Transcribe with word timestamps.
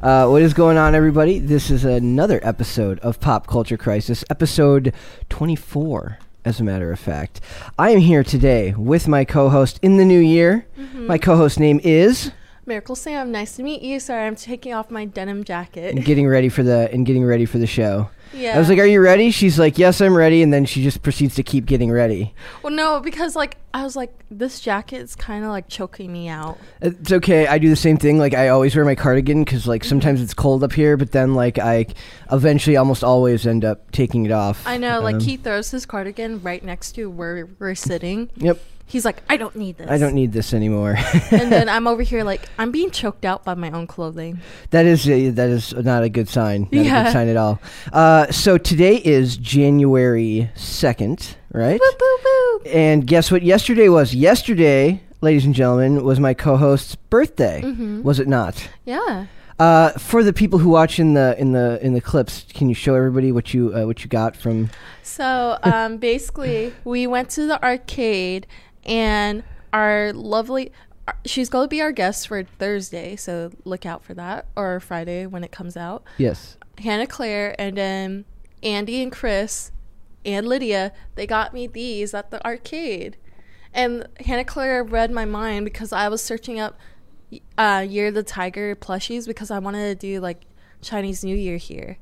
Uh, 0.00 0.26
what 0.26 0.42
is 0.42 0.54
going 0.54 0.78
on, 0.78 0.94
everybody? 0.94 1.38
This 1.38 1.70
is 1.70 1.84
another 1.84 2.40
episode 2.42 2.98
of 3.00 3.20
Pop 3.20 3.46
Culture 3.46 3.76
Crisis, 3.76 4.24
episode 4.30 4.94
24, 5.28 6.18
as 6.44 6.60
a 6.60 6.64
matter 6.64 6.90
of 6.92 6.98
fact. 6.98 7.40
I 7.78 7.90
am 7.90 7.98
here 8.00 8.24
today 8.24 8.72
with 8.72 9.06
my 9.06 9.24
co 9.24 9.48
host 9.50 9.78
in 9.82 9.98
the 9.98 10.04
new 10.04 10.18
year. 10.18 10.66
My 10.94 11.18
co 11.18 11.36
host 11.36 11.60
name 11.60 11.80
is. 11.84 12.32
Miracle 12.64 12.94
Sam, 12.94 13.32
nice 13.32 13.56
to 13.56 13.62
meet 13.62 13.82
you. 13.82 13.98
Sorry, 13.98 14.24
I'm 14.26 14.36
taking 14.36 14.72
off 14.72 14.90
my 14.90 15.04
denim 15.04 15.42
jacket. 15.42 15.94
And 15.96 16.04
getting 16.04 16.28
ready 16.28 16.48
for 16.48 16.62
the 16.62 16.88
and 16.92 17.04
getting 17.04 17.24
ready 17.24 17.44
for 17.44 17.58
the 17.58 17.66
show. 17.66 18.08
yeah. 18.32 18.54
I 18.54 18.58
was 18.58 18.68
like, 18.68 18.78
"Are 18.78 18.86
you 18.86 19.00
ready?" 19.00 19.32
She's 19.32 19.58
like, 19.58 19.78
"Yes, 19.78 20.00
I'm 20.00 20.14
ready." 20.16 20.42
And 20.44 20.52
then 20.52 20.64
she 20.64 20.80
just 20.82 21.02
proceeds 21.02 21.34
to 21.34 21.42
keep 21.42 21.66
getting 21.66 21.90
ready. 21.90 22.34
well, 22.62 22.72
no, 22.72 23.00
because 23.00 23.34
like 23.34 23.56
I 23.74 23.82
was 23.82 23.96
like, 23.96 24.12
this 24.30 24.60
jacket 24.60 24.98
is 24.98 25.16
kind 25.16 25.44
of 25.44 25.50
like 25.50 25.66
choking 25.68 26.12
me 26.12 26.28
out. 26.28 26.56
It's 26.80 27.10
okay. 27.10 27.48
I 27.48 27.58
do 27.58 27.68
the 27.68 27.74
same 27.74 27.96
thing. 27.96 28.18
Like 28.18 28.32
I 28.34 28.48
always 28.48 28.76
wear 28.76 28.84
my 28.84 28.94
cardigan 28.94 29.42
because 29.44 29.62
Mm-hmm. 29.62 29.70
like 29.70 29.82
sometimes 29.84 30.22
it's 30.22 30.32
cold 30.34 30.62
up 30.62 30.72
here, 30.72 30.96
but 30.96 31.10
then 31.10 31.34
like 31.34 31.58
I 31.58 31.86
eventually 32.30 32.76
almost 32.76 33.02
always 33.02 33.44
end 33.44 33.64
up 33.64 33.90
taking 33.90 34.24
it 34.24 34.30
off. 34.32 34.64
I 34.68 34.76
know, 34.76 35.00
like 35.00 35.16
Um, 35.16 35.20
he 35.20 35.36
throws 35.36 35.72
his 35.72 35.84
cardigan 35.84 36.40
right 36.44 36.62
next 36.64 36.92
to 36.92 37.10
where 37.10 37.48
we're 37.58 37.74
sitting. 37.74 38.30
Yep. 38.36 38.60
He's 38.92 39.06
like, 39.06 39.22
I 39.28 39.38
don't 39.38 39.56
need 39.56 39.78
this. 39.78 39.88
I 39.90 39.96
don't 39.96 40.14
need 40.14 40.32
this 40.32 40.52
anymore. 40.52 40.96
and 41.30 41.50
then 41.50 41.68
I'm 41.74 41.86
over 41.86 42.02
here 42.02 42.24
like 42.24 42.42
I'm 42.58 42.70
being 42.70 42.90
choked 42.90 43.24
out 43.24 43.42
by 43.42 43.54
my 43.54 43.70
own 43.70 43.86
clothing. 43.86 44.38
that 44.70 44.84
is 44.84 45.08
a, 45.08 45.30
that 45.30 45.48
is 45.48 45.72
not 45.72 46.02
a 46.02 46.10
good 46.10 46.28
sign. 46.28 46.68
Not 46.70 46.82
a 46.82 46.84
Yeah. 46.84 47.04
good 47.04 47.12
sign 47.12 47.28
at 47.28 47.36
all. 47.38 47.58
Uh, 47.90 48.30
so 48.30 48.58
today 48.58 48.96
is 48.96 49.38
January 49.38 50.50
second, 50.54 51.36
right? 51.52 51.80
Boop 51.80 51.98
boop 51.98 52.22
boop. 52.66 52.74
And 52.74 53.06
guess 53.06 53.30
what? 53.32 53.42
Yesterday 53.42 53.88
was 53.88 54.14
yesterday, 54.14 55.00
ladies 55.22 55.46
and 55.46 55.54
gentlemen, 55.54 56.04
was 56.04 56.20
my 56.20 56.34
co-host's 56.34 56.94
birthday. 56.96 57.62
Mhm. 57.64 58.02
Was 58.02 58.20
it 58.20 58.28
not? 58.28 58.68
Yeah. 58.84 59.26
Uh, 59.58 59.90
for 59.92 60.22
the 60.24 60.32
people 60.32 60.58
who 60.58 60.68
watch 60.68 60.98
in 60.98 61.14
the 61.14 61.34
in 61.38 61.52
the 61.52 61.78
in 61.82 61.94
the 61.94 62.00
clips, 62.00 62.44
can 62.52 62.68
you 62.68 62.74
show 62.74 62.94
everybody 62.94 63.32
what 63.32 63.54
you 63.54 63.72
uh, 63.74 63.84
what 63.86 64.02
you 64.02 64.08
got 64.10 64.36
from? 64.36 64.68
So 65.02 65.58
um, 65.62 65.98
basically, 65.98 66.72
we 66.84 67.06
went 67.06 67.30
to 67.30 67.46
the 67.46 67.62
arcade, 67.64 68.46
and 68.84 69.42
our 69.72 70.12
lovely. 70.12 70.72
uh, 71.08 71.12
She's 71.24 71.48
going 71.48 71.64
to 71.64 71.68
be 71.68 71.80
our 71.80 71.92
guest 71.92 72.28
for 72.28 72.42
Thursday, 72.44 73.16
so 73.16 73.50
look 73.64 73.86
out 73.86 74.04
for 74.04 74.14
that, 74.14 74.46
or 74.56 74.80
Friday 74.80 75.26
when 75.26 75.44
it 75.44 75.52
comes 75.52 75.76
out. 75.76 76.04
Yes. 76.18 76.56
Hannah 76.78 77.06
Claire, 77.06 77.54
and 77.60 77.76
then 77.76 78.24
Andy 78.62 79.02
and 79.02 79.12
Chris 79.12 79.72
and 80.24 80.46
Lydia, 80.48 80.92
they 81.14 81.26
got 81.26 81.52
me 81.52 81.66
these 81.66 82.14
at 82.14 82.30
the 82.30 82.44
arcade. 82.46 83.16
And 83.74 84.06
Hannah 84.20 84.44
Claire 84.44 84.84
read 84.84 85.10
my 85.10 85.24
mind 85.24 85.64
because 85.64 85.92
I 85.92 86.08
was 86.08 86.22
searching 86.22 86.60
up 86.60 86.78
uh, 87.56 87.84
Year 87.88 88.08
of 88.08 88.14
the 88.14 88.22
Tiger 88.22 88.76
plushies 88.76 89.26
because 89.26 89.50
I 89.50 89.58
wanted 89.58 89.98
to 89.98 90.06
do 90.06 90.20
like 90.20 90.42
Chinese 90.82 91.24
New 91.24 91.34
Year 91.36 91.56
here. 91.56 91.98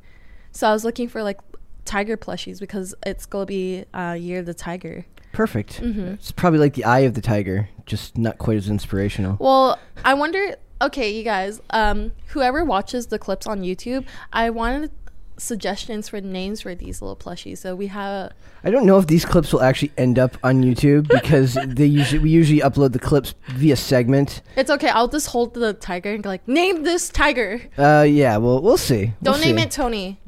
So 0.52 0.68
I 0.68 0.72
was 0.72 0.84
looking 0.84 1.08
for 1.08 1.22
like 1.22 1.38
tiger 1.84 2.16
plushies 2.16 2.58
because 2.58 2.94
it's 3.06 3.26
going 3.26 3.42
to 3.42 3.46
be 3.46 3.84
uh, 3.94 4.16
Year 4.18 4.40
of 4.40 4.46
the 4.46 4.54
Tiger. 4.54 5.06
Perfect. 5.32 5.80
Mhm. 5.80 6.14
It's 6.14 6.32
probably 6.32 6.58
like 6.58 6.74
the 6.74 6.84
eye 6.84 7.00
of 7.00 7.14
the 7.14 7.20
tiger, 7.20 7.68
just 7.86 8.18
not 8.18 8.38
quite 8.38 8.56
as 8.56 8.68
inspirational. 8.68 9.36
Well, 9.40 9.78
I 10.04 10.14
wonder. 10.14 10.56
Okay, 10.82 11.10
you 11.10 11.22
guys, 11.24 11.60
um, 11.70 12.12
whoever 12.28 12.64
watches 12.64 13.08
the 13.08 13.18
clips 13.18 13.46
on 13.46 13.60
YouTube, 13.60 14.04
I 14.32 14.48
wanted 14.48 14.90
suggestions 15.36 16.08
for 16.08 16.20
names 16.20 16.60
for 16.62 16.74
these 16.74 17.00
little 17.00 17.16
plushies. 17.16 17.58
So 17.58 17.74
we 17.74 17.86
have. 17.88 18.32
I 18.64 18.70
don't 18.70 18.84
know 18.84 18.98
if 18.98 19.06
these 19.06 19.24
clips 19.24 19.52
will 19.52 19.62
actually 19.62 19.92
end 19.96 20.18
up 20.18 20.36
on 20.42 20.62
YouTube 20.62 21.08
because 21.12 21.56
they 21.66 21.86
usually 21.86 22.18
we 22.18 22.30
usually 22.30 22.60
upload 22.60 22.92
the 22.92 22.98
clips 22.98 23.34
via 23.56 23.76
segment. 23.76 24.42
It's 24.56 24.70
okay. 24.70 24.88
I'll 24.88 25.08
just 25.08 25.28
hold 25.28 25.54
the 25.54 25.72
tiger 25.74 26.12
and 26.12 26.22
go 26.22 26.28
like, 26.30 26.46
name 26.48 26.82
this 26.82 27.08
tiger. 27.08 27.60
Uh, 27.78 28.06
yeah, 28.08 28.36
well, 28.38 28.60
we'll 28.60 28.76
see. 28.76 29.12
We'll 29.22 29.34
Don't 29.34 29.40
name 29.44 29.56
see. 29.58 29.62
it 29.64 29.70
Tony, 29.70 30.20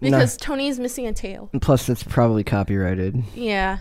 because 0.00 0.36
Tony 0.36 0.68
is 0.68 0.78
missing 0.78 1.06
a 1.06 1.12
tail. 1.12 1.50
And 1.52 1.62
Plus, 1.62 1.86
that's 1.86 2.02
probably 2.02 2.44
copyrighted. 2.44 3.22
Yeah, 3.34 3.78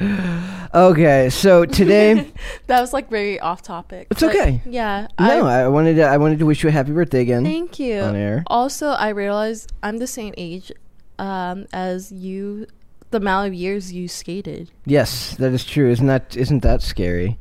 Okay, 0.74 1.30
so 1.30 1.64
today, 1.64 2.30
that 2.66 2.80
was 2.80 2.92
like 2.92 3.08
very 3.08 3.40
off 3.40 3.62
topic. 3.62 4.06
It's 4.10 4.22
okay. 4.22 4.60
Yeah. 4.66 5.08
no, 5.18 5.46
I, 5.46 5.60
I 5.62 5.68
wanted 5.68 5.94
to 5.96 6.02
I 6.02 6.18
wanted 6.18 6.38
to 6.40 6.46
wish 6.46 6.62
you 6.62 6.68
a 6.68 6.72
happy 6.72 6.92
birthday 6.92 7.22
again 7.22 7.42
thank 7.44 7.78
you. 7.78 8.00
on 8.00 8.14
air. 8.14 8.42
Also, 8.48 8.88
I 8.88 9.08
realized 9.08 9.72
I'm 9.82 9.96
the 9.96 10.06
same 10.06 10.34
age 10.36 10.70
um, 11.18 11.66
as 11.72 12.12
you. 12.12 12.66
The 13.10 13.16
amount 13.16 13.48
of 13.48 13.54
years 13.54 13.90
you 13.90 14.06
skated. 14.06 14.70
Yes, 14.84 15.34
that 15.36 15.52
is 15.52 15.64
true. 15.64 15.90
Isn't 15.90 16.08
that 16.08 16.36
isn't 16.36 16.62
that 16.62 16.82
scary? 16.82 17.38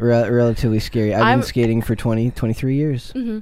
Re- 0.00 0.28
relatively 0.28 0.80
scary. 0.80 1.14
I've 1.14 1.22
I'm- 1.22 1.38
been 1.38 1.46
skating 1.46 1.82
for 1.82 1.94
20, 1.94 2.32
23 2.32 2.74
years. 2.74 3.12
hmm 3.12 3.38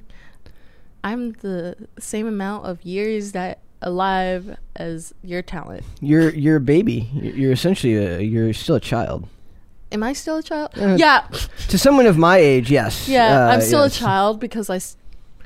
I'm 1.02 1.32
the 1.32 1.74
same 1.98 2.26
amount 2.26 2.66
of 2.66 2.82
years 2.84 3.32
that 3.32 3.58
alive 3.82 4.56
as 4.76 5.12
your 5.22 5.42
talent. 5.42 5.84
You're 6.00 6.30
you're 6.30 6.56
a 6.56 6.60
baby. 6.60 7.08
You're 7.14 7.52
essentially 7.52 7.96
a, 7.96 8.20
you're 8.20 8.52
still 8.52 8.76
a 8.76 8.80
child. 8.80 9.28
Am 9.90 10.02
I 10.02 10.14
still 10.14 10.38
a 10.38 10.42
child? 10.42 10.70
Uh, 10.78 10.96
yeah, 10.98 11.26
To 11.68 11.76
someone 11.78 12.06
of 12.06 12.16
my 12.16 12.38
age, 12.38 12.70
yes. 12.70 13.08
yeah. 13.08 13.46
Uh, 13.48 13.52
I'm 13.52 13.60
still 13.60 13.82
yes. 13.82 13.96
a 13.96 13.98
child 14.00 14.40
because 14.40 14.70
I. 14.70 14.76
s- 14.76 14.96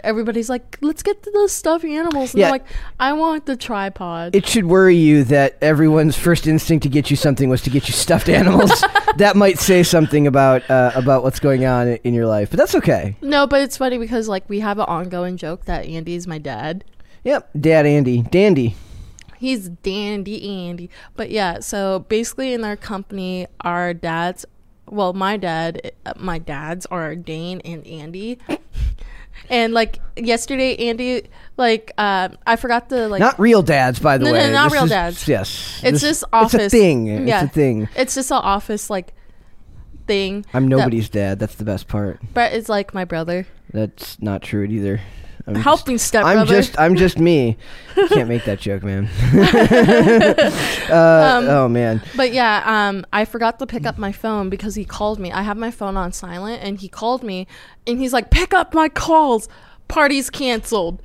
Everybody's 0.04 0.48
like, 0.48 0.78
let's 0.82 1.02
get 1.02 1.20
to 1.24 1.30
the 1.32 1.48
stuffed 1.48 1.84
animals. 1.84 2.32
And 2.32 2.40
Yeah. 2.40 2.46
I'm 2.46 2.52
like, 2.52 2.66
I 3.00 3.12
want 3.14 3.46
the 3.46 3.56
tripod. 3.56 4.36
It 4.36 4.46
should 4.46 4.66
worry 4.66 4.94
you 4.94 5.24
that 5.24 5.56
everyone's 5.60 6.16
first 6.16 6.46
instinct 6.46 6.84
to 6.84 6.88
get 6.88 7.10
you 7.10 7.16
something 7.16 7.48
was 7.48 7.60
to 7.62 7.70
get 7.70 7.88
you 7.88 7.94
stuffed 7.94 8.28
animals. 8.28 8.84
that 9.16 9.34
might 9.34 9.58
say 9.58 9.82
something 9.82 10.28
about 10.28 10.68
uh, 10.70 10.92
about 10.94 11.24
what's 11.24 11.40
going 11.40 11.64
on 11.64 11.88
in 12.04 12.14
your 12.14 12.26
life, 12.26 12.50
but 12.50 12.58
that's 12.58 12.76
okay. 12.76 13.16
no, 13.20 13.48
but 13.48 13.62
it's 13.62 13.76
funny 13.78 13.98
because 13.98 14.28
like 14.28 14.48
we 14.48 14.60
have 14.60 14.78
an 14.78 14.84
ongoing 14.84 15.36
joke 15.36 15.64
that 15.64 15.86
Andy's 15.86 16.28
my 16.28 16.38
dad. 16.38 16.84
Yep, 17.26 17.50
Dad 17.60 17.86
Andy, 17.86 18.22
Dandy. 18.22 18.76
He's 19.38 19.68
dandy 19.68 20.48
Andy. 20.68 20.88
But 21.16 21.30
yeah, 21.30 21.58
so 21.58 21.98
basically 22.08 22.54
in 22.54 22.64
our 22.64 22.76
company, 22.76 23.48
our 23.62 23.92
dads, 23.92 24.46
well, 24.88 25.12
my 25.12 25.36
dad, 25.36 25.90
my 26.16 26.38
dads 26.38 26.86
are 26.86 27.16
Dane 27.16 27.60
and 27.64 27.84
Andy. 27.84 28.38
And 29.50 29.74
like 29.74 29.98
yesterday, 30.16 30.76
Andy, 30.88 31.24
like 31.56 31.92
uh, 31.98 32.28
I 32.46 32.54
forgot 32.56 32.88
to 32.90 33.08
like. 33.08 33.20
not 33.20 33.38
real 33.38 33.62
dads, 33.62 33.98
by 33.98 34.18
the 34.18 34.24
No, 34.26 34.30
no, 34.30 34.38
way. 34.38 34.52
not 34.52 34.64
This 34.70 34.72
real 34.72 34.84
is- 34.84 34.90
dads. 34.90 35.28
Yes, 35.28 35.80
It's 35.82 36.00
This- 36.00 36.00
just 36.00 36.24
office. 36.32 36.54
It's 36.54 36.74
a 36.74 36.78
thing. 36.78 37.08
It's 37.08 37.42
a 37.42 37.48
thing. 37.48 37.88
It's 37.96 38.14
just 38.14 38.30
an 38.30 38.38
office 38.38 38.88
like 38.88 39.12
thing. 40.06 40.46
I'm 40.54 40.64
that- 40.68 40.76
nobody's 40.76 41.08
dad. 41.08 41.38
That's 41.40 41.56
the 41.56 41.64
best 41.64 41.88
part. 41.88 42.20
Brett 42.32 42.54
is 42.54 42.68
like 42.68 42.94
my 42.94 43.04
brother. 43.04 43.46
That's 43.72 44.20
not 44.22 44.42
true 44.42 44.64
either. 44.64 45.00
I'm 45.48 45.54
Help 45.54 45.86
just- 45.86 46.06
stepbrother. 46.06 46.40
I'm 46.40 46.46
just 46.46 46.78
I'm 46.80 46.96
just 46.96 47.18
me. 47.18 47.56
Can't 48.08 48.28
make 48.28 48.44
that 48.46 48.58
joke, 48.60 48.82
man. 48.82 49.08
uh, 50.90 51.38
Um, 51.38 51.48
oh 51.48 51.68
man. 51.68 52.02
But 52.16 52.32
yeah, 52.32 52.62
um, 52.66 53.06
I 53.12 53.24
forgot 53.24 53.58
to 53.60 53.66
pick 53.66 53.86
up 53.86 53.98
my 53.98 54.12
phone 54.12 54.50
because 54.50 54.74
he 54.74 54.84
called 54.84 55.18
me. 55.18 55.32
I 55.32 55.42
have 55.42 55.56
my 55.56 55.70
phone 55.70 55.96
on 55.96 56.12
silent, 56.12 56.62
and 56.62 56.78
he 56.80 56.88
called 56.88 57.22
me, 57.22 57.46
and 57.86 57.98
he's 57.98 58.12
like, 58.12 58.30
"Pick 58.30 58.52
up 58.54 58.74
my 58.74 58.88
calls. 58.88 59.48
Party's 59.88 60.30
canceled." 60.30 61.00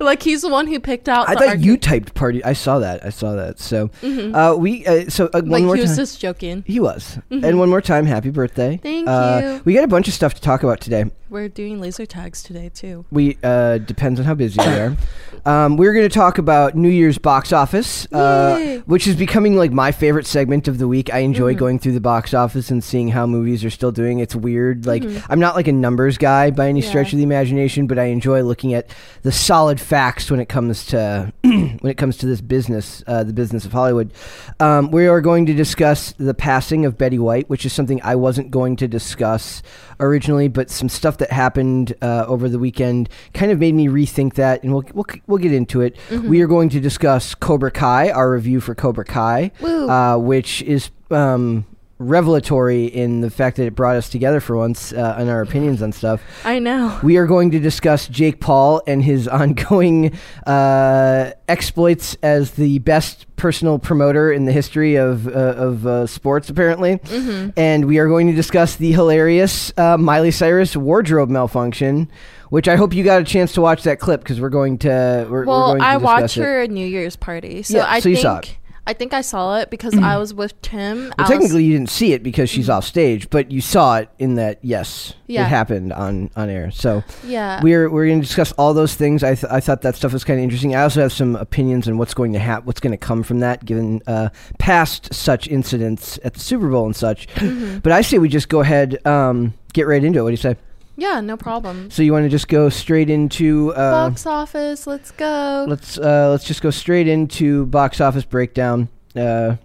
Like 0.00 0.22
he's 0.22 0.42
the 0.42 0.48
one 0.48 0.66
who 0.66 0.80
picked 0.80 1.08
out. 1.08 1.28
I 1.28 1.34
thought 1.34 1.60
you 1.60 1.76
typed 1.76 2.14
party. 2.14 2.42
I 2.44 2.52
saw 2.54 2.78
that. 2.80 3.04
I 3.04 3.10
saw 3.10 3.34
that. 3.34 3.58
So, 3.58 3.90
uh, 4.02 4.56
we 4.58 4.84
uh, 4.86 5.08
so 5.08 5.26
uh, 5.26 5.40
one 5.40 5.42
Mm-hmm. 5.42 5.50
like 5.52 5.62
more 5.64 5.74
he 5.76 5.82
was 5.82 5.90
time. 5.90 5.96
just 5.96 6.20
joking. 6.20 6.64
he 6.66 6.80
was, 6.80 7.18
and 7.30 7.58
one 7.58 7.68
more 7.68 7.80
time, 7.80 8.06
happy 8.06 8.30
birthday! 8.30 8.78
Thank 8.82 9.08
Uh, 9.08 9.40
you. 9.42 9.62
We 9.64 9.74
got 9.74 9.84
a 9.84 9.88
bunch 9.88 10.08
of 10.08 10.14
stuff 10.14 10.34
to 10.34 10.40
talk 10.40 10.62
about 10.62 10.80
today. 10.80 11.04
We're 11.28 11.48
doing 11.48 11.80
laser 11.80 12.06
tags 12.06 12.42
today 12.42 12.70
too. 12.72 13.04
We 13.10 13.36
uh, 13.42 13.78
depends 13.78 14.20
on 14.20 14.26
how 14.26 14.34
busy 14.34 14.58
we 14.60 14.66
are. 14.66 14.96
Um, 15.46 15.76
we're 15.76 15.92
going 15.92 16.08
to 16.08 16.12
talk 16.12 16.38
about 16.38 16.74
New 16.74 16.88
Year's 16.88 17.18
box 17.18 17.52
office, 17.52 18.10
uh, 18.12 18.80
which 18.86 19.06
is 19.06 19.14
becoming 19.14 19.54
like 19.54 19.70
my 19.70 19.92
favorite 19.92 20.26
segment 20.26 20.66
of 20.66 20.78
the 20.78 20.88
week. 20.88 21.14
I 21.14 21.18
enjoy 21.18 21.52
Mm-hmm. 21.52 21.58
going 21.60 21.78
through 21.78 21.92
the 21.92 22.00
box 22.00 22.34
office 22.34 22.68
and 22.72 22.82
seeing 22.82 23.06
how 23.10 23.26
movies 23.28 23.64
are 23.64 23.70
still 23.70 23.92
doing. 23.92 24.18
It's 24.18 24.34
weird. 24.34 24.86
Like 24.86 25.04
Mhm. 25.04 25.24
I'm 25.28 25.38
not 25.38 25.54
like 25.54 25.68
a 25.68 25.72
numbers 25.72 26.18
guy 26.18 26.50
by 26.50 26.68
any 26.68 26.80
stretch 26.80 27.12
of 27.12 27.18
the 27.18 27.22
imagination, 27.22 27.86
but 27.86 27.96
I 27.96 28.06
enjoy 28.06 28.42
looking 28.42 28.74
at 28.74 28.90
the 29.22 29.30
solid 29.30 29.65
facts 29.74 30.30
when 30.30 30.40
it 30.40 30.48
comes 30.48 30.86
to 30.86 31.32
when 31.42 31.80
it 31.82 31.96
comes 31.96 32.16
to 32.18 32.26
this 32.26 32.40
business, 32.40 33.02
uh, 33.06 33.24
the 33.24 33.32
business 33.32 33.64
of 33.64 33.72
Hollywood. 33.72 34.12
Um, 34.60 34.90
we 34.90 35.06
are 35.06 35.20
going 35.20 35.46
to 35.46 35.54
discuss 35.54 36.12
the 36.12 36.34
passing 36.34 36.84
of 36.84 36.96
Betty 36.96 37.18
White, 37.18 37.50
which 37.50 37.66
is 37.66 37.72
something 37.72 38.00
I 38.02 38.14
wasn't 38.14 38.50
going 38.50 38.76
to 38.76 38.88
discuss 38.88 39.62
originally, 39.98 40.48
but 40.48 40.70
some 40.70 40.88
stuff 40.88 41.18
that 41.18 41.32
happened 41.32 41.94
uh, 42.00 42.24
over 42.26 42.48
the 42.48 42.58
weekend 42.58 43.08
kind 43.34 43.50
of 43.50 43.58
made 43.58 43.74
me 43.74 43.88
rethink 43.88 44.34
that, 44.34 44.62
and 44.62 44.72
we'll 44.72 44.84
we'll, 44.94 45.06
we'll 45.26 45.38
get 45.38 45.52
into 45.52 45.80
it. 45.80 45.96
Mm-hmm. 46.08 46.28
We 46.28 46.40
are 46.42 46.46
going 46.46 46.68
to 46.70 46.80
discuss 46.80 47.34
Cobra 47.34 47.70
Kai, 47.70 48.10
our 48.10 48.30
review 48.30 48.60
for 48.60 48.74
Cobra 48.74 49.04
Kai, 49.04 49.50
uh, 49.62 50.18
which 50.18 50.62
is. 50.62 50.90
Um, 51.10 51.66
revelatory 51.98 52.84
in 52.86 53.20
the 53.22 53.30
fact 53.30 53.56
that 53.56 53.64
it 53.66 53.74
brought 53.74 53.96
us 53.96 54.08
together 54.08 54.38
for 54.40 54.56
once 54.56 54.92
uh, 54.92 55.16
on 55.18 55.28
our 55.28 55.40
opinions 55.40 55.80
on 55.82 55.92
stuff. 55.92 56.22
I 56.44 56.58
know. 56.58 56.98
We 57.02 57.16
are 57.16 57.26
going 57.26 57.50
to 57.52 57.58
discuss 57.58 58.06
Jake 58.08 58.40
Paul 58.40 58.82
and 58.86 59.02
his 59.02 59.26
ongoing 59.40 60.16
uh, 60.46 61.30
exploits 61.48 62.16
as 62.22 62.52
the 62.52 62.78
best 62.80 63.26
personal 63.36 63.78
promoter 63.78 64.32
in 64.32 64.44
the 64.46 64.52
history 64.52 64.96
of 64.96 65.26
uh, 65.26 65.30
of 65.30 65.86
uh, 65.86 66.06
sports, 66.06 66.48
apparently. 66.50 66.96
Mm-hmm. 66.98 67.50
And 67.56 67.84
we 67.86 67.98
are 67.98 68.08
going 68.08 68.26
to 68.28 68.32
discuss 68.32 68.76
the 68.76 68.92
hilarious 68.92 69.72
uh, 69.78 69.96
Miley 69.96 70.30
Cyrus 70.30 70.76
wardrobe 70.76 71.30
malfunction. 71.30 72.10
Which 72.48 72.68
I 72.68 72.76
hope 72.76 72.94
you 72.94 73.02
got 73.02 73.20
a 73.20 73.24
chance 73.24 73.54
to 73.54 73.60
watch 73.60 73.82
that 73.82 73.98
clip 73.98 74.20
because 74.20 74.40
we're 74.40 74.50
going 74.50 74.78
to. 74.78 75.26
We're, 75.28 75.40
we're 75.40 75.46
Well, 75.46 75.66
going 75.70 75.80
to 75.80 75.84
I 75.84 75.96
watched 75.96 76.36
it. 76.36 76.42
her 76.44 76.66
New 76.68 76.86
Year's 76.86 77.16
party, 77.16 77.64
so 77.64 77.78
Yeah, 77.78 77.86
I 77.90 77.98
so 77.98 78.04
think. 78.04 78.60
I 78.86 78.92
think 78.92 79.12
I 79.12 79.20
saw 79.20 79.56
it 79.58 79.68
because 79.70 79.98
I 79.98 80.16
was 80.16 80.32
with 80.32 80.60
Tim. 80.62 81.12
Well, 81.18 81.26
technically, 81.26 81.64
you 81.64 81.72
didn't 81.72 81.90
see 81.90 82.12
it 82.12 82.22
because 82.22 82.48
she's 82.48 82.70
off 82.70 82.84
stage, 82.84 83.28
but 83.30 83.50
you 83.50 83.60
saw 83.60 83.96
it 83.98 84.08
in 84.18 84.36
that. 84.36 84.58
Yes, 84.62 85.14
Yeah. 85.26 85.44
it 85.44 85.48
happened 85.48 85.92
on 85.92 86.30
on 86.36 86.48
air. 86.48 86.70
So 86.70 87.02
yeah. 87.24 87.60
we're 87.62 87.90
we're 87.90 88.06
going 88.06 88.20
to 88.20 88.26
discuss 88.26 88.52
all 88.52 88.74
those 88.74 88.94
things. 88.94 89.24
I 89.24 89.34
th- 89.34 89.50
I 89.52 89.60
thought 89.60 89.82
that 89.82 89.96
stuff 89.96 90.12
was 90.12 90.22
kind 90.24 90.38
of 90.38 90.44
interesting. 90.44 90.76
I 90.76 90.82
also 90.82 91.00
have 91.02 91.12
some 91.12 91.34
opinions 91.36 91.88
on 91.88 91.98
what's 91.98 92.14
going 92.14 92.32
to 92.34 92.38
happen, 92.38 92.66
what's 92.66 92.80
going 92.80 92.92
to 92.92 92.96
come 92.96 93.22
from 93.22 93.40
that, 93.40 93.64
given 93.64 94.02
uh, 94.06 94.28
past 94.58 95.12
such 95.12 95.48
incidents 95.48 96.18
at 96.24 96.34
the 96.34 96.40
Super 96.40 96.68
Bowl 96.68 96.86
and 96.86 96.94
such. 96.94 97.26
Mm-hmm. 97.34 97.78
But 97.78 97.92
I 97.92 98.02
say 98.02 98.18
we 98.18 98.28
just 98.28 98.48
go 98.48 98.60
ahead, 98.60 99.04
um, 99.06 99.52
get 99.72 99.86
right 99.86 100.02
into 100.02 100.20
it. 100.20 100.22
What 100.22 100.28
do 100.28 100.32
you 100.32 100.36
say? 100.36 100.56
Yeah, 100.96 101.20
no 101.20 101.36
problem. 101.36 101.90
So 101.90 102.02
you 102.02 102.12
want 102.12 102.24
to 102.24 102.30
just 102.30 102.48
go 102.48 102.68
straight 102.68 103.10
into 103.10 103.72
uh, 103.74 104.08
Box 104.08 104.26
office, 104.26 104.86
let's 104.86 105.10
go. 105.10 105.66
let's 105.68 105.98
uh, 105.98 106.30
let's 106.30 106.44
just 106.44 106.62
go 106.62 106.70
straight 106.70 107.08
into 107.08 107.66
box 107.66 108.00
office 108.00 108.24
breakdown. 108.24 108.88
Uh, 109.14 109.56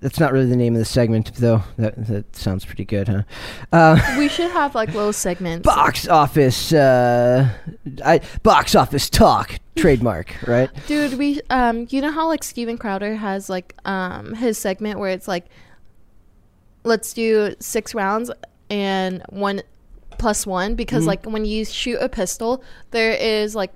that's 0.00 0.18
not 0.18 0.32
really 0.32 0.46
the 0.46 0.56
name 0.56 0.74
of 0.74 0.78
the 0.78 0.84
segment, 0.84 1.32
though. 1.36 1.62
That 1.76 2.06
that 2.06 2.36
sounds 2.36 2.64
pretty 2.64 2.84
good, 2.84 3.08
huh? 3.08 3.22
Uh, 3.72 4.00
we 4.18 4.28
should 4.28 4.50
have 4.50 4.74
like 4.74 4.88
little 4.92 5.12
segments. 5.12 5.64
box 5.64 6.08
office, 6.08 6.72
uh, 6.72 7.48
I, 8.04 8.20
box 8.42 8.74
office 8.74 9.08
talk, 9.08 9.58
trademark, 9.76 10.34
right? 10.46 10.70
Dude, 10.86 11.14
we 11.14 11.40
um 11.50 11.86
you 11.90 12.00
know 12.00 12.10
how 12.10 12.26
like 12.26 12.42
Steven 12.42 12.78
Crowder 12.78 13.14
has 13.16 13.48
like 13.48 13.74
um 13.84 14.34
his 14.34 14.58
segment 14.58 14.98
where 14.98 15.10
it's 15.10 15.28
like 15.28 15.46
let's 16.82 17.12
do 17.12 17.54
six 17.60 17.94
rounds 17.94 18.30
and 18.70 19.22
one 19.28 19.62
plus 20.24 20.46
one 20.46 20.74
because 20.74 21.04
Mhm. 21.04 21.08
like 21.08 21.22
when 21.26 21.44
you 21.44 21.66
shoot 21.66 21.98
a 22.00 22.08
pistol 22.08 22.64
there 22.92 23.12
is 23.12 23.54
like 23.54 23.70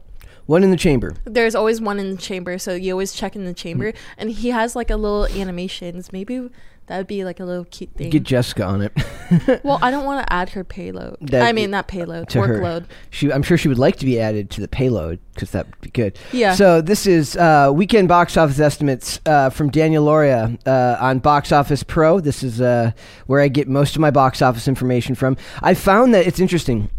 One 0.46 0.64
in 0.64 0.70
the 0.70 0.78
chamber. 0.78 1.12
there's 1.26 1.54
always 1.54 1.78
one 1.78 1.98
in 2.00 2.08
the 2.10 2.16
chamber 2.16 2.56
so 2.56 2.70
you 2.74 2.92
always 2.92 3.12
check 3.12 3.36
in 3.36 3.44
the 3.44 3.52
chamber 3.52 3.92
and 4.16 4.30
he 4.30 4.48
has 4.48 4.74
like 4.74 4.88
a 4.90 4.96
little 4.96 5.26
animations 5.26 6.10
maybe 6.10 6.48
that 6.88 6.96
would 6.98 7.06
be 7.06 7.24
like 7.24 7.38
a 7.40 7.44
little 7.44 7.64
cute 7.66 7.90
thing 7.94 8.10
Get 8.10 8.22
Jessica 8.24 8.64
on 8.64 8.82
it. 8.82 8.92
well 9.64 9.78
i 9.82 9.90
don't 9.90 10.04
want 10.04 10.26
to 10.26 10.32
add 10.40 10.50
her 10.50 10.64
payload 10.64 11.16
That- 11.20 11.42
i 11.42 11.52
mean 11.52 11.70
not 11.70 11.86
payload 11.88 12.28
to 12.30 12.42
her. 12.42 12.58
workload 12.60 12.84
She, 13.10 13.32
I'm 13.32 13.42
sure 13.42 13.56
she 13.58 13.68
would 13.68 13.78
like 13.78 13.96
to 13.96 14.04
be 14.06 14.18
added 14.20 14.50
to 14.50 14.60
the 14.60 14.68
payload 14.68 15.20
because 15.34 15.50
that 15.52 15.66
would 15.66 15.80
be 15.80 15.90
good. 15.90 16.18
yeah 16.32 16.54
So 16.54 16.80
this 16.80 17.06
is 17.06 17.36
uh, 17.36 17.70
weekend 17.72 18.08
box 18.08 18.36
office 18.36 18.58
estimates 18.58 19.20
uh, 19.26 19.50
from 19.50 19.70
Daniel 19.70 20.02
Loria 20.04 20.58
uh, 20.66 20.96
on 20.98 21.20
Box 21.20 21.52
Office 21.52 21.84
Pro. 21.84 22.18
This 22.18 22.42
is 22.42 22.60
uh, 22.60 22.90
where 23.26 23.40
I 23.40 23.46
get 23.46 23.68
most 23.68 23.94
of 23.94 24.00
my 24.00 24.10
box 24.10 24.42
office 24.42 24.66
information 24.66 25.14
from. 25.14 25.36
I 25.62 25.74
found 25.74 26.12
that 26.14 26.26
it's 26.26 26.40
interesting. 26.40 26.90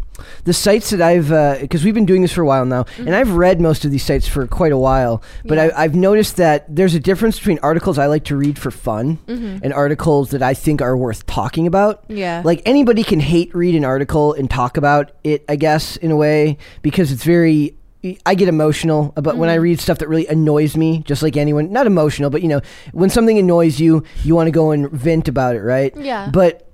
The 0.44 0.52
sites 0.52 0.90
that 0.90 1.00
I've, 1.02 1.28
because 1.60 1.84
we've 1.84 1.94
been 1.94 2.06
doing 2.06 2.22
this 2.22 2.32
for 2.32 2.42
a 2.42 2.46
while 2.46 2.64
now, 2.64 2.84
and 2.98 3.14
I've 3.14 3.32
read 3.32 3.60
most 3.60 3.84
of 3.84 3.90
these 3.90 4.02
sites 4.04 4.26
for 4.28 4.46
quite 4.46 4.72
a 4.72 4.78
while, 4.78 5.22
but 5.44 5.58
Yeah. 5.58 5.70
I, 5.76 5.84
I've 5.84 5.94
noticed 5.94 6.36
that 6.36 6.64
there's 6.74 6.94
a 6.94 7.00
difference 7.00 7.38
between 7.38 7.58
articles 7.62 7.98
I 7.98 8.06
like 8.06 8.24
to 8.24 8.36
read 8.36 8.58
for 8.58 8.70
fun 8.70 9.18
Mhm. 9.28 9.60
and 9.62 9.72
articles 9.72 10.30
that 10.30 10.42
I 10.42 10.54
think 10.54 10.80
are 10.82 10.96
worth 10.96 11.26
talking 11.26 11.66
about. 11.66 12.04
yeah 12.08 12.42
Like 12.44 12.62
anybody 12.66 13.02
can 13.04 13.20
hate 13.20 13.54
read 13.54 13.74
an 13.74 13.84
article 13.84 14.32
and 14.34 14.48
talk 14.50 14.76
about 14.76 15.12
it, 15.24 15.44
I 15.48 15.56
guess, 15.56 15.96
in 15.96 16.10
a 16.10 16.16
way, 16.16 16.58
because 16.82 17.12
it's 17.12 17.24
very. 17.24 17.74
I 18.24 18.34
get 18.34 18.48
emotional 18.48 19.12
about 19.16 19.36
when 19.36 19.50
I 19.50 19.58
Mhm. 19.58 19.62
read 19.62 19.80
stuff 19.80 19.98
that 19.98 20.08
really 20.08 20.26
annoys 20.26 20.74
me, 20.74 21.02
just 21.04 21.22
like 21.22 21.36
anyone. 21.36 21.70
Not 21.70 21.86
emotional, 21.86 22.30
but 22.30 22.40
you 22.40 22.48
know, 22.48 22.62
when 22.92 23.10
something 23.10 23.36
annoys 23.38 23.78
you, 23.78 24.04
you 24.24 24.34
want 24.34 24.46
to 24.46 24.50
go 24.52 24.70
and 24.70 24.90
vent 24.90 25.28
about 25.28 25.54
it, 25.54 25.60
right? 25.60 25.92
yeah 26.00 26.30
But 26.32 26.66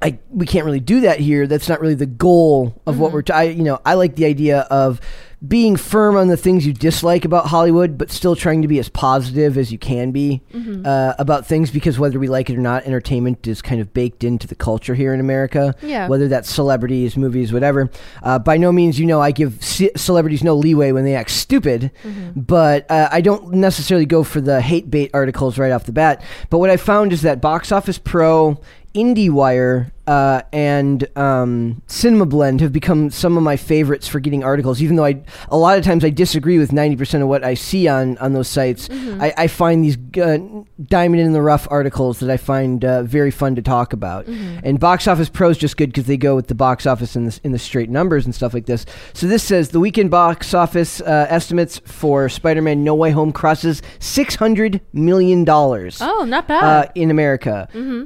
I 0.00 0.18
we 0.30 0.46
can't 0.46 0.64
really 0.64 0.80
do 0.80 1.00
that 1.02 1.18
here. 1.18 1.46
That's 1.46 1.68
not 1.68 1.80
really 1.80 1.94
the 1.94 2.06
goal 2.06 2.80
of 2.86 2.98
what 2.98 3.10
Mhm. 3.10 3.14
we're. 3.14 3.22
T- 3.22 3.32
I 3.32 3.42
you 3.44 3.62
know 3.64 3.80
I 3.84 3.94
like 3.94 4.14
the 4.16 4.26
idea 4.26 4.60
of 4.70 5.00
being 5.46 5.76
firm 5.76 6.16
on 6.16 6.26
the 6.26 6.36
things 6.36 6.66
you 6.66 6.72
dislike 6.72 7.24
about 7.24 7.46
Hollywood, 7.46 7.96
but 7.96 8.10
still 8.10 8.34
trying 8.34 8.60
to 8.62 8.66
be 8.66 8.80
as 8.80 8.88
positive 8.88 9.56
as 9.56 9.70
you 9.70 9.78
can 9.78 10.10
be 10.10 10.42
Mhm. 10.52 10.84
uh, 10.84 11.14
about 11.16 11.46
things 11.46 11.70
because 11.70 11.96
whether 11.96 12.18
we 12.18 12.26
like 12.26 12.50
it 12.50 12.56
or 12.58 12.60
not, 12.60 12.84
entertainment 12.86 13.46
is 13.46 13.62
kind 13.62 13.80
of 13.80 13.94
baked 13.94 14.24
into 14.24 14.48
the 14.48 14.56
culture 14.56 14.96
here 14.96 15.14
in 15.14 15.20
America. 15.20 15.76
yeah 15.80 16.08
Whether 16.08 16.26
that's 16.26 16.50
celebrities, 16.50 17.16
movies, 17.16 17.52
whatever. 17.52 17.88
Uh, 18.20 18.40
by 18.40 18.56
no 18.56 18.72
means, 18.72 18.98
you 18.98 19.06
know, 19.06 19.20
I 19.20 19.30
give 19.30 19.58
ce- 19.60 19.92
celebrities 19.96 20.42
no 20.42 20.56
leeway 20.56 20.90
when 20.90 21.04
they 21.04 21.14
act 21.14 21.30
stupid, 21.30 21.92
Mhm. 22.04 22.44
but 22.48 22.84
uh, 22.90 23.08
I 23.12 23.20
don't 23.20 23.52
necessarily 23.54 24.06
go 24.06 24.24
for 24.24 24.40
the 24.40 24.60
hate 24.60 24.90
bait 24.90 25.10
articles 25.14 25.56
right 25.56 25.70
off 25.70 25.84
the 25.84 25.92
bat. 25.92 26.20
But 26.50 26.58
what 26.58 26.68
I 26.70 26.76
found 26.76 27.12
is 27.12 27.22
that 27.22 27.40
Box 27.40 27.70
Office 27.70 27.98
Pro, 27.98 28.58
IndieWire, 28.94 29.90
uh, 30.06 30.40
and 30.52 31.06
um, 31.16 31.82
Cinema 31.86 32.24
Blend 32.26 32.60
have 32.62 32.72
become 32.72 33.10
some 33.10 33.36
of 33.36 33.42
my 33.42 33.56
favorites 33.56 34.08
for 34.08 34.20
getting 34.20 34.42
articles. 34.42 34.80
Even 34.80 34.96
though 34.96 35.04
I, 35.04 35.22
a 35.50 35.56
lot 35.58 35.76
of 35.78 35.84
times 35.84 36.04
I 36.04 36.10
disagree 36.10 36.58
with 36.58 36.72
ninety 36.72 36.96
percent 36.96 37.22
of 37.22 37.28
what 37.28 37.44
I 37.44 37.54
see 37.54 37.86
on 37.88 38.16
on 38.18 38.32
those 38.32 38.48
sites, 38.48 38.88
Mhm. 38.88 39.20
I, 39.22 39.34
I 39.36 39.46
find 39.48 39.84
these 39.84 39.98
uh, 40.20 40.38
diamond 40.86 41.20
in 41.20 41.32
the 41.34 41.42
rough 41.42 41.68
articles 41.70 42.20
that 42.20 42.30
I 42.30 42.38
find 42.38 42.84
uh, 42.84 43.02
very 43.02 43.30
fun 43.30 43.54
to 43.56 43.62
talk 43.62 43.92
about. 43.92 44.26
Mhm. 44.26 44.60
And 44.64 44.80
Box 44.80 45.06
Office 45.06 45.28
Pro 45.28 45.50
is 45.50 45.58
just 45.58 45.76
good 45.76 45.90
because 45.90 46.06
they 46.06 46.16
go 46.16 46.34
with 46.34 46.46
the 46.46 46.54
box 46.54 46.86
office 46.86 47.14
in 47.14 47.26
the, 47.26 47.38
in 47.44 47.52
the 47.52 47.58
straight 47.58 47.90
numbers 47.90 48.24
and 48.24 48.34
stuff 48.34 48.54
like 48.54 48.66
this. 48.66 48.86
So 49.12 49.26
this 49.26 49.42
says 49.42 49.68
the 49.70 49.80
weekend 49.80 50.10
box 50.10 50.54
office 50.54 51.00
uh, 51.02 51.26
estimates 51.28 51.80
for 51.84 52.28
Spider-Man 52.30 52.82
No 52.82 52.94
Way 52.94 53.10
Home 53.10 53.32
crosses 53.32 53.82
six 53.98 54.36
hundred 54.36 54.80
million 54.92 55.44
dollars 55.44 55.98
oh 56.00 56.24
not 56.26 56.44
uh, 56.44 56.48
bad 56.48 56.92
in 56.94 57.10
America, 57.10 57.68
mm-hmm. 57.74 58.04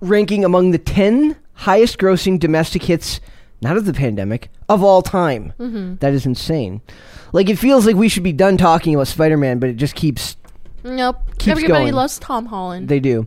Ranking 0.00 0.44
among 0.44 0.70
the 0.70 0.78
ten 0.78 1.36
highest-grossing 1.54 2.38
domestic 2.40 2.82
hits, 2.84 3.20
not 3.60 3.76
of 3.76 3.84
the 3.84 3.92
pandemic, 3.92 4.50
of 4.68 4.82
all 4.82 5.02
time. 5.02 5.52
Mm-hmm. 5.58 5.96
That 5.96 6.12
is 6.12 6.24
insane. 6.26 6.80
Like 7.32 7.48
it 7.48 7.56
feels 7.56 7.86
like 7.86 7.96
we 7.96 8.08
should 8.08 8.22
be 8.22 8.32
done 8.32 8.56
talking 8.56 8.94
about 8.94 9.08
Spider-Man, 9.08 9.58
but 9.58 9.68
it 9.70 9.74
just 9.74 9.94
keeps 9.94 10.36
Nope. 10.82 11.16
Keeps 11.32 11.48
Everybody 11.48 11.84
going. 11.84 11.94
loves 11.94 12.18
Tom 12.18 12.46
Holland. 12.46 12.88
They 12.88 13.00
do. 13.00 13.26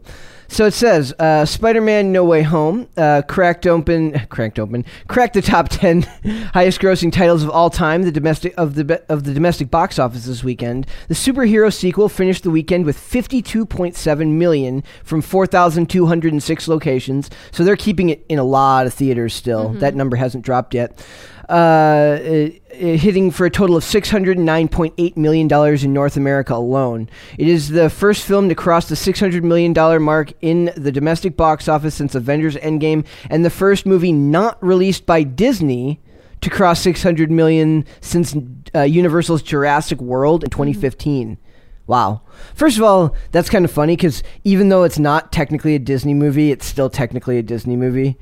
So 0.54 0.68
it 0.68 0.74
says 0.76 1.14
uh, 1.18 1.46
Spider-Man: 1.46 2.12
No 2.12 2.24
Way 2.24 2.44
Home 2.44 2.88
uh, 2.96 3.24
cracked 3.28 3.66
open, 3.66 4.20
cracked 4.30 4.60
open, 4.60 4.86
cracked 5.08 5.34
the 5.34 5.42
top 5.42 5.68
ten 5.70 6.04
highest-grossing 6.54 7.12
titles 7.12 7.42
of 7.42 7.50
all 7.50 7.72
time. 7.72 8.04
The 8.04 8.12
domestic 8.12 8.54
of 8.56 8.76
the 8.76 9.04
of 9.10 9.24
the 9.24 9.34
domestic 9.34 9.72
box 9.72 9.98
office 9.98 10.26
this 10.26 10.44
weekend. 10.44 10.86
The 11.08 11.16
superhero 11.16 11.74
sequel 11.74 12.08
finished 12.08 12.44
the 12.44 12.52
weekend 12.52 12.86
with 12.86 12.98
52.7 13.00 14.28
million 14.34 14.84
from 15.04 15.24
4,206 15.24 16.68
locations. 16.68 17.32
So 17.52 17.64
they're 17.64 17.75
keeping 17.75 18.10
it 18.10 18.24
in 18.30 18.38
a 18.38 18.44
lot 18.44 18.86
of 18.86 18.94
theaters 18.94 19.34
still. 19.34 19.72
Mhm. 19.72 19.80
That 19.80 19.96
number 19.96 20.18
hasn't 20.18 20.46
dropped 20.46 20.75
yet. 20.75 21.04
Uh, 21.50 22.18
it 22.22 22.64
hitting 22.74 23.32
for 23.32 23.46
a 23.46 23.50
total 23.50 23.76
of 23.76 23.84
$609.8 23.84 25.18
million 25.18 25.84
in 25.84 25.94
North 25.94 26.18
America 26.18 26.54
alone. 26.54 27.10
It 27.38 27.48
is 27.48 27.70
the 27.70 27.90
first 27.90 28.26
film 28.26 28.50
to 28.50 28.56
cross 28.56 28.90
the 28.90 28.96
$600 28.96 29.44
million 29.44 29.74
mark 30.02 30.34
in 30.42 30.72
the 30.76 30.92
domestic 30.92 31.38
box 31.38 31.68
office 31.68 31.96
since 31.96 32.16
Avengers 32.16 32.56
Endgame, 32.58 33.06
and 33.30 33.46
the 33.46 33.50
first 33.50 33.86
movie 33.86 34.12
not 34.12 34.62
released 34.64 35.06
by 35.06 35.24
Disney 35.24 36.02
to 36.42 36.50
cross 36.50 36.82
600 36.82 37.32
million 37.32 37.86
since 38.02 38.36
uh, 38.76 38.82
Universal's 38.82 39.42
Jurassic 39.42 40.02
World 40.02 40.44
in 40.44 40.50
2015. 40.50 41.38
Wow. 41.86 42.22
First 42.56 42.78
of 42.78 42.84
all, 42.84 43.16
that's 43.32 43.50
kind 43.50 43.66
of 43.66 43.72
funny 43.72 43.96
because 43.96 44.24
even 44.44 44.70
though 44.70 44.84
it's 44.84 45.00
not 45.00 45.32
technically 45.32 45.76
a 45.76 45.80
Disney 45.80 46.14
movie, 46.14 46.52
it's 46.52 46.66
still 46.66 46.90
technically 46.90 47.38
a 47.38 47.44
Disney 47.44 47.76
movie 47.76 48.18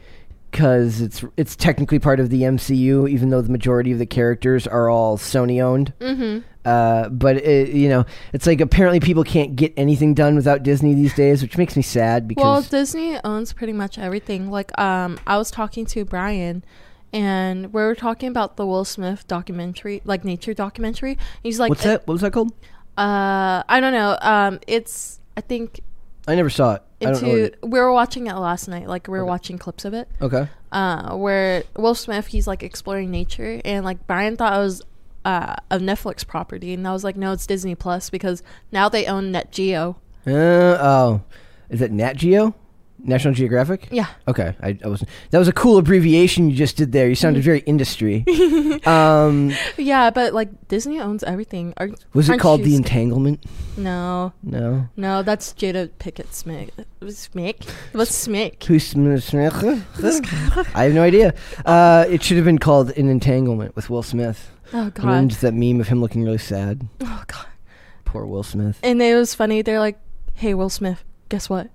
because 0.51 1.01
it's 1.01 1.23
it's 1.37 1.55
technically 1.55 1.97
part 1.97 2.19
of 2.19 2.29
the 2.29 2.41
MCU, 2.41 3.09
even 3.09 3.29
though 3.29 3.41
the 3.41 3.51
majority 3.51 3.91
of 3.91 3.99
the 3.99 4.05
characters 4.05 4.67
are 4.67 4.89
all 4.89 5.17
Sony 5.17 5.61
owned. 5.61 5.93
mm-hmm. 5.99 6.39
Uh, 6.63 7.09
but 7.09 7.37
it, 7.37 7.69
you 7.69 7.89
know, 7.89 8.05
it's 8.33 8.45
like 8.45 8.61
apparently 8.61 8.99
people 8.99 9.23
can't 9.23 9.55
get 9.55 9.73
anything 9.77 10.13
done 10.13 10.35
without 10.35 10.61
Disney 10.61 10.93
these 10.93 11.13
days, 11.15 11.41
which 11.41 11.57
makes 11.57 11.75
me 11.75 11.81
sad 11.81 12.27
because 12.27 12.43
Well, 12.43 12.61
Disney 12.61 13.17
owns 13.23 13.51
pretty 13.51 13.73
much 13.73 13.97
everything. 13.97 14.51
Like, 14.51 14.77
um, 14.79 15.19
I 15.25 15.37
was 15.37 15.49
talking 15.49 15.87
to 15.87 16.05
Brian, 16.05 16.63
and 17.11 17.73
we 17.73 17.81
were 17.81 17.95
talking 17.95 18.29
about 18.29 18.57
the 18.57 18.67
Will 18.67 18.85
Smith 18.85 19.27
documentary, 19.27 20.03
like 20.05 20.23
nature 20.23 20.53
documentary. 20.53 21.17
He's 21.41 21.59
like, 21.59 21.69
what's 21.69 21.83
that? 21.83 22.05
What 22.05 22.13
was 22.13 22.21
that 22.21 22.31
called? 22.31 22.53
Uh, 22.95 23.63
I 23.67 23.79
don't 23.79 23.93
know. 23.93 24.17
Um, 24.21 24.59
it's 24.67 25.19
I 25.35 25.41
think 25.41 25.81
I 26.27 26.35
never 26.35 26.49
saw 26.49 26.75
it. 26.75 26.83
I 27.01 27.05
don't 27.05 27.21
know. 27.21 27.29
into. 27.29 27.57
What 27.61 27.71
We 27.71 27.79
were 27.79 27.91
watching 27.91 28.27
it 28.27 28.35
last 28.35 28.67
night. 28.67 28.87
Like 28.87 29.07
we 29.07 29.17
were 29.17 29.25
watching 29.25 29.57
clips 29.57 29.85
of 29.85 29.93
it. 29.93 30.09
it, 30.19 30.25
okay. 30.25 30.49
Uh, 30.71 31.15
where 31.15 31.63
Will 31.75 31.95
Smith 31.95 32.27
he's 32.27 32.47
like 32.47 32.63
exploring 32.63 33.11
nature, 33.11 33.61
and 33.65 33.83
like 33.83 34.05
Brian 34.07 34.37
thought 34.37 34.53
it 34.53 34.63
was 34.63 34.81
uh 35.25 35.55
a 35.69 35.79
Netflix 35.79 36.25
property, 36.25 36.73
and 36.73 36.87
I 36.87 36.93
was 36.93 37.03
like, 37.03 37.15
no, 37.15 37.31
it's 37.33 37.45
Disney 37.45 37.75
Plus 37.75 38.09
because 38.09 38.43
now 38.71 38.87
they 38.89 39.05
own 39.05 39.31
Net 39.31 39.51
Geo. 39.51 39.97
Uh, 40.25 40.77
oh, 40.79 41.21
is 41.69 41.81
it 41.81 41.91
Nat 41.91 42.13
Geo? 42.13 42.53
National 43.03 43.33
Geographic. 43.33 43.87
Yeah. 43.91 44.07
Okay, 44.27 44.55
I, 44.61 44.77
I 44.83 44.87
wasn't. 44.87 45.09
That 45.31 45.39
was 45.39 45.47
a 45.47 45.53
cool 45.53 45.77
abbreviation 45.77 46.49
you 46.49 46.55
just 46.55 46.77
did 46.77 46.91
there. 46.91 47.07
You 47.09 47.15
sounded 47.15 47.43
very 47.43 47.59
industry. 47.61 48.23
um, 48.85 49.51
Yeah, 49.77 50.09
but 50.11 50.33
like 50.33 50.67
Disney 50.67 50.99
owns 50.99 51.23
everything. 51.23 51.73
Are, 51.77 51.89
was 52.13 52.29
it 52.29 52.39
called 52.39 52.63
The 52.63 52.75
Entanglement? 52.75 53.43
No, 53.77 54.33
No. 54.43 54.87
no, 54.97 55.23
that's 55.23 55.53
Jada 55.53 55.89
Pinkett 55.99 56.33
Smith. 56.33 56.69
Smith? 57.09 57.75
What's 57.93 58.13
Smith? 58.13 58.55
Who's 58.65 58.85
Smith? 58.87 59.33
I 59.33 60.83
have 60.83 60.93
no 60.93 61.03
idea. 61.03 61.33
Uh, 61.65 62.05
it 62.09 62.21
should 62.23 62.37
have 62.37 62.45
been 62.45 62.59
called 62.59 62.91
An 62.91 63.09
Entanglement 63.09 63.75
with 63.75 63.89
Will 63.89 64.03
Smith. 64.03 64.51
Oh 64.73 64.83
And 64.83 64.93
god. 64.93 65.29
just 65.29 65.41
that 65.41 65.53
meme 65.53 65.81
of 65.81 65.87
him 65.87 66.01
looking 66.01 66.23
really 66.23 66.37
sad. 66.37 66.87
Oh 67.01 67.23
god. 67.27 67.45
Poor 68.05 68.25
Will 68.25 68.43
Smith. 68.43 68.79
And 68.83 69.01
it 69.01 69.15
was 69.15 69.33
funny. 69.33 69.61
They're 69.61 69.79
like, 69.79 69.97
"Hey, 70.33 70.53
Will 70.53 70.69
Smith, 70.69 71.03
guess 71.29 71.49
what? 71.49 71.69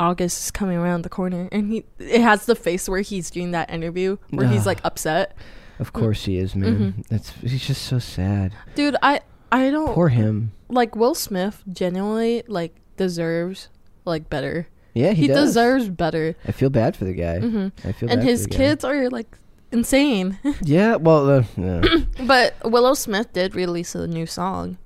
August 0.00 0.42
is 0.44 0.50
coming 0.50 0.76
around 0.78 1.02
the 1.02 1.08
corner." 1.08 1.48
And 1.52 1.70
he 1.70 1.84
it 1.98 2.20
has 2.22 2.46
the 2.46 2.56
face 2.56 2.88
where 2.88 3.02
he's 3.02 3.30
doing 3.30 3.52
that 3.52 3.70
interview 3.70 4.16
where 4.30 4.48
he's 4.48 4.66
like 4.66 4.80
upset. 4.84 5.36
Of 5.78 5.92
course 5.92 6.24
he 6.24 6.36
is, 6.38 6.56
man. 6.56 7.04
That's 7.08 7.30
he's 7.40 7.64
just 7.66 7.82
so 7.82 7.98
sad. 7.98 8.52
Dude, 8.74 8.96
I 9.02 9.20
I 9.52 9.70
don't 9.70 9.94
Poor 9.94 10.08
him. 10.08 10.52
like 10.68 10.96
Will 10.96 11.14
Smith 11.14 11.62
genuinely 11.72 12.42
like 12.48 12.74
deserves 12.96 13.68
like 14.04 14.28
better. 14.28 14.66
Yeah, 14.94 15.12
he, 15.12 15.22
He, 15.22 15.26
does. 15.28 15.50
deserves 15.50 15.88
better. 15.88 16.34
I 16.46 16.52
feel 16.52 16.68
bad 16.70 16.96
for 16.96 17.04
the 17.04 17.12
guy. 17.14 17.38
hmm 17.40 17.68
I 17.84 17.92
feel 17.92 18.10
And 18.10 18.20
bad 18.20 18.28
his 18.28 18.42
for 18.42 18.48
the 18.48 18.50
guy. 18.50 18.56
kids 18.58 18.84
are 18.84 19.08
like 19.08 19.36
insane. 19.72 20.38
Yeah, 20.62 20.96
well, 20.96 21.30
uh, 21.30 21.44
no. 21.56 21.80
but 22.26 22.54
Willow 22.64 22.94
Smith 22.94 23.32
did 23.32 23.54
release 23.54 23.94
a 23.94 24.06
new 24.08 24.26
song. 24.26 24.78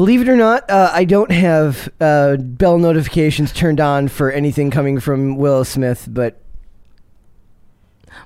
Believe 0.00 0.22
it 0.22 0.30
or 0.30 0.36
not, 0.36 0.70
uh, 0.70 0.90
I 0.94 1.04
don't 1.04 1.30
have 1.30 1.92
uh, 2.00 2.36
bell 2.38 2.78
notifications 2.78 3.52
turned 3.52 3.80
on 3.80 4.08
for 4.08 4.32
anything 4.32 4.70
coming 4.70 4.98
from 4.98 5.36
Will 5.36 5.62
Smith, 5.62 6.08
but 6.10 6.40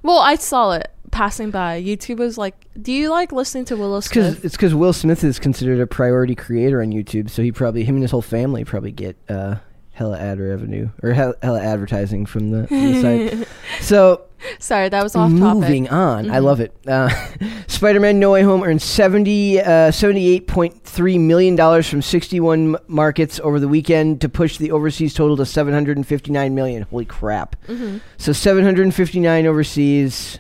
Well, 0.04 0.20
I 0.20 0.36
saw 0.36 0.70
it 0.70 0.92
passing 1.10 1.50
by. 1.50 1.82
YouTube 1.82 2.18
was 2.18 2.38
like, 2.38 2.68
"Do 2.80 2.92
you 2.92 3.10
like 3.10 3.32
listening 3.32 3.64
to 3.64 3.76
Willow 3.76 3.98
Smith?" 3.98 4.44
it's 4.44 4.54
because 4.54 4.72
Will 4.72 4.92
Smith 4.92 5.24
is 5.24 5.40
considered 5.40 5.80
a 5.80 5.86
priority 5.88 6.36
creator 6.36 6.80
on 6.80 6.92
YouTube, 6.92 7.28
so 7.28 7.42
he 7.42 7.50
probably 7.50 7.82
him 7.82 7.96
and 7.96 8.04
his 8.04 8.12
whole 8.12 8.22
family 8.22 8.64
probably 8.64 8.92
get 8.92 9.16
uh, 9.28 9.56
hella 9.94 10.18
ad 10.18 10.38
revenue 10.40 10.90
or 11.02 11.12
hella, 11.12 11.34
hella 11.42 11.60
advertising 11.62 12.26
from 12.26 12.50
the, 12.50 12.66
from 12.68 12.92
the 12.92 13.00
site. 13.00 13.48
So 13.80 14.22
Sorry, 14.58 14.90
that 14.90 15.02
was 15.02 15.16
off 15.16 15.30
moving 15.30 15.84
topic. 15.86 15.92
on, 15.92 16.30
I 16.30 16.38
Mhm. 16.38 16.42
love 16.44 16.60
it. 16.60 16.74
Uh, 16.86 17.08
Spider-Man: 17.66 18.18
No 18.18 18.30
Way 18.32 18.42
Home 18.42 18.62
earned 18.62 18.82
70, 18.82 19.60
uh, 19.60 19.90
78.3 19.90 21.18
million 21.20 21.56
dollars 21.56 21.88
from 21.88 22.02
61 22.02 22.76
markets 22.86 23.40
over 23.42 23.58
the 23.58 23.68
weekend 23.68 24.20
to 24.20 24.28
push 24.28 24.58
the 24.58 24.70
overseas 24.70 25.14
total 25.14 25.36
to 25.38 25.46
759 25.46 26.54
million. 26.54 26.82
Holy 26.82 27.06
crap! 27.06 27.56
hmm 27.66 27.98
So 28.18 28.32
759 28.32 29.46
overseas, 29.46 30.38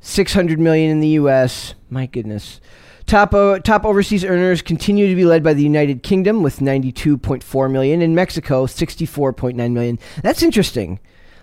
600 0.00 0.58
million 0.58 0.90
in 0.90 1.00
the 1.00 1.08
U.S. 1.20 1.74
My 1.90 2.06
goodness. 2.06 2.60
Top 3.06 3.34
o- 3.34 3.58
top 3.58 3.84
overseas 3.84 4.24
earners 4.24 4.62
continue 4.62 5.08
to 5.08 5.14
be 5.14 5.24
led 5.24 5.42
by 5.42 5.54
the 5.54 5.62
United 5.62 6.02
Kingdom 6.02 6.42
with 6.42 6.58
92.4 6.58 7.70
million, 7.70 8.02
and 8.02 8.14
Mexico 8.16 8.66
64.9 8.66 9.72
million. 9.72 9.98
That's 10.22 10.42
interesting. 10.42 10.98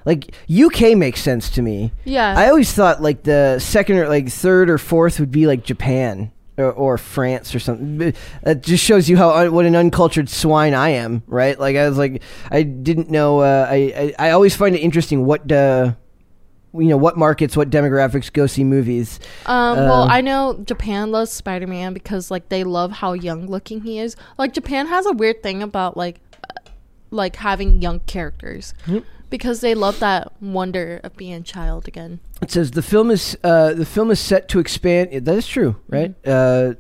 Like 0.06 0.36
UK 0.54 0.98
makes 0.98 1.22
sense 1.22 1.50
to 1.52 1.62
me. 1.62 1.94
Yeah. 2.04 2.34
I 2.38 2.50
always 2.50 2.74
thought 2.74 3.02
like 3.02 3.24
the 3.24 3.60
second 3.60 3.98
or 3.98 4.10
like 4.10 4.28
third 4.30 4.70
or 4.70 4.78
fourth 4.78 5.20
would 5.20 5.32
be 5.32 5.48
like 5.48 5.64
Japan 5.64 6.34
or, 6.58 6.72
or 6.72 6.98
France 6.98 7.56
or 7.56 7.60
something. 7.60 8.14
That 8.44 8.64
just 8.64 8.84
shows 8.84 9.08
you 9.08 9.16
how 9.16 9.50
what 9.50 9.66
an 9.66 9.76
uncultured 9.78 10.28
swine 10.28 10.74
I 10.74 10.90
am, 10.90 11.24
right? 11.28 11.58
Like 11.58 11.78
I 11.78 11.88
was 11.88 11.98
like 11.98 12.22
I 12.52 12.64
didn't 12.64 13.10
know. 13.10 13.40
Uh, 13.40 13.68
I, 13.70 14.14
I 14.20 14.28
I 14.28 14.32
always 14.32 14.54
find 14.56 14.76
it 14.76 14.80
interesting 14.80 15.26
what 15.26 15.50
uh, 15.50 15.94
you 16.74 16.88
know 16.88 16.98
what 16.98 17.18
markets, 17.18 17.56
what 17.56 17.70
demographics 17.70 18.32
go 18.34 18.48
see 18.48 18.64
movies. 18.64 19.20
Um, 19.46 19.78
well, 19.78 20.04
Uh, 20.04 20.08
I 20.08 20.22
know 20.22 20.60
Japan 20.66 21.12
loves 21.12 21.32
Spider 21.32 21.68
Man 21.68 21.94
because 21.94 22.32
like 22.32 22.50
they 22.50 22.64
love 22.64 22.92
how 22.92 23.14
young 23.14 23.48
looking 23.48 23.82
he 23.82 24.00
is. 24.00 24.16
Like 24.38 24.54
Japan 24.54 24.88
has 24.88 25.06
a 25.06 25.12
weird 25.12 25.44
thing 25.44 25.62
about 25.62 25.96
like 25.98 26.20
uh, 26.50 26.70
like 27.12 27.36
having 27.38 27.82
young 27.82 28.00
characters 28.02 28.74
Yep. 28.88 29.04
because 29.30 29.62
they 29.62 29.76
love 29.76 30.00
that 30.00 30.32
wonder 30.42 31.00
of 31.04 31.16
being 31.16 31.34
a 31.36 31.42
child 31.42 31.88
again. 31.88 32.20
It 32.42 32.50
says 32.52 32.72
the 32.72 32.82
film 32.82 33.12
is 33.12 33.38
uh, 33.44 33.74
the 33.74 33.86
film 33.86 34.10
is 34.12 34.20
set 34.20 34.48
to 34.50 34.60
expand. 34.60 35.12
That 35.26 35.36
is 35.36 35.48
true, 35.48 35.76
right? 35.88 36.16
Uh, 36.26 36.74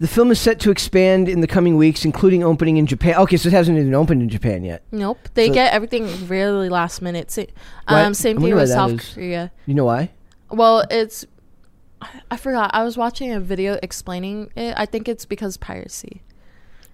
the 0.00 0.08
film 0.08 0.30
is 0.30 0.38
set 0.40 0.60
to 0.60 0.70
expand 0.70 1.28
in 1.28 1.40
the 1.40 1.46
coming 1.46 1.76
weeks, 1.76 2.04
including 2.04 2.42
opening 2.44 2.76
in 2.76 2.86
Japan. 2.86 3.16
Okay, 3.16 3.36
so 3.36 3.48
it 3.48 3.52
hasn't 3.52 3.78
even 3.78 3.94
opened 3.94 4.22
in 4.22 4.28
Japan 4.28 4.64
yet. 4.64 4.82
Nope, 4.92 5.18
they 5.34 5.48
So- 5.48 5.54
get 5.54 5.72
everything 5.72 6.28
really 6.28 6.68
last 6.68 7.02
minute. 7.02 7.30
Sa- 7.30 7.42
Why- 7.86 8.04
Um, 8.04 8.14
same 8.14 8.36
thing 8.36 8.42
wonder 8.42 8.56
why 8.56 8.62
with 8.62 8.68
that 8.70 8.74
South 8.74 8.90
is. 8.92 9.14
Korea. 9.14 9.50
You 9.66 9.74
know 9.74 9.84
why? 9.84 10.10
Well, 10.50 10.84
it's 10.90 11.24
I- 12.00 12.20
I 12.30 12.36
forgot. 12.36 12.70
I 12.72 12.84
was 12.84 12.96
watching 12.96 13.32
a 13.32 13.40
video 13.40 13.76
explaining 13.82 14.50
it. 14.54 14.72
I 14.76 14.86
think 14.86 15.08
it's 15.08 15.24
because 15.24 15.56
piracy. 15.56 16.22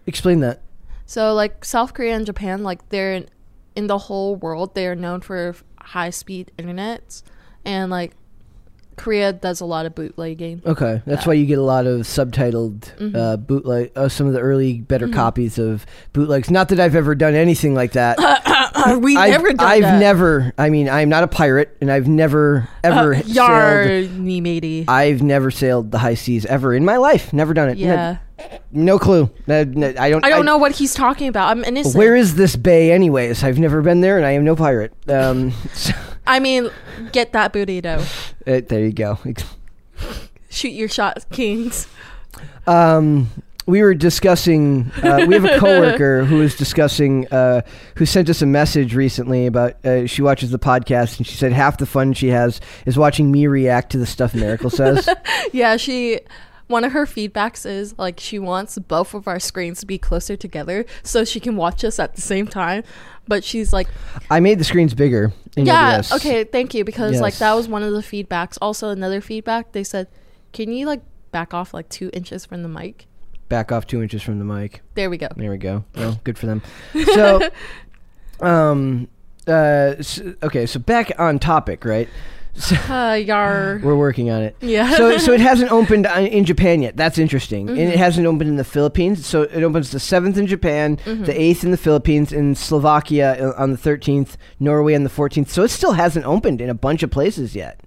Explain 0.06 0.40
that. 0.40 0.60
So 1.04 1.34
like 1.34 1.62
South 1.64 1.92
Korea 1.92 2.16
and 2.16 2.24
Japan, 2.24 2.62
like 2.62 2.88
they're 2.88 3.12
in, 3.12 3.26
in 3.76 3.86
the 3.86 3.98
whole 3.98 4.34
world, 4.36 4.74
they 4.74 4.86
are 4.86 4.94
known 4.94 5.20
for 5.20 5.54
high 5.78 6.08
speed 6.08 6.52
internet, 6.56 7.20
and 7.66 7.90
like 7.90 8.12
Korea 8.96 9.32
does 9.32 9.60
a 9.60 9.64
lot 9.64 9.86
of 9.86 9.94
bootlegging. 9.94 10.62
Okay, 10.64 11.02
that's 11.06 11.26
why 11.26 11.32
you 11.34 11.46
get 11.46 11.58
a 11.58 11.62
lot 11.62 11.86
of 11.86 12.00
subtitled 12.02 12.80
Mhm. 12.98 13.16
uh, 13.16 13.36
bootleg. 13.36 13.90
Uh, 13.96 14.08
some 14.08 14.26
of 14.26 14.32
the 14.32 14.40
early 14.40 14.80
better 14.80 15.08
Mhm. 15.08 15.12
copies 15.14 15.58
of 15.58 15.84
bootlegs. 16.12 16.50
Not 16.50 16.68
that 16.68 16.80
I've 16.80 16.94
ever 16.94 17.14
done 17.14 17.34
anything 17.34 17.74
like 17.74 17.92
that. 17.92 18.18
we 19.00 19.16
I've, 19.16 19.30
never 19.30 19.52
done 19.52 19.66
I've 19.66 19.82
that. 19.82 19.98
never. 20.00 20.52
I 20.58 20.70
mean, 20.70 20.88
I'm 20.88 21.08
not 21.08 21.22
a 21.24 21.28
pirate, 21.28 21.76
and 21.80 21.90
I've 21.90 22.06
never 22.08 22.68
ever 22.82 23.14
Uh, 23.14 23.18
sailed. 23.22 23.28
yar, 23.34 23.86
me 24.18 24.40
matey. 24.40 24.84
I've 24.88 25.22
never 25.22 25.50
sailed 25.50 25.90
the 25.90 25.98
high 25.98 26.14
seas 26.14 26.44
ever 26.46 26.74
in 26.74 26.84
my 26.84 26.96
life. 26.96 27.32
Never 27.32 27.54
done 27.54 27.68
it. 27.70 27.78
Yeah, 27.78 28.16
No, 28.72 28.84
no 28.94 28.98
clue. 28.98 29.30
No, 29.46 29.64
no, 29.64 29.92
I 29.98 30.10
don't. 30.10 30.24
I 30.24 30.28
don't 30.30 30.44
know 30.44 30.58
what 30.58 30.72
he's 30.72 30.92
talking 30.94 31.28
about. 31.28 31.50
I'm 31.50 31.64
innocent. 31.64 31.94
Where 31.96 32.14
is 32.16 32.34
this 32.34 32.56
bay, 32.56 32.92
anyways? 32.92 33.42
I've 33.44 33.58
never 33.58 33.80
been 33.82 34.00
there, 34.00 34.16
and 34.16 34.26
I 34.26 34.32
am 34.32 34.44
no 34.44 34.54
pirate. 34.56 34.92
Um, 35.08 35.52
so, 35.72 35.92
I 36.26 36.40
mean, 36.40 36.70
get 37.12 37.32
that 37.32 37.52
burrito. 37.52 38.00
uh, 38.46 38.60
there 38.66 38.84
you 38.84 38.92
go. 38.92 39.18
Shoot 40.48 40.68
your 40.68 40.88
shot, 40.88 41.24
kings. 41.30 41.88
Um, 42.66 43.30
we 43.66 43.82
were 43.82 43.94
discussing. 43.94 44.90
Uh, 45.02 45.24
we 45.26 45.34
have 45.34 45.44
a 45.44 45.58
coworker 45.58 46.24
who 46.24 46.38
was 46.38 46.54
discussing. 46.54 47.26
Uh, 47.28 47.62
who 47.96 48.06
sent 48.06 48.28
us 48.28 48.42
a 48.42 48.46
message 48.46 48.94
recently 48.94 49.46
about. 49.46 49.84
Uh, 49.84 50.06
she 50.06 50.22
watches 50.22 50.50
the 50.50 50.58
podcast, 50.58 51.18
and 51.18 51.26
she 51.26 51.36
said 51.36 51.52
half 51.52 51.78
the 51.78 51.86
fun 51.86 52.12
she 52.12 52.28
has 52.28 52.60
is 52.86 52.96
watching 52.96 53.32
me 53.32 53.46
react 53.46 53.90
to 53.92 53.98
the 53.98 54.06
stuff 54.06 54.34
Miracle 54.34 54.70
says. 54.70 55.08
Yeah, 55.52 55.76
she. 55.76 56.20
One 56.66 56.84
of 56.84 56.92
her 56.92 57.04
feedbacks 57.04 57.66
is 57.66 57.94
like 57.98 58.18
she 58.18 58.38
wants 58.38 58.78
both 58.78 59.12
of 59.14 59.28
our 59.28 59.38
screens 59.38 59.80
to 59.80 59.86
be 59.86 59.98
closer 59.98 60.36
together 60.36 60.86
so 61.02 61.24
she 61.24 61.38
can 61.40 61.56
watch 61.56 61.84
us 61.84 61.98
at 61.98 62.14
the 62.14 62.22
same 62.22 62.46
time. 62.46 62.84
But 63.26 63.44
she's 63.44 63.72
like, 63.72 63.88
I 64.30 64.40
made 64.40 64.58
the 64.58 64.64
screens 64.64 64.94
bigger. 64.94 65.32
In 65.56 65.66
yeah, 65.66 65.98
OBS. 65.98 66.12
okay, 66.12 66.44
thank 66.44 66.74
you 66.74 66.84
because 66.84 67.20
like 67.20 67.36
that 67.36 67.54
was 67.54 67.68
one 67.68 67.82
of 67.82 67.92
the 67.92 68.00
feedbacks. 68.00 68.58
Also, 68.60 68.88
another 68.88 69.20
feedback 69.20 69.72
they 69.72 69.84
said, 69.84 70.08
can 70.52 70.72
you 70.72 70.86
like 70.86 71.02
back 71.32 71.52
off 71.52 71.74
like 71.74 71.88
two 71.88 72.10
inches 72.12 72.44
from 72.44 72.62
the 72.62 72.68
mic? 72.68 73.06
Back 73.48 73.72
off 73.72 73.86
two 73.86 74.02
inches 74.02 74.22
from 74.22 74.38
the 74.38 74.44
mic. 74.44 74.80
There 74.94 75.10
we 75.10 75.18
go. 75.18 75.28
There 75.36 75.50
we 75.50 75.58
go. 75.58 75.84
Well, 75.94 76.20
good 76.24 76.38
for 76.38 76.46
them. 76.46 76.62
So, 77.12 77.50
um, 78.40 79.08
uh, 79.46 79.96
s 79.98 80.20
okay. 80.42 80.66
So 80.66 80.80
back 80.80 81.12
on 81.18 81.38
topic, 81.38 81.84
right? 81.84 82.08
So 82.56 82.76
Uh, 82.88 83.14
yar. 83.14 83.80
we're 83.82 83.96
working 83.96 84.30
on 84.30 84.42
it. 84.42 84.56
Yeah. 84.60 84.94
so 84.96 85.18
so 85.18 85.32
it 85.32 85.40
hasn't 85.40 85.72
opened 85.80 86.06
in 86.06 86.44
Japan 86.44 86.82
yet. 86.82 86.96
That's 86.96 87.18
interesting, 87.18 87.68
and 87.68 87.78
Mm-hmm. 87.78 87.92
it 87.92 87.98
hasn't 87.98 88.26
opened 88.26 88.48
in 88.48 88.56
the 88.56 88.64
Philippines. 88.64 89.26
So 89.26 89.42
it 89.42 89.62
opens 89.62 89.90
the 89.90 89.98
seventh 90.00 90.36
in 90.38 90.46
Japan, 90.46 90.96
Mm-hmm. 91.04 91.24
the 91.24 91.40
eighth 91.40 91.64
in 91.64 91.70
the 91.72 91.76
Philippines, 91.76 92.32
and 92.32 92.56
Slovakia 92.56 93.36
uh, 93.40 93.62
on 93.62 93.70
the 93.72 93.76
thirteenth, 93.76 94.36
Norway 94.60 94.94
on 94.94 95.02
the 95.04 95.10
fourteenth. 95.10 95.50
So 95.50 95.62
it 95.64 95.70
still 95.70 95.92
hasn't 95.92 96.26
opened 96.26 96.60
in 96.60 96.70
a 96.70 96.74
bunch 96.74 97.02
of 97.02 97.10
places 97.10 97.54
yet. 97.54 97.80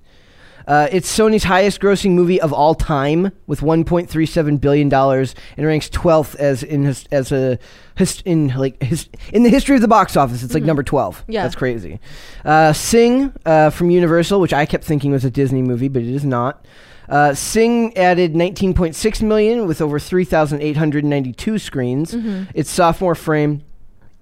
Uh, 0.68 0.88
it's 0.92 1.10
Sony's 1.18 1.46
highest-grossing 1.46 2.12
movie 2.12 2.42
of 2.42 2.52
all 2.52 2.76
time, 2.76 3.32
with 3.48 3.62
1.37 3.62 4.60
billion 4.60 4.90
dollars, 4.90 5.34
and 5.56 5.66
ranks 5.66 5.90
12th 5.90 6.36
as 6.36 6.62
in 6.62 6.84
his, 6.84 7.06
as 7.12 7.32
a 7.32 7.58
his, 7.96 8.22
in 8.26 8.50
like 8.50 8.82
his, 8.84 9.08
in 9.32 9.44
the 9.44 9.50
history 9.50 9.76
of 9.76 9.82
the 9.82 9.88
box 9.88 10.18
office. 10.18 10.44
It's 10.44 10.54
like 10.54 10.64
number 10.64 10.84
12. 10.84 11.24
Yeah. 11.28 11.44
that's 11.44 11.56
crazy. 11.56 12.00
Uh, 12.44 12.74
Sing 12.74 13.34
uh, 13.46 13.70
from 13.70 13.90
Universal, 13.90 14.40
which 14.42 14.54
I 14.54 14.66
kept 14.66 14.84
thinking 14.84 15.12
was 15.12 15.24
a 15.26 15.32
Disney 15.32 15.62
movie, 15.62 15.88
but 15.88 16.02
it 16.02 16.14
is 16.14 16.26
not. 16.26 16.66
Uh, 17.10 17.34
Sing 17.34 17.96
added 17.96 18.34
19.6 18.34 19.22
million 19.22 19.66
with 19.66 19.82
over 19.82 19.98
3,892 20.00 21.58
screens. 21.60 22.14
Its 22.54 22.70
sophomore 22.70 23.16
frame 23.16 23.64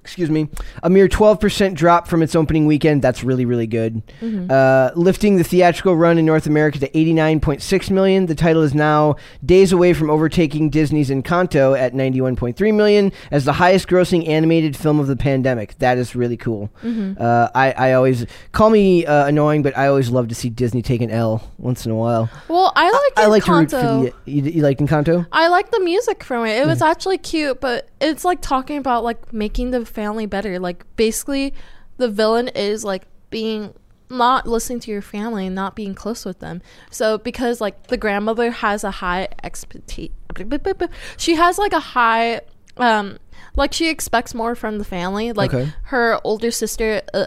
excuse 0.06 0.30
me, 0.30 0.48
a 0.84 0.90
mere 0.90 1.08
12% 1.08 1.74
drop 1.74 2.08
from 2.08 2.22
its 2.22 2.36
opening 2.36 2.68
weekend. 2.68 3.02
That's 3.02 3.24
really, 3.24 3.44
really 3.44 3.66
good. 3.66 4.04
Uh, 4.52 4.92
lifting 4.96 5.38
the 5.38 5.44
theatrical 5.44 5.96
run 5.96 6.20
in 6.20 6.26
North 6.26 6.46
America 6.46 6.78
to 6.78 6.88
89.6 6.90 7.90
million. 7.90 8.28
The 8.28 8.36
title 8.36 8.62
is 8.62 8.76
now 8.76 9.16
days 9.44 9.72
away 9.72 9.94
from 9.94 10.12
overtaking 10.12 10.70
Disney's 10.70 11.10
Encanto 11.10 11.76
at 11.78 11.94
91.3 11.94 12.76
million 12.76 13.12
as 13.32 13.46
the 13.46 13.54
highest 13.54 13.88
grossing 13.88 14.28
animated 14.28 14.78
film 14.78 15.00
of 15.00 15.08
the 15.08 15.16
pandemic. 15.16 15.76
That 15.80 15.98
is 15.98 16.16
really 16.16 16.38
cool. 16.38 16.70
Uh, 16.84 17.50
I, 17.56 17.72
I 17.72 17.94
always, 17.94 18.28
call 18.52 18.70
me 18.70 19.08
uh, 19.08 19.26
annoying, 19.26 19.64
but 19.64 19.76
I 19.76 19.88
always 19.88 20.12
love 20.12 20.28
to 20.28 20.36
see 20.36 20.50
Disney 20.50 20.84
take 20.84 21.02
an 21.02 21.10
L 21.10 21.52
once 21.58 21.84
in 21.84 21.92
a 21.92 21.96
while. 21.96 22.30
Well, 22.48 22.72
I 22.76 22.92
like 22.92 23.14
I 23.18 23.26
like 23.26 23.44
to 23.46 23.52
root 23.54 23.72
for 23.72 23.78
Encanto. 23.78 24.14
the. 24.26 24.32
You, 24.32 24.44
you 24.44 24.62
like 24.62 24.78
Encanto? 24.78 25.26
I 25.32 25.48
like 25.48 25.72
the 25.72 25.80
music 25.80 26.24
from 26.24 26.46
it. 26.46 26.62
It 26.62 26.68
was 26.68 26.84
actually 26.84 27.18
cute, 27.18 27.60
but 27.60 27.90
it's 28.06 28.24
like 28.24 28.42
talking 28.42 28.78
about 28.78 29.04
like 29.04 29.34
making 29.34 29.72
the 29.72 29.86
family 29.86 30.26
better. 30.26 30.60
Like 30.60 30.86
basically, 30.96 31.54
the 31.98 32.08
villain 32.10 32.48
is 32.50 32.84
like 32.84 33.04
being 33.30 33.74
not 34.10 34.48
listening 34.48 34.80
to 34.82 34.92
your 34.92 35.02
family 35.02 35.48
and 35.48 35.56
not 35.56 35.76
being 35.76 35.96
close 35.96 36.26
with 36.26 36.40
them. 36.40 36.62
So 36.92 37.18
because 37.18 37.60
like 37.60 37.88
the 37.88 37.98
grandmother 37.98 38.52
has 38.52 38.84
a 38.84 38.92
high 38.92 39.28
expectation, 39.44 40.14
she 41.18 41.36
has 41.36 41.58
like 41.58 41.74
a 41.74 41.80
high, 41.80 42.42
um, 42.78 43.18
like 43.56 43.74
she 43.74 43.90
expects 43.90 44.34
more 44.36 44.54
from 44.56 44.78
the 44.78 44.86
family. 44.86 45.32
Like 45.34 45.54
Okay. 45.54 45.72
her 45.86 46.20
older 46.24 46.52
sister. 46.52 47.02
Uh, 47.14 47.26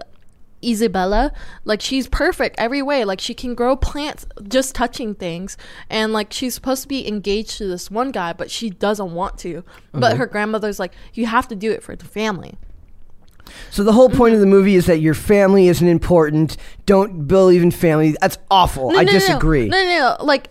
Isabela, 0.63 1.33
like 1.65 1.81
she's 1.81 2.09
perfect 2.09 2.57
every 2.59 2.83
way. 2.83 3.05
Like 3.05 3.21
she 3.21 3.35
can 3.35 3.55
grow 3.55 3.77
plants 3.77 4.27
just 4.47 4.75
touching 4.75 5.15
things, 5.15 5.57
and 5.89 6.13
like 6.13 6.33
she's 6.33 6.55
supposed 6.55 6.83
to 6.83 6.89
be 6.89 7.07
engaged 7.07 7.59
to 7.59 7.67
this 7.67 7.91
one 7.91 8.11
guy, 8.11 8.33
but 8.33 8.51
she 8.51 8.71
doesn't 8.71 9.13
want 9.13 9.39
to. 9.39 9.65
But 9.93 10.11
mm-hmm. 10.11 10.19
her 10.19 10.27
grandmother's 10.27 10.79
like, 10.79 10.93
you 11.15 11.27
have 11.27 11.49
to 11.49 11.57
do 11.57 11.71
it 11.71 11.83
for 11.83 11.97
the 11.97 12.05
family. 12.05 12.59
So 13.71 13.83
the 13.83 13.93
whole 13.93 14.11
point 14.11 14.35
of 14.35 14.41
the 14.41 14.47
movie 14.47 14.75
is 14.75 14.87
that 14.87 14.99
your 14.99 15.15
family 15.15 15.69
isn't 15.69 15.87
important. 15.87 16.57
Don't 16.87 17.27
believe 17.27 17.63
in 17.63 17.71
family. 17.71 18.17
That's 18.21 18.39
awful. 18.51 18.91
I 18.91 18.93
No, 18.93 18.99
no, 18.99 19.05
no. 19.05 19.13
disagree. 19.13 19.69
No, 19.69 19.83
no, 19.83 20.17
no. 20.19 20.25
Like 20.25 20.51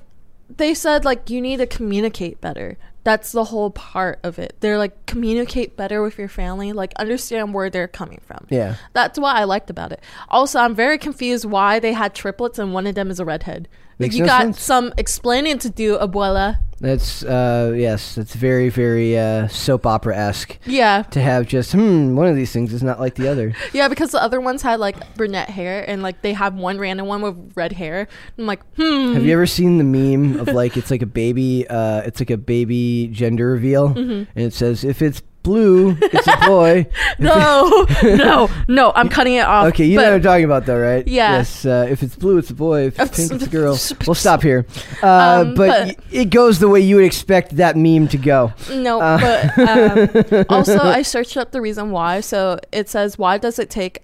they 0.56 0.74
said, 0.74 1.06
like 1.06 1.30
you 1.30 1.42
need 1.42 1.58
to 1.58 1.68
communicate 1.68 2.42
better. 2.42 2.78
That's 3.08 3.32
the 3.32 3.46
whole 3.46 3.72
part 3.72 4.20
of 4.24 4.38
it. 4.38 4.58
They're 4.60 4.78
like 4.78 5.06
communicate 5.06 5.78
better 5.78 6.02
with 6.02 6.18
your 6.18 6.28
family, 6.28 6.74
like 6.74 6.92
understand 6.98 7.54
where 7.54 7.70
they're 7.70 7.88
coming 7.88 8.20
from. 8.26 8.46
Yeah. 8.50 8.76
That's 8.92 9.18
what 9.18 9.34
I 9.34 9.46
liked 9.46 9.70
about 9.70 9.94
it. 9.94 10.02
Also, 10.28 10.60
I'm 10.60 10.76
very 10.76 10.98
confused 10.98 11.46
why 11.46 11.80
they 11.80 11.94
had 11.94 12.14
triplets 12.14 12.60
and 12.60 12.74
one 12.74 12.86
of 12.86 12.96
them 12.96 13.10
is 13.10 13.22
a 13.22 13.24
redhead. 13.24 13.70
Like 14.00 14.08
Makes 14.12 14.16
you 14.16 14.22
no 14.22 14.28
got 14.28 14.42
sense. 14.44 14.62
some 14.62 14.94
explaining 14.98 15.58
to 15.60 15.70
do, 15.70 15.98
abuela. 15.98 16.60
That's 16.80 17.24
uh 17.24 17.74
yes, 17.76 18.14
that's 18.14 18.36
very 18.36 18.70
very 18.70 19.18
uh 19.18 19.48
soap 19.48 19.88
opera 19.88 20.16
esque 20.16 20.60
Yeah, 20.68 21.02
to 21.10 21.20
have 21.20 21.48
just 21.48 21.72
hmm 21.72 22.16
one 22.16 22.28
of 22.28 22.36
these 22.36 22.52
things 22.54 22.72
is 22.72 22.84
not 22.84 23.00
like 23.00 23.16
the 23.16 23.28
other. 23.28 23.56
yeah, 23.74 23.88
because 23.88 24.12
the 24.12 24.22
other 24.22 24.40
ones 24.40 24.62
had 24.62 24.80
like 24.80 25.16
brunette 25.16 25.50
hair 25.50 25.84
and 25.90 26.04
like 26.04 26.22
they 26.22 26.34
have 26.34 26.54
one 26.54 26.78
random 26.78 27.08
one 27.08 27.24
with 27.24 27.54
red 27.56 27.72
hair. 27.72 28.08
I'm 28.38 28.46
like, 28.46 28.62
hmm. 28.76 29.14
Have 29.14 29.26
you 29.26 29.34
ever 29.34 29.48
seen 29.48 29.80
the 29.80 29.84
meme 29.84 30.40
of 30.40 30.50
like 30.50 30.78
it's 30.78 30.92
like 30.92 31.02
a 31.02 31.08
baby 31.08 31.66
uh 31.68 32.02
it's 32.06 32.20
like 32.22 32.30
a 32.30 32.38
baby 32.38 33.08
gender 33.08 33.52
reveal 33.54 33.90
Mm-hmm. 33.96 34.30
and 34.36 34.46
it 34.46 34.54
says 34.54 34.84
if 34.84 35.02
it's 35.02 35.24
blue 35.48 35.98
it's 36.02 36.28
a 36.28 36.38
boy. 36.46 36.86
No, 37.20 37.86
no, 38.04 38.50
no. 38.68 38.92
I'm 38.96 39.10
cutting 39.10 39.36
it 39.36 39.46
off. 39.46 39.68
Okay, 39.70 39.86
you 39.86 39.98
know 39.98 40.04
what 40.04 40.14
I'm 40.14 40.22
talking 40.22 40.46
about 40.46 40.66
though, 40.66 40.78
right? 40.80 41.08
Yeah. 41.08 41.38
Yes. 41.38 41.66
Uh, 41.66 41.88
if 41.90 42.04
it's 42.04 42.16
blue, 42.16 42.38
it's 42.38 42.50
a 42.50 42.54
boy. 42.54 42.88
If 42.88 43.00
it's 43.00 43.18
pink, 43.18 43.32
it's 43.32 43.46
a 43.46 43.50
girl. 43.50 43.78
We'll 44.06 44.16
stop 44.16 44.42
here. 44.44 44.66
Uh, 45.02 45.08
Um, 45.48 45.56
but, 45.56 45.68
but- 45.70 45.88
y- 45.88 45.96
it 46.12 46.30
goes 46.30 46.60
the 46.60 46.68
way 46.70 46.80
you 46.82 46.96
would 46.98 47.06
expect 47.06 47.56
that 47.58 47.76
meme 47.76 48.08
to 48.10 48.18
go. 48.18 48.54
No, 48.72 49.00
Uh. 49.02 49.18
but 49.20 49.70
um, 49.70 50.46
also 50.50 50.78
I 50.80 51.02
searched 51.02 51.38
up 51.38 51.52
the 51.52 51.62
reason 51.62 51.92
why. 51.92 52.20
So 52.22 52.60
it 52.72 52.90
says, 52.90 53.18
why 53.18 53.38
does 53.38 53.58
it 53.60 53.70
take 53.70 54.04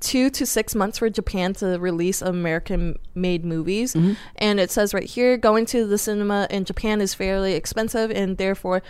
two 0.00 0.28
to 0.30 0.44
six 0.44 0.74
months 0.74 0.98
for 0.98 1.08
Japan 1.08 1.54
to 1.54 1.78
release 1.78 2.20
American-made 2.20 3.44
movies? 3.44 3.94
Mm-hmm. 3.94 4.12
And 4.36 4.60
it 4.60 4.70
says 4.70 4.92
right 4.92 5.04
here, 5.08 5.36
going 5.38 5.66
to 5.66 5.86
the 5.86 5.98
cinema 5.98 6.46
in 6.50 6.64
Japan 6.64 7.00
is 7.00 7.14
fairly 7.14 7.54
expensive 7.54 8.10
and 8.10 8.36
therefore 8.36 8.82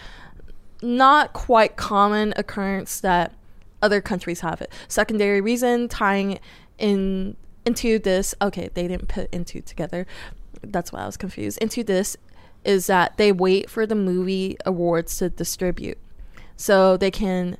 not 0.82 1.32
quite 1.32 1.76
common 1.76 2.32
occurrence 2.36 3.00
that 3.00 3.32
other 3.82 4.00
countries 4.00 4.40
have 4.40 4.60
it. 4.62 4.72
Secondary 4.88 5.40
reason 5.40 5.88
tying 5.88 6.38
in 6.78 7.36
into 7.66 7.98
this. 7.98 8.34
Okay, 8.42 8.68
they 8.74 8.86
didn't 8.88 9.08
put 9.08 9.32
into 9.32 9.60
together. 9.60 10.06
That's 10.62 10.92
why 10.92 11.00
I 11.00 11.06
was 11.06 11.16
confused. 11.16 11.58
Into 11.58 11.82
this 11.84 12.16
is 12.64 12.86
that 12.86 13.16
they 13.18 13.30
wait 13.32 13.68
for 13.68 13.86
the 13.86 13.94
movie 13.94 14.56
awards 14.64 15.18
to 15.18 15.28
distribute, 15.28 15.98
so 16.56 16.96
they 16.96 17.10
can 17.10 17.58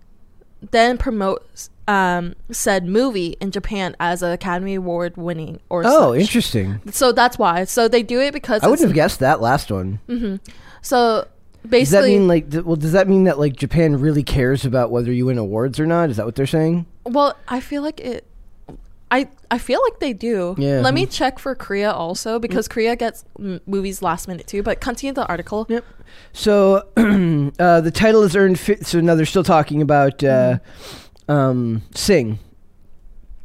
then 0.71 0.97
promote 0.97 1.68
um, 1.87 2.35
said 2.50 2.87
movie 2.87 3.37
in 3.40 3.50
Japan 3.50 3.94
as 4.00 4.23
an 4.23 4.30
Academy 4.33 4.75
Award 4.76 5.18
winning 5.18 5.61
or 5.68 5.83
Oh, 5.85 6.12
such. 6.14 6.21
interesting. 6.23 6.80
So 6.90 7.12
that's 7.12 7.37
why. 7.38 7.64
So 7.64 7.87
they 7.88 8.03
do 8.03 8.18
it 8.22 8.33
because 8.33 8.62
I 8.62 8.68
wouldn't 8.68 8.88
have 8.88 8.94
guessed 8.94 9.20
that 9.20 9.42
last 9.42 9.70
one. 9.70 10.40
so 10.81 11.29
Does 11.68 11.90
that 11.90 12.05
mean 12.05 12.29
like? 12.29 12.46
well, 12.64 12.77
does 12.77 12.92
that 12.92 13.09
mean 13.09 13.24
that 13.24 13.38
like 13.38 13.57
Japan 13.57 13.98
really 14.00 14.22
cares 14.22 14.64
about 14.64 14.90
whether 14.90 15.12
you 15.12 15.27
win 15.27 15.38
awards 15.38 15.81
or 15.81 15.87
not? 15.87 16.11
Is 16.11 16.16
that 16.18 16.27
what 16.27 16.35
they're 16.35 16.46
saying? 16.46 16.87
Well, 17.05 17.37
I 17.48 17.61
feel 17.61 17.83
like 17.83 18.00
it. 18.00 18.27
I 19.11 19.29
I 19.50 19.59
feel 19.59 19.81
like 19.83 20.00
they 20.00 20.12
do. 20.12 20.55
Yeah. 20.59 20.81
Let 20.81 20.92
me 20.94 21.07
check 21.07 21.38
for 21.38 21.55
Korea 21.55 21.90
also 21.92 22.38
because 22.38 22.68
Korea 22.68 22.96
gets 22.96 23.24
m- 23.38 23.61
movies 23.66 24.03
last 24.03 24.29
minute 24.29 24.46
too. 24.46 24.62
But 24.62 24.81
continue 24.81 25.12
the 25.14 25.27
article. 25.27 25.66
Yep. 25.68 25.85
So 26.33 26.77
uh, 26.96 27.81
the 27.81 27.92
title 27.94 28.22
has 28.22 28.35
earned. 28.35 28.59
Fi- 28.59 28.81
so 28.81 29.00
now 29.00 29.14
they're 29.14 29.24
still 29.27 29.44
talking 29.44 29.81
about 29.83 30.22
uh, 30.24 30.59
um, 31.29 31.83
Sing. 31.94 32.38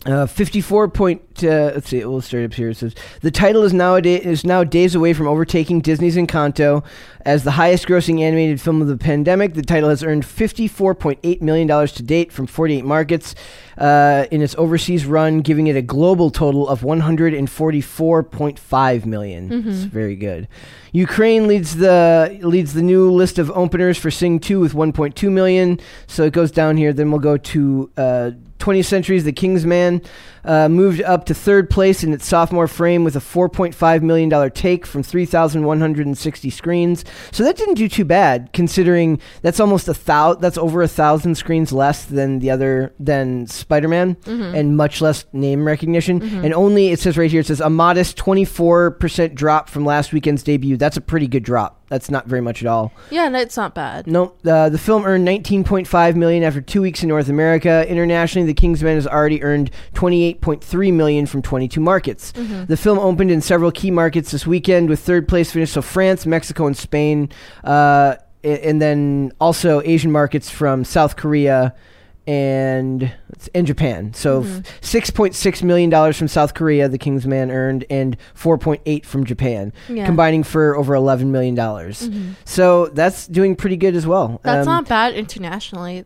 Uh, 0.06 0.26
54 0.26 0.88
point. 0.88 1.22
Uh, 1.44 1.72
let's 1.76 1.90
see. 1.90 2.06
We'll 2.06 2.22
start 2.22 2.46
up 2.46 2.54
here. 2.54 2.70
It 2.70 2.78
says 2.78 2.96
the 3.20 3.32
title 3.32 3.64
is 3.64 3.74
nowadays 3.74 4.26
is 4.26 4.46
now 4.46 4.64
days 4.64 4.96
away 4.96 5.12
from 5.12 5.28
overtaking 5.28 5.82
Disney's 5.82 6.16
Encanto 6.16 6.86
as 7.26 7.44
the 7.44 7.52
highest-grossing 7.52 8.22
animated 8.22 8.62
film 8.62 8.82
of 8.82 8.88
the 8.88 8.96
pandemic. 8.96 9.56
The 9.56 9.62
title 9.62 9.90
has 9.90 10.02
earned 10.02 10.24
54.8 10.24 11.42
million 11.42 11.68
dollars 11.68 11.92
to 11.94 12.04
date 12.04 12.32
from 12.32 12.48
48 12.48 12.86
markets 12.86 13.36
uh, 13.78 14.26
in 14.32 14.42
its 14.42 14.56
overseas 14.56 15.06
run, 15.06 15.42
giving 15.42 15.68
it 15.68 15.76
a 15.76 15.82
global 15.82 16.32
total 16.32 16.70
of 16.70 16.80
144.5 16.80 19.06
million. 19.06 19.68
It's 19.68 19.84
very 19.84 20.16
good. 20.16 20.48
Ukraine 20.94 21.46
leads 21.46 21.76
the 21.76 22.40
leads 22.42 22.74
the 22.74 22.82
new 22.82 23.12
list 23.12 23.38
of 23.38 23.52
openers 23.52 23.98
for 23.98 24.12
Sing 24.12 24.40
2 24.40 24.62
with 24.62 24.72
1.2 24.74 25.30
million. 25.30 25.78
So 26.08 26.24
it 26.24 26.32
goes 26.32 26.52
down 26.52 26.78
here. 26.78 26.94
Then 26.94 27.12
we'll 27.12 27.20
go 27.20 27.36
to 27.36 27.92
uh, 27.98 28.32
20th 28.60 28.86
Century's 28.86 29.24
The 29.24 29.34
King's 29.34 29.66
Man. 29.66 30.02
Uh, 30.50 30.68
moved 30.68 31.00
up 31.04 31.26
to 31.26 31.34
third 31.36 31.70
place 31.70 32.04
in 32.04 32.12
its 32.12 32.26
sophomore 32.26 32.68
frame 32.68 33.04
with 33.04 33.16
a 33.16 33.20
4.5 33.20 34.02
million 34.02 34.30
dollar 34.30 34.50
take 34.50 34.84
from 34.84 35.04
3,160 35.04 36.50
screens. 36.50 37.06
So 37.32 37.44
that 37.44 37.56
didn't 37.56 37.76
do 37.76 37.88
too 37.88 38.04
bad, 38.04 38.50
considering 38.52 39.22
that's 39.44 39.60
almost 39.60 39.88
a 39.88 39.94
thou. 39.94 40.34
That's 40.34 40.58
over 40.58 40.82
a 40.82 40.88
thousand 40.88 41.36
screens 41.36 41.72
less 41.72 42.04
than 42.06 42.40
the 42.40 42.50
other 42.50 42.96
than 43.00 43.46
Spider-Man, 43.46 44.18
and 44.26 44.76
much 44.76 45.02
less 45.02 45.26
name 45.34 45.68
recognition. 45.68 46.20
And 46.44 46.52
only 46.56 46.88
it 46.90 47.00
says 47.00 47.16
right 47.16 47.30
here 47.30 47.42
it 47.42 47.46
says 47.46 47.62
a 47.62 47.70
modest 47.70 48.18
24 48.18 48.92
percent 48.92 49.36
drop 49.36 49.70
from 49.70 49.86
last 49.86 50.12
weekend's 50.14 50.42
debut. 50.42 50.78
That's 50.78 50.98
a 50.98 51.02
pretty 51.02 51.28
good 51.28 51.44
drop. 51.44 51.76
That's 51.90 52.12
not 52.12 52.28
very 52.28 52.42
much 52.42 52.62
at 52.62 52.68
all. 52.68 52.92
Yeah, 53.10 53.28
no, 53.30 53.40
it's 53.40 53.58
not 53.58 53.74
bad. 53.74 54.06
Nope. 54.06 54.40
Uh, 54.46 54.70
the 54.70 54.78
film 54.78 55.06
earned 55.06 55.28
19.5 55.28 56.16
million 56.16 56.44
after 56.44 56.62
two 56.62 56.82
weeks 56.84 57.02
in 57.02 57.10
North 57.10 57.30
America. 57.30 57.84
Internationally, 57.90 58.46
The 58.46 58.54
King's 58.54 58.84
Man 58.84 58.94
has 58.96 59.08
already 59.08 59.42
earned 59.42 59.72
28.3 60.40 60.94
million 60.94 61.26
from 61.26 61.42
22 61.42 61.80
markets. 61.80 62.32
The 62.68 62.78
film 62.78 63.00
opened 63.00 63.32
in 63.32 63.42
several 63.42 63.72
key 63.72 63.92
markets 63.92 64.32
this 64.32 64.46
weekend, 64.48 64.90
with 64.90 65.00
third 65.00 65.28
place 65.28 65.52
finished 65.52 65.74
so 65.74 65.82
France, 65.82 66.26
Mexico, 66.26 66.66
and 66.68 66.76
Spain, 66.78 67.30
uh, 67.64 68.16
and 68.44 68.82
then 68.82 69.32
also 69.40 69.82
Asian 69.82 70.12
markets 70.12 70.50
from 70.50 70.86
South 70.86 71.16
Korea 71.16 71.76
and 72.28 73.12
in 73.54 73.66
Japan. 73.66 74.14
So 74.14 74.42
f- 74.44 74.82
6.6 74.82 75.64
million 75.64 75.90
dollars 75.90 76.16
from 76.18 76.28
South 76.28 76.54
Korea, 76.54 76.88
The 76.88 76.98
King's 76.98 77.26
Man 77.26 77.50
earned, 77.50 77.86
and 77.90 78.16
4.8 78.36 79.04
from 79.06 79.26
Japan, 79.26 79.74
Yeah. 79.88 80.06
combining 80.06 80.44
for 80.44 80.76
over 80.76 80.94
11 80.94 81.32
million 81.32 81.56
dollars. 81.56 82.08
So 82.46 82.88
that's 82.88 83.26
doing 83.28 83.56
pretty 83.56 83.78
good 83.78 83.96
as 83.96 84.06
well. 84.06 84.40
That's 84.44 84.68
Um, 84.68 84.74
not 84.74 84.88
bad 84.88 85.16
internationally. 85.16 86.06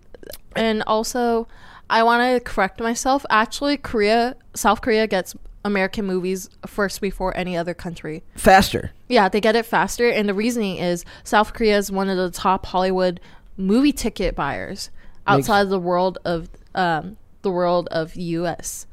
And 0.55 0.83
also, 0.87 1.47
I 1.93 2.03
want 2.03 2.21
to 2.23 2.39
correct 2.39 2.79
myself. 2.79 3.25
Actually, 3.29 3.77
Korea, 3.77 4.35
South 4.55 4.81
Korea 4.81 5.05
gets 5.07 5.35
American 5.63 6.05
movies 6.05 6.49
first 6.65 6.99
before 7.01 7.35
any 7.37 7.55
other 7.55 7.73
country. 7.73 8.23
faster. 8.35 8.91
Yeah, 9.07 9.29
they 9.29 9.39
get 9.39 9.55
it 9.55 9.65
faster, 9.65 10.09
and 10.09 10.27
the 10.27 10.33
reasoning 10.33 10.77
is 10.77 11.05
South 11.23 11.53
Korea 11.53 11.77
is 11.77 11.91
one 11.91 12.09
of 12.09 12.17
the 12.17 12.31
top 12.31 12.65
Hollywood 12.65 13.19
movie 13.57 13.93
ticket 13.93 14.35
buyers 14.35 14.89
Makes- 15.27 15.47
outside 15.49 15.69
the 15.69 15.79
world 15.79 16.17
of 16.25 16.49
um, 16.75 17.15
the 17.43 17.51
world 17.51 17.87
of 17.91 18.15
U.S. 18.15 18.87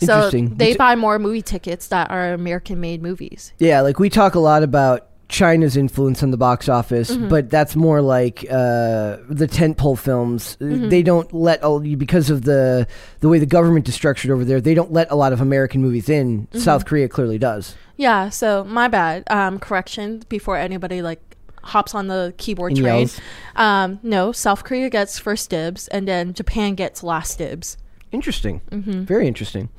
So 0.00 0.14
Interesting. 0.14 0.56
they 0.56 0.76
buy 0.76 0.94
more 0.96 1.18
movie 1.18 1.42
tickets 1.42 1.88
that 1.88 2.10
are 2.10 2.32
American-made 2.34 3.02
movies. 3.02 3.52
Yeah, 3.58 3.80
like 3.80 3.98
we 3.98 4.08
talk 4.10 4.34
a 4.34 4.40
lot 4.40 4.62
about 4.62 5.08
China's 5.28 5.76
influence 5.76 6.22
on 6.22 6.30
the 6.30 6.36
box 6.36 6.68
office, 6.68 7.10
Mm-hmm. 7.10 7.28
but 7.28 7.50
that's 7.50 7.74
more 7.74 8.00
like 8.00 8.44
uh, 8.50 9.16
the 9.28 9.48
tentpole 9.50 9.98
films. 9.98 10.56
Mm-hmm. 10.60 10.88
They 10.90 11.02
don't 11.02 11.32
let 11.32 11.62
all 11.62 11.80
because 11.80 12.30
of 12.30 12.42
the 12.42 12.86
the 13.20 13.28
way 13.28 13.38
the 13.38 13.46
government 13.46 13.88
is 13.88 13.94
structured 13.94 14.30
over 14.30 14.44
there. 14.44 14.60
They 14.60 14.74
don't 14.74 14.92
let 14.92 15.10
a 15.10 15.14
lot 15.14 15.32
of 15.32 15.40
American 15.40 15.80
movies 15.82 16.08
in. 16.08 16.42
Mm-hmm. 16.46 16.58
South 16.58 16.84
Korea 16.84 17.08
clearly 17.08 17.38
does. 17.38 17.74
Yeah, 17.96 18.28
so 18.28 18.64
my 18.64 18.88
bad. 18.88 19.24
Um, 19.30 19.58
correction 19.58 20.22
before 20.28 20.56
anybody 20.56 21.00
like 21.02 21.20
hops 21.62 21.94
on 21.94 22.08
the 22.08 22.34
keyboard 22.36 22.72
And 22.72 22.80
train. 22.82 23.08
Um, 23.56 23.98
no, 24.02 24.32
South 24.32 24.64
Korea 24.64 24.90
gets 24.90 25.18
first 25.18 25.48
dibs, 25.50 25.88
and 25.88 26.06
then 26.06 26.34
Japan 26.34 26.74
gets 26.74 27.02
last 27.02 27.38
dibs. 27.38 27.78
Interesting. 28.12 28.60
Mm-hmm. 28.70 29.04
Very 29.04 29.26
interesting. 29.26 29.70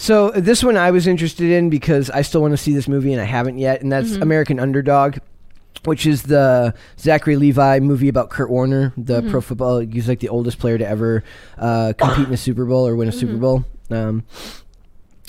So 0.00 0.30
this 0.30 0.62
one 0.62 0.76
I 0.76 0.92
was 0.92 1.08
interested 1.08 1.50
in 1.50 1.70
because 1.70 2.08
I 2.08 2.22
still 2.22 2.40
want 2.40 2.52
to 2.52 2.56
see 2.56 2.72
this 2.72 2.86
movie 2.86 3.12
and 3.12 3.20
I 3.20 3.24
haven't 3.24 3.58
yet, 3.58 3.82
and 3.82 3.90
that's 3.90 4.12
American 4.14 4.60
Underdog, 4.60 5.18
which 5.84 6.06
is 6.06 6.22
the 6.22 6.72
Zachary 6.98 7.34
Levi 7.34 7.80
movie 7.80 8.08
about 8.08 8.30
Kurt 8.30 8.48
Warner, 8.48 8.92
the 8.96 9.22
pro 9.22 9.40
football. 9.40 9.80
He's 9.80 10.08
like 10.08 10.20
the 10.20 10.28
oldest 10.28 10.60
player 10.60 10.78
to 10.78 10.86
ever 10.86 11.24
uh, 11.58 11.94
compete 11.98 12.28
in 12.28 12.32
a 12.32 12.36
Super 12.36 12.64
Bowl 12.64 12.86
or 12.86 12.94
win 12.94 13.08
a 13.08 13.12
Super 13.12 13.36
Bowl. 13.36 13.64
Um, 13.90 14.22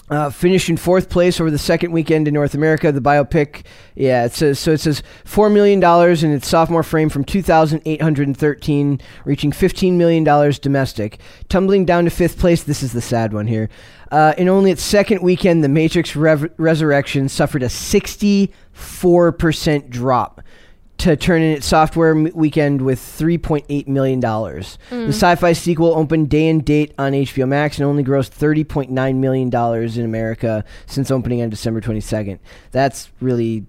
uh, 0.10 0.30
finished 0.32 0.70
in 0.70 0.78
fourth 0.78 1.10
place 1.10 1.40
over 1.40 1.52
the 1.52 1.58
second 1.60 1.92
weekend 1.92 2.28
in 2.28 2.34
North 2.34 2.56
America. 2.56 2.92
The 2.92 3.00
biopic, 3.00 3.64
yeah, 3.96 4.26
it 4.26 4.34
says 4.34 4.58
so. 4.58 4.72
It 4.72 4.80
says 4.80 5.04
four 5.24 5.52
million 5.52 5.80
dollars 5.80 6.24
in 6.24 6.32
its 6.32 6.48
sophomore 6.48 6.82
frame 6.82 7.10
from 7.10 7.24
two 7.24 7.44
thousand 7.44 7.84
eight 7.86 8.02
hundred 8.02 8.28
and 8.28 8.36
thirteen, 8.36 9.00
reaching 9.24 9.52
fifteen 9.52 10.00
million 10.00 10.24
dollars 10.24 10.58
domestic, 10.58 11.20
tumbling 11.48 11.86
down 11.86 12.06
to 12.06 12.10
fifth 12.10 12.40
place. 12.40 12.64
This 12.64 12.82
is 12.82 12.92
the 12.92 13.02
sad 13.02 13.34
one 13.34 13.46
here. 13.46 13.70
Uh, 14.12 14.34
in 14.38 14.48
only 14.50 14.72
its 14.72 14.82
second 14.84 15.22
weekend, 15.22 15.64
The 15.64 15.70
Matrix 15.70 16.16
Rev- 16.16 16.52
Resurrection 16.58 17.30
suffered 17.30 17.62
a 17.64 17.70
sixty-four 17.70 19.32
percent 19.34 19.90
drop 19.90 20.42
to 20.98 21.16
turn 21.16 21.42
in 21.42 21.52
its 21.56 21.66
software 21.66 22.12
m- 22.12 22.30
weekend 22.34 22.82
with 22.82 23.00
$3.8 23.00 23.88
million. 23.88 24.20
The 24.20 24.68
sci 25.14 25.36
fi 25.36 25.54
sequel 25.54 25.94
opened 25.96 26.30
day 26.30 26.50
and 26.50 26.66
date 26.66 26.94
on 27.00 27.14
HBO 27.14 27.48
Max 27.48 27.78
and 27.78 27.86
only 27.88 28.04
grossed 28.04 28.32
$30.9 28.38 29.16
million 29.16 29.48
in 29.98 30.04
America 30.06 30.66
since 30.88 31.10
opening 31.10 31.42
on 31.42 31.50
December 31.50 31.80
22nd. 31.80 32.40
That's 32.72 33.12
really 33.22 33.66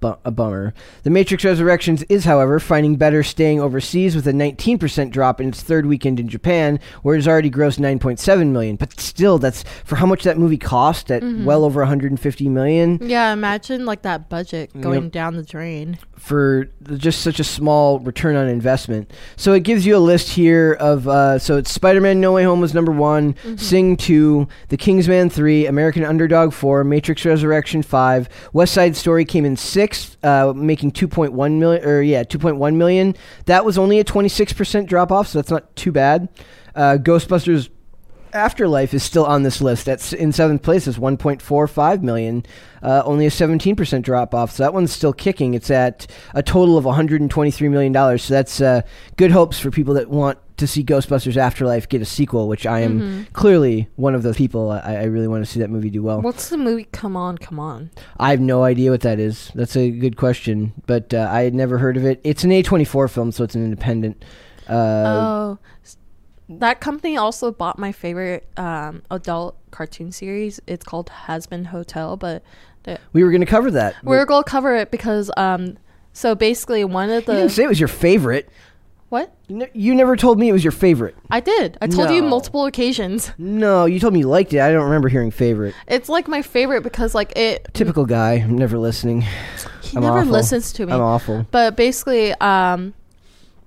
bu- 0.00 0.14
a 0.24 0.30
bummer. 0.30 0.74
The 1.02 1.10
Matrix 1.10 1.44
Resurrections 1.44 2.02
is, 2.08 2.24
however, 2.24 2.58
finding 2.60 2.96
better 2.96 3.22
staying 3.22 3.60
overseas 3.60 4.14
with 4.14 4.26
a 4.26 4.32
19% 4.32 5.10
drop 5.10 5.40
in 5.40 5.48
its 5.48 5.62
third 5.62 5.86
weekend 5.86 6.20
in 6.20 6.28
Japan, 6.28 6.78
where 7.02 7.16
it's 7.16 7.26
already 7.26 7.50
grossed 7.50 7.78
9.7 7.78 8.48
million. 8.52 8.76
But 8.76 8.98
still, 9.00 9.38
that's 9.38 9.64
for 9.84 9.96
how 9.96 10.06
much 10.06 10.24
that 10.24 10.38
movie 10.38 10.58
cost 10.58 11.10
at 11.10 11.22
well 11.22 11.64
over 11.64 11.80
150 11.80 12.48
million 12.48 12.98
Yeah, 13.02 13.32
imagine 13.32 13.84
like 13.86 14.02
that 14.02 14.28
budget 14.28 14.70
going 14.80 15.04
Yep. 15.04 15.12
down 15.12 15.36
the 15.36 15.42
drain. 15.42 15.98
for 16.16 16.64
just 16.96 17.20
such 17.20 17.38
a 17.38 17.44
small 17.44 18.00
return 18.00 18.34
on 18.36 18.48
investment. 18.48 19.10
So 19.36 19.52
it 19.52 19.60
gives 19.60 19.86
you 19.86 19.96
a 19.96 19.98
list 19.98 20.30
here 20.30 20.72
of 20.80 21.06
uh, 21.06 21.38
so 21.38 21.56
it's 21.56 21.70
Spider-Man: 21.70 22.20
No 22.20 22.32
Way 22.32 22.42
Home 22.44 22.60
was 22.60 22.74
number 22.74 22.90
one, 22.90 23.34
Sing 23.56 23.96
two, 23.96 24.48
The 24.68 24.76
King's 24.76 25.08
Man 25.08 25.30
three, 25.30 25.66
American 25.66 26.04
Underdog 26.04 26.52
four, 26.52 26.82
Matrix 26.84 27.24
Resurrection 27.24 27.82
five, 27.82 28.28
West 28.52 28.72
Side 28.74 28.96
Story 28.96 29.24
came 29.24 29.44
in 29.44 29.56
sixth, 29.86 30.24
uh, 30.24 30.52
making 30.54 30.90
two 30.90 31.08
point 31.08 31.32
one 31.32 31.58
million 31.60 31.84
or 31.84 32.02
yeah 32.02 32.24
two 32.24 32.38
point 32.38 32.56
one 32.56 32.76
million. 32.76 33.14
That 33.46 33.64
was 33.64 33.78
only 33.78 33.98
a 33.98 34.04
twenty 34.04 34.28
six 34.28 34.52
percent 34.52 34.88
drop 34.88 35.12
off, 35.12 35.28
so 35.28 35.38
that's 35.38 35.50
not 35.50 35.74
too 35.76 35.92
bad. 35.92 36.28
Uh, 36.74 36.98
Ghostbusters 37.00 37.70
Afterlife 38.32 38.92
is 38.92 39.02
still 39.02 39.24
on 39.24 39.44
this 39.44 39.60
list. 39.60 39.86
That's 39.86 40.12
in 40.12 40.32
seventh 40.32 40.62
place. 40.62 40.86
Is 40.86 40.98
1.45 40.98 42.02
million, 42.02 42.44
uh, 42.82 43.02
only 43.04 43.26
a 43.26 43.30
17% 43.30 44.02
drop 44.02 44.34
off. 44.34 44.52
So 44.52 44.62
that 44.62 44.74
one's 44.74 44.92
still 44.92 45.12
kicking. 45.12 45.54
It's 45.54 45.70
at 45.70 46.06
a 46.34 46.42
total 46.42 46.76
of 46.76 46.84
123 46.84 47.68
million 47.68 47.92
dollars. 47.92 48.24
So 48.24 48.34
that's 48.34 48.60
uh, 48.60 48.82
good 49.16 49.30
hopes 49.30 49.58
for 49.58 49.70
people 49.70 49.94
that 49.94 50.10
want 50.10 50.38
to 50.56 50.66
see 50.66 50.82
Ghostbusters 50.84 51.36
Afterlife 51.36 51.88
get 51.88 52.02
a 52.02 52.04
sequel. 52.04 52.48
Which 52.48 52.66
I 52.66 52.80
am 52.80 53.26
clearly 53.32 53.88
one 53.96 54.14
of 54.14 54.22
those 54.22 54.36
people. 54.36 54.70
I, 54.70 54.96
I 54.96 55.04
really 55.04 55.28
want 55.28 55.44
to 55.44 55.50
see 55.50 55.60
that 55.60 55.70
movie 55.70 55.90
do 55.90 56.02
well. 56.02 56.20
What's 56.20 56.48
the 56.48 56.58
movie? 56.58 56.84
Come 56.92 57.16
on, 57.16 57.38
come 57.38 57.58
on. 57.58 57.90
I 58.18 58.30
have 58.30 58.40
no 58.40 58.62
idea 58.64 58.90
what 58.90 59.02
that 59.02 59.18
is. 59.18 59.50
That's 59.54 59.76
a 59.76 59.90
good 59.90 60.16
question, 60.16 60.72
but 60.86 61.12
uh, 61.12 61.28
I 61.30 61.42
had 61.42 61.54
never 61.54 61.78
heard 61.78 61.96
of 61.96 62.04
it. 62.04 62.20
It's 62.24 62.44
an 62.44 62.50
A24 62.50 63.10
film, 63.10 63.32
so 63.32 63.44
it's 63.44 63.54
an 63.54 63.64
independent. 63.64 64.24
Uh, 64.68 64.72
oh, 64.74 65.58
that 66.48 66.80
company 66.80 67.16
also 67.16 67.50
bought 67.50 67.78
my 67.78 67.92
favorite 67.92 68.48
um, 68.56 69.02
adult 69.10 69.56
cartoon 69.70 70.12
series. 70.12 70.60
It's 70.66 70.84
called 70.84 71.10
Hazbin 71.26 71.66
Hotel, 71.66 72.16
but 72.16 72.42
the, 72.84 72.98
we 73.12 73.24
were 73.24 73.30
going 73.30 73.40
to 73.40 73.46
cover 73.46 73.70
that. 73.72 73.96
we're 74.02 74.24
gonna 74.26 74.44
cover 74.44 74.74
it 74.74 74.90
because 74.90 75.30
um, 75.36 75.76
so 76.12 76.34
basically 76.34 76.84
one 76.84 77.10
of 77.10 77.26
the 77.26 77.32
you 77.32 77.38
didn't 77.38 77.48
the 77.48 77.54
say 77.54 77.64
it 77.64 77.68
was 77.68 77.80
your 77.80 77.88
favorite. 77.88 78.48
What 79.08 79.32
You 79.46 79.56
ne- 79.58 79.70
You 79.72 79.94
never 79.94 80.16
told 80.16 80.38
me 80.38 80.48
it 80.48 80.52
was 80.52 80.64
your 80.64 80.72
favorite. 80.72 81.14
I 81.30 81.38
did. 81.40 81.78
I 81.80 81.86
told 81.86 82.10
you 82.10 82.22
No. 82.22 82.28
multiple 82.28 82.66
occasions. 82.66 83.30
No, 83.38 83.84
you 83.84 84.00
told 84.00 84.12
me 84.14 84.20
you 84.20 84.28
liked 84.28 84.52
it. 84.52 84.60
I 84.60 84.72
don't 84.72 84.82
remember 84.84 85.08
hearing 85.08 85.30
favorite. 85.30 85.74
It's 85.86 86.08
like 86.08 86.26
my 86.26 86.42
favorite 86.42 86.82
because 86.82 87.14
like 87.14 87.32
it. 87.36 87.68
Typical 87.72 88.04
guy, 88.04 88.32
I'm 88.34 88.58
never 88.58 88.76
listening. 88.78 89.20
He 89.82 89.96
I'm 89.96 90.02
never 90.02 90.18
awful. 90.18 90.32
listens 90.32 90.72
to 90.74 90.86
me. 90.86 90.92
I'm 90.92 91.00
awful. 91.00 91.46
But 91.52 91.76
basically, 91.76 92.32
um, 92.40 92.94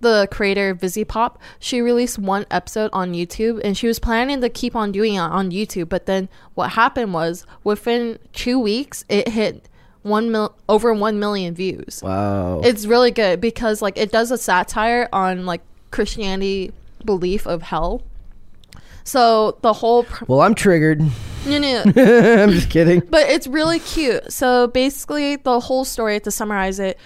the 0.02 0.28
creator 0.30 0.75
VivziePop, 0.75 1.38
she 1.60 1.82
released 1.82 2.19
one 2.19 2.45
episode 2.52 2.89
on 2.91 3.13
YouTube, 3.13 3.62
and 3.63 3.78
she 3.78 3.88
was 3.88 3.99
planning 3.99 4.41
to 4.41 4.49
keep 4.49 4.75
on 4.75 4.91
doing 4.91 5.15
it 5.15 5.19
on 5.19 5.52
YouTube. 5.52 5.88
But 5.88 6.06
then 6.06 6.28
what 6.56 6.71
happened 6.71 7.13
was, 7.13 7.45
within 7.63 8.19
two 8.34 8.60
weeks, 8.60 9.06
it 9.08 9.30
hit 9.30 9.69
one 10.03 10.31
mil- 10.31 10.55
over 10.67 10.93
one 10.93 11.19
million 11.19 11.53
views. 11.53 12.01
Wow. 12.03 12.62
It's 12.63 12.85
really 12.85 13.12
good 13.12 13.41
because 13.41 13.81
like 13.81 13.97
it 13.97 14.12
does 14.12 14.31
a 14.31 14.38
satire 14.38 15.09
on 15.12 15.45
like 15.45 15.62
Christianity 15.91 16.71
belief 17.05 17.45
of 17.47 17.63
hell. 17.63 18.03
So 19.03 19.57
the 19.62 19.73
whole 19.73 20.03
pr- 20.03 20.25
well, 20.27 20.41
I'm 20.41 20.53
triggered. 20.55 20.99
no, 21.45 21.57
no. 21.57 21.81
I'm 22.43 22.51
just 22.51 22.69
kidding. 22.69 22.99
But 23.09 23.29
it's 23.29 23.47
really 23.47 23.79
cute. 23.79 24.31
So 24.31 24.67
basically, 24.67 25.35
the 25.35 25.59
whole 25.59 25.83
story, 25.83 26.19
to 26.19 26.31
summarize 26.31 26.79
it, 26.79 26.99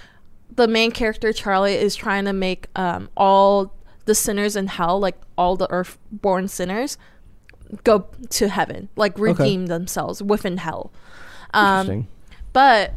the 0.55 0.67
main 0.67 0.91
character, 0.91 1.31
Charlie, 1.31 1.75
is 1.75 1.95
trying 1.95 2.25
to 2.25 2.33
make 2.33 2.67
um, 2.75 3.09
all 3.15 3.73
the 4.05 4.13
sinners 4.15 4.55
in 4.55 4.67
hell, 4.67 4.99
like 4.99 5.15
all 5.37 5.55
the 5.55 5.71
earth 5.71 5.97
born 6.11 6.47
sinners, 6.47 6.97
go 7.83 8.07
to 8.29 8.49
heaven, 8.49 8.89
like 8.95 9.17
redeem 9.17 9.67
themselves 9.67 10.21
within 10.21 10.57
hell. 10.57 10.91
Um, 11.53 11.79
Interesting. 11.81 12.07
But, 12.53 12.93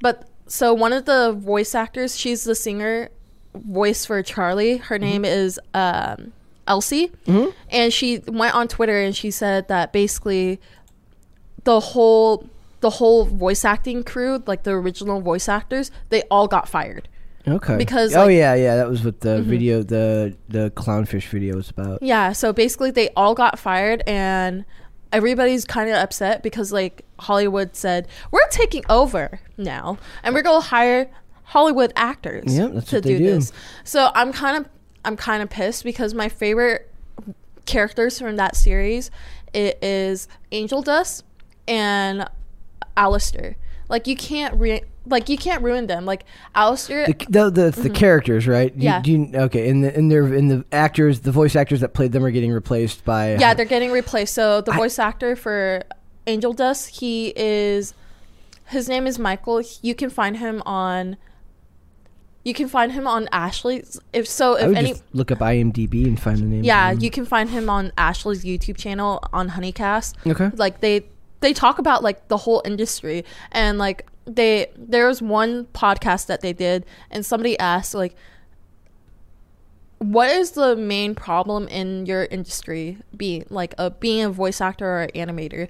but, 0.00 0.28
so 0.46 0.74
one 0.74 0.92
of 0.92 1.06
the 1.06 1.32
voice 1.32 1.74
actors, 1.74 2.18
she's 2.18 2.44
the 2.44 2.54
singer 2.54 3.08
voice 3.54 4.04
for 4.04 4.22
Charlie. 4.22 4.76
Her 4.76 4.98
name 4.98 5.24
is 5.24 5.58
um, 5.72 6.32
Elsie. 6.66 7.10
And 7.70 7.90
she 7.92 8.18
went 8.26 8.54
on 8.54 8.68
Twitter 8.68 8.98
and 9.00 9.16
she 9.16 9.30
said 9.30 9.68
that 9.68 9.92
basically 9.94 10.60
the 11.64 11.80
whole 11.80 12.48
the 12.80 12.90
whole 12.90 13.24
voice 13.24 13.64
acting 13.64 14.02
crew, 14.02 14.42
like 14.46 14.64
the 14.64 14.72
original 14.72 15.20
voice 15.20 15.48
actors, 15.48 15.90
they 16.08 16.22
all 16.30 16.48
got 16.48 16.68
fired. 16.68 17.08
Okay. 17.46 17.76
because, 17.76 18.14
oh 18.14 18.20
like- 18.20 18.30
Mm-hmm. 18.30 18.36
yeah, 18.38 18.54
yeah, 18.54 18.76
that 18.76 18.88
was 18.88 19.04
what 19.04 19.20
the 19.20 19.40
video, 19.42 19.82
the 19.82 20.36
the 20.48 20.70
clownfish 20.76 21.28
video 21.28 21.56
was 21.56 21.70
about. 21.70 22.02
Yeah, 22.02 22.32
so 22.32 22.52
basically 22.52 22.90
they 22.90 23.08
all 23.16 23.34
got 23.34 23.58
fired 23.58 24.02
and 24.06 24.64
everybody's 25.12 25.64
kind 25.64 25.88
of 25.90 25.96
upset 25.96 26.42
because 26.42 26.72
like 26.72 27.04
Hollywood 27.18 27.76
said, 27.76 28.08
"We're 28.30 28.48
taking 28.50 28.84
over 28.88 29.40
now 29.56 29.98
and 30.22 30.34
we're 30.34 30.42
going 30.42 30.62
to 30.62 30.68
hire 30.68 31.10
Hollywood 31.44 31.92
actors 31.96 32.56
to 32.86 33.00
do, 33.00 33.18
do. 33.18 33.18
this." 33.18 33.52
So 33.84 34.10
I'm 34.14 34.32
kind 34.32 34.64
of 34.64 34.70
I'm 35.04 35.16
kind 35.16 35.42
of 35.42 35.50
pissed 35.50 35.84
because 35.84 36.14
my 36.14 36.28
favorite 36.28 36.88
characters 37.66 38.18
from 38.18 38.36
that 38.36 38.56
series 38.56 39.10
it 39.52 39.78
is 39.82 40.28
Angel 40.50 40.82
Dust 40.82 41.24
and 41.68 42.28
Alastor. 42.96 43.56
Like 43.88 44.06
you 44.06 44.16
can't 44.16 44.54
re- 44.58 44.82
like 45.06 45.28
you 45.28 45.36
can't 45.36 45.62
ruin 45.62 45.86
them. 45.86 46.04
Like 46.04 46.24
Alastor 46.54 47.06
The 47.28 47.50
the 47.50 47.70
the, 47.70 47.80
the 47.82 47.90
characters, 47.90 48.46
right? 48.46 48.72
You- 48.74 48.78
Mm-hmm. 48.78 48.82
Yeah. 48.82 49.00
do 49.02 49.12
you- 49.12 49.30
okay, 49.46 49.68
and 49.68 49.82
the 49.84 49.96
and 49.96 50.10
their 50.10 50.24
and 50.24 50.50
the 50.50 50.64
actors, 50.72 51.20
the 51.20 51.32
voice 51.32 51.56
actors 51.56 51.80
that 51.80 51.92
played 51.94 52.12
them 52.12 52.24
are 52.24 52.30
getting 52.30 52.52
replaced 52.52 53.04
by. 53.04 53.36
Yeah, 53.36 53.54
they're 53.54 53.64
getting 53.66 53.90
replaced. 53.92 54.34
So 54.34 54.60
the 54.60 54.72
I- 54.72 54.76
voice 54.76 54.98
actor 54.98 55.34
for 55.36 55.82
Angel 56.26 56.52
Dust, 56.52 57.00
he 57.00 57.32
is 57.36 57.94
his 58.66 58.88
name 58.88 59.06
is 59.06 59.18
Michael. 59.18 59.62
You 59.82 59.94
can 59.94 60.08
find 60.08 60.36
him 60.36 60.62
on 60.64 61.16
you 62.44 62.54
can 62.54 62.66
find 62.68 62.90
him 62.90 63.06
on 63.06 63.28
Ashley's 63.30 64.00
if 64.12 64.26
so 64.26 64.54
if 64.56 64.76
any 64.76 64.90
just 64.90 65.04
look 65.12 65.30
up 65.30 65.38
IMDb 65.38 66.04
and 66.06 66.18
find 66.20 66.38
the 66.38 66.44
name. 66.44 66.64
yeah, 66.64 66.90
you 66.90 67.08
can 67.10 67.24
find 67.24 67.50
him 67.50 67.70
on 67.70 67.92
Ashley's 67.96 68.44
YouTube 68.44 68.76
channel 68.76 69.22
on 69.32 69.50
Honeycast. 69.50 70.14
Okay. 70.26 70.50
Like 70.56 70.80
they 70.80 71.06
they 71.40 71.52
talk 71.52 71.78
about 71.78 72.02
like 72.02 72.26
the 72.28 72.36
whole 72.38 72.60
industry 72.64 73.24
and 73.52 73.78
like 73.78 74.06
they 74.26 74.70
there 74.76 75.06
was 75.08 75.20
one 75.20 75.64
podcast 75.66 76.26
that 76.26 76.40
they 76.40 76.52
did 76.52 76.84
and 77.10 77.26
somebody 77.26 77.58
asked 77.58 77.94
like 77.94 78.14
what 79.98 80.28
is 80.30 80.52
the 80.52 80.74
main 80.76 81.14
problem 81.14 81.68
in 81.68 82.06
your 82.06 82.24
industry 82.24 82.98
being 83.16 83.44
like 83.50 83.74
a 83.78 83.90
being 83.90 84.24
a 84.24 84.30
voice 84.30 84.60
actor 84.60 84.86
or 84.86 85.02
an 85.02 85.10
animator 85.14 85.68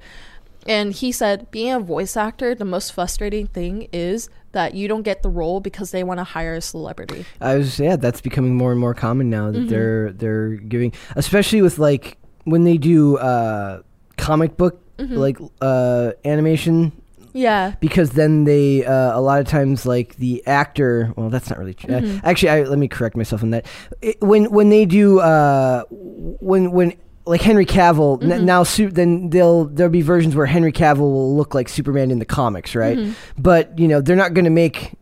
and 0.66 0.92
he 0.94 1.12
said 1.12 1.50
being 1.50 1.72
a 1.72 1.80
voice 1.80 2.16
actor 2.16 2.54
the 2.54 2.64
most 2.64 2.92
frustrating 2.92 3.46
thing 3.46 3.88
is 3.92 4.28
that 4.52 4.74
you 4.74 4.86
don't 4.86 5.02
get 5.02 5.22
the 5.22 5.28
role 5.30 5.60
because 5.60 5.90
they 5.90 6.04
want 6.04 6.18
to 6.18 6.24
hire 6.24 6.54
a 6.54 6.60
celebrity. 6.60 7.24
I 7.40 7.56
was 7.56 7.78
yeah, 7.80 7.96
that's 7.96 8.20
becoming 8.20 8.54
more 8.54 8.70
and 8.70 8.78
more 8.78 8.92
common 8.92 9.30
now 9.30 9.50
that 9.50 9.58
Mm-hmm. 9.60 9.68
they're 9.68 10.12
they're 10.12 10.48
giving, 10.56 10.92
especially 11.16 11.62
with 11.62 11.78
like 11.78 12.18
when 12.44 12.64
they 12.64 12.76
do 12.76 13.16
uh, 13.18 13.80
comic 14.18 14.56
book 14.58 14.78
Mm-hmm. 14.98 15.16
like 15.16 15.38
uh, 15.62 16.12
animation. 16.26 16.92
Yeah. 17.32 17.74
Because 17.80 18.10
then 18.10 18.44
they 18.44 18.84
uh, 18.84 19.18
a 19.18 19.20
lot 19.20 19.40
of 19.40 19.46
times 19.46 19.86
like 19.86 20.16
the 20.16 20.42
actor. 20.46 21.12
Well, 21.16 21.30
that's 21.30 21.48
not 21.48 21.58
really 21.58 21.74
true. 21.74 21.94
Uh, 21.94 22.00
Mm-hmm. 22.00 22.26
actually, 22.26 22.48
I, 22.50 22.62
let 22.64 22.78
me 22.78 22.88
correct 22.88 23.16
myself 23.16 23.42
on 23.42 23.50
that. 23.50 23.66
It, 24.00 24.20
when 24.20 24.50
when 24.50 24.68
they 24.68 24.84
do 24.84 25.20
uh, 25.20 25.84
when 25.90 26.72
when 26.72 26.94
like 27.24 27.40
Henry 27.40 27.64
Cavill 27.66 28.20
Mm-hmm. 28.20 28.44
now, 28.44 28.62
su- 28.64 28.90
then 28.90 29.30
they'll 29.30 29.64
there'll 29.66 29.90
be 29.92 30.02
versions 30.02 30.34
where 30.34 30.46
Henry 30.46 30.72
Cavill 30.72 30.98
will 30.98 31.36
look 31.36 31.54
like 31.54 31.68
Superman 31.68 32.10
in 32.10 32.18
the 32.18 32.24
comics, 32.24 32.74
right? 32.74 32.98
Mm-hmm. 32.98 33.12
But 33.40 33.78
you 33.78 33.88
know 33.88 34.00
they're 34.00 34.16
not 34.16 34.34
going 34.34 34.44
to 34.44 34.50
make 34.50 34.92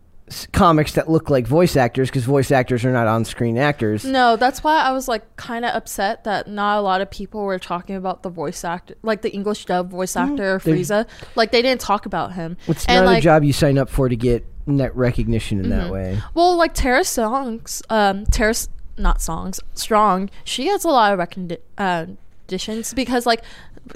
comics 0.53 0.93
that 0.93 1.11
look 1.11 1.31
like 1.31 1.47
voice 1.47 1.77
actors 1.77 2.09
because 2.09 2.25
voice 2.25 2.51
actors 2.51 2.85
are 2.85 2.93
not 2.93 3.07
on-screen 3.07 3.59
actors. 3.59 4.05
No, 4.05 4.37
that's 4.37 4.63
why 4.63 4.81
I 4.81 4.93
was 4.93 5.09
like 5.09 5.37
kind 5.37 5.65
of 5.65 5.75
upset 5.75 6.25
that 6.25 6.49
not 6.49 6.79
a 6.79 6.81
lot 6.83 7.01
of 7.01 7.11
people 7.11 7.43
were 7.45 7.59
talking 7.59 7.97
about 7.97 8.23
the 8.23 8.31
voice 8.31 8.65
actor, 8.65 8.95
like 9.03 9.23
the 9.23 9.33
English 9.33 9.65
dub 9.65 9.91
voice 9.91 10.17
actor 10.17 10.61
they're- 10.65 10.75
Frieza. 10.75 11.07
Like 11.35 11.51
they 11.51 11.63
didn't 11.63 11.81
talk 11.81 12.07
about 12.07 12.33
him. 12.35 12.57
It's 12.67 12.87
and 12.87 13.05
not 13.05 13.11
like, 13.13 13.19
a 13.19 13.23
job 13.23 13.45
you 13.45 13.53
sign 13.53 13.79
up 13.79 13.89
for 13.91 14.09
to 14.09 14.17
get 14.17 14.47
net 14.67 14.95
recognition 14.97 15.63
in 15.65 15.71
that 15.71 15.91
way. 15.91 16.19
Well, 16.35 16.57
like 16.57 16.75
Tara 16.75 17.05
Songs, 17.05 17.83
um, 17.91 18.25
Tara, 18.27 18.55
not 18.97 19.21
songs, 19.23 19.61
Strong. 19.75 20.31
She 20.45 20.65
gets 20.65 20.85
a 20.85 20.89
lot 20.89 21.13
of 21.13 21.19
recogni- 21.19 21.59
uh, 21.79 22.07
because 22.95 23.27
like 23.27 23.43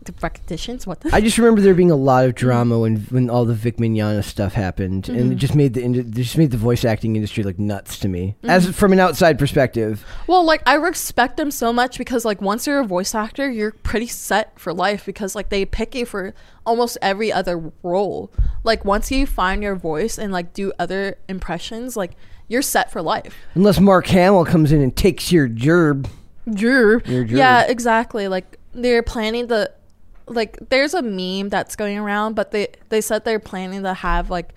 the 0.05 0.15
recognitions. 0.23 0.87
What 0.87 1.01
the? 1.01 1.15
I 1.15 1.21
just 1.21 1.39
remember 1.39 1.61
there 1.61 1.75
being 1.75 1.91
a 1.91 1.97
lot 1.97 2.25
of 2.25 2.35
drama 2.35 2.79
when 2.79 2.97
when 3.11 3.29
all 3.31 3.45
the 3.45 3.55
Vic 3.55 3.77
Mignogna 3.77 4.25
stuff 4.25 4.55
happened, 4.55 5.09
and 5.09 5.19
Mm-hmm. 5.19 5.33
it 5.33 5.35
just 5.37 5.55
made 5.55 5.75
the 5.75 5.83
ind- 5.83 5.97
it 5.97 6.11
just 6.11 6.39
made 6.39 6.51
the 6.51 6.57
voice 6.57 6.85
acting 6.85 7.17
industry 7.17 7.43
like 7.45 7.59
nuts 7.59 7.99
to 8.01 8.09
me, 8.09 8.35
Mm-hmm. 8.39 8.51
as 8.51 8.75
from 8.75 8.93
an 8.93 9.01
outside 9.01 9.39
perspective. 9.39 10.05
Well, 10.27 10.45
like 10.45 10.63
I 10.67 10.75
respect 10.75 11.37
them 11.37 11.51
so 11.51 11.73
much 11.73 11.99
because 11.99 12.25
like 12.25 12.41
once 12.41 12.67
you're 12.67 12.81
a 12.81 12.87
voice 12.87 13.15
actor, 13.15 13.51
you're 13.51 13.73
pretty 13.73 14.07
set 14.07 14.59
for 14.59 14.73
life 14.73 15.05
because 15.07 15.35
like 15.35 15.49
they 15.51 15.65
pick 15.65 15.95
you 15.95 16.07
for 16.07 16.35
almost 16.67 16.97
every 17.03 17.33
other 17.33 17.73
role. 17.83 18.33
Like 18.63 18.85
once 18.85 19.11
you 19.11 19.27
find 19.27 19.63
your 19.63 19.77
voice 19.77 20.19
and 20.19 20.33
like 20.33 20.53
do 20.55 20.73
other 20.79 21.17
impressions, 21.29 21.97
like 21.97 22.13
you're 22.49 22.63
set 22.63 22.91
for 22.91 23.01
life. 23.03 23.35
Unless 23.55 23.81
Mark 23.81 24.07
Hamill 24.09 24.45
comes 24.45 24.73
in 24.73 24.81
and 24.81 24.95
takes 24.97 25.31
your 25.33 25.49
gerb. 25.49 26.07
Drew. 26.53 27.01
Yeah, 27.07 27.67
exactly. 27.67 28.29
Like 28.29 28.59
they're 28.73 29.03
planning 29.03 29.47
the 29.47 29.73
like 30.27 30.59
there's 30.69 30.95
a 30.95 31.03
meme 31.03 31.49
that's 31.49 31.77
going 31.77 31.99
around, 31.99 32.35
but 32.35 32.51
they 32.51 32.69
they 32.89 33.01
said 33.01 33.25
they're 33.25 33.39
planning 33.39 33.83
to 33.83 33.95
have 33.95 34.31
like 34.31 34.55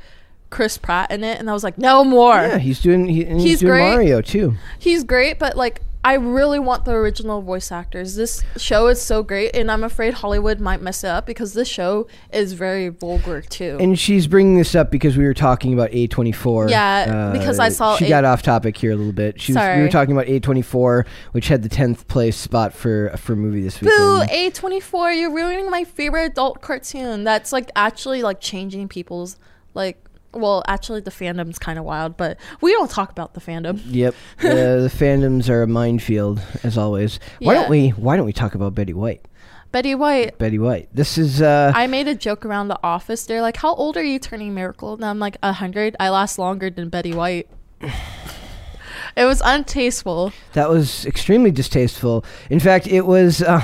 Chris 0.50 0.78
Pratt 0.78 1.12
in 1.12 1.24
it 1.24 1.40
and 1.40 1.50
I 1.50 1.54
was 1.54 1.64
like, 1.64 1.78
"No 1.78 2.04
more." 2.04 2.36
Yeah, 2.36 2.58
he's 2.58 2.82
doing 2.82 3.08
he, 3.08 3.26
he's, 3.26 3.44
He's 3.44 3.60
doing 3.60 3.72
great. 3.72 3.90
Mario 3.90 4.22
too. 4.22 4.56
He's 4.80 5.04
great, 5.04 5.40
but 5.40 5.58
like 5.58 5.82
I 6.04 6.14
really 6.14 6.60
want 6.60 6.86
the 6.86 6.92
original 6.92 7.42
voice 7.42 7.72
actors. 7.72 8.16
This 8.16 8.44
show 8.56 8.88
is 8.88 9.02
so 9.02 9.24
great 9.24 9.56
and 9.56 9.70
I'm 9.70 9.84
afraid 9.84 10.14
Hollywood 10.14 10.60
might 10.60 10.82
mess 10.82 11.04
it 11.04 11.10
up 11.10 11.26
because 11.26 11.54
this 11.54 11.68
show 11.68 12.08
is 12.32 12.54
very 12.54 12.88
vulgar 12.90 13.42
too. 13.42 13.78
And 13.80 14.00
she's 14.00 14.26
bringing 14.26 14.58
this 14.58 14.74
up 14.74 14.90
because 14.90 15.18
we 15.18 15.26
were 15.26 15.34
talking 15.34 15.74
about 15.74 15.92
A24. 15.92 16.70
Yeah, 16.70 17.30
uh, 17.30 17.34
because 17.34 17.60
I 17.60 17.70
saw 17.70 17.98
She 17.98 18.06
A- 18.06 18.10
got 18.10 18.24
off 18.24 18.42
topic 18.42 18.78
here 18.78 18.92
a 18.92 18.96
little 18.96 19.12
bit. 19.12 19.42
She 19.42 19.54
was, 19.54 19.62
we 19.76 19.82
were 19.82 19.90
talking 19.90 20.16
about 20.16 20.28
A24, 20.28 21.06
which 21.34 21.50
had 21.50 21.62
the 21.62 21.70
10th 21.70 22.08
place 22.08 22.38
spot 22.38 22.74
for 22.74 23.10
for 23.18 23.36
movie 23.36 23.62
this 23.62 23.78
Boo. 23.80 23.88
A24, 23.90 25.20
you're 25.20 25.34
ruining 25.34 25.70
my 25.70 25.84
favorite 25.84 26.32
adult 26.32 26.62
cartoon. 26.62 27.26
That's 27.26 27.52
like 27.52 27.70
actually 27.76 28.22
like 28.22 28.40
changing 28.40 28.88
people's 28.88 29.38
like 29.74 30.02
well, 30.38 30.64
actually 30.68 31.02
the 31.02 31.12
fandom's 31.12 31.60
kind 31.60 31.78
of 31.80 31.86
wild, 31.86 32.16
but 32.18 32.38
we 32.62 32.72
don't 32.72 32.90
talk 32.90 33.12
about 33.12 33.34
the 33.34 33.42
fandom. 33.42 33.82
Yep, 33.86 34.14
uh, 34.40 34.44
the 34.44 34.92
fandoms 34.94 35.50
are 35.50 35.64
a 35.64 35.68
minefield 35.68 36.42
as 36.64 36.78
always. 36.78 37.20
Why 37.40 37.54
Yeah. 37.54 37.62
don't 37.62 37.70
we 37.70 37.90
Why 37.90 38.16
don't 38.18 38.26
we 38.26 38.34
talk 38.34 38.56
about 38.56 38.74
Betty 38.76 38.94
White? 38.94 39.26
Betty 39.72 39.96
White, 39.96 40.38
Betty 40.38 40.58
White. 40.60 40.88
This 40.94 41.18
is 41.18 41.42
uh, 41.42 41.74
I 41.76 41.88
made 41.88 42.08
a 42.08 42.16
joke 42.16 42.46
around 42.46 42.70
the 42.70 42.80
office. 42.82 43.26
They're 43.26 43.42
like, 43.42 43.58
"How 43.58 43.76
old 43.76 43.98
are 43.98 44.04
you 44.04 44.18
turning 44.18 44.54
Miracle?" 44.56 44.94
And 44.94 45.04
I'm 45.04 45.20
like, 45.20 45.36
"A 45.44 45.52
hundred. 45.52 45.96
I 46.00 46.10
last 46.10 46.40
longer 46.40 46.70
than 46.70 46.88
Betty 46.88 47.14
White." 47.14 47.50
it 47.82 49.26
was 49.26 49.42
untasteful. 49.42 50.32
that 50.54 50.70
was 50.70 51.06
extremely 51.06 51.52
distasteful. 51.52 52.24
In 52.50 52.60
fact, 52.60 52.88
it 52.88 53.02
was. 53.06 53.42
Uh, 53.42 53.62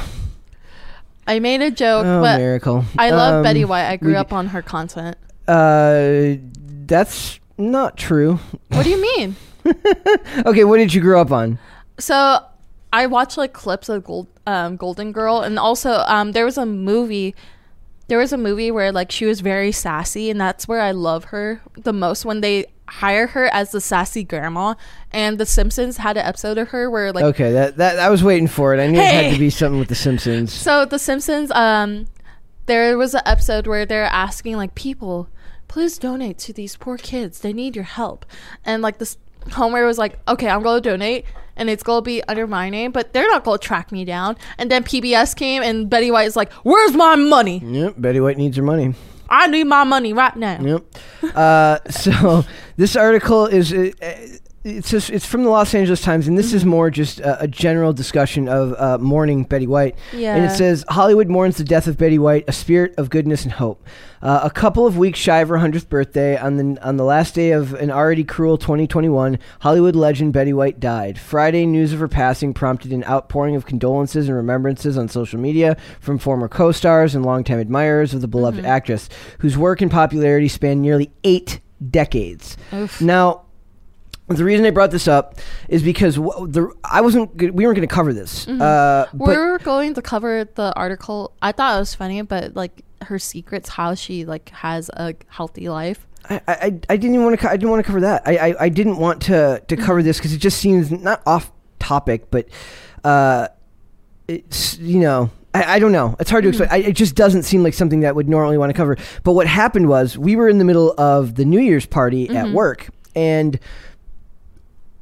I 1.26 1.40
made 1.40 1.62
a 1.62 1.72
joke, 1.72 2.06
oh, 2.06 2.22
but 2.22 2.38
miracle! 2.38 2.84
I 2.98 3.12
love 3.12 3.36
Um, 3.36 3.44
Betty 3.44 3.64
White. 3.64 3.86
I 3.90 3.96
grew 3.96 4.10
we- 4.12 4.16
up 4.18 4.34
on 4.34 4.48
her 4.48 4.62
content. 4.62 5.16
Uh, 5.48 6.36
that's 6.88 7.40
not 7.58 7.98
true. 7.98 8.40
What 8.70 8.84
do 8.84 8.90
you 8.90 9.02
mean? 9.02 9.36
Okay, 10.46 10.66
what 10.66 10.78
did 10.78 10.94
you 10.94 11.00
grow 11.00 11.22
up 11.22 11.32
on? 11.32 11.58
So 11.98 12.44
I 12.92 13.06
watched 13.06 13.38
like 13.38 13.54
clips 13.54 13.88
of 13.88 14.04
Gold, 14.04 14.28
um, 14.46 14.76
Golden 14.76 15.12
Girl, 15.14 15.40
and 15.42 15.58
also 15.58 16.04
um, 16.08 16.34
there 16.34 16.44
was 16.46 16.58
a 16.58 16.66
movie. 16.66 17.34
There 18.10 18.18
was 18.18 18.34
a 18.34 18.38
movie 18.38 18.72
where 18.72 18.92
like 18.92 19.10
she 19.10 19.26
was 19.26 19.40
very 19.40 19.72
sassy, 19.72 20.30
and 20.30 20.40
that's 20.42 20.68
where 20.68 20.82
I 20.82 20.92
love 20.92 21.26
her 21.26 21.62
the 21.78 21.94
most. 21.94 22.26
When 22.26 22.42
they 22.42 22.66
hire 22.90 23.28
her 23.28 23.46
as 23.54 23.72
the 23.72 23.80
sassy 23.80 24.24
grandma, 24.24 24.76
and 25.12 25.40
The 25.40 25.46
Simpsons 25.46 25.98
had 25.98 26.18
an 26.18 26.26
episode 26.26 26.58
of 26.58 26.70
her 26.70 26.90
where 26.90 27.14
like 27.14 27.24
Okay, 27.24 27.52
that 27.54 27.78
that 27.78 28.00
I 28.00 28.10
was 28.10 28.24
waiting 28.24 28.48
for 28.48 28.74
it. 28.74 28.82
I 28.82 28.88
knew 28.88 29.00
it 29.00 29.06
had 29.06 29.34
to 29.34 29.40
be 29.40 29.50
something 29.50 29.80
with 29.80 29.90
the 29.90 29.96
Simpsons. 29.96 30.54
So 30.64 30.86
The 30.86 31.00
Simpsons, 31.00 31.52
um, 31.52 32.08
there 32.66 32.98
was 32.98 33.14
an 33.14 33.22
episode 33.26 33.66
where 33.68 33.86
they're 33.86 34.04
asking 34.04 34.58
like 34.58 34.76
people, 34.76 35.30
please 35.74 35.98
donate 35.98 36.38
to 36.38 36.54
these 36.54 36.76
poor 36.76 36.98
kids. 36.98 37.40
They 37.40 37.52
need 37.52 37.76
your 37.76 37.84
help. 37.84 38.28
And 38.64 38.84
like 38.84 39.00
this 39.00 39.18
Homer 39.54 39.88
was 39.88 39.98
like, 39.98 40.20
okay, 40.28 40.48
I'm 40.48 40.62
gonna 40.62 40.80
donate, 40.80 41.26
and 41.56 41.68
it's 41.68 41.82
gonna 41.82 42.04
be 42.04 42.24
under 42.26 42.46
my 42.46 42.70
name, 42.70 42.92
but 42.92 43.12
they're 43.12 43.28
not 43.28 43.44
gonna 43.44 43.58
track 43.58 43.92
me 43.92 44.06
down. 44.06 44.38
And 44.60 44.70
then 44.70 44.84
PBS 44.84 45.36
came, 45.36 45.64
and 45.64 45.90
Betty 45.90 46.12
White 46.12 46.28
is 46.28 46.36
like, 46.36 46.54
where's 46.62 46.94
my 46.94 47.16
money? 47.16 47.58
Yep, 47.66 47.96
Betty 47.98 48.20
White 48.20 48.38
needs 48.38 48.56
your 48.56 48.68
money. 48.68 48.94
I 49.28 49.48
need 49.48 49.64
my 49.64 49.84
money 49.84 50.14
right 50.14 50.36
now. 50.36 50.62
Yep. 50.62 51.36
Uh, 51.36 51.80
so 51.90 52.46
this 52.78 52.96
article 52.96 53.48
is 53.48 53.74
uh, 53.74 53.90
it's 54.64 54.90
just, 54.90 55.10
it's 55.10 55.26
from 55.26 55.44
the 55.44 55.50
Los 55.50 55.74
Angeles 55.74 56.02
Times, 56.02 56.28
and 56.28 56.38
this 56.38 56.54
is 56.54 56.64
more 56.64 56.90
just 56.90 57.20
a, 57.20 57.44
a 57.44 57.48
general 57.48 57.92
discussion 57.92 58.48
of 58.48 58.74
uh, 58.80 58.98
mourning 58.98 59.44
Betty 59.44 59.68
White. 59.68 59.96
Yeah. 60.14 60.36
And 60.36 60.46
it 60.46 60.56
says 60.56 60.86
Hollywood 60.88 61.28
mourns 61.28 61.58
the 61.58 61.66
death 61.66 61.86
of 61.88 61.98
Betty 61.98 62.18
White, 62.18 62.46
a 62.48 62.54
spirit 62.54 62.94
of 62.98 63.10
goodness 63.10 63.44
and 63.44 63.52
hope. 63.52 63.86
Uh, 64.22 64.40
a 64.42 64.50
couple 64.50 64.88
of 64.88 64.98
weeks 64.98 65.20
shy 65.20 65.40
of 65.40 65.50
her 65.50 65.58
hundredth 65.58 65.90
birthday, 65.90 66.38
on 66.38 66.56
the 66.56 66.82
on 66.82 66.96
the 66.96 67.04
last 67.04 67.36
day 67.36 67.52
of 67.52 67.74
an 67.74 67.92
already 67.92 68.24
cruel 68.24 68.58
2021, 68.58 69.38
Hollywood 69.60 69.98
legend 69.98 70.32
Betty 70.32 70.54
White 70.54 70.80
died. 70.80 71.20
Friday 71.20 71.66
news 71.66 71.92
of 71.92 72.00
her 72.00 72.08
passing 72.08 72.54
prompted 72.54 72.94
an 72.94 73.04
outpouring 73.04 73.58
of 73.58 73.66
condolences 73.66 74.30
and 74.30 74.38
remembrances 74.38 74.98
on 74.98 75.10
social 75.10 75.42
media 75.42 75.76
from 76.00 76.18
former 76.18 76.48
co-stars 76.48 77.16
and 77.16 77.26
longtime 77.26 77.60
admirers 77.60 78.14
of 78.14 78.22
the 78.22 78.30
beloved 78.30 78.66
actress, 78.66 79.10
whose 79.40 79.58
work 79.58 79.82
and 79.82 79.92
popularity 79.92 80.48
spanned 80.48 80.82
nearly 80.82 81.12
eight 81.26 81.60
decades. 81.90 82.56
Oof. 82.74 83.02
Now, 83.02 83.43
the 84.30 84.44
reason 84.44 84.66
I 84.66 84.72
brought 84.72 84.92
this 84.92 85.08
up 85.08 85.36
is 85.68 85.84
because 85.84 86.16
w- 86.16 86.48
the 86.48 86.72
I 86.84 87.02
wasn't 87.02 87.36
g- 87.38 87.50
we 87.50 87.66
weren't 87.66 87.76
going 87.76 87.88
to 87.88 87.94
cover 87.94 88.14
this. 88.14 88.48
Uh, 88.48 89.06
but 89.14 89.28
We're 89.28 89.58
going 89.60 89.94
to 89.96 90.02
cover 90.02 90.46
the 90.46 90.74
article. 90.76 91.34
I 91.42 91.52
thought 91.52 91.76
it 91.76 91.80
was 91.80 91.94
funny, 91.94 92.22
but 92.22 92.56
like 92.56 92.84
her 93.04 93.20
secrets, 93.20 93.70
how 93.70 93.96
she 93.96 94.26
like 94.26 94.50
has 94.50 94.90
a 94.94 95.16
healthy 95.28 95.68
life. 95.70 96.08
I, 96.30 96.42
I, 96.48 96.56
I 96.90 96.98
didn't 96.98 97.16
even 97.16 97.26
want 97.26 97.40
to. 97.40 97.50
I 97.50 97.58
didn't 97.58 97.70
want 97.70 97.82
to 97.84 97.88
cover 97.88 98.00
that. 98.02 98.24
I, 98.26 98.38
I, 98.38 98.56
I 98.62 98.70
didn't 98.70 98.98
want 98.98 99.24
to 99.24 99.62
to 99.68 99.76
cover 99.76 100.02
this 100.02 100.18
because 100.18 100.32
it 100.34 100.38
just 100.40 100.58
seems 100.58 100.90
not 100.90 101.22
off 101.26 101.52
topic, 101.80 102.32
but 102.32 102.48
uh, 103.04 103.50
it's 104.28 104.78
you 104.78 105.00
know. 105.00 105.30
I, 105.56 105.76
I 105.76 105.80
don't 105.80 105.92
know. 105.92 106.16
It's 106.20 106.32
hard 106.32 106.44
to 106.44 106.50
explain. 106.50 106.70
I, 106.72 106.78
it 106.78 106.94
just 106.94 107.14
doesn't 107.16 107.44
seem 107.44 107.62
like 107.62 107.74
something 107.76 108.00
that 108.00 108.16
would 108.16 108.28
normally 108.28 108.58
want 108.58 108.72
to 108.72 108.74
cover. 108.74 108.98
But 109.24 109.34
what 109.34 109.46
happened 109.46 109.88
was 109.88 110.18
we 110.18 110.36
were 110.36 110.50
in 110.50 110.58
the 110.58 110.66
middle 110.66 110.94
of 110.98 111.36
the 111.36 111.46
New 111.46 111.60
Year's 111.60 111.86
party 111.86 112.28
at 112.30 112.52
work, 112.54 112.90
and 113.16 113.60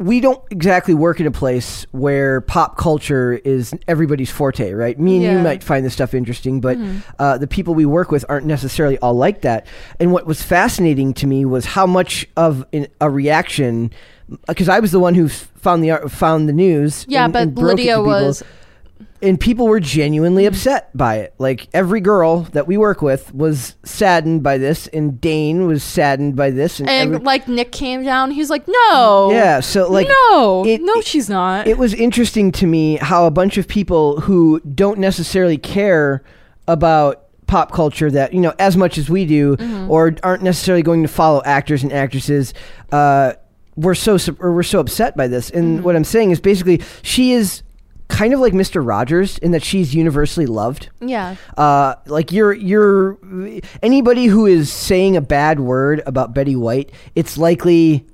we 0.02 0.20
don't 0.20 0.42
exactly 0.52 0.94
work 0.94 1.20
in 1.20 1.28
a 1.28 1.32
place 1.32 1.86
where 1.92 2.42
pop 2.42 2.78
culture 2.78 3.34
is 3.46 3.74
everybody's 3.88 4.30
forte, 4.32 4.72
right? 4.72 5.00
Me 5.00 5.16
and 5.16 5.24
you 5.38 5.44
might 5.44 5.64
find 5.64 5.86
this 5.86 5.94
stuff 5.94 6.14
interesting, 6.14 6.60
but 6.62 6.78
uh, 7.20 7.38
the 7.38 7.48
people 7.48 7.74
we 7.74 7.86
work 7.86 8.12
with 8.12 8.26
aren't 8.28 8.46
necessarily 8.46 8.98
all 9.00 9.14
like 9.14 9.42
that. 9.42 9.68
And 10.00 10.12
what 10.12 10.26
was 10.26 10.42
fascinating 10.42 11.14
to 11.16 11.28
me 11.28 11.46
was 11.46 11.66
how 11.66 11.86
much 11.86 12.28
of 12.36 12.66
an, 12.74 12.88
a 13.00 13.10
reaction, 13.10 13.92
because 14.48 14.70
I 14.70 14.80
was 14.80 14.92
the 14.92 15.00
one 15.00 15.14
who 15.16 15.30
found 15.30 15.84
the 15.84 16.10
found 16.10 16.50
the 16.50 16.54
news. 16.54 17.06
Yeah, 17.08 17.26
and- 17.26 17.34
but 17.34 17.40
and 17.44 17.56
Lydia 17.78 17.96
was 18.02 18.44
and 19.22 19.40
people 19.40 19.68
were 19.68 19.80
genuinely 19.80 20.44
Mm-hmm. 20.44 20.54
upset 20.56 20.96
by 20.98 21.18
it. 21.18 21.34
Like 21.38 21.68
every 21.74 22.02
girl 22.02 22.42
that 22.54 22.68
we 22.68 22.78
work 22.78 23.02
with 23.02 23.34
was 23.34 23.76
saddened 23.84 24.44
by 24.44 24.58
this, 24.58 24.88
and 24.88 25.20
Dane 25.22 25.68
was 25.68 25.84
saddened 25.84 26.36
by 26.36 26.50
this, 26.52 26.80
and, 26.80 26.90
and 26.90 27.14
every- 27.16 27.26
like 27.26 27.48
Nick 27.48 27.72
came 27.72 28.04
down. 28.04 28.32
He's 28.32 28.50
like, 28.50 28.68
no, 28.68 29.30
yeah. 29.32 29.60
So 29.60 29.90
like 29.92 30.08
no, 30.08 30.64
it- 30.66 30.82
no, 30.82 30.94
it- 30.96 31.06
she's 31.06 31.30
not. 31.30 31.68
it 31.68 31.78
was 31.78 31.94
interesting 31.94 32.52
to 32.54 32.66
me 32.68 32.96
how 32.98 33.26
a 33.26 33.32
bunch 33.32 33.58
of 33.58 33.68
people 33.68 34.22
who 34.22 34.60
don't 34.62 35.00
necessarily 35.00 35.58
care 35.58 36.24
about 36.68 37.26
pop 37.48 37.72
culture 37.74 38.10
that 38.10 38.34
you 38.34 38.40
know 38.40 38.54
as 38.60 38.78
much 38.78 38.98
as 38.98 39.10
we 39.10 39.26
do, 39.26 39.58
or 39.90 40.16
aren't 40.24 40.42
necessarily 40.44 40.82
going 40.84 41.02
to 41.02 41.08
follow 41.10 41.42
actors 41.46 41.84
and 41.84 41.92
actresses. 41.92 42.54
Uh, 42.92 43.34
we're 43.76 43.96
so 43.96 44.18
or 44.40 44.54
we're 44.54 44.64
so 44.64 44.80
upset 44.80 45.16
by 45.18 45.28
this, 45.28 45.50
and 45.50 45.84
what 45.84 45.96
I'm 45.96 46.04
saying 46.04 46.32
is 46.32 46.40
basically 46.40 46.82
she 47.02 47.32
is 47.34 47.64
kind 48.12 48.34
of 48.34 48.40
like 48.40 48.54
Mr. 48.54 48.86
Rogers 48.86 49.38
in 49.40 49.52
that 49.52 49.64
she's 49.64 49.96
universally 49.96 50.46
loved. 50.46 50.90
Yeah. 51.00 51.38
Uh, 51.58 51.96
like 52.06 52.32
you're 52.32 52.54
you're 52.54 53.18
anybody 53.82 54.26
who 54.26 54.46
is 54.46 54.72
saying 54.72 55.16
a 55.16 55.22
bad 55.22 55.60
word 55.60 56.04
about 56.06 56.34
Betty 56.34 56.56
White, 56.56 56.92
it's 57.16 57.38
likely 57.38 58.06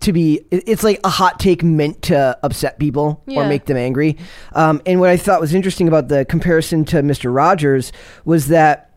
to 0.00 0.12
be 0.12 0.44
it's 0.50 0.82
like 0.82 1.00
a 1.04 1.08
hot 1.08 1.40
take 1.40 1.62
meant 1.62 2.02
to 2.02 2.38
upset 2.42 2.78
people 2.78 3.22
or 3.28 3.48
make 3.48 3.64
them 3.66 3.76
angry. 3.76 4.18
Um, 4.52 4.82
and 4.84 5.00
what 5.00 5.08
I 5.08 5.16
thought 5.16 5.40
was 5.40 5.54
interesting 5.54 5.88
about 5.88 6.08
the 6.08 6.24
comparison 6.24 6.84
to 6.86 6.96
Mr. 7.02 7.34
Rogers 7.34 7.92
was 8.24 8.48
that. 8.48 8.90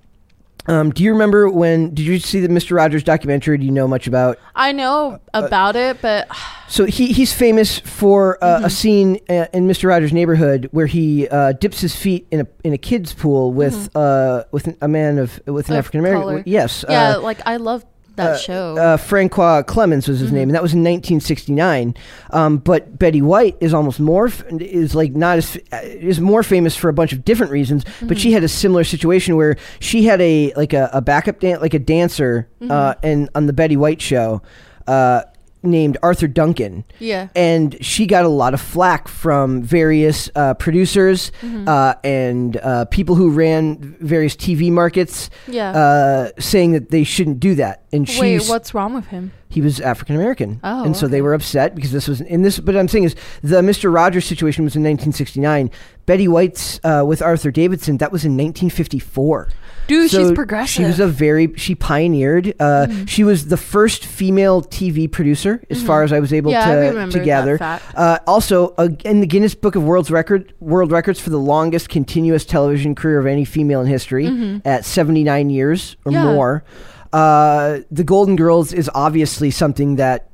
Um, 0.68 0.92
do 0.92 1.04
you 1.04 1.12
remember 1.14 1.50
when? 1.50 1.94
Did 1.94 2.06
you 2.06 2.20
see 2.20 2.40
the 2.42 2.48
Mr. 2.50 2.76
Rogers 2.76 3.04
documentary? 3.04 3.58
Do 3.58 3.66
you 3.66 3.72
know 3.72 3.88
much 3.88 4.08
about? 4.08 4.38
I 4.56 4.72
know 4.74 5.20
about 5.34 5.76
it, 5.76 6.02
but 6.02 6.28
So 6.68 6.86
he 6.86 7.14
he's 7.14 7.34
famous 7.34 7.80
for 7.80 8.44
uh, 8.44 8.62
a 8.66 8.70
scene 8.70 9.20
uh, 9.30 9.48
in 9.54 9.68
Mr. 9.68 9.88
Rogers' 9.88 10.12
Neighborhood 10.12 10.68
where 10.72 10.88
he 10.88 11.28
uh, 11.30 11.54
dips 11.54 11.80
his 11.80 11.96
feet 11.96 12.28
in 12.32 12.42
a 12.42 12.48
in 12.64 12.74
a 12.74 12.78
kid's 12.78 13.14
pool 13.14 13.54
with 13.54 13.96
uh 13.96 14.44
with 14.52 14.76
a 14.82 14.88
man 14.88 15.18
of 15.18 15.40
with 15.46 15.70
an 15.70 15.76
African 15.78 16.02
American. 16.02 16.44
Yes. 16.46 16.84
yeah, 16.90 17.16
uh, 17.16 17.22
like 17.22 17.40
I 17.46 17.58
love 17.58 17.86
that 18.18 18.32
uh, 18.34 18.38
show. 18.38 18.78
Uh, 18.78 18.98
Francois 18.98 19.64
Clemmons 19.64 20.08
was 20.08 20.20
his 20.20 20.32
name, 20.32 20.50
and 20.50 20.56
that 20.56 20.62
was 20.62 20.74
in 20.74 20.84
1969. 20.84 21.96
Um, 22.32 22.58
but 22.58 23.00
Betty 23.00 23.22
White 23.22 23.58
is 23.60 23.74
almost 23.74 24.00
more 24.00 24.28
f- 24.28 24.44
is 24.52 24.94
like 24.94 25.14
not 25.16 25.38
as 25.38 25.56
f- 25.56 25.62
uh, 25.74 25.78
is 25.84 26.20
more 26.20 26.44
famous 26.44 26.76
for 26.76 26.90
a 26.90 26.94
bunch 26.94 27.14
of 27.14 27.24
different 27.26 27.52
reasons. 27.52 27.86
But 28.04 28.18
she 28.20 28.32
had 28.32 28.44
a 28.44 28.48
similar 28.48 28.84
situation 28.84 29.36
where 29.36 29.58
she 29.80 30.04
had 30.06 30.20
a 30.22 30.54
like 30.56 30.74
a, 30.74 30.90
a 30.94 31.02
backup 31.02 31.40
dan- 31.40 31.62
like 31.62 31.74
a 31.74 31.80
dancer, 31.80 32.48
uh, 32.70 32.96
and 33.04 33.30
on 33.36 33.48
the 33.48 33.54
Betty 33.54 33.78
White 33.78 34.02
show. 34.02 34.42
Uh, 34.88 35.22
named 35.64 35.98
Arthur 36.04 36.28
Duncan 36.28 36.84
yeah. 37.00 37.28
and 37.36 37.76
she 37.84 38.06
got 38.06 38.26
a 38.26 38.30
lot 38.30 38.54
of 38.54 38.62
flack 38.62 39.08
from 39.08 39.62
various 39.64 40.30
uh, 40.36 40.54
producers 40.54 41.32
Mm-hmm. 41.42 41.68
uh, 41.68 41.94
and 42.04 42.58
uh, 42.58 42.86
people 42.86 43.16
who 43.16 43.30
ran 43.32 43.78
various 44.00 44.36
TV 44.36 44.72
markets, 44.72 45.30
Yeah. 45.48 45.72
uh, 45.72 46.30
saying 46.40 46.72
that 46.74 46.90
they 46.90 47.04
shouldn't 47.04 47.40
do 47.40 47.56
that. 47.56 47.84
And 47.92 48.08
Wait, 48.20 48.46
what's 48.48 48.74
wrong 48.74 48.94
with 48.94 49.08
him? 49.08 49.32
He 49.50 49.62
was 49.62 49.80
African 49.80 50.16
American, 50.16 50.60
Oh, 50.64 50.84
and 50.84 50.96
so 50.96 51.08
they 51.08 51.22
were 51.22 51.34
upset 51.34 51.74
because 51.76 51.92
this 51.92 52.08
was 52.08 52.20
in 52.22 52.42
this. 52.42 52.60
But 52.60 52.76
I'm 52.76 52.88
saying 52.88 53.06
is 53.06 53.16
the 53.42 53.62
Mr. 53.62 53.94
Rogers 53.94 54.26
situation 54.26 54.64
was 54.64 54.76
in 54.76 54.84
1969. 54.84 55.72
Betty 56.06 56.28
White's 56.28 56.80
uh, 56.86 57.04
with 57.06 57.22
Arthur 57.22 57.52
Davidson 57.52 57.98
that 57.98 58.12
was 58.14 58.24
in 58.24 58.32
1954. 58.38 59.50
Dude, 59.88 60.12
So 60.12 60.24
she's 60.24 60.32
progressive. 60.34 60.70
She 60.74 60.84
was 60.84 61.00
a 61.00 61.08
very 61.08 61.54
she 61.56 61.76
pioneered. 61.76 62.54
Uh, 62.60 62.88
She 63.06 63.24
was 63.24 63.48
the 63.48 63.56
first 63.58 64.06
female 64.06 64.62
TV 64.62 65.10
producer, 65.12 65.64
as 65.70 65.82
far 65.82 66.04
as 66.04 66.12
I 66.12 66.20
was 66.20 66.34
able 66.34 66.52
Mm-hmm. 66.52 66.98
Yeah, 66.98 67.06
to 67.06 67.12
to 67.12 67.24
gather. 67.24 67.58
Uh, 67.96 68.20
also, 68.28 68.74
uh, 68.78 68.90
in 69.06 69.22
the 69.22 69.28
Guinness 69.28 69.56
Book 69.56 69.76
of 69.76 69.84
World's 69.84 70.12
Record 70.12 70.54
World 70.60 70.92
Records 70.92 71.20
for 71.20 71.30
the 71.30 71.40
longest 71.40 71.88
continuous 71.90 72.44
television 72.46 72.96
career 72.96 73.20
of 73.20 73.26
any 73.26 73.46
female 73.46 73.80
in 73.82 73.88
history 73.88 74.62
at 74.66 74.84
79 74.86 75.50
years 75.50 75.96
or 76.06 76.12
Mm-hmm. 76.12 76.26
Yeah. 76.28 76.34
more. 76.34 76.64
Uh, 77.14 77.80
the 77.92 78.04
Golden 78.04 78.36
Girls 78.36 78.74
is 78.74 78.90
obviously 78.94 79.52
something 79.52 79.96
that 79.98 80.30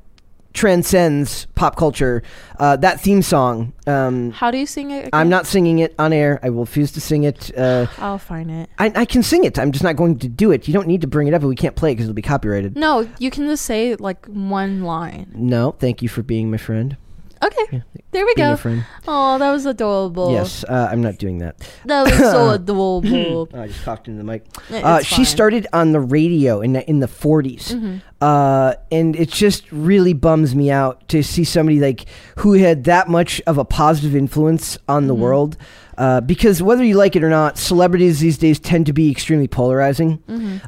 transcends 0.54 1.46
pop 1.56 1.76
culture. 1.76 2.22
Uh, 2.58 2.76
that 2.76 3.00
theme 3.00 3.22
song. 3.22 3.72
Um, 3.86 4.30
How 4.30 4.50
do 4.50 4.58
you 4.58 4.66
sing 4.66 4.92
it? 4.92 4.98
Again? 5.00 5.10
I'm 5.12 5.28
not 5.28 5.46
singing 5.46 5.80
it 5.80 5.94
on 5.98 6.12
air. 6.12 6.38
I 6.42 6.50
will 6.50 6.60
refuse 6.60 6.92
to 6.92 7.00
sing 7.00 7.24
it. 7.24 7.50
Uh, 7.58 7.86
I'll 7.98 8.18
find 8.18 8.50
it. 8.50 8.70
I, 8.78 8.92
I 8.94 9.04
can 9.04 9.22
sing 9.22 9.44
it. 9.44 9.58
I'm 9.58 9.72
just 9.72 9.82
not 9.84 9.96
going 9.96 10.18
to 10.20 10.28
do 10.28 10.52
it. 10.52 10.68
You 10.68 10.72
don't 10.74 10.86
need 10.86 11.00
to 11.00 11.06
bring 11.08 11.26
it 11.26 11.34
up, 11.34 11.42
but 11.42 11.48
we 11.48 11.56
can't 11.56 11.74
play 11.76 11.90
it 11.90 11.94
because 11.96 12.06
it'll 12.06 12.14
be 12.14 12.22
copyrighted. 12.22 12.76
No, 12.76 13.08
you 13.18 13.30
can 13.30 13.46
just 13.46 13.64
say 13.64 13.96
like 13.96 14.24
one 14.26 14.84
line. 14.84 15.32
No, 15.34 15.72
thank 15.72 16.02
you 16.02 16.08
for 16.08 16.22
being 16.22 16.50
my 16.50 16.56
friend. 16.56 16.96
Okay, 17.44 17.82
there 18.12 18.24
we 18.24 18.34
Being 18.34 18.56
go. 18.56 18.82
Oh, 19.06 19.38
that 19.38 19.50
was 19.50 19.66
adorable. 19.66 20.32
Yes, 20.32 20.64
uh, 20.64 20.88
I'm 20.90 21.02
not 21.02 21.18
doing 21.18 21.38
that. 21.38 21.58
that 21.84 22.04
was 22.04 22.16
so 22.16 22.50
adorable. 22.58 23.48
Oh, 23.52 23.60
I 23.60 23.66
just 23.66 23.84
talked 23.84 24.08
into 24.08 24.18
the 24.18 24.24
mic. 24.24 24.46
Uh, 24.70 25.02
she 25.02 25.24
started 25.24 25.66
on 25.72 25.92
the 25.92 26.00
radio 26.00 26.60
in 26.60 26.72
the, 26.72 26.88
in 26.88 27.00
the 27.00 27.06
40s. 27.08 28.00
Uh, 28.20 28.74
and 28.90 29.14
it 29.16 29.28
just 29.28 29.70
really 29.70 30.14
bums 30.14 30.54
me 30.54 30.70
out 30.70 31.06
to 31.08 31.22
see 31.22 31.44
somebody 31.44 31.78
like 31.80 32.06
who 32.38 32.54
had 32.54 32.84
that 32.84 33.08
much 33.08 33.42
of 33.46 33.58
a 33.58 33.64
positive 33.64 34.16
influence 34.16 34.78
on 34.88 35.06
the 35.08 35.14
world. 35.14 35.56
Uh, 35.96 36.20
because 36.20 36.62
whether 36.62 36.84
you 36.84 36.96
like 36.96 37.16
it 37.16 37.22
or 37.22 37.28
not, 37.28 37.56
celebrities 37.56 38.20
these 38.20 38.38
days 38.38 38.58
tend 38.58 38.86
to 38.86 38.92
be 38.92 39.10
extremely 39.10 39.48
polarizing. 39.48 40.22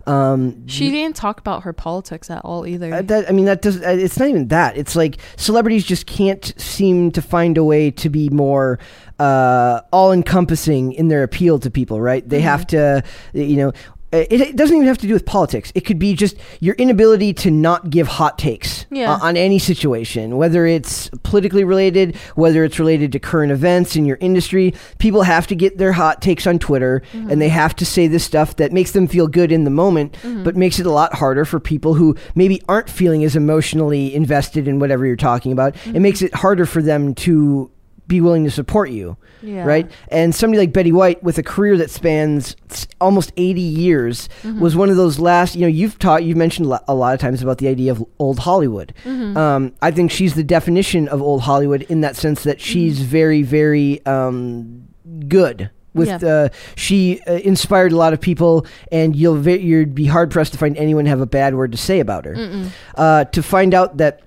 Um, 0.06 0.66
She 0.68 0.90
didn't 0.90 1.16
talk 1.16 1.40
about 1.40 1.64
her 1.64 1.72
politics 1.72 2.30
at 2.30 2.44
all 2.44 2.66
either. 2.66 2.94
Uh, 2.94 3.02
that 3.02 3.28
I 3.28 3.32
mean, 3.32 3.46
that 3.46 3.62
does. 3.62 3.80
Uh, 3.80 3.96
it's 3.98 4.18
not 4.18 4.28
even 4.28 4.48
that. 4.48 4.76
It's 4.76 4.94
like 4.94 5.18
celebrities 5.36 5.84
just 5.84 6.06
can't 6.06 6.54
seem 6.56 7.10
to 7.12 7.22
find 7.22 7.58
a 7.58 7.64
way 7.64 7.90
to 7.92 8.08
be 8.08 8.28
more 8.28 8.78
uh, 9.18 9.80
all-encompassing 9.92 10.92
in 10.92 11.08
their 11.08 11.22
appeal 11.22 11.58
to 11.60 11.70
people. 11.70 12.00
Right? 12.00 12.26
They 12.28 12.40
have 12.40 12.66
to, 12.68 13.02
you 13.32 13.56
know. 13.56 13.72
Uh, 14.16 14.26
it, 14.30 14.40
it 14.40 14.56
doesn't 14.56 14.76
even 14.76 14.88
have 14.88 14.98
to 14.98 15.06
do 15.06 15.12
with 15.12 15.26
politics. 15.26 15.72
It 15.74 15.82
could 15.82 15.98
be 15.98 16.14
just 16.14 16.36
your 16.60 16.74
inability 16.76 17.34
to 17.34 17.50
not 17.50 17.90
give 17.90 18.08
hot 18.08 18.38
takes 18.38 18.86
Yeah. 18.90 19.12
uh, 19.12 19.18
on 19.22 19.36
any 19.36 19.58
situation, 19.58 20.36
whether 20.36 20.66
it's 20.66 21.10
politically 21.22 21.64
related, 21.64 22.16
whether 22.34 22.64
it's 22.64 22.78
related 22.78 23.12
to 23.12 23.18
current 23.18 23.52
events 23.52 23.96
in 23.96 24.06
your 24.06 24.16
industry. 24.20 24.74
People 24.98 25.22
have 25.22 25.46
to 25.48 25.54
get 25.54 25.78
their 25.78 25.92
hot 25.92 26.22
takes 26.22 26.46
on 26.46 26.58
Twitter, 26.58 27.02
mm-hmm. 27.12 27.30
and 27.30 27.40
they 27.40 27.48
have 27.48 27.76
to 27.76 27.84
say 27.84 28.06
this 28.06 28.24
stuff 28.24 28.56
that 28.56 28.72
makes 28.72 28.92
them 28.92 29.06
feel 29.06 29.28
good 29.28 29.52
in 29.52 29.64
the 29.64 29.70
moment, 29.70 30.12
mm-hmm. 30.22 30.44
but 30.44 30.56
makes 30.56 30.78
it 30.78 30.86
a 30.86 30.90
lot 30.90 31.14
harder 31.14 31.44
for 31.44 31.60
people 31.60 31.94
who 31.94 32.16
maybe 32.34 32.62
aren't 32.68 32.88
feeling 32.88 33.24
as 33.24 33.36
emotionally 33.36 34.14
invested 34.14 34.66
in 34.66 34.78
whatever 34.78 35.04
you're 35.04 35.16
talking 35.16 35.52
about. 35.52 35.74
It 35.74 35.78
mm-hmm. 35.80 36.02
makes 36.02 36.22
it 36.22 36.34
harder 36.34 36.66
for 36.66 36.80
them 36.80 37.14
to 37.16 37.70
be 38.08 38.20
willing 38.20 38.44
to 38.44 38.50
support 38.50 38.90
you 38.90 39.16
Yeah. 39.42 39.64
right? 39.64 39.90
And 40.08 40.34
somebody 40.34 40.58
like 40.60 40.72
Betty 40.72 40.92
White, 40.92 41.22
with 41.22 41.38
a 41.38 41.42
career 41.42 41.76
that 41.78 41.90
spans 41.90 42.54
almost 43.00 43.32
80 43.36 43.60
years, 43.60 44.28
Mm-hmm. 44.42 44.60
was 44.60 44.76
one 44.76 44.90
of 44.90 44.96
those 44.96 45.18
last. 45.18 45.54
You 45.56 45.62
know, 45.62 45.66
you've 45.66 45.98
taught, 45.98 46.22
you've 46.24 46.36
mentioned 46.36 46.66
a 46.86 46.94
lot 46.94 47.14
of 47.14 47.20
times 47.20 47.42
about 47.42 47.58
the 47.58 47.68
idea 47.68 47.90
of 47.92 48.04
old 48.18 48.38
Hollywood. 48.40 48.92
Mm-hmm. 49.04 49.36
Um, 49.36 49.72
I 49.82 49.90
think 49.90 50.10
she's 50.10 50.34
the 50.34 50.44
definition 50.44 51.08
of 51.08 51.20
old 51.20 51.42
Hollywood 51.42 51.82
in 51.82 52.00
that 52.02 52.16
sense 52.16 52.44
that 52.44 52.60
she's 52.60 52.98
Mm-hmm. 53.00 53.04
very, 53.08 53.42
very 53.42 54.06
um, 54.06 54.86
good. 55.28 55.70
With 55.94 56.08
Yeah. 56.08 56.28
uh, 56.28 56.48
she 56.74 57.20
uh, 57.26 57.32
inspired 57.34 57.90
a 57.92 57.96
lot 57.96 58.12
of 58.12 58.20
people, 58.20 58.66
and 58.92 59.16
you'll 59.16 59.36
ve- 59.36 59.58
you'd 59.60 59.94
be 59.94 60.04
hard 60.06 60.30
pressed 60.30 60.52
to 60.52 60.58
find 60.58 60.76
anyone 60.76 61.06
have 61.06 61.20
a 61.22 61.26
bad 61.26 61.54
word 61.54 61.72
to 61.72 61.78
say 61.78 62.00
about 62.00 62.24
her. 62.26 62.68
Uh, 62.94 63.24
to 63.24 63.42
find 63.42 63.72
out 63.74 63.96
that 63.96 64.20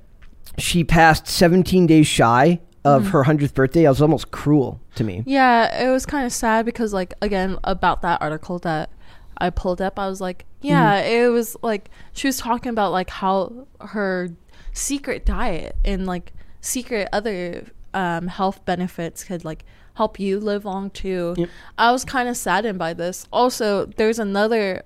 she 0.57 0.83
passed 0.83 1.27
17 1.27 1.85
days 1.87 2.07
shy 2.07 2.59
of 2.85 3.03
Mm-hmm. 3.03 3.11
her 3.11 3.23
100th 3.25 3.53
birthday, 3.53 3.85
I 3.85 3.89
was 3.89 4.01
almost 4.01 4.31
cruel 4.31 4.79
to 4.95 5.03
me. 5.03 5.23
Yeah, 5.25 5.83
it 5.85 5.89
was 5.91 6.05
kind 6.05 6.25
of 6.25 6.31
sad 6.31 6.65
because, 6.65 6.93
like, 6.93 7.13
again, 7.21 7.57
about 7.63 8.01
that 8.03 8.21
article 8.21 8.59
that 8.59 8.89
I 9.37 9.49
pulled 9.49 9.81
up, 9.81 9.97
I 9.99 10.07
was 10.07 10.21
like, 10.21 10.45
yeah, 10.61 11.01
Mm-hmm. 11.01 11.11
it 11.11 11.27
was 11.29 11.55
like 11.61 11.89
she 12.13 12.27
was 12.27 12.37
talking 12.37 12.69
about 12.69 12.91
like 12.91 13.09
how 13.09 13.67
her 13.79 14.29
secret 14.73 15.25
diet 15.25 15.75
and 15.85 16.05
like 16.05 16.33
secret 16.61 17.07
other 17.13 17.65
um, 17.93 18.27
health 18.27 18.63
benefits 18.65 19.23
could 19.23 19.43
like 19.45 19.63
help 19.95 20.19
you 20.19 20.39
live 20.39 20.65
long 20.65 20.89
too. 20.89 21.33
Yep. 21.37 21.49
I 21.77 21.91
was 21.91 22.03
kind 22.05 22.27
of 22.29 22.35
saddened 22.37 22.77
by 22.79 22.93
this. 22.93 23.27
Also, 23.31 23.85
there's 23.97 24.19
another, 24.19 24.83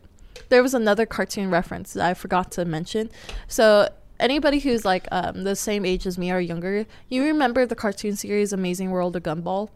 there 0.49 0.61
was 0.63 0.73
another 0.73 1.05
cartoon 1.05 1.49
reference 1.51 1.93
that 1.93 2.05
I 2.07 2.13
forgot 2.13 2.51
to 2.53 2.65
mention. 2.65 3.09
So 3.47 3.89
anybody 4.23 4.59
who's 4.59 4.83
like 4.85 5.07
um, 5.11 5.43
the 5.43 5.55
same 5.55 5.85
age 5.85 6.07
as 6.07 6.17
me 6.17 6.31
or 6.31 6.39
younger, 6.39 6.85
you 7.09 7.23
remember 7.23 7.65
the 7.65 7.75
cartoon 7.75 8.15
series 8.15 8.53
Amazing 8.53 8.89
World 8.89 9.15
of 9.15 9.23
Gumball? 9.23 9.69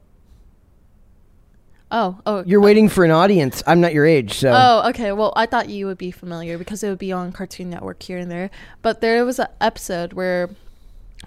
Oh, 1.89 2.19
oh, 2.25 2.43
You're 2.45 2.59
waiting 2.59 2.89
for 2.89 3.05
an 3.05 3.11
audience. 3.11 3.63
I'm 3.65 3.79
not 3.79 3.93
your 3.93 4.05
age, 4.05 4.33
so 4.33 4.51
Oh, 4.53 4.89
okay. 4.89 5.13
Well, 5.13 5.31
I 5.37 5.45
thought 5.45 5.69
you 5.69 5.85
would 5.85 5.97
be 5.97 6.11
familiar 6.11 6.57
because 6.57 6.83
it 6.83 6.89
would 6.89 6.97
be 6.97 7.13
on 7.13 7.31
Cartoon 7.31 7.69
Network 7.69 8.03
here 8.03 8.17
and 8.17 8.29
there. 8.29 8.49
But 8.81 8.99
there 8.99 9.23
was 9.23 9.39
an 9.39 9.47
episode 9.61 10.11
where 10.11 10.49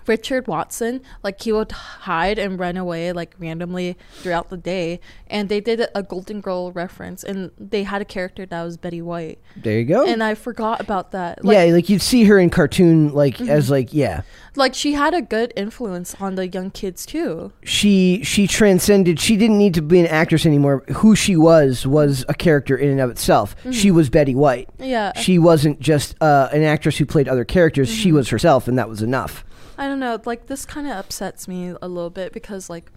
Richard 0.07 0.46
Watson, 0.48 1.03
like, 1.22 1.40
he 1.42 1.53
would 1.53 1.72
hide 1.72 2.38
and 2.38 2.59
run 2.59 2.76
away, 2.76 3.12
like, 3.12 3.35
randomly 3.38 3.96
throughout 4.14 4.48
the 4.48 4.57
day. 4.57 5.00
And 5.26 5.48
they 5.48 5.61
did 5.61 5.87
a 5.94 6.03
Golden 6.03 6.40
Girl 6.40 6.72
reference, 6.72 7.22
and 7.24 7.50
they 7.59 7.83
had 7.83 8.00
a 8.00 8.05
character 8.05 8.46
that 8.46 8.62
was 8.62 8.76
Betty 8.76 9.03
White. 9.03 9.38
there 9.57 9.79
you 9.79 9.85
go. 9.85 10.07
And 10.07 10.22
I 10.22 10.35
forgot 10.35 10.81
about 10.81 11.11
that. 11.12 11.44
Like, 11.44 11.57
Mm-hmm. 11.59 11.68
yeah, 11.68 11.74
like 11.74 11.88
you'd 11.88 12.03
see 12.03 12.24
her 12.24 12.38
in 12.38 12.50
cartoon, 12.50 13.12
like 13.12 13.40
as 13.40 13.70
like 13.70 13.92
yeah, 13.92 14.22
like, 14.57 14.74
she 14.74 14.92
had 14.94 15.12
a 15.14 15.22
good 15.22 15.53
influence 15.57 16.14
on 16.20 16.35
the 16.37 16.46
young 16.48 16.70
kids, 16.70 17.05
too. 17.07 17.53
she 17.64 18.22
she 18.22 18.46
transcended. 18.46 19.18
She 19.20 19.37
didn't 19.37 19.59
need 19.59 19.74
to 19.74 19.83
be 19.83 20.00
an 20.00 20.07
actress 20.07 20.46
anymore. 20.46 20.85
Who 20.96 21.14
she 21.16 21.37
was 21.37 21.87
was 21.87 22.24
a 22.29 22.35
character 22.35 22.76
in 22.76 22.88
and 22.90 23.00
of 23.00 23.11
itself. 23.11 23.55
She 23.70 23.90
was 23.90 24.09
Betty 24.09 24.35
White. 24.35 24.68
Mm-hmm. 24.79 24.85
Yeah. 24.85 25.11
Mm-hmm. 25.12 25.20
She 25.20 25.38
wasn't 25.38 25.81
just 25.81 26.14
uh, 26.22 26.48
an 26.53 26.62
actress 26.62 26.96
who 26.98 27.07
played 27.07 27.29
other 27.29 27.44
characters. 27.44 27.88
She 27.88 28.12
was 28.12 28.29
herself, 28.29 28.66
and 28.68 28.79
that 28.79 28.88
was 28.88 29.03
enough. 29.03 29.44
I 29.81 29.88
don't 29.88 29.99
know. 29.99 30.21
Like 30.25 30.47
this 30.47 30.64
kind 30.66 30.87
of 30.87 30.93
upsets 30.93 31.49
me 31.49 31.75
a 31.83 31.88
little 31.88 32.11
bit 32.11 32.33
because 32.33 32.69
like 32.71 32.92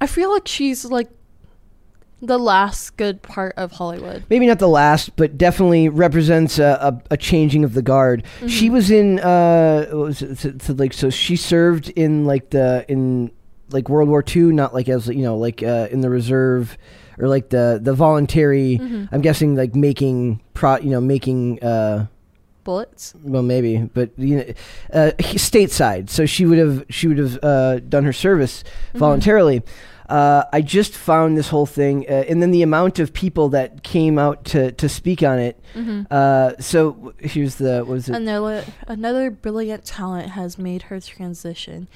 I 0.00 0.06
feel 0.06 0.30
like 0.32 0.46
she's 0.48 0.84
like 0.86 1.08
the 2.22 2.38
last 2.38 2.96
good 2.96 3.22
part 3.22 3.54
of 3.56 3.72
Hollywood. 3.72 4.24
maybe 4.28 4.46
not 4.46 4.58
the 4.58 4.68
last, 4.68 5.16
but 5.16 5.36
definitely 5.38 5.88
represents 5.88 6.58
a, 6.58 6.78
a, 7.10 7.14
a 7.14 7.16
changing 7.16 7.64
of 7.64 7.72
the 7.74 7.80
guard. 7.82 8.24
She 8.46 8.66
Mm-hmm. 8.66 8.74
was 8.74 8.90
in 8.90 9.18
uh, 9.20 9.86
was 9.92 10.22
it? 10.22 10.38
So, 10.38 10.52
so, 10.60 10.72
like 10.74 10.92
so 10.92 11.10
she 11.10 11.36
served 11.36 11.88
in 11.90 12.26
like 12.26 12.50
the 12.50 12.84
in 12.88 13.30
like 13.70 13.88
World 13.88 14.08
War 14.08 14.22
II, 14.26 14.52
not 14.52 14.72
like 14.74 14.88
as 14.88 15.08
you 15.08 15.22
know 15.22 15.36
like 15.36 15.62
uh, 15.62 15.88
in 15.90 16.00
the 16.00 16.10
reserve 16.10 16.76
or 17.18 17.26
like 17.28 17.48
the 17.50 17.80
the 17.82 17.92
voluntary. 17.94 18.78
Mm-hmm. 18.80 19.06
I'm 19.14 19.20
guessing 19.20 19.56
like 19.56 19.74
making 19.74 20.40
pro 20.54 20.76
you 20.78 20.90
know 20.90 21.00
making. 21.00 21.60
Uh, 21.62 22.06
Bullets. 22.64 23.14
well, 23.22 23.42
maybe, 23.42 23.78
but 23.78 24.10
you 24.18 24.36
know, 24.36 24.44
uh, 24.92 25.10
stateside. 25.18 26.10
So 26.10 26.26
she 26.26 26.46
would 26.46 26.58
have 26.58 26.84
she 26.90 27.08
would 27.08 27.18
have 27.18 27.38
uh, 27.42 27.78
done 27.80 28.04
her 28.04 28.12
service 28.12 28.64
voluntarily. 28.94 29.62
Uh, 30.08 30.44
I 30.52 30.60
just 30.60 30.92
found 30.92 31.38
this 31.38 31.50
whole 31.50 31.66
thing, 31.66 32.04
uh, 32.08 32.24
and 32.28 32.42
then 32.42 32.50
the 32.50 32.62
amount 32.62 32.98
of 32.98 33.12
people 33.12 33.50
that 33.50 33.84
came 33.84 34.18
out 34.18 34.44
to, 34.46 34.72
to 34.72 34.88
speak 34.88 35.22
on 35.22 35.38
it. 35.38 35.60
Uh, 36.10 36.54
so 36.58 37.14
here's 37.18 37.54
the 37.56 37.78
what 37.78 37.86
was 37.86 38.08
it? 38.08 38.16
Another 38.16 38.64
another 38.88 39.30
brilliant 39.30 39.84
talent 39.84 40.30
has 40.30 40.58
made 40.58 40.82
her 40.82 41.00
transition. 41.00 41.86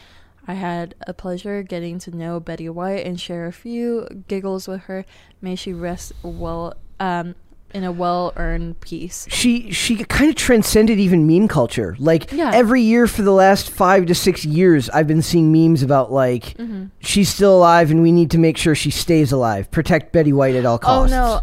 I 0.47 0.55
had 0.55 0.95
a 1.07 1.15
pleasure 1.15 1.63
getting 1.65 1.99
to 2.01 2.17
know 2.17 2.39
Betty 2.39 2.69
White 2.69 3.05
and 3.05 3.19
share 3.21 3.47
a 3.47 3.53
few 3.53 4.07
giggles 4.29 4.69
with 4.69 4.83
her. 4.83 5.05
May 5.41 5.57
she 5.57 5.73
rest 5.73 6.13
well 6.23 6.75
um, 7.01 7.35
in 7.75 7.85
a 7.85 7.93
well-earned 7.93 8.81
peace. 8.81 9.27
she 9.31 9.71
she 9.73 9.97
kind 10.05 10.31
of 10.31 10.37
transcended 10.37 10.99
even 11.01 11.27
meme 11.27 11.49
culture. 11.49 11.97
Like 11.99 12.31
Yeah. 12.33 12.51
every 12.55 12.83
year 12.83 13.07
for 13.07 13.23
the 13.23 13.33
last 13.33 13.69
five 13.71 14.07
to 14.07 14.15
six 14.15 14.45
years, 14.45 14.89
I've 14.91 15.07
been 15.09 15.23
seeing 15.23 15.51
memes 15.53 15.83
about 15.83 16.13
like 16.13 16.57
Mm-hmm. 16.57 16.85
she's 17.01 17.29
still 17.29 17.57
alive 17.59 17.91
and 17.91 18.01
we 18.03 18.13
need 18.13 18.31
to 18.31 18.39
make 18.39 18.57
sure 18.57 18.75
she 18.75 18.91
stays 18.91 19.33
alive. 19.33 19.71
Protect 19.71 20.13
Betty 20.13 20.33
White 20.33 20.55
at 20.55 20.65
all 20.65 20.79
costs. 20.79 21.13
Oh 21.13 21.17
no, 21.17 21.41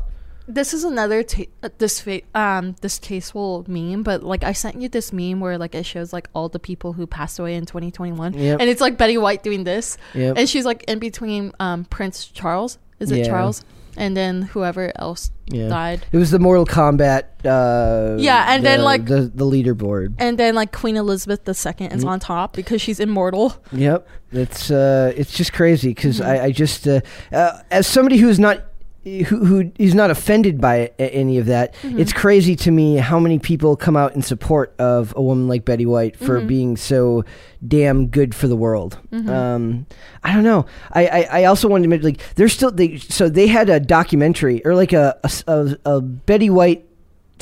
this 0.48 0.74
is 0.74 0.84
another 0.84 1.22
ta- 1.24 1.44
uh, 1.64 1.70
this 1.78 2.00
fa- 2.00 2.22
um 2.34 2.76
distasteful 2.82 3.66
meme. 3.68 4.04
But 4.04 4.24
like 4.24 4.44
I 4.44 4.54
sent 4.54 4.82
you 4.82 4.90
this 4.90 5.12
meme 5.14 5.40
where 5.40 5.58
like 5.58 5.76
it 5.76 5.86
shows 5.86 6.14
like 6.14 6.30
all 6.34 6.50
the 6.50 6.60
people 6.60 6.94
who 6.94 7.06
passed 7.08 7.40
away 7.40 7.56
in 7.56 7.66
2021, 7.66 8.34
Yep. 8.34 8.60
and 8.60 8.70
it's 8.70 8.82
like 8.82 8.98
Betty 8.98 9.18
White 9.18 9.44
doing 9.44 9.64
this, 9.66 9.98
Yep. 10.14 10.38
and 10.38 10.50
she's 10.50 10.66
like 10.66 10.84
in 10.86 11.00
between 11.00 11.52
um 11.60 11.86
Prince 11.86 12.26
Charles. 12.28 12.78
Is 13.00 13.12
it 13.12 13.20
Yeah. 13.20 13.26
Charles? 13.28 13.66
And 13.98 14.16
then 14.16 14.44
whoever 14.54 14.92
else 14.96 15.32
Yeah. 15.48 15.68
died. 15.68 16.06
It 16.12 16.18
was 16.18 16.32
the 16.32 16.40
Mortal 16.40 16.66
Kombat. 16.66 17.24
Uh, 17.44 18.16
Yeah, 18.18 18.46
and 18.54 18.64
then, 18.66 18.82
like- 18.84 19.06
the 19.06 19.30
the 19.34 19.46
leaderboard. 19.46 20.14
And 20.18 20.38
then 20.38 20.56
like 20.56 20.72
Queen 20.72 20.96
Elizabeth 20.96 21.42
II 21.48 21.54
Mm-hmm. 21.54 21.98
is 21.98 22.04
on 22.06 22.20
top 22.20 22.54
because 22.56 22.82
she's 22.82 23.00
immortal. 23.00 23.54
Yep, 23.74 24.08
it's 24.32 24.72
uh, 24.72 25.12
it's 25.18 25.34
just 25.34 25.52
crazy 25.54 25.90
because 25.90 26.20
Mm-hmm. 26.20 26.30
I, 26.44 26.46
I 26.46 26.52
just 26.52 26.88
uh, 26.88 27.02
uh, 27.34 27.60
as 27.70 27.86
somebody 27.88 28.18
who's 28.18 28.40
not 28.40 28.58
who 29.04 29.22
who 29.46 29.72
is 29.80 29.96
not 29.96 30.12
offended 30.12 30.62
by 30.62 30.92
any 31.00 31.38
of 31.40 31.48
that, 31.48 31.74
Mm-hmm. 31.82 32.00
it's 32.00 32.14
crazy 32.14 32.56
to 32.58 32.72
me 32.72 32.98
how 32.98 33.20
many 33.20 33.40
people 33.40 33.76
come 33.76 33.98
out 33.98 34.16
in 34.16 34.22
support 34.22 34.76
of 34.78 35.14
a 35.18 35.22
woman 35.22 35.48
like 35.48 35.66
Betty 35.66 35.86
White 35.88 36.16
for 36.18 36.38
Mm-hmm. 36.38 36.48
being 36.48 36.78
so 36.78 37.26
damn 37.68 38.08
good 38.08 38.36
for 38.36 38.48
the 38.48 38.56
world. 38.56 39.00
Mm-hmm. 39.12 39.30
Um, 39.30 39.86
I 40.24 40.34
don't 40.34 40.44
know. 40.44 40.66
I, 40.92 41.08
I, 41.08 41.28
I 41.42 41.44
also 41.46 41.68
wanted 41.68 41.84
to 41.84 41.90
mention 41.90 42.06
like 42.10 42.36
they're 42.36 42.50
still 42.50 42.72
they 42.72 42.98
so 42.98 43.28
they 43.30 43.48
had 43.48 43.70
a 43.70 43.80
documentary 43.80 44.64
or 44.66 44.76
like 44.76 44.94
a 44.94 45.18
a 45.48 46.02
Betty 46.02 46.50
White 46.50 46.86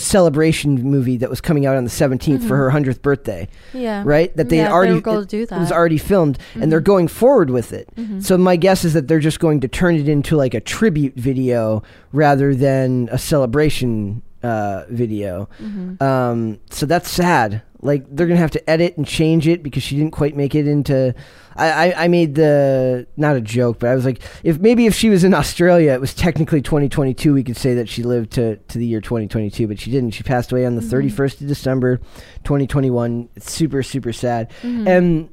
celebration 0.02 0.82
movie 0.84 1.18
that 1.18 1.30
was 1.30 1.42
coming 1.42 1.66
out 1.66 1.76
on 1.76 1.84
the 1.84 1.90
17th 1.90 2.48
for 2.48 2.56
her 2.58 2.70
100th 2.72 3.02
birthday 3.02 3.48
Yeah. 3.74 4.04
right? 4.06 4.36
That 4.36 4.50
they 4.50 4.58
Yeah, 4.58 4.66
they 4.68 4.72
already 4.72 4.94
were 4.94 5.02
going 5.02 5.22
to 5.22 5.28
do 5.28 5.40
was 5.42 5.50
that. 5.50 5.60
Mm-hmm. 5.60 5.74
already 5.74 5.98
filmed, 5.98 6.38
and 6.56 6.72
they're 6.72 6.80
going 6.80 7.08
forward 7.08 7.50
with 7.50 7.74
it. 7.74 7.90
So 8.22 8.38
my 8.38 8.56
guess 8.56 8.86
is 8.86 8.94
that 8.94 9.08
they're 9.08 9.20
just 9.20 9.40
going 9.40 9.60
to 9.62 9.68
turn 9.68 9.96
it 9.96 10.08
into 10.10 10.36
like 10.36 10.54
a 10.54 10.60
tribute 10.62 11.16
video 11.16 11.84
rather 12.12 12.56
than 12.56 13.10
a 13.12 13.18
celebration 13.18 14.22
uh, 14.44 14.84
video. 14.90 15.50
Mm-hmm. 15.62 16.02
Um, 16.04 16.60
so 16.70 16.86
that's 16.86 17.10
sad. 17.12 17.62
Like 17.82 18.06
they're 18.14 18.28
gonna 18.28 18.40
have 18.40 18.52
to 18.52 18.70
edit 18.70 18.98
and 18.98 19.08
change 19.08 19.48
it 19.48 19.64
because 19.64 19.84
she 19.84 19.96
didn't 19.96 20.12
quite 20.12 20.36
make 20.36 20.54
it 20.54 20.68
into. 20.68 21.16
I, 21.56 21.92
I, 21.92 22.04
I 22.04 22.08
made 22.10 22.36
the 22.36 23.08
not 23.16 23.36
a 23.36 23.42
joke, 23.42 23.80
but 23.80 23.90
I 23.90 23.96
was 23.96 24.04
like, 24.06 24.22
if 24.44 24.60
maybe 24.60 24.86
if 24.86 24.94
she 24.94 25.10
was 25.10 25.24
in 25.24 25.34
Australia, 25.42 25.94
it 25.94 26.02
was 26.02 26.14
technically 26.14 26.62
2022. 26.62 27.34
We 27.34 27.44
could 27.44 27.58
say 27.58 27.74
that 27.76 27.88
she 27.88 28.04
lived 28.04 28.32
to, 28.32 28.58
to 28.58 28.78
the 28.78 28.86
year 28.86 29.00
2022, 29.00 29.68
but 29.68 29.80
she 29.80 29.92
didn't. 29.92 30.12
She 30.12 30.24
passed 30.24 30.52
away 30.52 30.66
on 30.66 30.76
the 30.76 30.82
31st 30.82 31.42
of 31.42 31.48
December, 31.48 31.98
2021. 32.44 33.30
It's 33.36 33.52
super 33.52 33.82
super 33.82 34.12
sad, 34.12 34.52
and 34.88 35.30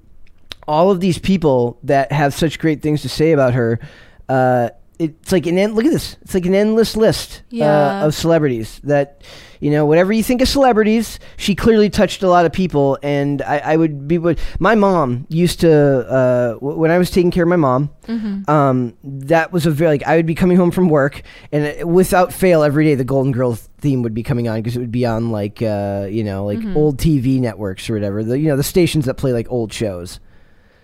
all 0.68 0.90
of 0.90 1.00
these 1.00 1.18
people 1.18 1.78
that 1.82 2.12
have 2.12 2.34
such 2.34 2.58
great 2.58 2.82
things 2.82 3.02
to 3.02 3.08
say 3.08 3.32
about 3.32 3.54
her. 3.54 3.80
Uh, 4.28 4.70
it's 4.98 5.32
like 5.32 5.46
an 5.46 5.58
end, 5.58 5.74
look 5.74 5.84
at 5.84 5.92
this. 5.92 6.16
It's 6.22 6.34
like 6.34 6.46
an 6.46 6.54
endless 6.54 6.96
list 6.96 7.42
Yeah. 7.50 8.00
uh, 8.02 8.06
of 8.06 8.14
celebrities 8.14 8.80
that 8.84 9.22
you 9.60 9.70
know 9.70 9.86
whatever 9.86 10.12
you 10.12 10.22
think 10.22 10.42
of 10.42 10.48
celebrities 10.48 11.18
she 11.38 11.54
clearly 11.54 11.88
touched 11.88 12.22
a 12.22 12.28
lot 12.28 12.44
of 12.44 12.52
people 12.52 12.98
and 13.02 13.40
i, 13.40 13.56
I 13.72 13.76
would 13.78 14.06
be 14.06 14.18
my 14.58 14.74
mom 14.74 15.26
used 15.30 15.60
to 15.60 15.72
uh, 15.72 16.52
w- 16.60 16.76
when 16.78 16.90
i 16.90 16.98
was 16.98 17.10
taking 17.10 17.30
care 17.30 17.44
of 17.44 17.48
my 17.48 17.56
mom 17.56 17.88
Mm-hmm. 18.06 18.48
um, 18.50 18.94
that 19.02 19.52
was 19.52 19.64
a 19.64 19.70
very 19.70 19.92
like 19.92 20.02
i 20.06 20.14
would 20.16 20.26
be 20.26 20.34
coming 20.34 20.58
home 20.58 20.70
from 20.70 20.90
work 20.90 21.22
and 21.52 21.82
uh, 21.82 21.86
without 21.88 22.34
fail 22.34 22.62
every 22.62 22.84
day 22.84 22.94
the 22.96 23.02
golden 23.04 23.32
girls 23.32 23.66
theme 23.78 24.02
would 24.02 24.12
be 24.14 24.22
coming 24.22 24.46
on 24.46 24.60
because 24.60 24.76
it 24.76 24.80
would 24.80 24.92
be 24.92 25.06
on 25.06 25.30
like 25.30 25.62
uh, 25.62 26.06
you 26.10 26.22
know 26.22 26.44
like 26.44 26.58
Mm-hmm. 26.58 26.76
old 26.76 26.98
tv 26.98 27.40
networks 27.40 27.88
or 27.88 27.94
whatever 27.94 28.22
the 28.22 28.38
you 28.38 28.48
know 28.48 28.56
the 28.58 28.62
stations 28.62 29.06
that 29.06 29.14
play 29.14 29.32
like 29.32 29.50
old 29.50 29.72
shows 29.72 30.20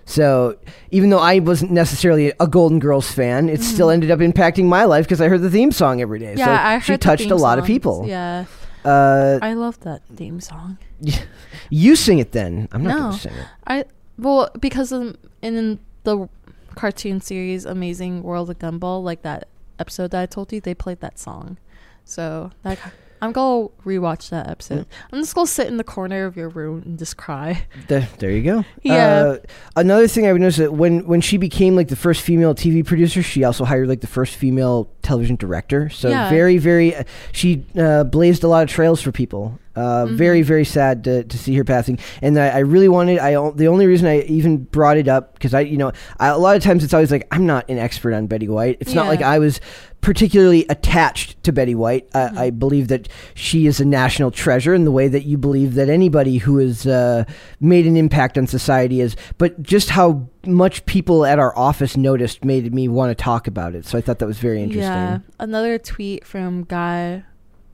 so 0.05 0.59
even 0.91 1.11
though 1.11 1.19
I 1.19 1.39
wasn't 1.39 1.71
necessarily 1.71 2.33
a 2.41 2.47
Golden 2.47 2.79
Girls 2.79 3.11
fan, 3.11 3.49
it 3.49 3.63
still 3.63 3.91
ended 3.91 4.11
up 4.11 4.19
impacting 4.21 4.65
my 4.67 4.85
life 4.85 5.05
because 5.07 5.21
I 5.21 5.29
heard 5.29 5.43
the 5.43 5.51
theme 5.51 5.73
song 5.73 6.01
every 6.01 6.19
day. 6.19 6.31
Mm-hmm. 6.33 6.39
Yeah, 6.39 6.45
so 6.47 6.53
I 6.53 6.73
heard 6.75 6.83
she 6.85 6.97
touched 6.99 7.31
a 7.31 7.37
lot 7.37 7.59
of 7.59 7.65
people. 7.65 8.05
Yeah, 8.07 8.45
Uh, 8.85 9.39
I 9.41 9.55
love 9.55 9.79
that 9.81 10.03
theme 10.17 10.41
song. 10.41 10.79
you 11.71 11.97
sing 11.97 12.19
it 12.19 12.33
then. 12.33 12.69
I'm 12.73 12.83
not 12.83 12.91
No. 12.95 12.99
going 12.99 13.13
to 13.13 13.19
sing 13.19 13.33
it. 13.35 13.47
I 13.67 13.85
well 14.19 14.51
because 14.61 14.93
in, 14.93 15.17
in 15.41 15.79
the 16.05 16.29
cartoon 16.75 17.21
series 17.21 17.65
Amazing 17.65 18.23
World 18.23 18.51
of 18.51 18.59
Gumball, 18.59 19.03
like 19.03 19.23
that 19.23 19.49
episode 19.79 20.11
that 20.11 20.21
I 20.23 20.27
told 20.27 20.53
you, 20.53 20.61
they 20.61 20.75
played 20.75 21.01
that 21.01 21.19
song. 21.19 21.59
So 22.05 22.51
that 22.65 22.79
I'm 23.23 23.31
gonna 23.33 23.69
rewatch 23.87 24.29
that 24.31 24.49
episode. 24.51 24.85
I'm 25.13 25.21
just 25.21 25.35
gonna 25.35 25.47
sit 25.47 25.69
in 25.69 25.77
the 25.77 25.85
corner 25.85 26.25
of 26.27 26.37
your 26.37 26.49
room 26.49 26.83
and 26.85 26.99
just 26.99 27.17
cry. 27.17 27.67
There, 27.89 28.09
there 28.19 28.31
you 28.33 28.43
go. 28.43 28.65
Yeah. 28.83 29.07
Uh, 29.21 29.37
another 29.77 30.09
thing 30.09 30.27
I 30.27 30.33
would 30.33 30.41
notice 30.41 30.57
that 30.57 30.73
when 30.75 31.07
when 31.07 31.21
she 31.21 31.37
became 31.37 31.77
like 31.77 31.87
the 31.89 31.97
first 31.97 32.21
female 32.23 32.55
TV 32.55 32.85
producer, 32.85 33.23
she 33.23 33.45
also 33.45 33.65
hired 33.65 33.89
like 33.89 34.01
the 34.01 34.07
first 34.09 34.35
female 34.35 34.91
television 35.03 35.37
director. 35.37 35.89
So 35.89 36.09
Yeah. 36.09 36.29
very, 36.31 36.59
very, 36.59 36.95
uh, 36.97 37.05
she 37.33 37.65
uh, 37.79 38.05
blazed 38.05 38.43
a 38.45 38.49
lot 38.49 38.63
of 38.65 38.69
trails 38.69 39.01
for 39.01 39.13
people. 39.13 39.59
Uh, 39.75 40.05
Mm-hmm. 40.05 40.17
Very, 40.17 40.43
very 40.43 40.65
sad 40.67 41.05
to, 41.05 41.25
to 41.25 41.39
see 41.39 41.55
her 41.55 41.65
passing. 41.65 41.99
And 42.21 42.39
I, 42.39 42.49
I 42.49 42.59
really 42.59 42.89
wanted. 42.89 43.19
I 43.21 43.33
the 43.53 43.69
only 43.69 43.87
reason 43.87 44.07
I 44.07 44.21
even 44.23 44.59
brought 44.65 44.99
it 44.99 45.09
up 45.09 45.33
because 45.35 45.55
I, 45.55 45.61
you 45.61 45.79
know, 45.79 45.93
I, 46.21 46.29
a 46.29 46.37
lot 46.39 46.57
of 46.57 46.63
times 46.63 46.85
it's 46.85 46.93
always 46.93 47.11
like 47.11 47.27
I'm 47.31 47.47
not 47.47 47.71
an 47.71 47.79
expert 47.79 48.13
on 48.13 48.27
Betty 48.27 48.49
White. 48.49 48.79
It's 48.81 48.93
not 48.95 49.07
like 49.07 49.23
I 49.23 49.39
was 49.39 49.61
particularly 50.03 50.67
attached 50.69 51.43
to 51.45 51.53
Betty 51.53 51.75
White. 51.75 52.09
I, 52.13 52.47
I 52.47 52.51
believe 52.51 52.89
that 52.89 53.09
she 53.35 53.67
is 53.67 53.81
a 53.81 53.85
national 53.85 54.33
treasure 54.33 54.75
in 54.75 54.85
the 54.85 54.91
way 54.91 55.09
that 55.09 55.23
you 55.23 55.39
believe 55.39 55.75
that 55.75 55.89
anybody 55.89 56.39
who 56.39 56.59
has 56.59 56.87
uh, 56.87 57.25
made 57.61 57.87
an 57.87 57.97
impact 57.97 58.37
on 58.37 58.47
society 58.47 59.01
is. 59.01 59.17
But 59.39 59.63
just 59.63 59.91
how 59.91 60.29
much 60.45 60.85
people 60.87 61.25
at 61.25 61.39
our 61.39 61.57
office 61.57 61.97
noticed 61.97 62.45
made 62.45 62.75
me 62.75 62.89
want 62.89 63.17
to 63.17 63.23
talk 63.23 63.47
about 63.47 63.75
it. 63.75 63.87
So 63.87 63.97
I 63.97 64.01
thought 64.01 64.19
that 64.19 64.27
was 64.27 64.39
very 64.39 64.61
interesting. 64.61 64.83
Yeah. 64.83 65.21
Another 65.39 65.79
tweet 65.79 66.27
from 66.27 66.65
Guy 66.65 67.23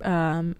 um, 0.02 0.54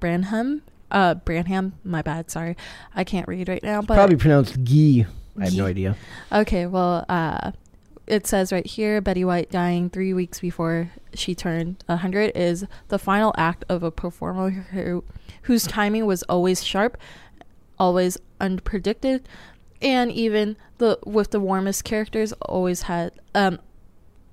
Branum. 0.00 0.62
Uh, 0.90 1.14
Branum. 1.14 1.72
My 1.84 2.02
bad. 2.02 2.30
Sorry, 2.30 2.56
I 2.94 3.04
can't 3.04 3.28
read 3.28 3.48
right 3.48 3.62
now. 3.62 3.82
But 3.82 3.94
Probably 3.94 4.16
pronounced 4.16 4.64
Guy. 4.64 5.06
I 5.38 5.44
have 5.44 5.54
no 5.54 5.66
idea. 5.66 5.96
Okay, 6.32 6.66
well, 6.66 7.06
uh, 7.08 7.52
it 8.08 8.26
says 8.26 8.52
right 8.52 8.66
here 8.66 9.00
Betty 9.00 9.24
White 9.24 9.50
dying 9.50 9.90
three 9.90 10.12
weeks 10.12 10.40
before 10.40 10.90
she 11.14 11.34
turned 11.34 11.82
100 11.86 12.32
is 12.34 12.66
the 12.88 12.98
final 12.98 13.34
act 13.36 13.64
of 13.68 13.82
a 13.82 13.90
performer 13.90 14.50
who, 14.50 15.04
whose 15.42 15.66
timing 15.66 16.06
was 16.06 16.22
always 16.24 16.64
sharp, 16.64 16.96
always 17.78 18.18
unpredicted, 18.40 19.22
and 19.80 20.10
even 20.10 20.56
the 20.78 20.98
with 21.04 21.30
the 21.30 21.40
warmest 21.40 21.84
characters 21.84 22.32
always 22.42 22.82
had 22.82 23.12
um, 23.34 23.58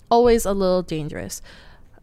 always 0.10 0.46
a 0.46 0.54
little 0.54 0.82
dangerous. 0.82 1.42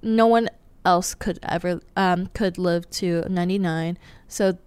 No 0.03 0.27
one 0.27 0.49
else 0.85 1.15
could 1.15 1.39
ever 1.43 1.81
um, 1.97 2.27
could 2.29 2.59
live 2.59 2.89
to 2.91 3.25
99, 3.29 3.99
so 4.29 4.59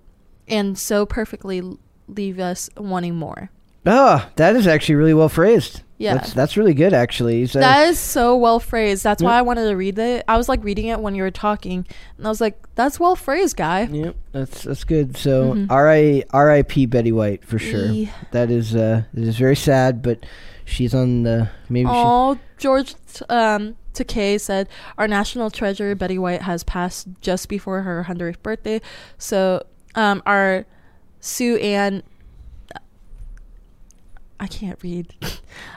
and 0.47 0.77
so 0.77 1.05
perfectly 1.05 1.77
leave 2.07 2.39
us 2.39 2.69
wanting 2.77 3.15
more. 3.15 3.49
Oh, 3.85 4.29
that 4.35 4.55
is 4.55 4.67
actually 4.67 4.95
really 4.95 5.13
well 5.13 5.29
phrased. 5.29 5.81
Yeah. 5.97 6.15
That's, 6.15 6.33
that's 6.33 6.57
really 6.57 6.73
good, 6.73 6.93
actually. 6.93 7.45
So, 7.47 7.59
That 7.59 7.87
is 7.87 7.97
so 7.97 8.35
well 8.35 8.59
phrased. 8.59 9.03
That's 9.03 9.21
Yep. 9.21 9.29
why 9.29 9.37
I 9.39 9.41
wanted 9.43 9.69
to 9.69 9.75
read 9.77 9.97
it. 9.97 10.25
I 10.27 10.35
was 10.35 10.49
like 10.49 10.61
reading 10.63 10.87
it 10.87 10.99
when 10.99 11.15
you 11.15 11.23
were 11.23 11.31
talking, 11.31 11.85
and 12.17 12.25
I 12.27 12.29
was 12.29 12.41
like, 12.41 12.61
"That's 12.75 12.99
well 12.99 13.15
phrased, 13.15 13.55
guy." 13.55 13.83
Yep, 13.83 14.15
that's 14.33 14.63
that's 14.63 14.83
good. 14.83 15.15
So 15.15 15.53
Mhm. 15.53 15.67
R.I. 15.71 16.23
R.I.P. 16.31 16.85
Betty 16.87 17.13
White 17.13 17.45
for 17.45 17.57
sure. 17.59 17.85
E- 17.85 18.09
That 18.31 18.51
is 18.51 18.75
uh, 18.75 19.03
it 19.15 19.23
is 19.23 19.37
very 19.37 19.55
sad, 19.55 20.01
but 20.01 20.19
she's 20.65 20.93
on 20.93 21.23
the 21.23 21.49
maybe 21.69 21.87
she, 21.87 21.93
Oh, 21.95 22.37
George 22.57 22.95
um, 23.29 23.77
Takei 23.93 24.37
said, 24.39 24.67
"Our 24.97 25.07
national 25.07 25.49
treasure 25.49 25.95
Betty 25.95 26.17
White 26.17 26.41
has 26.41 26.63
passed 26.65 27.07
just 27.21 27.47
before 27.47 27.83
her 27.83 28.03
100th 28.09 28.43
birthday, 28.43 28.81
so 29.17 29.65
um, 29.95 30.21
our 30.25 30.65
Sue 31.21 31.55
Ann." 31.55 32.03
I 34.39 34.47
can't 34.47 34.77
read. 34.83 35.13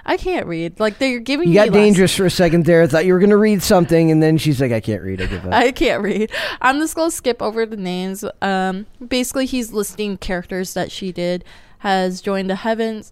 I 0.05 0.17
can't 0.17 0.47
read. 0.47 0.81
Like 0.81 0.99
they're 0.99 1.21
giving 1.21 1.49
You 1.49 1.55
got 1.55 1.73
dangerous 1.73 2.17
for 2.17 2.27
a 2.27 2.31
second 2.31 2.65
there. 2.65 2.83
I 2.83 2.87
thought 2.89 3.07
you 3.07 3.13
were 3.13 3.21
going 3.21 3.31
to 3.31 3.37
read 3.37 3.63
something, 3.63 4.11
and 4.11 4.23
then 4.23 4.37
she's 4.37 4.61
like, 4.61 4.73
"I 4.73 4.81
can't 4.81 5.03
read. 5.03 5.23
I 5.23 5.27
give 5.27 5.47
up." 5.47 5.53
I 5.55 5.71
can't 5.71 6.03
read. 6.03 6.33
I'm 6.61 6.79
just 6.79 6.97
gonna 6.97 7.11
skip 7.11 7.41
over 7.41 7.65
the 7.65 7.77
names. 7.77 8.25
Um, 8.43 8.87
basically, 9.07 9.47
he's 9.47 9.73
listing 9.73 10.19
characters 10.19 10.75
that 10.75 10.91
she 10.91 11.13
did 11.13 11.45
has 11.79 12.21
joined 12.21 12.51
the 12.51 12.57
heavens. 12.57 13.11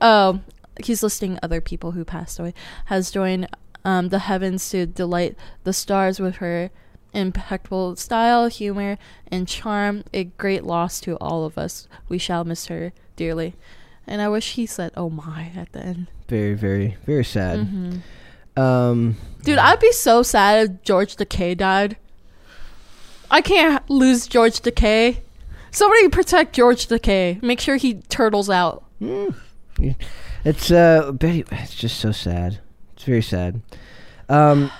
Oh, 0.00 0.40
he's 0.82 1.02
listing 1.02 1.38
other 1.42 1.60
people 1.60 1.92
who 1.92 2.04
passed 2.04 2.38
away. 2.38 2.54
Has 2.86 3.10
joined 3.10 3.48
um, 3.84 4.08
the 4.08 4.20
heavens 4.20 4.68
to 4.70 4.86
delight 4.86 5.36
the 5.64 5.72
stars 5.72 6.20
with 6.20 6.36
her 6.36 6.70
impeccable 7.12 7.96
style, 7.96 8.48
humor, 8.48 8.98
and 9.30 9.46
charm. 9.46 10.04
A 10.12 10.24
great 10.24 10.64
loss 10.64 11.00
to 11.00 11.16
all 11.16 11.44
of 11.44 11.58
us. 11.58 11.88
We 12.08 12.18
shall 12.18 12.44
miss 12.44 12.66
her 12.66 12.92
dearly. 13.16 13.54
And 14.06 14.20
I 14.20 14.28
wish 14.28 14.52
he 14.54 14.66
said, 14.66 14.92
"Oh 14.96 15.08
my" 15.10 15.50
at 15.56 15.72
the 15.72 15.80
end. 15.80 16.06
very, 16.28 16.54
very, 16.54 16.96
very 17.06 17.24
sad. 17.24 17.58
hmm 17.66 17.96
Um, 18.56 19.16
Dude, 19.42 19.58
I'd 19.58 19.80
be 19.80 19.92
so 19.92 20.22
sad 20.22 20.70
if 20.70 20.82
George 20.84 21.16
Takei 21.16 21.56
died. 21.56 21.96
I 23.30 23.40
can't 23.40 23.88
lose 23.90 24.26
George 24.28 24.60
Takei. 24.60 25.18
Somebody 25.70 26.08
protect 26.08 26.54
George 26.54 26.86
Takei. 26.86 27.42
Make 27.42 27.60
sure 27.60 27.76
he 27.76 27.94
turtles 28.08 28.48
out. 28.48 28.84
mm, 29.02 29.34
it's 30.44 30.70
uh, 30.70 31.10
Betty. 31.12 31.44
It's 31.50 31.74
just 31.74 31.98
so 31.98 32.12
sad. 32.12 32.60
It's 32.94 33.04
very 33.04 33.22
sad. 33.22 33.60
Um, 34.28 34.70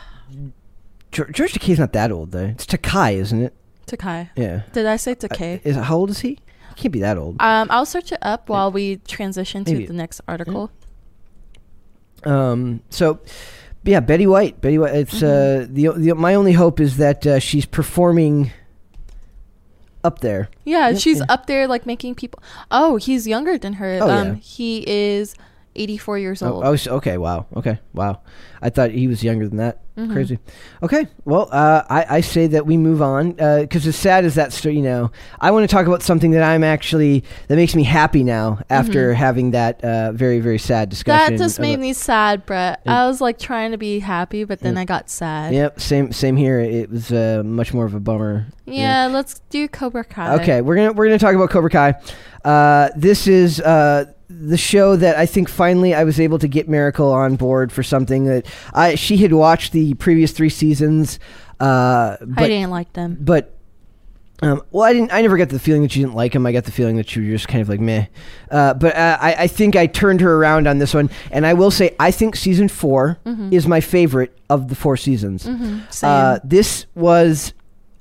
George, 1.11 1.53
Takei's 1.53 1.79
not 1.79 1.93
that 1.95 2.11
old 2.13 2.31
though. 2.33 2.47
It's 2.47 2.67
Takai, 2.67 3.17
isn't 3.17 3.41
it? 3.43 3.55
Takai. 3.87 4.31
Yeah. 4.37 4.63
Did 4.73 4.87
I 4.87 4.97
say 4.97 5.15
Takei? 5.15 5.61
Is 5.65 5.77
how 5.77 5.97
old 5.97 6.11
is 6.11 6.21
he? 6.21 6.39
Can't 6.77 6.93
be 6.93 7.01
that 7.01 7.17
old. 7.17 7.37
Um, 7.41 7.69
I'll 7.71 7.87
search 7.87 8.13
it 8.13 8.19
up 8.23 8.49
while 8.49 8.71
we 8.73 8.97
transition 9.07 9.65
to 9.65 9.73
Maybe. 9.73 9.87
the 9.87 9.93
next 9.93 10.21
article. 10.27 10.71
Um, 12.25 12.81
so 12.91 13.21
yeah, 13.85 14.01
Betty 14.01 14.27
White. 14.27 14.61
Betty 14.61 14.79
White. 14.79 14.95
It's 14.95 15.23
uh, 15.23 15.67
the, 15.69 15.89
the 15.97 16.15
my 16.15 16.35
only 16.35 16.53
hope 16.53 16.81
is 16.81 16.97
that 16.97 17.27
uh, 17.27 17.39
she's 17.39 17.67
performing 17.67 18.51
up 20.03 20.21
there. 20.21 20.49
Yeah, 20.65 20.91
Yep, 20.91 21.01
she's 21.01 21.19
yeah. 21.19 21.27
up 21.29 21.47
there 21.47 21.67
like 21.67 21.87
making 21.87 22.15
people. 22.15 22.43
Oh, 22.71 22.97
he's 22.97 23.27
younger 23.27 23.59
than 23.59 23.75
her. 23.75 23.99
Oh, 24.03 24.11
um, 24.11 24.27
yeah. 24.27 24.35
he 24.35 24.85
is 24.89 25.35
84 25.77 26.19
years 26.19 26.43
Oh, 26.43 26.53
old. 26.55 26.65
oh, 26.65 26.73
s- 26.73 26.87
okay. 26.87 27.19
Wow. 27.19 27.47
Okay. 27.57 27.79
Wow. 27.93 28.21
I 28.63 28.71
thought 28.71 28.91
he 28.93 29.09
was 29.09 29.23
younger 29.23 29.47
than 29.49 29.59
that. 29.59 29.81
Mhm. 29.99 30.13
Crazy. 30.13 30.39
Okay. 30.83 31.07
Well, 31.25 31.49
uh, 31.53 31.83
I, 31.89 32.07
I 32.17 32.21
say 32.23 32.47
that 32.49 32.67
we 32.67 32.77
move 32.77 33.01
on 33.01 33.33
because 33.33 33.87
as 33.87 33.95
sad 33.95 34.25
as 34.25 34.35
that 34.35 34.53
story, 34.53 34.75
you 34.77 34.83
know, 34.83 35.13
I 35.41 35.51
want 35.53 35.69
to 35.69 35.73
talk 35.73 35.87
about 35.87 36.03
something 36.03 36.33
that 36.33 36.43
I'm 36.43 36.65
actually 36.65 37.23
that 37.49 37.55
makes 37.57 37.77
me 37.77 37.85
happy 37.85 38.25
now 38.25 38.59
after 38.71 39.15
having 39.15 39.53
that 39.53 39.85
uh, 39.85 40.11
very 40.13 40.41
very 40.41 40.59
sad 40.59 40.89
discussion. 40.89 41.21
Mm-hmm. 41.27 41.37
that 41.37 41.45
just 41.45 41.61
made 41.61 41.79
me 41.79 41.93
sad, 41.93 42.45
Brett. 42.47 42.81
Yeah. 42.87 43.05
I 43.05 43.07
was 43.07 43.21
like 43.21 43.39
trying 43.39 43.71
to 43.71 43.79
be 43.79 44.01
happy, 44.01 44.43
but 44.45 44.61
then 44.61 44.75
Yeah. 44.75 44.81
I 44.81 44.85
got 44.85 45.09
sad. 45.11 45.55
Yep. 45.55 45.79
Same 45.81 46.13
same 46.13 46.37
here. 46.37 46.59
It 46.59 46.91
was 46.91 47.13
uh, 47.13 47.43
much 47.45 47.73
more 47.73 47.85
of 47.85 47.95
a 47.95 48.01
bummer. 48.01 48.47
Yeah, 48.67 49.07
let's 49.13 49.41
do 49.51 49.69
Cobra 49.69 50.05
Kai. 50.05 50.37
Okay, 50.41 50.61
we're 50.63 50.75
gonna 50.77 50.93
we're 50.93 51.05
gonna 51.07 51.19
talk 51.21 51.35
about 51.35 51.51
Cobra 51.51 51.71
Kai. 51.71 51.95
Uh, 52.45 52.89
this 52.97 53.27
is 53.29 53.61
uh, 53.61 54.07
the 54.41 54.57
show 54.57 54.97
that 54.97 55.17
I 55.17 55.27
think 55.27 55.49
finally 55.49 55.95
I 55.95 56.05
was 56.05 56.19
able 56.19 56.39
to 56.41 56.49
get 56.49 56.69
Miracle 56.69 57.13
on 57.13 57.37
board 57.37 57.71
for 57.73 57.83
something 57.83 58.25
that 58.25 58.47
I 58.73 58.95
she 58.97 59.17
had 59.19 59.33
watched 59.33 59.73
the 59.73 59.95
previous 59.95 60.33
three 60.33 60.49
seasons, 60.51 61.19
uh, 61.61 62.17
I 62.37 62.49
didn't 62.49 62.71
like 62.71 62.93
them. 62.95 63.17
but. 63.21 63.51
Um, 64.43 64.63
well, 64.73 64.83
I 64.83 64.93
didn't. 64.93 65.13
I 65.13 65.23
never 65.23 65.37
got 65.39 65.49
the 65.49 65.61
feeling 65.61 65.83
that 65.83 65.93
she 65.93 66.01
didn't 66.01 66.17
like 66.17 66.35
him. 66.35 66.45
I 66.45 66.51
got 66.53 66.65
the 66.65 66.73
feeling 66.73 66.97
that 66.97 67.09
she 67.09 67.21
was 67.21 67.29
just 67.29 67.49
kind 67.49 67.63
of 67.63 67.69
like 67.69 67.79
meh. 67.81 68.07
Uh, 68.51 68.75
but 68.75 68.95
uh, 68.97 69.17
I, 69.21 69.35
I 69.45 69.47
think 69.47 69.77
I 69.77 69.87
turned 69.87 70.21
her 70.21 70.35
around 70.37 70.67
on 70.67 70.79
this 70.79 70.93
one, 70.93 71.09
and 71.31 71.47
I 71.47 71.55
will 71.55 71.71
say 71.71 71.95
I 72.01 72.11
think 72.11 72.35
season 72.35 72.69
4 72.69 73.21
Mhm. 73.25 73.53
is 73.53 73.69
my 73.69 73.81
favorite 73.81 74.37
of 74.51 74.69
the 74.69 74.75
four 74.75 74.97
seasons. 74.97 75.47
hmm 75.47 75.79
Same. 75.89 76.11
Uh, 76.11 76.39
this 76.43 76.85
was 76.97 77.55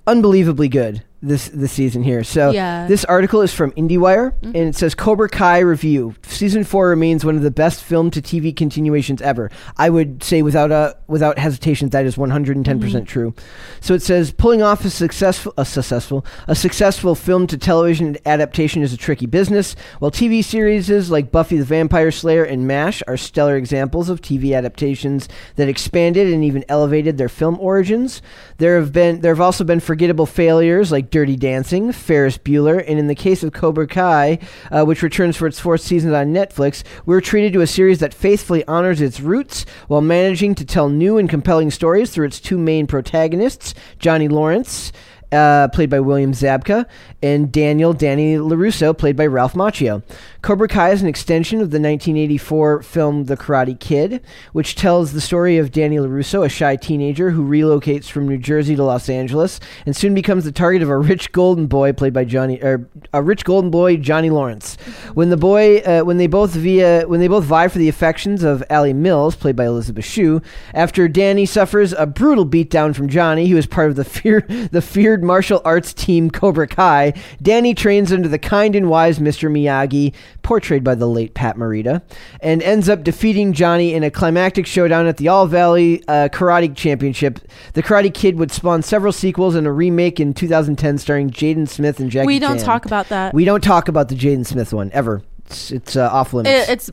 unbelievably 0.08 0.70
good 0.70 1.04
this 1.24 1.50
this 1.50 1.72
season 1.72 2.04
here. 2.04 2.24
So 2.24 2.52
Yeah. 2.52 2.86
this 2.88 3.06
article 3.06 3.42
is 3.42 3.54
from 3.54 3.72
IndieWire 3.72 4.34
Mhm. 4.44 4.46
and 4.48 4.56
it 4.58 4.76
says 4.76 4.94
Cobra 4.94 5.30
Kai 5.30 5.60
review. 5.60 6.14
Season 6.28 6.64
4 6.64 6.90
remains 6.90 7.24
one 7.26 7.36
of 7.38 7.42
the 7.42 7.50
best 7.52 7.82
film 7.84 8.12
to 8.12 8.22
TV 8.22 8.52
continuations 8.56 9.22
ever. 9.22 9.50
I 9.78 9.90
would 9.90 10.22
say 10.24 10.42
without 10.42 10.72
a 10.72 10.96
without 11.08 11.40
hesitation 11.40 11.90
that 11.90 12.06
is 12.06 12.18
110% 12.18 12.64
Mm-hmm. 12.80 12.80
percent 12.86 13.08
true. 13.08 13.34
So 13.80 13.94
it 13.94 14.02
says 14.02 14.32
pulling 14.32 14.62
off 14.62 14.84
a 14.86 14.90
successful 14.90 15.54
a 15.58 15.66
successful 15.66 16.26
a 16.48 16.56
successful 16.56 17.16
film 17.16 17.48
to 17.48 17.58
television 17.58 18.18
adaptation 18.26 18.82
is 18.84 18.92
a 18.94 18.98
tricky 18.98 19.26
business. 19.26 19.76
While 20.00 20.12
TV 20.12 20.42
series 20.44 20.84
like 21.10 21.32
Buffy 21.32 21.58
the 21.58 21.64
Vampire 21.64 22.12
Slayer 22.12 22.44
and 22.44 22.68
MASH 22.68 23.02
are 23.08 23.16
stellar 23.16 23.56
examples 23.56 24.10
of 24.10 24.22
TV 24.22 24.54
adaptations 24.54 25.30
that 25.56 25.70
expanded 25.70 26.32
and 26.34 26.44
even 26.44 26.66
elevated 26.68 27.18
their 27.18 27.30
film 27.30 27.58
origins, 27.62 28.22
there 28.58 28.76
have 28.78 28.92
been 28.92 29.22
there 29.22 29.34
have 29.34 29.40
also 29.42 29.64
been 29.64 29.80
forgettable 29.80 30.26
failures 30.26 30.92
like 30.92 31.10
Dirty 31.14 31.36
Dancing, 31.36 31.92
Ferris 31.92 32.40
Bueller, 32.40 32.84
and 32.88 32.98
in 32.98 33.06
the 33.06 33.14
case 33.14 33.44
of 33.44 33.54
Cobra 33.54 33.86
Kai, 33.86 34.40
uh, 34.72 34.84
which 34.84 35.04
returns 35.04 35.38
for 35.38 35.46
its 35.46 35.60
fourth 35.60 35.82
season 35.82 36.12
on 36.16 36.34
Netflix, 36.34 36.82
we're 37.06 37.22
treated 37.22 37.54
to 37.54 37.62
a 37.62 37.68
series 37.68 38.00
that 38.00 38.16
faithfully 38.16 38.66
honors 38.66 39.00
its 39.00 39.20
roots 39.20 39.64
while 39.88 40.02
managing 40.02 40.56
to 40.56 40.66
tell 40.66 40.90
new 40.90 41.20
and 41.20 41.30
compelling 41.30 41.70
stories 41.70 42.10
through 42.10 42.26
its 42.26 42.40
two 42.40 42.58
main 42.58 42.88
protagonists, 42.88 43.76
Johnny 44.00 44.28
Lawrence. 44.28 44.92
Uh, 45.32 45.68
played 45.70 45.90
by 45.90 46.00
William 46.00 46.32
Zabka, 46.32 46.86
and 47.24 47.52
Daniel 47.52 47.92
Danny 47.92 48.36
LaRusso, 48.36 48.96
played 48.96 49.16
by 49.16 49.26
Ralph 49.26 49.56
Macchio. 49.56 50.04
Cobra 50.44 50.68
Kai 50.68 50.90
is 50.90 51.02
an 51.02 51.08
extension 51.08 51.62
of 51.62 51.70
the 51.70 51.80
1984 51.80 52.84
film 52.84 53.24
The 53.24 53.38
Karate 53.38 53.80
Kid, 53.80 54.22
which 54.52 54.76
tells 54.76 55.14
the 55.14 55.22
story 55.22 55.58
of 55.58 55.72
Danny 55.72 55.96
LaRusso, 55.96 56.46
a 56.46 56.50
shy 56.50 56.76
teenager 56.76 57.32
who 57.32 57.48
relocates 57.48 58.10
from 58.10 58.28
New 58.28 58.38
Jersey 58.38 58.76
to 58.76 58.84
Los 58.84 59.08
Angeles 59.08 59.62
and 59.86 59.96
soon 59.96 60.14
becomes 60.14 60.44
the 60.44 60.52
target 60.52 60.82
of 60.82 60.90
a 60.90 60.98
rich 60.98 61.32
golden 61.32 61.68
boy 61.68 61.94
played 61.94 62.12
by 62.12 62.26
Johnny, 62.26 62.62
or 62.62 62.90
a 63.14 63.24
rich 63.24 63.46
golden 63.46 63.72
boy 63.72 63.96
Johnny 63.96 64.30
Lawrence. 64.30 64.76
When 65.14 65.30
the 65.30 65.38
boy, 65.38 65.78
uh, 65.78 66.02
when 66.02 66.18
they 66.18 66.28
both 66.28 66.52
via, 66.52 67.08
when 67.08 67.22
they 67.22 67.30
both 67.30 67.46
vie 67.46 67.70
for 67.70 67.80
the 67.80 67.88
affections 67.88 68.44
of 68.44 68.62
Ali 68.70 68.92
Mills, 68.92 69.38
played 69.38 69.56
by 69.56 69.68
Elizabeth 69.68 70.04
Shue, 70.04 70.42
after 70.74 71.08
Danny 71.08 71.46
suffers 71.46 71.94
a 71.94 72.06
brutal 72.06 72.46
beatdown 72.46 72.94
from 72.94 73.08
Johnny, 73.08 73.48
who 73.48 73.56
is 73.56 73.66
part 73.66 73.90
of 73.90 73.96
the 73.96 74.04
fear, 74.04 74.42
the 74.74 74.82
feared 74.82 75.24
martial 75.24 75.62
arts 75.64 75.94
team 75.94 76.30
Cobra 76.30 76.68
Kai, 76.68 77.14
Danny 77.42 77.74
trains 77.74 78.12
under 78.12 78.28
the 78.28 78.38
kind 78.38 78.76
and 78.76 78.90
wise 78.90 79.20
Mr. 79.20 79.50
Miyagi, 79.50 80.14
portrayed 80.44 80.84
by 80.84 80.94
the 80.94 81.08
late 81.08 81.34
Pat 81.34 81.56
Morita, 81.58 82.02
and 82.42 82.62
ends 82.62 82.88
up 82.90 83.04
defeating 83.04 83.54
Johnny 83.54 83.94
in 83.94 84.04
a 84.04 84.12
climactic 84.12 84.68
showdown 84.68 85.08
at 85.08 85.18
the 85.18 85.28
All 85.30 85.48
Valley 85.48 86.04
uh, 86.08 86.30
Karate 86.32 86.76
Championship. 86.76 87.40
The 87.74 87.82
Karate 87.82 88.14
Kid 88.14 88.38
would 88.38 88.52
spawn 88.52 88.84
several 88.84 89.12
sequels 89.14 89.56
and 89.56 89.66
a 89.66 89.72
remake 89.72 90.20
in 90.20 90.34
2010 90.34 90.98
starring 91.00 91.30
Jaden 91.32 91.68
Smith 91.68 92.00
and 92.00 92.12
Jackie 92.12 92.28
we 92.28 92.40
don't 92.40 92.58
Chan. 92.58 92.66
talk 92.66 92.86
about 92.86 93.10
that. 93.10 93.34
We 93.34 93.46
don't 93.46 93.64
talk 93.64 93.88
about 93.88 94.10
the 94.10 94.16
Jaden 94.16 94.46
Smith 94.46 94.74
one 94.74 94.92
ever. 94.94 95.24
It's, 95.48 95.72
it's 95.72 95.96
uh, 95.96 96.10
off 96.12 96.34
limits. 96.34 96.70
It, 96.70 96.72
it's 96.74 96.92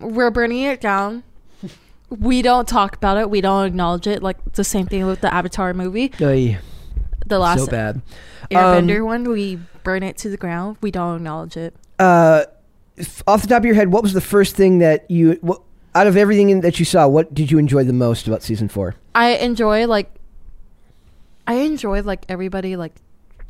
we're 0.00 0.30
burning 0.30 0.62
it 0.62 0.80
down. 0.80 1.22
We 2.10 2.42
don't 2.42 2.68
talk 2.68 2.96
about 2.96 3.16
it. 3.16 3.28
We 3.30 3.40
don't 3.40 3.64
acknowledge 3.66 4.06
it. 4.06 4.22
Like 4.22 4.36
the 4.52 4.64
same 4.64 4.86
thing 4.86 5.06
with 5.06 5.20
the 5.20 5.32
Avatar 5.34 5.74
movie, 5.74 6.12
Oy, 6.20 6.58
the 7.26 7.38
last 7.38 7.64
so 7.64 7.66
bad. 7.66 8.02
Airbender 8.50 8.98
Um, 9.00 9.06
one. 9.06 9.24
We 9.30 9.58
burn 9.82 10.02
it 10.02 10.16
to 10.18 10.28
the 10.28 10.36
ground. 10.36 10.76
We 10.80 10.90
don't 10.90 11.16
acknowledge 11.16 11.56
it. 11.56 11.74
Uh, 11.98 12.44
off 13.26 13.42
the 13.42 13.48
top 13.48 13.58
of 13.58 13.64
your 13.64 13.74
head, 13.74 13.90
what 13.92 14.02
was 14.02 14.12
the 14.12 14.20
first 14.20 14.54
thing 14.56 14.78
that 14.78 15.10
you, 15.10 15.38
what, 15.40 15.60
out 15.94 16.06
of 16.06 16.16
everything 16.16 16.50
in, 16.50 16.60
that 16.60 16.78
you 16.78 16.84
saw, 16.84 17.06
what 17.08 17.32
did 17.34 17.50
you 17.50 17.58
enjoy 17.58 17.84
the 17.84 17.92
most 17.92 18.26
about 18.28 18.42
season 18.42 18.68
four? 18.68 18.94
I 19.14 19.30
enjoy 19.36 19.86
like 19.86 20.10
I 21.46 21.54
enjoy 21.54 22.02
like 22.02 22.24
everybody 22.28 22.76
like 22.76 22.94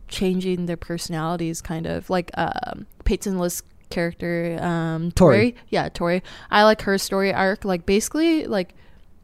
changing 0.09 0.67
their 0.67 0.77
personalities 0.77 1.63
kind 1.63 1.87
of 1.87 2.11
like 2.11 2.31
um 2.35 2.87
Peyton 3.05 3.39
List 3.39 3.65
character 3.91 4.59
um 4.61 5.11
Tori. 5.13 5.53
Tori. 5.53 5.57
Yeah, 5.71 5.89
Tori. 5.89 6.23
I 6.51 6.65
like 6.65 6.83
her 6.83 6.99
story 6.99 7.33
arc 7.33 7.65
like 7.65 7.87
basically 7.87 8.47
like 8.47 8.75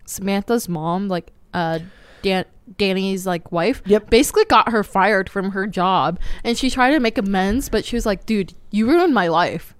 Samantha's 0.06 0.68
mom 0.68 1.08
like 1.08 1.30
uh 1.52 1.80
Dan- 2.22 2.44
Danny's 2.78 3.26
like 3.26 3.50
wife 3.52 3.82
Yep. 3.86 4.10
basically 4.10 4.44
got 4.44 4.70
her 4.70 4.84
fired 4.84 5.28
from 5.28 5.50
her 5.50 5.66
job 5.66 6.18
and 6.44 6.56
she 6.56 6.70
tried 6.70 6.92
to 6.92 7.00
make 7.00 7.18
amends 7.18 7.68
but 7.68 7.84
she 7.84 7.96
was 7.96 8.06
like 8.06 8.24
dude 8.26 8.54
you 8.70 8.86
ruined 8.88 9.12
my 9.14 9.26
life 9.28 9.74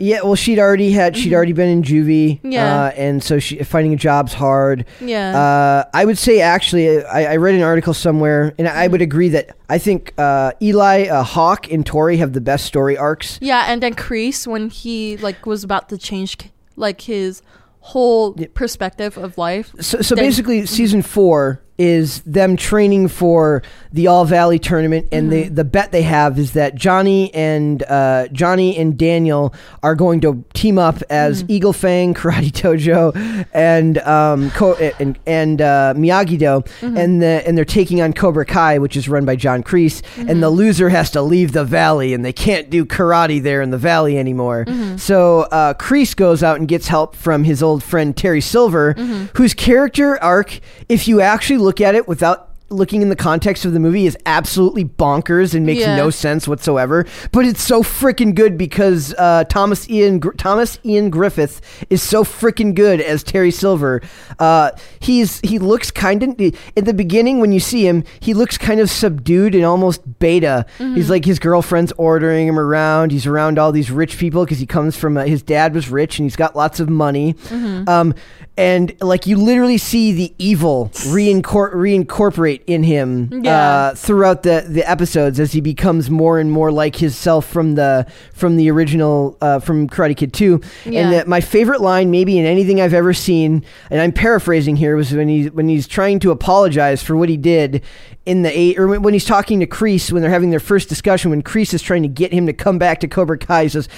Yeah, 0.00 0.22
well, 0.22 0.34
she'd 0.34 0.58
already 0.58 0.90
had, 0.92 1.16
she'd 1.16 1.34
already 1.34 1.52
been 1.52 1.68
in 1.68 1.82
juvie. 1.82 2.38
Mm-hmm. 2.38 2.52
Yeah. 2.52 2.84
Uh, 2.84 2.90
and 2.96 3.22
so 3.22 3.38
she, 3.38 3.58
finding 3.62 3.92
a 3.92 3.96
job's 3.96 4.32
hard. 4.32 4.86
yeah 5.00 5.36
Uh, 5.38 5.90
I 5.94 6.04
would 6.04 6.18
say 6.18 6.40
actually, 6.40 7.04
I, 7.04 7.34
I 7.34 7.36
read 7.36 7.54
an 7.54 7.62
article 7.62 7.92
somewhere, 7.94 8.54
and 8.58 8.66
I 8.66 8.88
would 8.88 9.02
agree 9.02 9.28
that 9.30 9.56
I 9.68 9.78
think 9.78 10.14
uh, 10.18 10.52
Eli, 10.62 11.06
uh, 11.08 11.22
Hawk, 11.22 11.70
and 11.70 11.84
Tori 11.84 12.16
have 12.16 12.32
the 12.32 12.40
best 12.40 12.64
story 12.64 12.96
arcs. 12.96 13.38
Yeah, 13.42 13.64
and 13.68 13.82
then 13.82 13.94
Kreese 13.94 14.46
when 14.46 14.70
he 14.70 15.16
like 15.18 15.46
was 15.46 15.62
about 15.64 15.88
to 15.90 15.98
change 15.98 16.36
like 16.76 17.02
his 17.02 17.42
whole 17.80 18.34
perspective 18.54 19.16
of 19.18 19.36
life. 19.38 19.74
So, 19.80 20.00
so 20.02 20.14
then- 20.14 20.24
basically, 20.24 20.66
season 20.66 21.02
four 21.02 21.60
is 21.80 22.20
them 22.22 22.58
training 22.58 23.08
for 23.08 23.62
the 23.90 24.06
All 24.06 24.26
Valley 24.26 24.58
tournament, 24.58 25.08
and 25.10 25.32
the 25.32 25.48
the 25.48 25.64
bet 25.64 25.90
they 25.92 26.02
have 26.02 26.38
is 26.38 26.52
that 26.52 26.74
Johnny 26.74 27.32
and 27.34 27.82
uh, 27.84 28.28
Johnny 28.28 28.76
and 28.76 28.98
Daniel 28.98 29.54
are 29.82 29.94
going 29.94 30.20
to 30.20 30.44
team 30.52 30.78
up 30.78 31.02
as 31.08 31.42
Eagle 31.48 31.72
Fang, 31.72 32.12
Karate 32.20 32.52
Dojo, 32.52 33.46
and 33.54 33.96
um, 33.98 34.50
Co- 34.50 34.74
and 34.74 35.18
and 35.26 35.62
uh, 35.62 35.94
Miyagi 35.96 36.38
Do, 36.38 36.62
and 36.82 37.22
the 37.22 37.42
and 37.46 37.56
they're 37.56 37.64
taking 37.64 38.02
on 38.02 38.12
Cobra 38.12 38.44
Kai, 38.44 38.78
which 38.78 38.94
is 38.96 39.08
run 39.08 39.24
by 39.24 39.34
John 39.34 39.62
Kreese, 39.62 40.02
and 40.18 40.42
the 40.42 40.50
loser 40.50 40.90
has 40.90 41.10
to 41.12 41.22
leave 41.22 41.52
the 41.52 41.64
valley, 41.64 42.12
and 42.12 42.24
they 42.24 42.32
can't 42.32 42.68
do 42.68 42.84
karate 42.84 43.42
there 43.42 43.62
in 43.62 43.70
the 43.70 43.78
valley 43.78 44.18
anymore. 44.18 44.66
So 44.98 45.40
uh, 45.50 45.72
Kreese 45.74 46.14
goes 46.14 46.42
out 46.42 46.58
and 46.58 46.68
gets 46.68 46.88
help 46.88 47.16
from 47.16 47.44
his 47.44 47.62
old 47.62 47.82
friend 47.82 48.14
Terry 48.14 48.42
Silver, 48.42 48.92
whose 49.34 49.54
character 49.54 50.22
arc, 50.22 50.60
if 50.88 51.08
you 51.08 51.20
actually 51.22 51.56
look 51.58 51.69
at 51.78 51.94
it 51.94 52.08
without 52.08 52.49
looking 52.70 53.02
in 53.02 53.08
the 53.08 53.16
context 53.16 53.64
of 53.64 53.72
the 53.72 53.80
movie 53.80 54.06
is 54.06 54.16
absolutely 54.26 54.84
bonkers 54.84 55.54
and 55.54 55.66
makes 55.66 55.80
Yeah. 55.80 55.96
no 55.96 56.10
sense 56.10 56.46
whatsoever. 56.48 57.04
But 57.32 57.44
it's 57.46 57.62
so 57.62 57.82
freaking 57.82 58.34
good 58.34 58.56
because 58.56 59.14
uh, 59.18 59.44
Thomas 59.44 59.88
Ian 59.90 60.18
Gr- 60.20 60.32
Thomas 60.32 60.78
Ian 60.84 61.10
Griffith 61.10 61.60
is 61.90 62.02
so 62.02 62.24
freaking 62.24 62.74
good 62.74 63.00
as 63.00 63.22
Terry 63.22 63.50
Silver. 63.50 64.00
Uh, 64.38 64.70
he's 65.00 65.40
he 65.40 65.58
looks 65.58 65.90
kind 65.90 66.22
of 66.22 66.40
in 66.40 66.84
the 66.84 66.94
beginning 66.94 67.40
when 67.40 67.52
you 67.52 67.60
see 67.60 67.86
him 67.86 68.04
he 68.20 68.34
looks 68.34 68.56
kind 68.56 68.80
of 68.80 68.88
subdued 68.90 69.54
and 69.54 69.64
almost 69.64 70.18
beta. 70.18 70.64
He's 70.78 71.10
like 71.10 71.24
his 71.24 71.38
girlfriend's 71.38 71.92
ordering 71.98 72.46
him 72.48 72.58
around. 72.58 73.10
He's 73.12 73.26
around 73.26 73.58
all 73.58 73.72
these 73.72 73.90
rich 73.90 74.16
people 74.18 74.44
because 74.44 74.58
he 74.58 74.66
comes 74.66 74.96
from 74.96 75.16
uh, 75.16 75.24
his 75.24 75.42
dad 75.42 75.74
was 75.74 75.90
rich 75.90 76.18
and 76.18 76.24
he's 76.26 76.36
got 76.36 76.54
lots 76.56 76.78
of 76.80 76.88
money. 76.88 77.34
Um, 77.50 78.14
and 78.56 78.94
like 79.00 79.26
you 79.26 79.36
literally 79.36 79.78
see 79.78 80.12
the 80.12 80.34
evil 80.38 80.90
reincor- 80.94 81.72
reincorporate 81.74 82.59
in 82.66 82.82
him 82.82 83.28
Yeah. 83.44 83.56
uh, 83.90 83.94
throughout 83.94 84.42
the, 84.42 84.64
the 84.68 84.88
episodes 84.88 85.38
as 85.40 85.52
he 85.52 85.60
becomes 85.60 86.10
more 86.10 86.38
and 86.38 86.50
more 86.50 86.70
like 86.72 86.96
himself 86.96 87.46
from 87.46 87.74
the 87.74 88.06
from 88.32 88.56
the 88.56 88.70
original 88.70 89.36
uh, 89.40 89.58
from 89.60 89.88
Karate 89.88 90.16
Kid 90.16 90.32
2 90.32 90.60
Yeah. 90.86 91.00
and 91.00 91.12
that 91.12 91.28
my 91.28 91.40
favorite 91.40 91.80
line 91.80 92.10
maybe 92.10 92.38
in 92.38 92.44
anything 92.46 92.80
I've 92.80 92.94
ever 92.94 93.12
seen 93.12 93.64
and 93.90 94.00
I'm 94.00 94.12
paraphrasing 94.12 94.76
here 94.76 94.96
was 94.96 95.12
when 95.12 95.28
he 95.28 95.48
when 95.48 95.68
he's 95.68 95.86
trying 95.88 96.20
to 96.20 96.30
apologize 96.30 97.02
for 97.02 97.16
what 97.16 97.28
he 97.28 97.36
did 97.36 97.82
in 98.26 98.42
the 98.42 98.56
eight 98.56 98.78
or 98.78 98.86
when 98.88 99.02
when 99.02 99.14
he's 99.14 99.24
talking 99.24 99.60
to 99.60 99.66
Kreese 99.66 100.12
when 100.12 100.22
they're 100.22 100.30
having 100.30 100.50
their 100.50 100.60
first 100.60 100.88
discussion 100.88 101.30
when 101.30 101.42
Kreese 101.42 101.72
is 101.74 101.82
trying 101.82 102.02
to 102.02 102.08
get 102.08 102.32
him 102.32 102.46
to 102.46 102.52
come 102.52 102.78
back 102.78 103.00
to 103.00 103.08
Cobra 103.08 103.38
Kai 103.38 103.64
he 103.64 103.68
says 103.68 103.88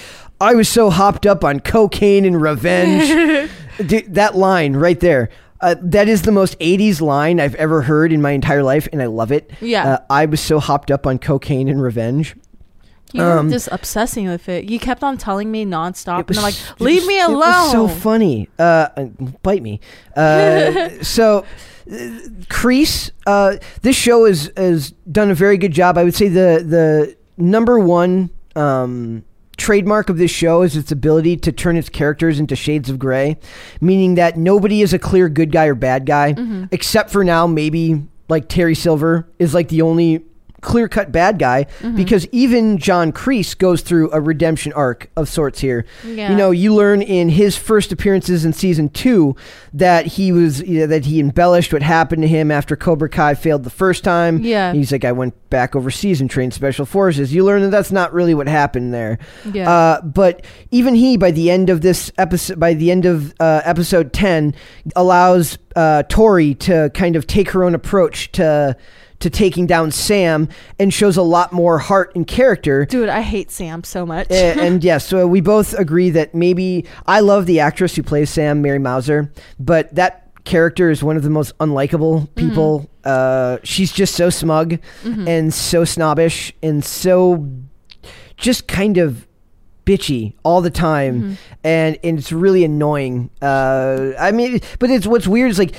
I 0.41 0.55
was 0.55 0.67
so 0.67 0.89
hopped 0.89 1.25
up 1.25 1.43
on 1.43 1.59
cocaine 1.61 2.25
and 2.25 2.41
revenge 2.41 3.49
Dude, 3.87 4.13
that 4.13 4.35
line 4.35 4.75
right 4.75 4.99
there. 4.99 5.29
Uh, 5.63 5.75
that 5.81 6.07
is 6.09 6.21
the 6.23 6.31
most 6.31 6.59
80s 6.59 6.99
line 7.01 7.39
I've 7.39 7.55
ever 7.55 7.81
heard 7.81 8.11
in 8.11 8.21
my 8.21 8.31
entire 8.31 8.61
life, 8.63 8.87
and 8.91 9.01
I 9.01 9.05
love 9.05 9.31
it. 9.31 9.49
Yeah. 9.61 9.93
Uh, 9.93 9.97
I 10.09 10.25
was 10.25 10.41
so 10.41 10.59
hopped 10.59 10.91
up 10.91 11.07
on 11.07 11.17
cocaine 11.19 11.69
and 11.69 11.81
revenge. 11.81 12.35
You 13.13 13.21
were 13.21 13.37
Um, 13.39 13.49
just 13.49 13.69
obsessing 13.71 14.27
with 14.27 14.49
it. 14.49 14.65
You 14.69 14.79
kept 14.79 15.03
on 15.03 15.17
telling 15.17 15.51
me 15.51 15.65
nonstop, 15.65 16.27
was, 16.27 16.37
and 16.37 16.45
I'm 16.45 16.51
like, 16.51 16.79
"Leave 16.79 17.01
was- 17.03 17.07
me 17.07 17.19
It 17.19 17.25
alone." 17.29 17.39
was 17.41 17.71
so 17.71 17.87
funny. 17.87 18.49
Uh, 18.59 18.87
uh, 18.97 19.05
bite 19.43 19.61
me. 19.63 19.79
Uh, 20.17 20.89
so, 21.01 21.45
uh, 21.91 21.93
Kreese. 22.49 23.11
Uh, 23.27 23.57
this 23.83 23.95
show 23.95 24.25
has 24.25 24.51
has 24.57 24.91
done 25.11 25.29
a 25.31 25.35
very 25.35 25.57
good 25.57 25.71
job. 25.73 25.97
I 25.97 26.03
would 26.03 26.15
say 26.15 26.27
the 26.27 26.63
the 26.67 27.15
number 27.37 27.79
one 27.79 28.31
um, 28.55 29.23
trademark 29.57 30.09
of 30.09 30.17
this 30.17 30.31
show 30.31 30.61
is 30.63 30.75
its 30.75 30.91
ability 30.91 31.37
to 31.37 31.51
turn 31.51 31.77
its 31.77 31.89
characters 31.89 32.39
into 32.39 32.55
shades 32.55 32.89
of 32.89 32.97
gray, 32.99 33.37
meaning 33.81 34.15
that 34.15 34.37
nobody 34.37 34.81
is 34.81 34.93
a 34.93 34.99
clear 34.99 35.29
good 35.29 35.51
guy 35.51 35.65
or 35.65 35.75
bad 35.75 36.05
guy, 36.05 36.33
Mm-hmm. 36.33 36.65
except 36.71 37.09
for 37.11 37.23
now 37.23 37.45
maybe 37.47 38.01
like 38.29 38.49
Terry 38.49 38.75
Silver 38.75 39.27
is 39.39 39.53
like 39.53 39.69
the 39.69 39.81
only 39.81 40.23
clear 40.63 40.87
cut 40.87 41.11
bad 41.11 41.37
guy 41.37 41.65
Mm-hmm. 41.79 41.95
because 41.95 42.27
even 42.31 42.77
John 42.77 43.11
Kreese 43.11 43.57
goes 43.57 43.81
through 43.81 44.09
a 44.11 44.19
redemption 44.21 44.73
arc 44.73 45.09
of 45.15 45.27
sorts 45.29 45.59
here. 45.59 45.85
Yeah. 46.05 46.31
You 46.31 46.35
know, 46.37 46.51
you 46.51 46.73
learn 46.73 47.01
in 47.01 47.29
his 47.29 47.55
first 47.57 47.91
appearances 47.91 48.45
in 48.45 48.53
season 48.53 48.89
two 48.89 49.35
that 49.73 50.05
he 50.05 50.31
was 50.31 50.61
you 50.61 50.79
know, 50.81 50.87
that 50.87 51.05
he 51.05 51.19
embellished 51.19 51.73
what 51.73 51.81
happened 51.83 52.21
to 52.23 52.27
him 52.27 52.51
after 52.51 52.75
Cobra 52.75 53.09
Kai 53.09 53.33
failed 53.35 53.63
the 53.63 53.69
first 53.69 54.03
time. 54.03 54.39
Yeah. 54.39 54.73
he's 54.73 54.91
like, 54.91 55.03
I 55.05 55.11
went 55.11 55.33
back 55.49 55.75
overseas 55.75 56.21
and 56.21 56.29
trained 56.29 56.53
special 56.53 56.85
forces. 56.85 57.33
You 57.33 57.43
learn 57.43 57.61
that 57.63 57.69
that's 57.71 57.91
not 57.91 58.13
really 58.13 58.33
what 58.33 58.47
happened 58.47 58.93
there. 58.93 59.19
Yeah. 59.51 59.69
Uh, 59.71 60.01
but 60.01 60.45
even 60.71 60.95
he, 60.95 61.17
by 61.17 61.31
the 61.31 61.51
end 61.51 61.69
of 61.69 61.81
this 61.81 62.11
episode, 62.17 62.59
by 62.59 62.73
the 62.73 62.89
end 62.91 63.05
of 63.05 63.33
uh, 63.39 63.61
episode 63.65 64.13
ten, 64.13 64.55
allows 64.95 65.57
uh, 65.75 66.03
Tori 66.03 66.55
to 66.55 66.89
kind 66.93 67.15
of 67.15 67.27
take 67.27 67.49
her 67.51 67.63
own 67.63 67.75
approach 67.75 68.31
to 68.33 68.75
to 69.23 69.29
taking 69.29 69.65
down 69.65 69.91
Sam 69.91 70.47
and 70.79 70.93
shows 70.93 71.17
a 71.17 71.21
lot 71.23 71.51
more 71.51 71.79
heart 71.79 72.15
and 72.15 72.25
character. 72.27 72.85
Dude, 72.85 73.09
I 73.09 73.21
hate 73.21 73.51
Sam 73.51 73.83
so 73.83 74.05
much. 74.05 74.29
A- 74.29 74.59
and 74.61 74.83
yes, 74.83 75.05
so 75.05 75.27
we 75.27 75.41
both 75.41 75.73
agree 75.73 76.09
that 76.11 76.33
maybe 76.35 76.85
I 77.07 77.19
love 77.21 77.45
the 77.45 77.59
actress 77.59 77.95
who 77.95 78.03
plays 78.03 78.29
Sam, 78.29 78.61
Mary 78.61 78.79
Mouser, 78.79 79.31
but 79.59 79.93
that 79.95 80.29
character 80.45 80.89
is 80.89 81.01
one 81.03 81.15
of 81.17 81.23
the 81.23 81.29
most 81.29 81.57
unlikable 81.59 82.33
people. 82.35 82.89
Uh, 83.03 83.57
she's 83.63 83.91
just 83.91 84.15
so 84.15 84.29
smug 84.29 84.77
and 85.03 85.53
so 85.53 85.83
snobbish 85.85 86.53
and 86.61 86.83
so 86.83 87.49
just 88.37 88.67
kind 88.67 88.97
of 88.97 89.27
bitchy 89.85 90.33
all 90.43 90.61
the 90.61 90.69
time 90.69 91.37
and, 91.63 91.99
and 92.05 92.17
it's 92.17 92.31
really 92.31 92.63
annoying 92.63 93.29
uh 93.41 94.11
i 94.17 94.31
mean 94.31 94.61
but 94.79 94.89
it's 94.89 95.05
what's 95.05 95.27
weird 95.27 95.51
is 95.51 95.59
like 95.59 95.75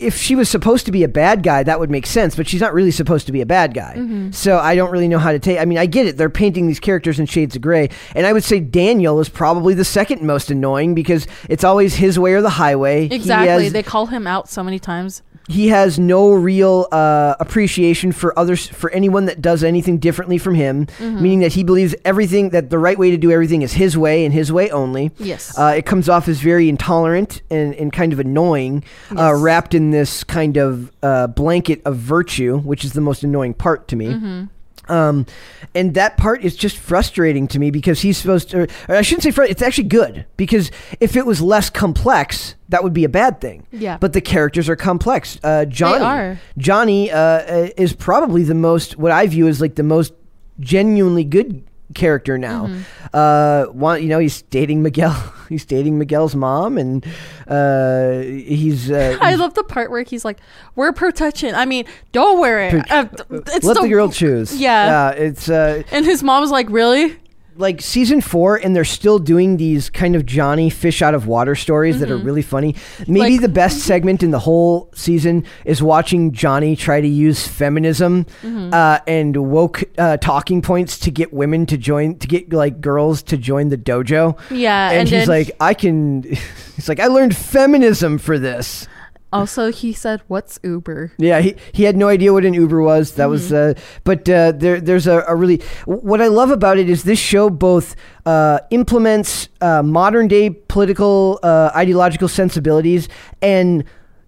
if 0.00 0.16
she 0.16 0.34
was 0.34 0.48
supposed 0.48 0.86
to 0.86 0.92
be 0.92 1.02
a 1.04 1.08
bad 1.08 1.42
guy 1.42 1.62
that 1.62 1.78
would 1.78 1.90
make 1.90 2.06
sense 2.06 2.34
but 2.36 2.48
she's 2.48 2.60
not 2.60 2.72
really 2.74 2.90
supposed 2.90 3.26
to 3.26 3.32
be 3.32 3.40
a 3.40 3.46
bad 3.46 3.74
guy. 3.74 3.94
Mm-hmm. 3.96 4.30
So 4.32 4.58
i 4.58 4.74
don't 4.74 4.90
really 4.90 5.08
know 5.08 5.18
how 5.18 5.32
to 5.32 5.38
take 5.38 5.58
i 5.58 5.64
mean 5.64 5.78
i 5.78 5.86
get 5.86 6.06
it. 6.06 6.16
They're 6.16 6.30
painting 6.30 6.66
these 6.66 6.80
characters 6.80 7.18
in 7.20 7.26
shades 7.26 7.56
of 7.56 7.62
gray. 7.62 7.90
And 8.14 8.26
i 8.26 8.32
would 8.32 8.44
say 8.44 8.60
daniel 8.60 9.20
is 9.20 9.28
probably 9.28 9.74
the 9.74 9.84
second 9.84 10.22
most 10.22 10.50
annoying 10.50 10.94
because 10.94 11.26
it's 11.48 11.64
always 11.64 11.94
his 11.94 12.18
way 12.18 12.32
or 12.32 12.42
the 12.42 12.50
highway. 12.50 13.06
Exactly. 13.10 13.64
has- 13.64 13.72
they 13.72 13.82
call 13.82 14.06
him 14.06 14.26
out 14.26 14.48
so 14.48 14.62
many 14.62 14.78
times. 14.78 15.22
He 15.48 15.68
has 15.68 15.98
no 15.98 16.32
real 16.32 16.86
uh, 16.92 17.34
appreciation 17.40 18.12
for 18.12 18.38
others 18.38 18.68
for 18.68 18.90
anyone 18.90 19.24
that 19.26 19.42
does 19.42 19.64
anything 19.64 19.98
differently 19.98 20.38
from 20.38 20.54
him 20.54 20.86
meaning 21.00 21.40
that 21.40 21.52
he 21.54 21.64
believes 21.64 21.94
everything 22.04 22.50
that 22.50 22.70
the 22.70 22.78
right 22.78 22.98
way 22.98 23.10
to 23.10 23.16
do 23.16 23.32
everything 23.32 23.62
is 23.62 23.72
his 23.72 23.96
way 23.98 24.24
and 24.24 24.32
his 24.34 24.52
way 24.52 24.70
only 24.70 25.10
Yes. 25.18 25.58
uh, 25.58 25.74
it 25.76 25.86
comes 25.86 26.08
off 26.08 26.28
as 26.28 26.40
very 26.40 26.68
intolerant 26.68 27.42
and, 27.50 27.74
and 27.74 27.92
kind 27.92 28.12
of 28.12 28.20
annoying 28.20 28.84
uh, 29.16 29.34
wrapped 29.34 29.74
in 29.74 29.90
this 29.90 30.22
kind 30.24 30.56
of 30.56 30.92
uh, 31.02 31.26
blanket 31.26 31.82
of 31.84 31.96
virtue 31.96 32.58
which 32.58 32.84
is 32.84 32.92
the 32.92 33.00
most 33.00 33.24
annoying 33.24 33.54
part 33.54 33.88
to 33.88 33.96
me 33.96 34.06
Mm-hmm. 34.06 34.44
Um, 34.88 35.26
and 35.74 35.94
that 35.94 36.16
part 36.16 36.42
is 36.44 36.56
just 36.56 36.76
frustrating 36.76 37.46
to 37.48 37.58
me 37.58 37.70
because 37.70 38.00
he's 38.00 38.18
supposed 38.18 38.50
to. 38.50 38.62
Or 38.88 38.96
I 38.96 39.02
shouldn't 39.02 39.22
say 39.22 39.30
frustrating. 39.30 39.52
It's 39.52 39.62
actually 39.62 39.88
good 39.88 40.26
because 40.36 40.70
if 41.00 41.16
it 41.16 41.26
was 41.26 41.40
less 41.40 41.70
complex, 41.70 42.54
that 42.68 42.82
would 42.82 42.92
be 42.92 43.04
a 43.04 43.08
bad 43.08 43.40
thing. 43.40 43.66
Yeah. 43.70 43.98
But 43.98 44.12
the 44.12 44.20
characters 44.20 44.68
are 44.68 44.76
complex. 44.76 45.38
Uh, 45.42 45.64
Johnny. 45.66 46.04
are. 46.04 46.40
Johnny 46.58 47.10
uh, 47.10 47.18
uh, 47.18 47.68
is 47.76 47.92
probably 47.92 48.42
the 48.42 48.54
most 48.54 48.96
what 48.96 49.12
I 49.12 49.26
view 49.26 49.46
as 49.46 49.60
like 49.60 49.76
the 49.76 49.82
most 49.82 50.12
genuinely 50.58 51.24
good 51.24 51.62
character 51.94 52.38
now. 52.38 52.66
Mm-hmm. 52.66 52.82
Uh, 53.12 53.64
one, 53.72 54.02
you 54.02 54.08
know, 54.08 54.18
he's 54.18 54.42
dating 54.42 54.82
Miguel. 54.82 55.34
he's 55.48 55.64
dating 55.64 55.98
Miguel's 55.98 56.34
mom, 56.34 56.78
and 56.78 57.04
uh, 57.46 58.20
he's. 58.20 58.90
Uh, 58.90 59.18
I 59.20 59.34
love 59.34 59.54
the 59.54 59.64
part 59.64 59.90
where 59.90 60.02
he's 60.02 60.24
like, 60.24 60.38
"Wear 60.76 60.92
protection." 60.92 61.54
I 61.54 61.64
mean, 61.64 61.84
don't 62.12 62.38
wear 62.40 62.60
it. 62.60 62.90
Uh, 62.90 63.06
it's 63.30 63.64
let 63.64 63.80
the, 63.80 63.88
girl 63.88 64.10
choose. 64.10 64.56
Yeah. 64.56 65.10
it's 65.10 65.48
uh, 65.48 65.82
And 65.90 66.04
his 66.04 66.22
mom's 66.22 66.50
like, 66.50 66.68
"Really?" 66.70 67.16
Like 67.56 67.82
season 67.82 68.20
four, 68.20 68.56
and 68.56 68.74
they're 68.74 68.84
still 68.84 69.18
doing 69.18 69.56
these 69.58 69.90
kind 69.90 70.16
of 70.16 70.24
Johnny 70.24 70.70
fish 70.70 71.02
out 71.02 71.14
of 71.14 71.26
water 71.26 71.54
stories 71.54 72.00
that 72.00 72.10
are 72.10 72.16
really 72.16 72.42
funny. 72.42 72.74
Maybe 73.06 73.20
Mm-hmm. 73.20 73.32
Like- 73.32 73.40
the 73.42 73.48
best 73.48 73.78
segment 73.84 74.22
in 74.22 74.30
the 74.30 74.38
whole 74.38 74.90
season 74.94 75.44
is 75.64 75.82
watching 75.82 76.32
Johnny 76.32 76.76
try 76.76 77.00
to 77.00 77.08
use 77.08 77.46
feminism 77.46 78.24
Mm-hmm. 78.42 78.72
uh, 78.72 78.98
and 79.06 79.36
woke 79.36 79.82
uh, 79.98 80.16
talking 80.18 80.62
points 80.62 80.98
to 81.00 81.10
get 81.10 81.32
women 81.32 81.66
to 81.66 81.76
join, 81.76 82.18
to 82.18 82.26
get 82.26 82.52
like 82.52 82.80
girls 82.80 83.22
to 83.24 83.36
join 83.36 83.68
the 83.68 83.78
dojo. 83.78 84.38
Yeah, 84.50 84.90
and, 84.90 85.00
and 85.00 85.08
he's 85.08 85.26
then- 85.26 85.28
like, 85.28 85.50
I 85.60 85.74
can. 85.74 86.22
He's 86.80 86.88
like, 86.88 86.98
I 87.00 87.08
learned 87.08 87.36
feminism 87.36 88.16
for 88.16 88.38
this. 88.38 88.88
Also, 89.32 89.70
he 89.70 89.92
said, 89.92 90.22
"What's 90.28 90.58
Uber?" 90.64 91.12
Yeah, 91.16 91.40
he, 91.40 91.54
he 91.72 91.84
had 91.84 91.96
no 91.96 92.08
idea 92.08 92.32
what 92.32 92.44
an 92.44 92.52
Uber 92.54 92.82
was. 92.82 93.12
That 93.14 93.26
was, 93.30 93.52
uh, 93.52 93.74
Mm-hmm. 93.74 94.00
but 94.04 94.28
uh, 94.28 94.52
there 94.52 94.80
there's 94.80 95.06
a, 95.06 95.22
a 95.28 95.34
really 95.36 95.62
what 95.86 96.20
I 96.20 96.26
love 96.26 96.50
about 96.50 96.78
it 96.78 96.90
is 96.90 97.04
this 97.04 97.18
show 97.18 97.48
both 97.50 97.94
uh, 98.26 98.58
implements 98.70 99.48
uh, 99.60 99.82
modern 99.82 100.26
day 100.28 100.50
political 100.50 101.38
uh, 101.42 101.70
ideological 101.76 102.28
sensibilities 102.28 103.08
and 103.40 103.84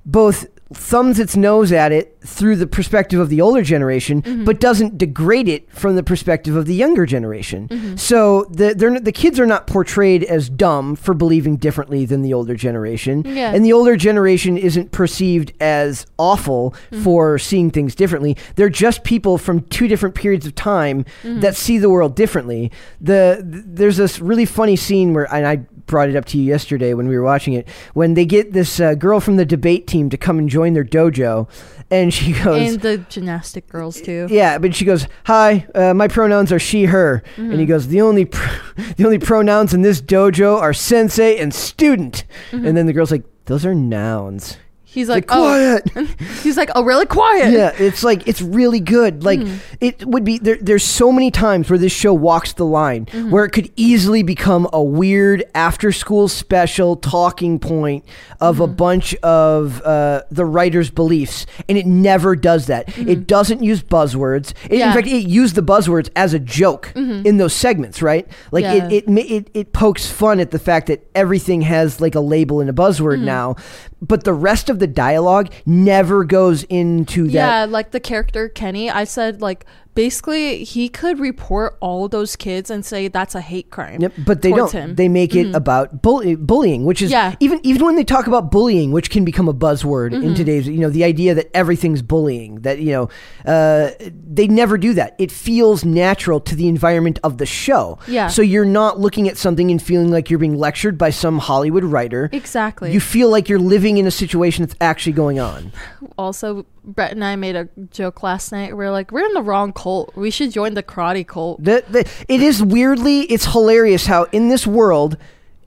both 0.07 0.47
thumbs 0.75 1.19
its 1.19 1.37
nose 1.37 1.73
at 1.73 1.93
it 1.93 2.17
through 2.25 2.57
the 2.57 2.67
perspective 2.67 3.19
of 3.21 3.29
the 3.29 3.41
older 3.41 3.63
generation, 3.63 4.23
Mm-hmm. 4.23 4.45
but 4.45 4.61
doesn't 4.61 4.97
degrade 4.99 5.49
it 5.49 5.71
from 5.73 5.97
the 5.97 6.03
perspective 6.03 6.55
of 6.57 6.67
the 6.67 6.75
younger 6.75 7.05
generation. 7.07 7.69
Mm-hmm. 7.69 7.97
So 7.97 8.45
the 8.51 8.75
they're, 8.75 9.01
the 9.01 9.13
kids 9.13 9.41
are 9.41 9.47
not 9.47 9.67
portrayed 9.67 10.23
as 10.25 10.49
dumb 10.49 10.95
for 10.97 11.15
believing 11.15 11.57
differently 11.57 12.05
than 12.05 12.23
the 12.23 12.33
older 12.35 12.55
generation, 12.55 13.23
Yeah. 13.27 13.53
and 13.55 13.65
the 13.65 13.73
older 13.73 13.97
generation 13.97 14.57
isn't 14.57 14.93
perceived 14.93 15.53
as 15.61 16.07
awful 16.19 16.75
Mm-hmm. 16.91 17.03
for 17.03 17.39
seeing 17.39 17.71
things 17.71 17.95
differently. 17.95 18.37
They're 18.57 18.69
just 18.69 19.03
people 19.05 19.39
from 19.39 19.63
two 19.63 19.89
different 19.89 20.15
periods 20.15 20.47
of 20.47 20.55
time 20.55 21.05
Mm-hmm. 21.23 21.41
that 21.41 21.57
see 21.57 21.79
the 21.79 21.91
world 21.91 22.15
differently. 22.15 22.71
The 23.01 23.45
th- 23.51 23.65
there's 23.67 23.97
this 23.97 24.21
really 24.21 24.45
funny 24.47 24.77
scene 24.77 25.13
where, 25.15 25.33
and 25.35 25.47
I 25.47 25.57
brought 25.87 26.09
it 26.09 26.17
up 26.17 26.25
to 26.27 26.39
you 26.39 26.45
yesterday 26.45 26.95
when 26.95 27.09
we 27.09 27.17
were 27.17 27.23
watching 27.25 27.55
it, 27.55 27.69
when 27.93 28.15
they 28.15 28.25
get 28.25 28.53
this 28.53 28.79
uh, 28.81 28.95
girl 28.95 29.19
from 29.21 29.37
the 29.37 29.45
debate 29.45 29.87
team 29.87 30.09
to 30.11 30.17
come 30.17 30.39
and 30.39 30.49
join 30.49 30.62
their 30.73 30.85
dojo, 30.85 31.49
and 31.91 32.13
she 32.15 32.33
goes. 32.45 32.73
and 32.73 32.81
the 32.81 32.99
gymnastic 33.09 33.69
girls 33.69 34.01
too. 34.01 34.27
yeah, 34.31 34.59
but 34.59 34.75
she 34.75 34.85
goes, 34.85 35.07
"Hi, 35.27 35.67
uh, 35.75 35.93
my 35.95 36.09
pronouns 36.09 36.53
are 36.53 36.59
she/her," 36.59 37.23
and 37.37 37.49
Mm-hmm. 37.51 37.59
he 37.59 37.67
goes, 37.67 37.89
"The 37.89 38.01
only, 38.01 38.25
pr- 38.25 38.61
the 38.97 39.05
only 39.05 39.19
pronouns 39.19 39.75
in 39.75 39.83
this 39.83 40.01
dojo 40.01 40.59
are 40.61 40.73
sensei 40.73 41.37
and 41.39 41.53
student." 41.53 42.25
Mm-hmm. 42.51 42.67
And 42.67 42.77
then 42.77 42.87
the 42.87 42.93
girl's 42.93 43.11
like, 43.11 43.25
"Those 43.47 43.67
are 43.67 43.75
nouns." 43.75 44.57
He's 44.93 45.09
Like, 45.09 45.31
like, 45.31 45.39
oh, 45.39 45.81
quiet. 45.95 46.09
he's 46.43 46.59
like, 46.59 46.69
oh, 46.75 46.85
really 46.85 47.07
quiet. 47.07 47.51
yeah, 47.53 47.73
it's 47.79 48.05
like 48.05 48.29
it's 48.29 48.43
really 48.43 48.81
good. 48.81 49.25
Like 49.25 49.41
Mm-hmm. 49.41 49.57
it 49.81 50.05
would 50.05 50.23
be 50.25 50.37
there. 50.39 50.59
There's 50.61 50.85
so 50.85 51.11
many 51.11 51.31
times 51.31 51.71
where 51.71 51.79
this 51.79 51.93
show 51.93 52.13
walks 52.13 52.53
the 52.53 52.67
line, 52.67 53.07
Mm-hmm. 53.07 53.31
where 53.31 53.45
it 53.47 53.51
could 53.53 53.71
easily 53.77 54.23
become 54.23 54.69
a 54.73 54.83
weird 54.83 55.45
after-school 55.55 56.29
special 56.29 56.97
talking 56.97 57.59
point 57.59 58.05
of 58.41 58.57
Mm-hmm. 58.57 58.63
a 58.65 58.67
bunch 58.69 59.15
of 59.23 59.81
uh, 59.83 60.23
the 60.31 60.45
writer's 60.45 60.91
beliefs, 60.91 61.47
and 61.71 61.79
it 61.79 61.87
never 61.87 62.37
does 62.37 62.67
that. 62.67 62.97
It 62.99 63.27
doesn't 63.27 63.63
use 63.63 63.83
buzzwords. 63.83 64.51
It, 64.51 64.73
In 64.73 64.73
Mm-hmm. 64.73 64.75
Yeah. 64.75 64.85
Mm-hmm. 64.89 64.95
fact, 64.95 65.07
it 65.09 65.27
used 65.29 65.55
the 65.55 65.63
buzzwords 65.63 66.11
as 66.17 66.35
a 66.35 66.39
joke 66.39 66.93
in 66.95 67.39
those 67.39 67.55
segments, 67.55 68.03
right? 68.03 68.29
Like 68.51 68.65
Yeah. 68.65 68.89
it, 68.89 69.05
it 69.09 69.19
it 69.31 69.51
it 69.55 69.73
pokes 69.73 70.07
fun 70.11 70.39
at 70.39 70.51
the 70.51 70.59
fact 70.59 70.89
that 70.89 71.01
everything 71.15 71.63
has 71.63 71.99
like 72.01 72.15
a 72.15 72.21
label 72.21 72.61
and 72.61 72.69
a 72.69 72.75
buzzword 72.75 73.17
Mm-hmm. 73.17 73.25
now, 73.25 73.57
but 74.03 74.25
the 74.25 74.33
rest 74.35 74.69
of 74.69 74.81
the 74.83 74.87
dialogue 74.89 75.53
never 75.65 76.25
goes 76.25 76.65
into 76.65 77.27
that. 77.27 77.33
Yeah, 77.33 77.65
like 77.67 77.93
the 77.93 78.01
character 78.01 78.49
Kenny, 78.49 78.91
I 78.91 79.05
said 79.05 79.41
like 79.41 79.65
basically 79.95 80.65
he 80.65 80.89
could 80.89 81.19
report 81.21 81.77
all 81.81 82.09
those 82.09 82.37
kids 82.37 82.71
and 82.71 82.85
say 82.85 83.09
that's 83.09 83.35
a 83.35 83.41
hate 83.41 83.71
crime. 83.71 84.01
Yep, 84.01 84.13
but 84.27 84.43
they 84.43 84.51
don't. 84.51 84.71
him. 84.73 84.89
Mm-hmm. 84.91 84.95
They 84.97 85.09
make 85.09 85.35
it 85.35 85.55
about 85.55 86.03
bully, 86.03 86.35
bullying, 86.37 86.85
which 86.85 87.03
is 87.03 87.11
Yeah. 87.11 87.35
even 87.41 87.61
even 87.63 87.85
when 87.85 87.97
they 87.97 88.05
talk 88.05 88.27
about 88.27 88.51
bullying, 88.51 88.93
which 88.93 89.11
can 89.11 89.25
become 89.25 89.49
a 89.49 89.55
buzzword 89.55 90.13
Mm-hmm. 90.13 90.23
in 90.29 90.35
today's. 90.35 90.67
You 90.69 90.79
know, 90.79 90.91
the 90.91 91.05
idea 91.05 91.35
that 91.35 91.51
everything's 91.55 92.03
bullying. 92.03 92.61
That 92.63 92.79
you 92.81 92.93
know, 92.93 93.09
uh, 93.47 93.91
they 94.01 94.49
never 94.49 94.79
do 94.79 94.95
that. 94.95 95.15
It 95.19 95.31
feels 95.31 95.85
natural 95.85 96.41
to 96.41 96.57
the 96.57 96.69
environment 96.69 97.19
of 97.23 97.39
the 97.39 97.47
show. 97.47 97.99
Yeah. 98.09 98.29
So 98.29 98.43
you're 98.43 98.65
not 98.65 98.99
looking 99.01 99.29
at 99.29 99.37
something 99.37 99.71
and 99.71 99.81
feeling 99.83 100.11
like 100.11 100.31
you're 100.31 100.39
being 100.39 100.57
lectured 100.59 100.97
by 100.99 101.11
some 101.11 101.39
Hollywood 101.39 101.85
writer. 101.85 102.29
Exactly. 102.33 102.93
You 102.93 103.01
feel 103.01 103.29
like 103.31 103.49
you're 103.49 103.59
living 103.59 103.99
in 103.99 104.07
a 104.07 104.11
situation 104.11 104.65
that's 104.65 104.77
actually 104.81 105.13
going 105.13 105.39
on. 105.41 105.73
also, 106.19 106.65
Brett 106.85 107.13
and 107.13 107.25
I 107.25 107.37
made 107.37 107.57
a 107.57 107.69
joke 107.91 108.23
last 108.23 108.53
night. 108.53 108.77
We 108.77 108.85
are 108.85 108.91
like, 108.91 109.13
we're 109.13 109.27
in 109.27 109.35
the 109.35 109.43
wrong 109.43 109.73
cult. 109.73 110.15
We 110.17 110.31
should 110.31 110.53
join 110.53 110.75
the 110.75 110.83
karate 110.83 111.27
cult. 111.27 111.63
The, 111.63 111.85
the, 111.89 112.11
it 112.29 112.43
is 112.43 112.63
weirdly, 112.63 113.21
it's 113.23 113.53
hilarious 113.53 114.07
how 114.07 114.25
in 114.33 114.49
this 114.49 114.67
world 114.67 115.17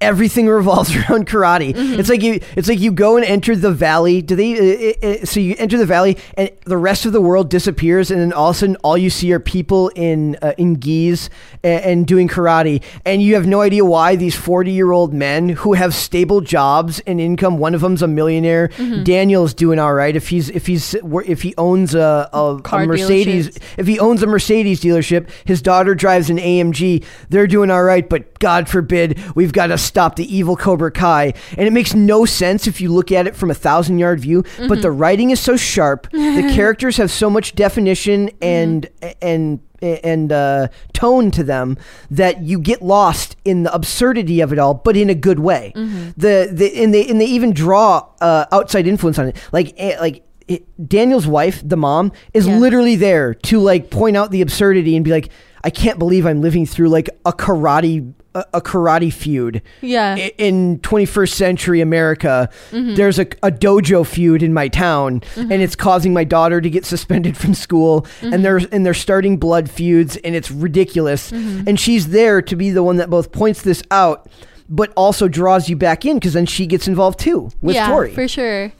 everything 0.01 0.47
revolves 0.55 0.95
around 0.95 1.27
karate. 1.27 1.73
Mm-hmm. 1.73 1.99
It's 1.99 2.09
like 2.09 2.21
you, 2.21 2.39
it's 2.55 2.67
like 2.67 2.79
you 2.79 2.91
go 2.91 3.17
and 3.17 3.25
enter 3.25 3.55
the 3.55 3.71
valley. 3.71 4.21
Do 4.21 4.35
they? 4.35 4.97
Uh, 5.01 5.07
uh, 5.07 5.25
so 5.25 5.39
you 5.39 5.55
enter 5.57 5.77
the 5.77 5.85
valley, 5.85 6.17
and 6.35 6.49
the 6.65 6.77
rest 6.77 7.05
of 7.05 7.13
the 7.13 7.21
world 7.21 7.49
disappears, 7.49 8.11
and 8.11 8.21
then 8.21 8.33
all 8.33 8.49
of 8.49 8.55
a 8.55 8.59
sudden, 8.59 8.75
all 8.77 8.97
you 8.97 9.09
see 9.09 9.31
are 9.33 9.39
people 9.39 9.89
in 9.95 10.37
uh, 10.41 10.53
in 10.57 10.75
gis 10.75 11.29
and, 11.63 11.83
and 11.83 12.07
doing 12.07 12.27
karate, 12.27 12.81
and 13.05 13.21
you 13.21 13.35
have 13.35 13.47
no 13.47 13.61
idea 13.61 13.83
why 13.85 14.15
these 14.15 14.35
forty 14.35 14.71
year 14.71 14.91
old 14.91 15.13
men 15.13 15.49
who 15.49 15.73
have 15.73 15.93
stable 15.93 16.41
jobs 16.41 16.99
and 17.01 17.19
income. 17.19 17.57
One 17.57 17.73
of 17.73 17.81
them's 17.81 18.01
a 18.01 18.07
millionaire. 18.07 18.69
Mm-hmm. 18.69 19.03
Daniel's 19.03 19.53
doing 19.53 19.79
all 19.79 19.93
right 19.93 20.15
if 20.15 20.29
he's 20.29 20.49
if 20.49 20.67
he's 20.67 20.93
if 20.93 21.41
he 21.41 21.53
owns 21.57 21.95
a, 21.95 22.29
a, 22.33 22.61
a 22.63 22.85
Mercedes 22.85 23.57
if 23.77 23.87
he 23.87 23.99
owns 23.99 24.23
a 24.23 24.27
Mercedes 24.27 24.81
dealership, 24.81 25.29
his 25.45 25.61
daughter 25.61 25.95
drives 25.95 26.29
an 26.29 26.37
AMG, 26.37 27.03
they're 27.29 27.47
doing 27.47 27.71
all 27.71 27.83
right, 27.83 28.07
but 28.07 28.37
God 28.39 28.69
forbid 28.69 29.19
we've 29.35 29.53
got 29.53 29.67
to 29.67 29.77
stop 29.85 30.15
the 30.15 30.35
evil 30.35 30.55
Cobra 30.55 30.91
Kai. 30.91 31.33
And 31.57 31.67
it 31.67 31.71
makes 31.73 31.93
no 31.93 32.25
sense 32.25 32.67
if 32.67 32.81
you 32.81 32.91
look 32.91 33.11
at 33.11 33.27
it 33.27 33.35
from 33.35 33.49
a 33.51 33.53
thousand 33.53 33.99
yard 33.99 34.19
view, 34.19 34.43
but 34.67 34.81
the 34.81 34.91
writing 34.91 35.29
is 35.31 35.39
so 35.39 35.55
sharp, 35.55 36.09
the 36.11 36.51
characters 36.55 36.97
have 36.97 37.11
so 37.11 37.29
much 37.29 37.55
definition 37.55 38.29
and 38.41 38.87
and 39.21 39.59
and 39.81 40.31
uh, 40.31 40.67
tone 40.93 41.29
to 41.31 41.43
them 41.43 41.77
that 42.09 42.41
you 42.41 42.57
get 42.59 42.81
lost 42.81 43.35
in 43.45 43.63
the 43.63 43.73
absurdity 43.73 44.41
of 44.41 44.51
it 44.51 44.57
all, 44.57 44.73
but 44.73 44.97
in 44.97 45.09
a 45.09 45.15
good 45.15 45.39
way. 45.39 45.73
The, 45.75 46.49
the 46.51 46.81
and 46.81 46.93
they 46.93 47.07
and 47.07 47.19
they 47.21 47.25
even 47.25 47.53
draw 47.53 48.07
uh, 48.21 48.45
outside 48.51 48.87
influence 48.87 49.19
on 49.19 49.27
it, 49.27 49.37
like 49.51 49.73
eh, 49.77 49.95
like 49.99 50.23
it, 50.47 50.63
Daniel's 50.87 51.27
wife, 51.27 51.61
the 51.63 51.75
mom, 51.77 52.11
is 52.33 52.47
Yeah. 52.47 52.57
literally 52.57 52.95
there 52.95 53.33
to 53.33 53.59
like 53.59 53.89
point 53.89 54.15
out 54.15 54.31
the 54.31 54.41
absurdity 54.41 54.95
and 54.95 55.03
be 55.03 55.11
like, 55.11 55.29
I 55.65 55.69
can't 55.71 55.99
believe 55.99 56.25
I'm 56.25 56.41
living 56.41 56.65
through 56.65 56.89
like 56.89 57.09
a 57.25 57.33
karate 57.33 58.13
a, 58.53 58.59
karate 58.61 59.11
feud. 59.13 59.61
Yeah. 59.81 60.15
In 60.37 60.79
21st 60.79 61.29
century 61.31 61.79
America, 61.79 62.49
Mm-hmm. 62.71 62.95
there's 62.95 63.17
a, 63.17 63.21
a 63.41 63.49
dojo 63.49 64.05
feud 64.05 64.43
in 64.43 64.53
my 64.53 64.67
town, 64.67 65.21
and 65.37 65.53
it's 65.53 65.75
causing 65.75 66.11
my 66.13 66.25
daughter 66.25 66.59
to 66.59 66.69
get 66.69 66.83
suspended 66.85 67.37
from 67.37 67.53
school, 67.53 68.01
Mm-hmm. 68.01 68.33
and 68.33 68.43
they're 68.45 68.61
and 68.73 68.85
they're 68.85 68.93
starting 68.93 69.37
blood 69.37 69.69
feuds, 69.69 70.17
and 70.17 70.35
it's 70.35 70.51
ridiculous. 70.51 71.31
Mm-hmm. 71.31 71.67
And 71.69 71.79
she's 71.79 72.09
there 72.09 72.41
to 72.41 72.55
be 72.57 72.71
the 72.71 72.83
one 72.83 72.97
that 72.97 73.09
both 73.09 73.31
points 73.31 73.61
this 73.61 73.81
out, 73.89 74.29
but 74.67 74.91
also 74.97 75.27
draws 75.29 75.69
you 75.69 75.77
back 75.77 76.03
in 76.05 76.17
because 76.17 76.33
then 76.33 76.45
she 76.45 76.67
gets 76.67 76.87
involved 76.89 77.19
too 77.19 77.49
with 77.61 77.75
yeah, 77.75 77.87
Tori. 77.87 78.13
for 78.13 78.27
sure. 78.27 78.71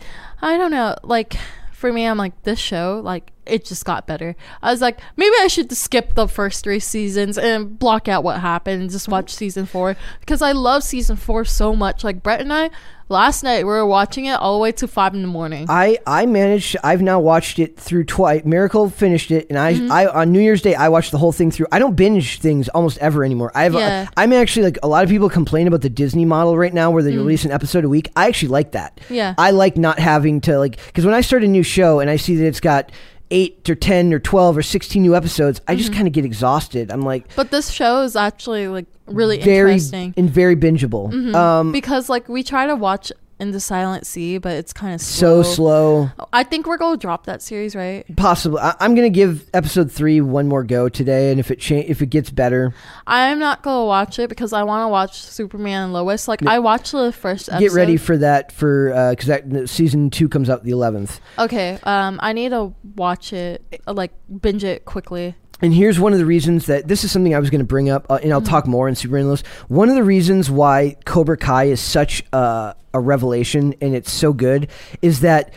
I 0.42 0.58
don't 0.58 0.72
know. 0.72 0.96
Like 1.04 1.36
for 1.76 1.92
me, 1.92 2.06
I'm 2.06 2.18
like 2.18 2.44
this 2.44 2.58
show. 2.58 3.02
Like 3.04 3.34
it 3.46 3.66
just 3.66 3.84
got 3.84 4.08
better. 4.08 4.36
I 4.62 4.72
was 4.72 4.82
like, 4.82 5.00
maybe 5.18 5.36
I 5.42 5.48
should 5.48 5.72
skip 5.74 6.16
the 6.16 6.28
first 6.28 6.64
three 6.64 6.80
seasons 6.80 7.38
and 7.38 7.78
block 7.78 8.08
out 8.08 8.24
what 8.24 8.40
happened 8.40 8.82
and 8.82 8.90
just 8.90 9.10
watch 9.10 9.34
season 9.34 9.66
four 9.66 9.98
because 10.22 10.42
I 10.42 10.54
love 10.54 10.84
season 10.84 11.18
four 11.18 11.44
so 11.44 11.76
much. 11.76 12.04
Like 12.04 12.24
Brett 12.24 12.40
and 12.40 12.54
I, 12.54 12.70
last 13.10 13.44
night 13.44 13.60
we 13.60 13.70
were 13.70 13.86
watching 13.86 14.26
it 14.26 14.34
all 14.34 14.54
the 14.58 14.62
way 14.62 14.72
to 14.74 14.88
five 14.88 15.14
in 15.14 15.22
the 15.22 15.28
morning. 15.28 15.66
I 15.70 15.98
I 16.08 16.26
managed. 16.26 16.76
I've 16.84 17.02
now 17.02 17.20
watched 17.20 17.60
it 17.60 17.78
through 17.78 18.06
twice. 18.06 18.44
Miracle 18.46 18.90
finished 18.90 19.32
it, 19.32 19.48
and 19.50 19.60
I 19.60 19.74
Mm-hmm. 19.76 19.92
I 19.92 20.08
on 20.08 20.32
New 20.32 20.40
Year's 20.40 20.62
Day 20.62 20.74
I 20.76 20.90
watched 20.90 21.12
the 21.12 21.18
whole 21.18 21.32
thing 21.32 21.52
through. 21.52 21.68
I 21.72 21.80
don't 21.80 21.96
binge 21.96 22.40
things 22.40 22.70
almost 22.70 22.98
ever 23.00 23.24
anymore. 23.24 23.52
I've 23.54 23.74
Yeah. 23.74 24.08
I'm 24.16 24.32
actually 24.34 24.64
like 24.64 24.78
a 24.84 24.88
lot 24.88 25.04
of 25.04 25.10
people 25.10 25.30
complain 25.30 25.68
about 25.68 25.82
the 25.82 25.90
Disney 25.90 26.26
model 26.26 26.58
right 26.58 26.74
now, 26.74 26.92
where 26.92 27.04
they 27.04 27.16
release 27.16 27.46
an 27.46 27.52
episode 27.52 27.84
a 27.84 27.90
week. 27.90 28.10
I 28.16 28.28
actually 28.28 28.50
like 28.50 28.72
that. 28.72 29.00
Yeah. 29.10 29.34
I 29.38 29.52
like 29.52 29.78
not 29.78 30.00
having 30.00 30.42
to 30.42 30.58
like 30.58 30.78
because 30.86 31.06
when 31.06 31.14
I 31.14 31.22
start 31.22 31.44
a 31.44 31.48
new 31.48 31.64
show 31.64 32.00
and 32.00 32.10
I 32.10 32.16
see 32.16 32.36
that 32.38 32.46
it's 32.46 32.60
got 32.60 32.92
eight 33.32 33.70
or 33.70 33.76
ten 33.76 34.14
or 34.14 34.20
twelve 34.20 34.56
or 34.58 34.62
sixteen 34.62 35.02
new 35.02 35.16
episodes, 35.16 35.60
I 35.68 35.72
Mm-hmm. 35.74 35.78
just 35.80 35.94
kind 35.94 36.08
of 36.08 36.14
get 36.14 36.26
exhausted. 36.26 36.92
I'm 36.92 37.02
like 37.02 37.36
but 37.36 37.52
this 37.52 37.70
show 37.72 38.02
is 38.04 38.16
actually 38.16 38.68
like 38.68 38.86
really 39.08 39.40
very 39.42 39.74
interesting 39.74 40.14
and 40.18 40.30
very 40.30 40.56
bingeable. 40.56 41.34
Um, 41.36 41.72
because 41.72 42.10
like 42.10 42.28
we 42.30 42.44
try 42.44 42.66
to 42.68 42.76
watch 42.76 43.12
in 43.40 43.52
the 43.52 43.60
Silent 43.60 44.06
Sea, 44.08 44.38
but 44.38 44.54
it's 44.54 44.72
kind 44.72 44.96
of 44.96 45.02
so 45.02 45.44
slow. 45.44 46.10
I 46.32 46.44
think 46.44 46.68
we're 46.68 46.78
gonna 46.78 46.98
drop 46.98 47.26
that 47.26 47.42
series, 47.42 47.76
right? 47.76 48.06
Possibly, 48.16 48.60
I, 48.60 48.76
I'm 48.80 48.96
gonna 48.96 49.10
give 49.10 49.50
episode 49.54 49.92
three 49.92 50.22
one 50.22 50.48
more 50.48 50.64
go 50.64 50.88
today, 50.90 51.32
and 51.32 51.40
if 51.40 51.52
it 51.52 51.60
cha- 51.60 51.76
if 51.76 52.02
it 52.02 52.08
gets 52.08 52.30
better, 52.30 52.74
I'm 53.06 53.40
not 53.40 53.62
gonna 53.62 53.86
watch 53.86 54.20
it 54.20 54.30
because 54.30 54.54
I 54.54 54.64
want 54.64 54.84
to 54.86 54.88
watch 54.90 55.22
Superman 55.22 55.84
and 55.84 55.94
Lois. 55.94 56.28
Like 56.28 56.46
I 56.46 56.60
watched 56.60 56.92
the 56.94 57.12
first 57.12 57.50
episode. 57.50 57.60
get 57.66 57.72
ready 57.74 57.98
for 57.98 58.18
that 58.18 58.52
for 58.52 59.10
because 59.12 59.28
that 59.28 59.70
season 59.70 60.10
two 60.10 60.30
comes 60.30 60.50
out 60.50 60.64
the 60.64 60.72
11th 60.72 61.20
Okay, 61.38 61.78
um, 61.84 62.20
I 62.22 62.34
need 62.34 62.50
to 62.50 62.74
watch 62.96 63.34
it, 63.34 63.64
uh, 63.88 63.94
like 63.94 64.12
binge 64.42 64.64
it 64.64 64.86
quickly. 64.86 65.36
And 65.62 65.74
here's 65.74 66.00
one 66.00 66.12
of 66.14 66.20
the 66.20 66.26
reasons 66.26 66.66
that 66.66 66.88
this 66.88 67.04
is 67.04 67.12
something 67.12 67.34
i 67.34 67.40
was 67.40 67.50
going 67.50 67.60
to 67.60 67.66
bring 67.66 67.90
up 67.90 68.06
uh, 68.10 68.20
and 68.22 68.32
i'll 68.34 68.42
talk 68.42 68.68
more 68.68 68.88
in 68.90 68.96
superman 68.96 69.22
and 69.22 69.30
Lois. 69.30 69.42
one 69.68 69.90
of 69.90 69.96
the 69.96 70.04
reasons 70.04 70.50
why 70.52 70.96
cobra 71.06 71.38
kai 71.38 71.66
is 71.66 71.80
such 71.80 72.24
uh, 72.34 72.74
a 72.94 73.00
revelation 73.00 73.74
and 73.82 73.96
it's 73.96 74.12
so 74.12 74.34
good 74.34 74.70
is 75.02 75.22
that 75.22 75.54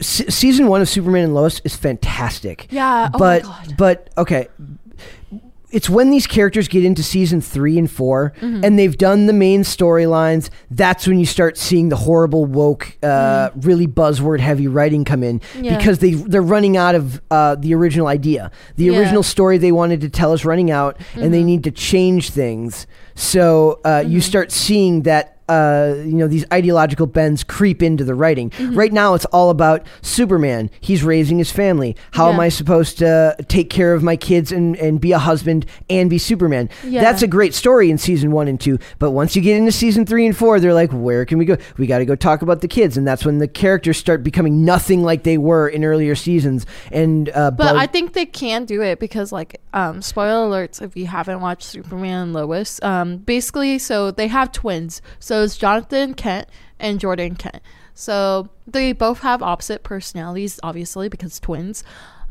se- 0.00 0.28
season 0.28 0.66
one 0.68 0.80
of 0.80 0.88
superman 0.88 1.24
and 1.24 1.34
lois 1.34 1.60
is 1.64 1.74
fantastic 1.76 2.66
Yeah. 2.70 3.08
Oh 3.14 3.18
but 3.18 3.42
my 3.44 3.48
god. 3.66 3.74
but 3.78 4.10
okay 4.18 4.48
it's 5.70 5.88
when 5.90 6.10
these 6.10 6.26
characters 6.26 6.66
get 6.68 6.82
into 6.84 7.02
season 7.02 7.40
three 7.40 7.78
and 7.78 7.90
4 7.90 8.32
Mm-hmm. 8.40 8.64
and 8.64 8.78
they've 8.78 8.96
done 8.96 9.26
the 9.26 9.32
main 9.32 9.62
storylines 9.62 10.48
that's 10.70 11.06
when 11.06 11.18
you 11.18 11.26
start 11.26 11.56
seeing 11.58 11.88
the 11.88 11.96
horrible 11.96 12.46
woke 12.46 12.96
uh, 13.02 13.50
really 13.56 13.86
buzzword 13.86 14.40
heavy 14.40 14.66
writing 14.68 15.04
come 15.04 15.22
in 15.22 15.40
Mm. 15.40 15.64
Yeah. 15.64 15.76
because 15.76 15.98
they 15.98 16.12
they're 16.12 16.42
running 16.42 16.76
out 16.76 16.94
of 16.94 17.20
uh, 17.30 17.54
the 17.56 17.74
original 17.74 18.06
idea 18.06 18.50
the 18.76 18.84
Yeah. 18.84 18.92
Mm-hmm. 18.92 19.00
original 19.00 19.22
story 19.22 19.58
they 19.58 19.72
wanted 19.72 20.00
to 20.02 20.08
tell 20.08 20.32
is 20.32 20.44
running 20.44 20.70
out 20.70 20.96
and 21.14 21.32
they 21.34 21.42
need 21.44 21.64
to 21.64 21.70
change 21.70 22.30
things 22.30 22.86
so 23.14 23.80
uh, 23.84 24.02
you 24.06 24.20
start 24.20 24.52
seeing 24.52 25.02
that 25.02 25.37
uh, 25.48 25.94
you 25.98 26.14
know 26.14 26.26
these 26.28 26.44
ideological 26.52 27.06
bends 27.06 27.44
creep 27.44 27.82
into 27.82 28.04
the 28.04 28.14
writing. 28.14 28.50
Mm-hmm. 28.50 28.76
Right 28.76 28.92
now, 28.92 29.14
it's 29.14 29.24
all 29.26 29.50
about 29.50 29.86
Superman. 30.02 30.70
He's 30.80 31.02
raising 31.02 31.38
his 31.38 31.50
family. 31.50 31.96
How 32.12 32.30
am 32.30 32.40
I 32.40 32.48
supposed 32.48 32.98
to 32.98 33.36
take 33.48 33.70
care 33.70 33.94
of 33.94 34.02
my 34.02 34.16
kids 34.16 34.52
and, 34.52 34.76
and 34.76 35.00
be 35.00 35.12
a 35.12 35.18
husband 35.18 35.66
and 35.88 36.10
be 36.10 36.18
Superman? 36.18 36.68
Yeah. 36.84 37.00
That's 37.00 37.22
a 37.22 37.26
great 37.26 37.54
story 37.54 37.90
in 37.90 37.98
season 37.98 38.30
one 38.30 38.48
and 38.48 38.60
two. 38.60 38.78
But 38.98 39.12
once 39.12 39.36
you 39.36 39.42
get 39.42 39.56
into 39.56 39.72
season 39.72 40.06
three 40.06 40.26
and 40.26 40.36
four, 40.36 40.60
they're 40.60 40.74
like, 40.74 40.90
where 40.90 41.24
can 41.24 41.38
we 41.38 41.44
go? 41.44 41.56
We 41.76 41.86
got 41.86 41.98
to 41.98 42.04
go 42.04 42.14
talk 42.14 42.42
about 42.42 42.60
the 42.60 42.68
kids, 42.68 42.96
and 42.96 43.06
that's 43.06 43.24
when 43.24 43.38
the 43.38 43.48
characters 43.48 43.96
start 43.96 44.22
becoming 44.22 44.64
nothing 44.64 45.02
like 45.02 45.22
they 45.22 45.38
were 45.38 45.68
in 45.68 45.84
earlier 45.84 46.14
seasons. 46.14 46.66
And 46.92 47.30
uh, 47.30 47.50
But 47.50 47.76
I 47.76 47.86
think 47.86 48.12
they 48.12 48.26
can 48.26 48.64
do 48.64 48.82
it 48.82 48.98
because, 48.98 49.32
like, 49.32 49.60
um, 49.72 50.02
spoiler 50.02 50.48
alerts 50.48 50.82
if 50.82 50.96
you 50.96 51.06
haven't 51.06 51.40
watched 51.40 51.64
Superman 51.64 52.22
and 52.22 52.32
Lois. 52.32 52.80
Um, 52.82 53.18
basically, 53.18 53.78
so 53.78 54.10
they 54.10 54.28
have 54.28 54.52
twins. 54.52 55.00
So 55.18 55.37
it's 55.42 55.56
Jonathan 55.56 56.14
Kent 56.14 56.48
and 56.78 57.00
Jordan 57.00 57.34
Kent. 57.36 57.60
So 57.94 58.48
they 58.66 58.92
both 58.92 59.20
have 59.20 59.42
opposite 59.42 59.82
personalities, 59.82 60.60
obviously, 60.62 61.08
because 61.08 61.40
twins. 61.40 61.82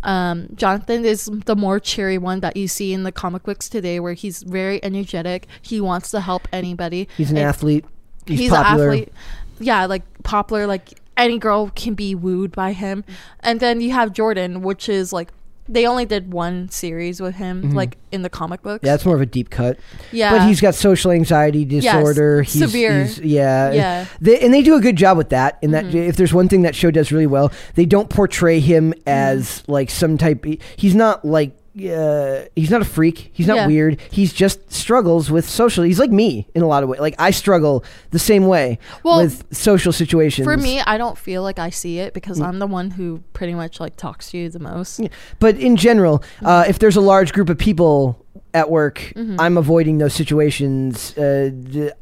Um, 0.04 0.48
Jonathan 0.56 1.04
is 1.06 1.26
the 1.46 1.56
more 1.56 1.80
cheery 1.80 2.18
one 2.18 2.40
that 2.42 2.56
you 2.56 2.68
see 2.68 2.94
in 2.94 3.04
the 3.04 3.12
comic 3.12 3.44
books 3.44 3.68
today, 3.68 4.00
where 4.00 4.14
he's 4.14 4.44
very 4.44 4.82
energetic. 4.84 5.48
He 5.62 5.82
wants 5.82 6.12
to 6.12 6.22
help 6.22 6.48
anybody. 6.54 7.08
he's 7.18 7.32
an 7.32 7.38
And- 7.38 7.48
athlete. 7.48 7.86
He's, 8.26 8.40
he's 8.40 8.52
popular. 8.52 8.88
an 8.90 8.94
athlete. 9.00 9.14
Yeah, 9.60 9.86
like 9.86 10.04
popular. 10.24 10.68
Like 10.68 11.00
any 11.18 11.40
girl 11.40 11.72
can 11.76 11.94
be 11.96 12.14
wooed 12.14 12.52
by 12.52 12.74
him. 12.74 13.04
And 13.40 13.60
then 13.60 13.82
you 13.82 13.92
have 13.92 14.14
Jordan, 14.14 14.62
which 14.62 14.88
is 14.88 15.12
like 15.12 15.30
they 15.70 15.86
only 15.86 16.06
did 16.06 16.32
one 16.34 16.70
series 16.70 17.20
with 17.22 17.36
him, 17.36 17.74
like 17.74 17.98
in 18.12 18.22
the 18.22 18.30
comic 18.30 18.62
books. 18.62 18.78
Mm-hmm. 18.80 18.86
Yeah, 18.88 18.94
that's 18.94 19.06
more 19.06 19.16
of 19.16 19.22
a 19.22 19.26
deep 19.26 19.50
cut. 19.50 19.78
yeah. 20.12 20.32
But 20.32 20.48
he's 20.48 20.62
got 20.62 20.76
social 20.76 21.12
anxiety 21.12 21.66
disorder. 21.66 22.42
he's, 22.44 22.60
severe. 22.60 23.04
he's- 23.04 23.20
yeah. 23.20 23.72
Yeah. 23.72 24.06
Mm-hmm. 24.06 24.26
They, 24.26 24.40
and 24.40 24.54
they 24.54 24.62
do 24.62 24.76
a 24.76 24.82
good 24.82 24.96
job 24.96 25.18
with 25.18 25.30
that. 25.30 25.58
In 25.62 25.72
that, 25.72 25.94
if 25.94 26.16
there's 26.16 26.34
one 26.34 26.48
thing 26.48 26.62
that 26.64 26.76
show 26.76 26.92
does 26.92 27.12
really 27.12 27.28
well, 27.28 27.52
they 27.76 27.86
don't 27.86 28.10
portray 28.10 28.60
him 28.60 28.92
Mm-hmm. 28.94 29.10
as 29.10 29.64
like 29.68 29.90
some 29.90 30.18
type. 30.18 30.46
He's 30.78 30.96
not 30.96 31.26
like. 31.26 31.56
Uh, 31.78 32.46
he's 32.56 32.70
not 32.72 32.82
a 32.82 32.86
freak. 32.86 33.30
He's 33.34 33.48
not 33.48 33.58
Yeah. 33.58 33.68
weird. 33.68 34.00
He's 34.10 34.34
just 34.34 34.72
struggles 34.74 35.30
with 35.30 35.48
social. 35.48 35.84
He's 35.84 36.00
like 36.00 36.12
me 36.12 36.48
in 36.56 36.62
a 36.64 36.68
lot 36.68 36.84
of 36.84 36.90
ways. 36.90 37.00
Like 37.00 37.16
I 37.20 37.32
struggle 37.32 37.84
the 38.12 38.20
same 38.20 38.48
way 38.48 38.80
Well, 39.04 39.22
with 39.22 39.44
social 39.52 39.92
situations. 39.92 40.46
For 40.46 40.58
me, 40.58 40.80
I 40.82 40.98
don't 40.98 41.18
feel 41.18 41.44
like 41.44 41.60
I 41.60 41.70
see 41.70 42.00
it 42.00 42.12
Mm. 42.12 42.14
because 42.14 42.42
I'm 42.42 42.60
the 42.60 42.68
one 42.68 42.92
who 42.92 43.22
pretty 43.34 43.54
much 43.54 43.80
like 43.80 43.96
talks 43.96 44.32
to 44.32 44.38
you 44.38 44.50
the 44.50 44.60
most. 44.60 45.00
But 45.40 45.58
in 45.58 45.76
general, 45.76 46.24
uh, 46.44 46.66
if 46.68 46.80
there's 46.80 46.96
a 46.96 47.02
large 47.02 47.32
group 47.34 47.50
of 47.50 47.58
people 47.58 48.26
at 48.58 48.70
work, 48.70 48.98
Mm-hmm. 49.16 49.40
I'm 49.40 49.58
avoiding 49.58 49.98
those 50.00 50.14
situations. 50.14 51.18
Uh, 51.18 51.52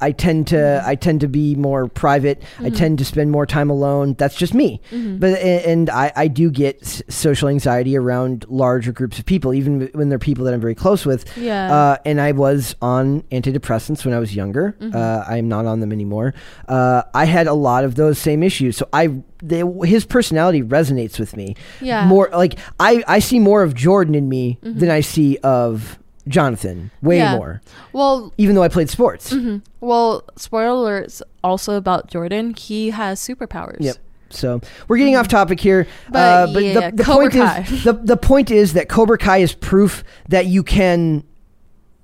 I 0.01 0.12
tend 0.12 0.47
to 0.47 0.56
Mm-hmm. 0.56 0.89
I 0.89 0.95
tend 0.95 1.20
to 1.22 1.28
be 1.28 1.56
more 1.56 1.88
private. 1.88 2.41
I 2.60 2.70
tend 2.70 2.97
to 2.99 3.06
spend 3.06 3.32
more 3.32 3.45
time 3.45 3.70
alone. 3.70 4.16
That's 4.18 4.36
just 4.36 4.53
me. 4.53 4.80
Mm-hmm. 4.91 5.18
But 5.20 5.39
and 5.39 5.89
I, 5.89 6.12
I 6.16 6.28
do 6.28 6.49
get 6.49 6.82
s- 6.82 7.01
social 7.10 7.49
anxiety 7.49 7.97
around 7.97 8.45
larger 8.49 8.91
groups 8.91 9.20
of 9.20 9.26
people, 9.26 9.53
even 9.53 9.89
when 9.93 10.10
they're 10.10 10.20
people 10.20 10.45
that 10.45 10.53
I'm 10.53 10.62
very 10.62 10.76
close 10.76 11.06
with. 11.06 11.26
Yeah. 11.38 11.74
Uh, 11.76 11.97
and 12.06 12.20
I 12.22 12.32
was 12.32 12.76
on 12.82 13.22
antidepressants 13.32 14.06
when 14.06 14.14
I 14.14 14.20
was 14.20 14.36
younger. 14.36 14.76
Mm-hmm. 14.80 14.95
Uh, 14.95 15.24
I'm 15.28 15.47
not 15.49 15.66
on 15.66 15.80
them 15.82 15.91
anymore. 15.91 16.34
Uh, 16.68 17.01
I 17.14 17.26
had 17.26 17.47
a 17.47 17.53
lot 17.53 17.84
of 17.84 17.95
those 17.95 18.18
same 18.20 18.43
issues. 18.43 18.78
So 18.78 18.88
I 18.93 19.22
they, 19.43 19.64
his 19.84 20.06
personality 20.06 20.64
resonates 20.64 21.20
with 21.20 21.36
me 21.36 21.56
Yeah. 21.82 21.99
Mm-hmm. 21.99 22.10
more 22.10 22.30
like 22.32 22.58
I, 22.80 23.03
I 23.08 23.20
see 23.20 23.39
more 23.39 23.62
of 23.64 23.74
Jordan 23.76 24.16
in 24.16 24.28
me 24.30 24.58
than 24.64 24.89
I 24.89 25.01
see 25.01 25.38
of 25.43 25.99
Jonathan. 26.28 26.91
Way 27.01 27.17
Yeah. 27.17 27.36
more. 27.36 27.61
Well, 27.93 28.34
Even 28.38 28.55
though 28.55 28.63
I 28.63 28.67
played 28.67 28.89
sports. 28.89 29.34
well, 29.80 30.23
spoiler 30.36 31.03
alerts 31.03 31.21
also 31.43 31.76
about 31.76 32.07
Jordan. 32.09 32.53
He 32.55 32.89
has 32.91 33.19
superpowers. 33.19 33.78
Yep. 33.80 33.97
So 34.32 34.59
we're 34.88 34.97
getting 34.97 35.15
off 35.15 35.28
topic 35.28 35.59
here, 35.59 35.84
Mm-hmm. 35.86 36.11
But 36.11 36.55
uh, 36.55 36.59
yeah, 36.59 36.89
the, 36.91 36.97
the 36.97 37.03
point 37.03 37.34
Kai. 37.34 37.59
is 37.69 37.84
the 37.84 37.93
the 37.93 38.17
point 38.17 38.51
is 38.51 38.73
that 38.73 38.89
Cobra 38.89 39.17
Kai 39.17 39.38
is 39.38 39.53
proof 39.53 40.03
that 40.30 40.47
you 40.47 40.63
can 40.63 41.23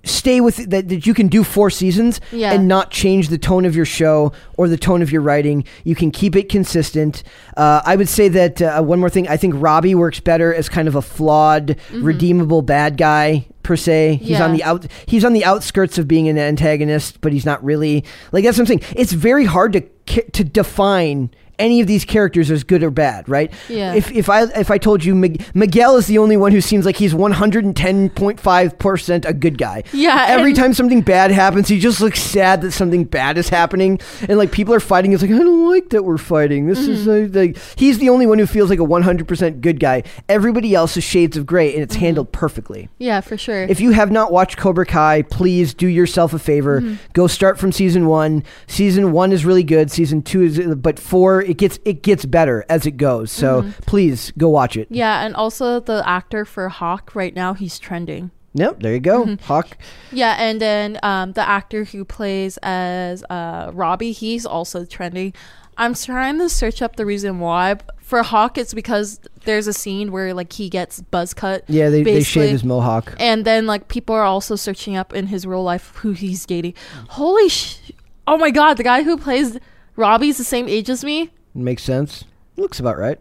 stay 0.04 0.42
with 0.42 0.58
that, 0.70 0.90
that 0.90 1.06
you 1.06 1.14
can 1.14 1.28
do 1.28 1.44
four 1.44 1.70
seasons 1.70 2.20
Yeah. 2.32 2.54
and 2.54 2.68
not 2.68 2.90
change 2.92 3.30
the 3.30 3.38
tone 3.38 3.66
of 3.66 3.76
your 3.76 3.86
show 3.86 4.32
or 4.58 4.68
the 4.68 4.78
tone 4.78 5.02
of 5.02 5.12
your 5.12 5.22
writing. 5.22 5.64
You 5.84 5.96
can 5.96 6.10
keep 6.12 6.36
it 6.36 6.50
consistent. 6.50 7.24
Uh, 7.56 7.82
I 7.86 7.96
would 7.96 8.10
say 8.10 8.28
that 8.30 8.62
uh, 8.62 8.82
one 8.82 9.00
more 9.00 9.10
thing. 9.10 9.28
I 9.28 9.38
think 9.38 9.54
Robbie 9.58 9.94
works 9.96 10.20
better 10.20 10.54
as 10.54 10.70
kind 10.70 10.88
of 10.88 10.96
a 10.96 11.02
flawed, 11.02 11.76
redeemable 11.94 12.62
bad 12.64 12.98
guy 12.98 13.46
per 13.64 13.76
se. 13.76 14.16
He's 14.24 14.40
on 14.40 14.50
Mm-hmm. 14.52 14.58
The 14.58 14.64
out. 14.64 14.88
He's 15.06 15.24
on 15.24 15.34
the 15.34 15.46
outskirts 15.46 15.98
of 16.00 16.08
being 16.08 16.28
an 16.28 16.38
antagonist, 16.38 17.22
but 17.22 17.32
he's 17.32 17.46
not 17.46 17.64
really 17.64 18.04
like 18.32 18.44
that's 18.44 18.58
what 18.58 18.64
I'm 18.70 18.80
saying. 18.80 18.94
It's 18.96 19.12
very 19.12 19.46
hard 19.46 19.74
to 19.74 19.82
to 20.32 20.44
define 20.44 21.30
any 21.62 21.82
of 21.82 21.88
these 21.88 22.04
characters 22.06 22.50
as 22.52 22.64
good 22.64 22.84
or 22.84 22.90
bad, 22.92 23.30
right? 23.30 23.52
Yeah. 23.70 23.94
If 23.94 24.12
if 24.12 24.30
I 24.30 24.44
if 24.44 24.70
I 24.72 24.78
told 24.78 25.04
you 25.06 25.16
Mig- 25.16 25.44
Miguel 25.54 25.96
is 25.98 26.08
the 26.08 26.18
only 26.18 26.38
one 26.38 26.52
who 26.52 26.62
seems 26.62 26.86
like 26.86 26.98
he's 26.98 27.14
110.5 27.14 28.80
percent 28.80 29.26
a 29.26 29.34
good 29.34 29.58
guy. 29.58 29.84
Yeah, 29.94 30.26
Every 30.30 30.54
time 30.54 30.74
something 30.74 31.02
bad 31.02 31.32
happens, 31.32 31.68
he 31.68 31.80
just 31.80 32.02
looks 32.02 32.22
sad 32.22 32.62
that 32.62 32.72
something 32.72 33.04
bad 33.04 33.38
is 33.38 33.50
happening, 33.50 34.00
and 34.28 34.38
like 34.38 34.52
people 34.52 34.74
are 34.74 34.80
fighting. 34.80 35.14
It's 35.14 35.22
like 35.22 35.32
I 35.32 35.38
don't 35.38 35.70
like 35.70 35.90
that 35.90 36.04
we're 36.04 36.18
fighting. 36.18 36.68
This 36.68 36.80
is 36.88 37.02
Mm-hmm. 37.08 37.38
uh, 37.38 37.42
like 37.42 37.58
he's 37.78 37.98
the 38.00 38.10
only 38.10 38.28
one 38.28 38.38
who 38.40 38.46
feels 38.46 38.70
like 38.70 38.80
a 38.80 38.84
100 38.84 39.28
percent 39.28 39.62
good 39.62 39.80
guy. 39.80 40.04
Everybody 40.30 40.76
else 40.76 40.98
is 40.98 41.04
shades 41.04 41.38
of 41.38 41.46
gray, 41.46 41.74
and 41.74 41.82
it's 41.84 41.96
Mm-hmm. 41.96 42.02
handled 42.06 42.32
perfectly. 42.32 42.90
Yeah, 43.00 43.22
for 43.22 43.38
sure. 43.38 43.64
If 43.64 43.80
you 43.82 43.92
have 43.92 44.12
not 44.12 44.32
watched 44.32 44.58
Cobra 44.58 44.86
Kai, 44.86 45.24
please 45.24 45.74
do 45.74 45.88
yourself 45.88 46.34
a 46.34 46.40
favor. 46.40 46.82
Mm-hmm. 46.82 46.96
Go 47.14 47.28
start 47.28 47.60
from 47.60 47.72
season 47.72 48.08
one. 48.08 48.44
Season 48.68 49.12
one 49.12 49.32
is 49.32 49.46
really 49.46 49.64
good. 49.64 49.92
Season 49.92 50.22
two 50.22 50.42
is, 50.44 50.60
but 50.76 50.98
four 51.00 51.42
it 51.52 51.58
gets 51.58 51.80
it 51.84 52.02
gets 52.02 52.24
better 52.24 52.64
as 52.70 52.86
it 52.86 52.96
goes. 52.96 53.30
So 53.30 53.70
please 53.86 54.32
go 54.38 54.48
watch 54.48 54.78
it. 54.78 54.86
Mm-hmm. 54.86 54.96
yeah, 54.96 55.26
and 55.26 55.36
also 55.36 55.82
the 55.82 56.02
actor 56.08 56.46
for 56.46 56.70
Hawk 56.70 57.14
right 57.14 57.36
now, 57.36 57.54
he's 57.54 57.78
trending. 57.78 58.32
Yep, 58.54 58.80
there 58.82 58.94
you 58.94 59.00
go. 59.02 59.26
Mm-hmm. 59.26 59.44
Hawk. 59.44 59.78
Yeah, 60.12 60.36
and 60.40 60.62
then 60.62 60.98
um, 61.04 61.34
the 61.34 61.48
actor 61.48 61.84
who 61.84 62.06
plays 62.06 62.58
as 62.64 63.24
uh, 63.30 63.72
Robbie, 63.74 64.14
he's 64.14 64.46
also 64.46 64.86
trending. 64.86 65.34
I'm 65.78 65.94
trying 65.94 66.38
to 66.40 66.48
search 66.48 66.82
up 66.82 66.96
the 66.96 67.06
reason 67.06 67.40
why. 67.40 67.78
For 68.00 68.24
Hawk, 68.24 68.58
it's 68.58 68.74
because 68.74 69.20
there's 69.44 69.68
a 69.68 69.74
scene 69.74 70.12
where 70.12 70.34
like 70.34 70.54
he 70.54 70.70
gets 70.70 71.02
buzz 71.02 71.34
cut. 71.34 71.64
Yeah, 71.68 71.90
they, 71.90 72.04
they 72.04 72.24
shave 72.24 72.52
his 72.52 72.64
mohawk. 72.64 73.16
And 73.20 73.44
then 73.44 73.66
like 73.66 73.90
people 73.90 74.16
are 74.16 74.24
also 74.24 74.56
searching 74.56 74.96
up 74.96 75.14
in 75.14 75.28
his 75.28 75.46
real 75.46 75.64
life 75.64 75.96
who 75.98 76.12
he's 76.12 76.46
dating. 76.46 76.76
Holy 77.10 77.50
sh! 77.50 77.92
Oh 78.28 78.38
my 78.38 78.52
god, 78.52 78.76
the 78.78 78.84
guy 78.84 79.04
who 79.04 79.18
plays 79.18 79.58
Robbie's 79.98 80.38
the 80.38 80.44
same 80.44 80.68
age 80.70 80.90
as 80.90 81.04
me. 81.04 81.32
Makes 81.54 81.84
sense. 81.84 82.24
Looks 82.56 82.80
about 82.80 82.98
right. 82.98 83.20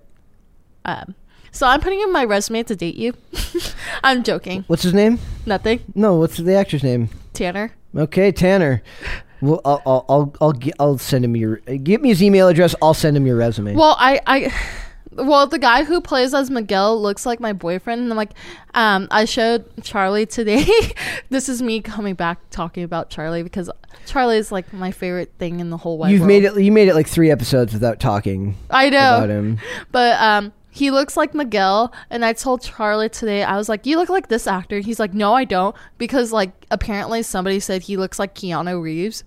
Um, 0.85 1.15
so 1.51 1.67
I'm 1.67 1.81
putting 1.81 2.01
in 2.01 2.13
my 2.13 2.25
resume 2.25 2.63
to 2.65 2.77
date 2.77 2.95
you. 2.95 3.15
I'm 4.05 4.23
joking. 4.23 4.65
What's 4.67 4.83
his 4.83 4.95
name? 4.95 5.19
Nothing. 5.47 5.81
No, 5.95 6.15
what's 6.15 6.37
the 6.37 6.55
actor's 6.55 6.83
name? 6.83 7.09
Tanner. 7.33 7.73
Okay, 7.97 8.31
Tanner. 8.33 8.83
Well, 9.41 9.61
I'll 9.65 9.83
I'll 9.87 10.05
I'll 10.09 10.35
I'll, 10.41 10.55
I'll 10.79 10.99
send 10.99 11.25
him 11.25 11.35
your. 11.37 11.57
Give 11.57 12.01
me 12.01 12.11
his 12.11 12.23
email 12.23 12.49
address. 12.49 12.75
I'll 12.83 12.95
send 12.95 13.17
him 13.17 13.27
your 13.27 13.37
resume. 13.37 13.75
Well, 13.75 13.97
I, 13.99 14.21
I, 14.27 14.53
well, 15.13 15.47
the 15.47 15.59
guy 15.59 15.85
who 15.85 16.01
plays 16.01 16.33
as 16.35 16.51
Miguel 16.51 17.01
looks 17.01 17.27
like 17.27 17.41
my 17.41 17.53
boyfriend, 17.53 18.03
and 18.03 18.11
I'm 18.11 18.17
like, 18.17 18.33
um, 18.75 19.09
I 19.11 19.25
showed 19.25 19.65
Charlie 19.83 20.27
today. 20.27 20.67
this 21.31 21.49
is 21.49 21.61
me 21.63 21.81
coming 21.81 22.15
back 22.15 22.39
talking 22.51 22.85
about 22.85 23.11
Charlie 23.11 23.43
because 23.43 23.71
Charlie 24.07 24.37
is 24.39 24.53
like 24.53 24.73
my 24.73 24.91
favorite 24.91 25.33
thing 25.39 25.61
in 25.61 25.71
the 25.71 25.77
whole 25.77 25.99
wide 25.99 26.11
You've 26.11 26.21
world. 26.21 26.29
made 26.29 26.45
it. 26.45 26.57
You 26.61 26.73
made 26.73 26.89
it 26.89 26.95
like 26.95 27.09
three 27.09 27.31
episodes 27.31 27.73
without 27.73 27.99
talking 28.01 28.57
I 28.71 28.89
know 28.91 29.17
about 29.17 29.31
him. 29.31 29.59
but 29.91 30.21
um, 30.21 30.53
he 30.71 30.91
looks 30.93 31.17
like 31.17 31.35
Miguel, 31.35 31.93
and 32.11 32.25
I 32.25 32.33
told 32.33 32.63
Charlie 32.63 33.09
today, 33.09 33.43
I 33.43 33.57
was 33.57 33.69
like, 33.69 33.87
you 33.87 33.97
look 33.97 34.09
like 34.09 34.29
this 34.29 34.47
actor. 34.47 34.79
He's 34.79 35.01
like, 35.01 35.13
no, 35.15 35.35
I 35.35 35.45
don't, 35.45 35.75
because 35.99 36.33
like 36.33 36.53
apparently 36.71 37.23
somebody 37.23 37.59
said 37.59 37.83
he 37.83 37.97
looks 37.97 38.19
like 38.19 38.35
Keanu 38.35 38.81
Reeves. 38.81 39.25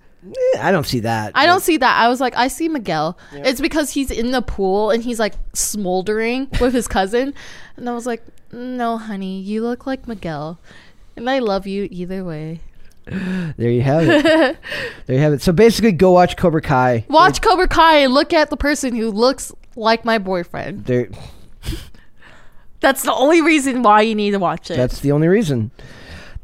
I 0.60 0.70
don't 0.70 0.86
see 0.86 1.00
that. 1.00 1.32
I 1.34 1.46
don't 1.46 1.62
see 1.62 1.76
that. 1.76 2.00
I 2.00 2.08
was 2.08 2.20
like, 2.20 2.36
I 2.36 2.48
see 2.48 2.68
Miguel. 2.68 3.18
It's 3.32 3.60
because 3.60 3.90
he's 3.90 4.10
in 4.10 4.30
the 4.30 4.42
pool 4.42 4.90
and 4.90 5.02
he's 5.02 5.18
like 5.18 5.34
smoldering 5.52 6.48
with 6.60 6.72
his 6.72 6.88
cousin. 6.88 7.34
And 7.76 7.88
I 7.88 7.92
was 7.94 8.06
like, 8.06 8.22
no, 8.52 8.96
honey, 8.98 9.40
you 9.40 9.62
look 9.62 9.86
like 9.86 10.06
Miguel. 10.08 10.58
And 11.16 11.28
I 11.28 11.40
love 11.40 11.66
you 11.66 11.88
either 11.90 12.24
way. 12.24 12.60
There 13.56 13.70
you 13.70 13.82
have 13.82 14.08
it. 14.08 14.24
there 15.06 15.16
you 15.16 15.22
have 15.22 15.34
it. 15.34 15.42
So 15.42 15.52
basically, 15.52 15.92
go 15.92 16.12
watch 16.12 16.36
Cobra 16.38 16.62
Kai. 16.62 17.04
Watch 17.08 17.42
Cobra 17.42 17.68
Kai 17.68 17.98
and 17.98 18.14
look 18.14 18.32
at 18.32 18.48
the 18.50 18.56
person 18.56 18.94
who 18.94 19.10
looks 19.10 19.52
like 19.76 20.04
my 20.06 20.16
boyfriend. 20.18 20.86
There, 20.86 21.08
That's 22.80 23.02
the 23.02 23.14
only 23.14 23.40
reason 23.42 23.82
why 23.82 24.02
you 24.02 24.14
need 24.14 24.32
to 24.32 24.38
watch 24.38 24.70
it. 24.70 24.76
that's 24.76 25.00
the 25.00 25.12
only 25.12 25.28
reason. 25.28 25.70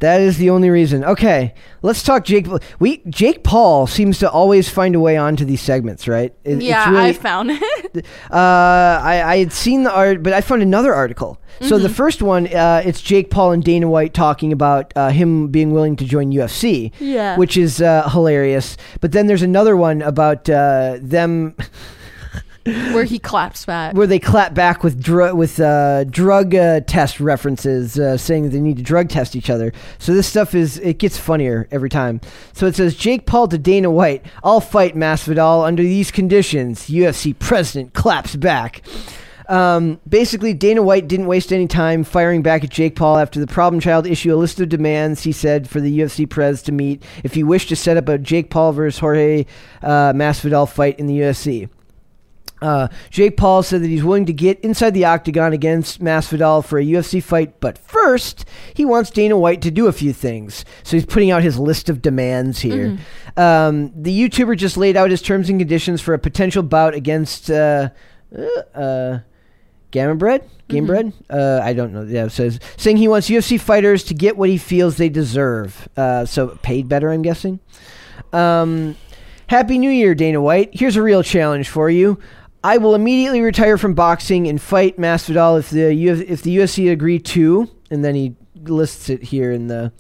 That 0.00 0.20
is 0.20 0.38
the 0.38 0.50
only 0.50 0.70
reason. 0.70 1.04
Okay, 1.04 1.54
let's 1.82 2.02
talk 2.02 2.24
Jake. 2.24 2.46
We 2.78 3.02
Jake 3.08 3.44
Paul 3.44 3.86
seems 3.86 4.18
to 4.20 4.30
always 4.30 4.68
find 4.68 4.94
a 4.94 5.00
way 5.00 5.16
onto 5.16 5.44
these 5.44 5.60
segments, 5.60 6.08
right? 6.08 6.34
It- 6.44 6.54
it's 6.54 6.64
yeah, 6.64 6.90
really- 6.90 7.08
I 7.10 7.12
found 7.12 7.50
it. 7.52 7.62
uh, 8.30 8.34
I, 8.34 9.22
I 9.24 9.36
had 9.38 9.52
seen 9.52 9.82
the 9.84 9.92
art, 9.92 10.22
but 10.22 10.32
I 10.32 10.40
found 10.40 10.62
another 10.62 10.94
article. 10.94 11.38
So 11.62 11.78
the 11.78 11.90
first 11.90 12.22
one, 12.22 12.46
uh, 12.46 12.80
it's 12.86 13.02
Jake 13.02 13.28
Paul 13.28 13.52
and 13.52 13.62
Dana 13.62 13.86
White 13.86 14.14
talking 14.14 14.50
about 14.50 14.94
uh, 14.96 15.10
him 15.10 15.48
being 15.48 15.72
willing 15.72 15.94
to 15.96 16.06
join 16.06 16.32
UFC, 16.32 16.90
Yeah. 16.98 17.36
which 17.36 17.58
is 17.58 17.82
uh, 17.82 18.08
hilarious. 18.08 18.78
But 19.02 19.12
then 19.12 19.26
there's 19.26 19.42
another 19.42 19.76
one 19.76 20.00
about 20.00 20.48
uh, 20.48 20.96
them 21.02 21.54
Where 22.64 23.04
he 23.04 23.18
claps 23.18 23.64
back. 23.64 23.94
where 23.94 24.06
they 24.06 24.18
clap 24.18 24.52
back 24.52 24.82
with 24.84 25.02
dr- 25.02 25.34
with 25.34 25.58
uh, 25.58 26.04
drug 26.04 26.54
uh, 26.54 26.80
test 26.80 27.18
references, 27.18 27.98
uh, 27.98 28.16
saying 28.16 28.44
that 28.44 28.50
they 28.50 28.60
need 28.60 28.76
to 28.76 28.82
drug 28.82 29.08
test 29.08 29.34
each 29.34 29.48
other. 29.48 29.72
So 29.98 30.12
this 30.12 30.26
stuff 30.26 30.54
is 30.54 30.78
it 30.78 30.98
gets 30.98 31.16
funnier 31.16 31.68
every 31.70 31.88
time. 31.88 32.20
So 32.52 32.66
it 32.66 32.76
says 32.76 32.94
Jake 32.94 33.24
Paul 33.24 33.48
to 33.48 33.58
Dana 33.58 33.90
White, 33.90 34.24
"I'll 34.44 34.60
fight 34.60 34.94
Masvidal 34.94 35.66
under 35.66 35.82
these 35.82 36.10
conditions." 36.10 36.90
UFC 36.90 37.32
president 37.38 37.94
claps 37.94 38.36
back. 38.36 38.82
Um, 39.48 39.98
basically, 40.08 40.54
Dana 40.54 40.80
White 40.80 41.08
didn't 41.08 41.26
waste 41.26 41.52
any 41.52 41.66
time 41.66 42.04
firing 42.04 42.40
back 42.40 42.62
at 42.62 42.70
Jake 42.70 42.94
Paul 42.94 43.16
after 43.18 43.40
the 43.40 43.48
problem 43.48 43.80
child 43.80 44.06
issued 44.06 44.32
a 44.32 44.36
list 44.36 44.60
of 44.60 44.68
demands, 44.68 45.24
he 45.24 45.32
said, 45.32 45.68
for 45.68 45.80
the 45.80 45.98
UFC 45.98 46.28
prez 46.28 46.62
to 46.62 46.72
meet 46.72 47.02
if 47.24 47.34
he 47.34 47.42
wished 47.42 47.68
to 47.70 47.76
set 47.76 47.96
up 47.96 48.08
a 48.08 48.16
Jake 48.16 48.48
Paul 48.48 48.72
versus 48.72 49.00
Jorge 49.00 49.46
uh, 49.82 50.12
Masvidal 50.12 50.68
fight 50.70 51.00
in 51.00 51.06
the 51.06 51.18
UFC. 51.18 51.68
Uh, 52.60 52.88
Jake 53.10 53.36
Paul 53.36 53.62
said 53.62 53.82
that 53.82 53.88
he's 53.88 54.04
willing 54.04 54.26
to 54.26 54.32
get 54.32 54.60
inside 54.60 54.90
the 54.90 55.04
octagon 55.04 55.52
against 55.52 56.00
Masvidal 56.02 56.64
for 56.64 56.78
a 56.78 56.84
UFC 56.84 57.22
fight, 57.22 57.58
but 57.60 57.78
first 57.78 58.44
he 58.74 58.84
wants 58.84 59.10
Dana 59.10 59.36
White 59.38 59.62
to 59.62 59.70
do 59.70 59.86
a 59.86 59.92
few 59.92 60.12
things. 60.12 60.64
So 60.82 60.96
he's 60.96 61.06
putting 61.06 61.30
out 61.30 61.42
his 61.42 61.58
list 61.58 61.88
of 61.88 62.02
demands 62.02 62.60
here. 62.60 62.98
Um, 63.36 63.92
the 64.00 64.16
YouTuber 64.16 64.56
just 64.56 64.76
laid 64.76 64.96
out 64.96 65.10
his 65.10 65.22
terms 65.22 65.48
and 65.48 65.58
conditions 65.58 66.00
for 66.00 66.14
a 66.14 66.18
potential 66.18 66.62
bout 66.62 66.94
against 66.94 67.50
uh, 67.50 67.90
uh, 68.36 68.78
uh, 68.78 69.18
Gamma 69.90 70.14
Bread. 70.14 70.48
Game 70.68 70.86
Bread? 70.86 71.12
Uh, 71.28 71.60
I 71.62 71.72
don't 71.72 71.92
know. 71.92 72.02
Yeah, 72.02 72.26
it 72.26 72.30
says 72.30 72.60
saying 72.76 72.98
he 72.98 73.08
wants 73.08 73.28
UFC 73.28 73.58
fighters 73.58 74.04
to 74.04 74.14
get 74.14 74.36
what 74.36 74.48
he 74.48 74.56
feels 74.58 74.96
they 74.96 75.08
deserve. 75.08 75.88
Uh, 75.96 76.24
so 76.24 76.58
paid 76.62 76.88
better, 76.88 77.10
I'm 77.10 77.22
guessing. 77.22 77.58
Um, 78.32 78.96
Happy 79.48 79.78
New 79.78 79.90
Year, 79.90 80.14
Dana 80.14 80.40
White. 80.40 80.70
Here's 80.72 80.94
a 80.94 81.02
real 81.02 81.24
challenge 81.24 81.68
for 81.68 81.90
you. 81.90 82.20
I 82.62 82.76
will 82.78 82.94
immediately 82.94 83.40
retire 83.40 83.78
from 83.78 83.94
boxing 83.94 84.46
and 84.46 84.60
fight 84.60 84.98
Masvidal 84.98 85.58
if 85.58 85.70
the 85.70 86.10
Uf- 86.10 86.28
if 86.28 86.42
the 86.42 86.58
UFC 86.58 86.92
agree 86.92 87.18
to, 87.18 87.70
and 87.90 88.04
then 88.04 88.14
he 88.14 88.36
lists 88.62 89.08
it 89.08 89.22
here 89.22 89.52
in 89.52 89.68
the. 89.68 89.92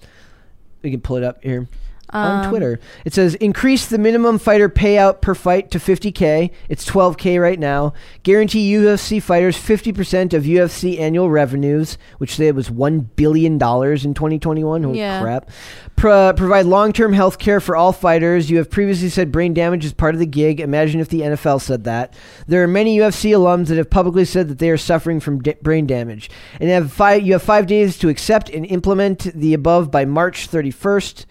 We 0.82 0.90
can 0.90 1.00
pull 1.00 1.16
it 1.16 1.24
up 1.24 1.42
here 1.42 1.68
on 2.12 2.44
Um, 2.44 2.50
Twitter. 2.50 2.78
It 3.04 3.14
says 3.14 3.34
increase 3.36 3.86
the 3.86 3.98
minimum 3.98 4.38
fighter 4.38 4.68
payout 4.68 5.20
per 5.20 5.34
fight 5.34 5.70
to 5.70 5.78
50k. 5.78 6.50
It's 6.68 6.84
12k 6.88 7.40
right 7.40 7.58
now. 7.58 7.92
Guarantee 8.22 8.72
UFC 8.74 9.20
fighters 9.22 9.56
50% 9.56 10.32
of 10.34 10.44
UFC 10.44 10.98
annual 11.00 11.30
revenues, 11.30 11.98
which 12.18 12.36
they 12.36 12.50
was 12.52 12.70
one 12.70 13.08
billion 13.16 13.58
dollars 13.58 14.04
in 14.04 14.14
2021. 14.14 14.82
Holy 14.82 14.98
Yeah. 14.98 15.20
crap! 15.22 15.50
Pro- 15.96 16.32
provide 16.32 16.64
long-term 16.66 17.12
health 17.12 17.38
care 17.38 17.60
for 17.60 17.76
all 17.76 17.92
fighters. 17.92 18.50
You 18.50 18.56
have 18.56 18.70
previously 18.70 19.08
said 19.10 19.30
brain 19.30 19.52
damage 19.52 19.84
is 19.84 19.92
part 19.92 20.14
of 20.14 20.18
the 20.18 20.26
gig. 20.26 20.58
Imagine 20.60 20.98
if 21.00 21.08
the 21.10 21.20
NFL 21.22 21.58
said 21.60 21.84
that. 21.84 22.14
There 22.46 22.62
are 22.62 22.68
many 22.68 22.96
UFC 22.98 23.30
alums 23.32 23.66
that 23.68 23.76
have 23.76 23.90
publicly 23.90 24.24
said 24.24 24.48
that 24.48 24.58
they 24.58 24.70
are 24.70 24.78
suffering 24.78 25.20
from 25.20 25.40
da- 25.42 25.56
brain 25.62 25.86
damage, 25.86 26.30
and 26.58 26.70
have 26.70 26.90
five. 26.92 27.22
You 27.22 27.34
have 27.34 27.42
five 27.42 27.66
days 27.66 27.98
to 27.98 28.08
accept 28.08 28.48
and 28.50 28.64
implement 28.66 29.32
the 29.34 29.52
above 29.54 29.90
by 29.90 30.04
March 30.06 30.48
31st. 30.48 31.26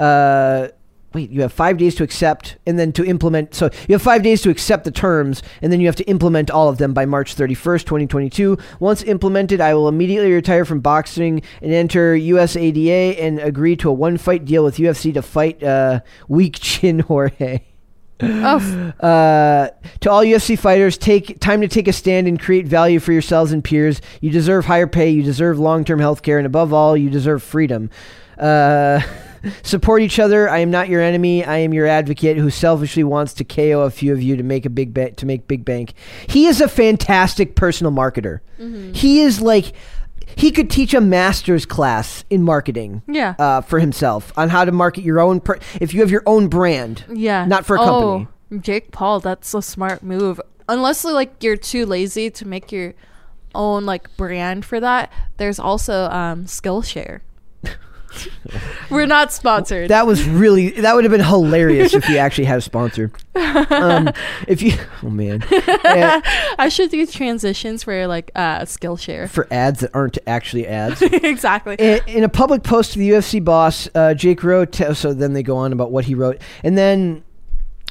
Uh, 0.00 0.68
wait, 1.12 1.30
you 1.30 1.42
have 1.42 1.52
five 1.52 1.76
days 1.76 1.94
to 1.96 2.02
accept 2.02 2.56
and 2.66 2.78
then 2.78 2.92
to 2.92 3.04
implement. 3.04 3.54
So 3.54 3.70
you 3.88 3.94
have 3.94 4.02
five 4.02 4.22
days 4.22 4.42
to 4.42 4.50
accept 4.50 4.84
the 4.84 4.90
terms, 4.90 5.42
and 5.60 5.72
then 5.72 5.80
you 5.80 5.86
have 5.86 5.96
to 5.96 6.04
implement 6.04 6.50
all 6.50 6.68
of 6.68 6.78
them 6.78 6.94
by 6.94 7.04
March 7.04 7.36
31st, 7.36 7.84
2022. 7.84 8.56
Once 8.78 9.02
implemented, 9.02 9.60
I 9.60 9.74
will 9.74 9.88
immediately 9.88 10.32
retire 10.32 10.64
from 10.64 10.80
boxing 10.80 11.42
and 11.60 11.72
enter 11.72 12.14
USADA 12.14 13.20
and 13.20 13.38
agree 13.40 13.76
to 13.76 13.90
a 13.90 13.92
one 13.92 14.16
fight 14.16 14.44
deal 14.44 14.64
with 14.64 14.76
UFC 14.76 15.12
to 15.14 15.22
fight 15.22 15.62
uh, 15.62 16.00
Weak 16.28 16.58
Chin 16.60 17.00
Jorge. 17.00 17.60
Oh, 18.22 18.92
Uh, 19.00 19.70
to 20.00 20.10
all 20.10 20.22
UFC 20.22 20.58
fighters, 20.58 20.98
take 20.98 21.40
time 21.40 21.62
to 21.62 21.68
take 21.68 21.88
a 21.88 21.92
stand 21.92 22.28
and 22.28 22.38
create 22.38 22.66
value 22.66 23.00
for 23.00 23.12
yourselves 23.12 23.50
and 23.50 23.64
peers. 23.64 24.02
You 24.20 24.30
deserve 24.30 24.66
higher 24.66 24.86
pay, 24.86 25.08
you 25.08 25.22
deserve 25.22 25.58
long-term 25.58 26.00
health 26.00 26.20
care, 26.22 26.36
and 26.36 26.46
above 26.46 26.72
all, 26.74 26.96
you 26.96 27.08
deserve 27.08 27.42
freedom. 27.42 27.88
Uh, 28.38 29.00
support 29.62 30.02
each 30.02 30.18
other. 30.18 30.48
I 30.48 30.58
am 30.58 30.70
not 30.70 30.88
your 30.88 31.00
enemy. 31.00 31.44
I 31.44 31.58
am 31.58 31.72
your 31.72 31.86
advocate 31.86 32.36
who 32.36 32.50
selfishly 32.50 33.04
wants 33.04 33.34
to 33.34 33.44
KO 33.44 33.82
a 33.82 33.90
few 33.90 34.12
of 34.12 34.22
you 34.22 34.36
to 34.36 34.42
make 34.42 34.66
a 34.66 34.70
big 34.70 34.94
ba- 34.94 35.12
to 35.12 35.26
make 35.26 35.46
big 35.46 35.64
bank. 35.64 35.94
He 36.28 36.46
is 36.46 36.60
a 36.60 36.68
fantastic 36.68 37.54
personal 37.54 37.92
marketer. 37.92 38.40
He 38.94 39.20
is 39.20 39.40
like 39.40 39.72
he 40.36 40.50
could 40.50 40.70
teach 40.70 40.94
a 40.94 41.00
master's 41.00 41.66
class 41.66 42.24
in 42.30 42.42
marketing 42.42 43.02
yeah. 43.06 43.34
uh, 43.38 43.60
for 43.62 43.78
himself 43.78 44.32
on 44.36 44.48
how 44.48 44.64
to 44.64 44.72
market 44.72 45.02
your 45.02 45.20
own. 45.20 45.40
Per- 45.40 45.58
if 45.80 45.94
you 45.94 46.00
have 46.00 46.10
your 46.10 46.22
own 46.26 46.48
brand, 46.48 47.04
yeah. 47.12 47.44
not 47.44 47.66
for 47.66 47.76
a 47.76 47.78
company. 47.78 48.28
Oh, 48.52 48.58
Jake 48.58 48.90
Paul, 48.92 49.20
that's 49.20 49.54
a 49.54 49.62
smart 49.62 50.02
move. 50.02 50.40
Unless 50.68 51.04
like 51.04 51.42
you're 51.42 51.56
too 51.56 51.86
lazy 51.86 52.30
to 52.30 52.46
make 52.46 52.70
your 52.70 52.94
own 53.54 53.86
like 53.86 54.16
brand 54.16 54.64
for 54.64 54.80
that, 54.80 55.12
there's 55.36 55.58
also 55.58 56.04
um 56.10 56.44
Skillshare. 56.44 57.20
We're 58.90 59.06
not 59.06 59.32
sponsored. 59.32 59.90
That 59.90 60.06
was 60.06 60.26
really 60.26 60.70
that 60.70 60.94
would 60.94 61.04
have 61.04 61.10
been 61.12 61.24
hilarious 61.24 61.94
if 61.94 62.08
you 62.08 62.16
actually 62.24 62.44
had 62.44 62.58
a 62.58 62.62
sponsor. 62.62 63.10
Um, 63.34 64.10
if 64.48 64.60
you, 64.62 64.72
oh 65.02 65.10
man, 65.10 65.42
Uh, 65.52 66.20
I 66.58 66.68
should 66.68 66.90
do 66.90 67.06
transitions 67.06 67.84
for 67.84 68.06
like 68.06 68.30
uh 68.34 68.60
Skillshare. 68.60 69.28
for 69.28 69.46
ads 69.50 69.80
that 69.80 69.90
aren't 69.94 70.18
actually 70.26 70.66
ads. 70.66 71.00
exactly. 71.02 71.76
In, 71.78 72.00
in 72.06 72.24
a 72.24 72.28
public 72.28 72.62
post 72.62 72.92
to 72.94 72.98
the 72.98 73.10
UFC 73.10 73.42
boss, 73.44 73.88
uh, 73.94 74.14
Jake 74.14 74.42
wrote. 74.42 74.74
so 74.94 75.12
then 75.14 75.32
they 75.32 75.42
go 75.42 75.56
on 75.56 75.72
about 75.72 75.90
what 75.92 76.04
he 76.06 76.14
wrote, 76.14 76.40
and 76.64 76.76
then 76.76 77.22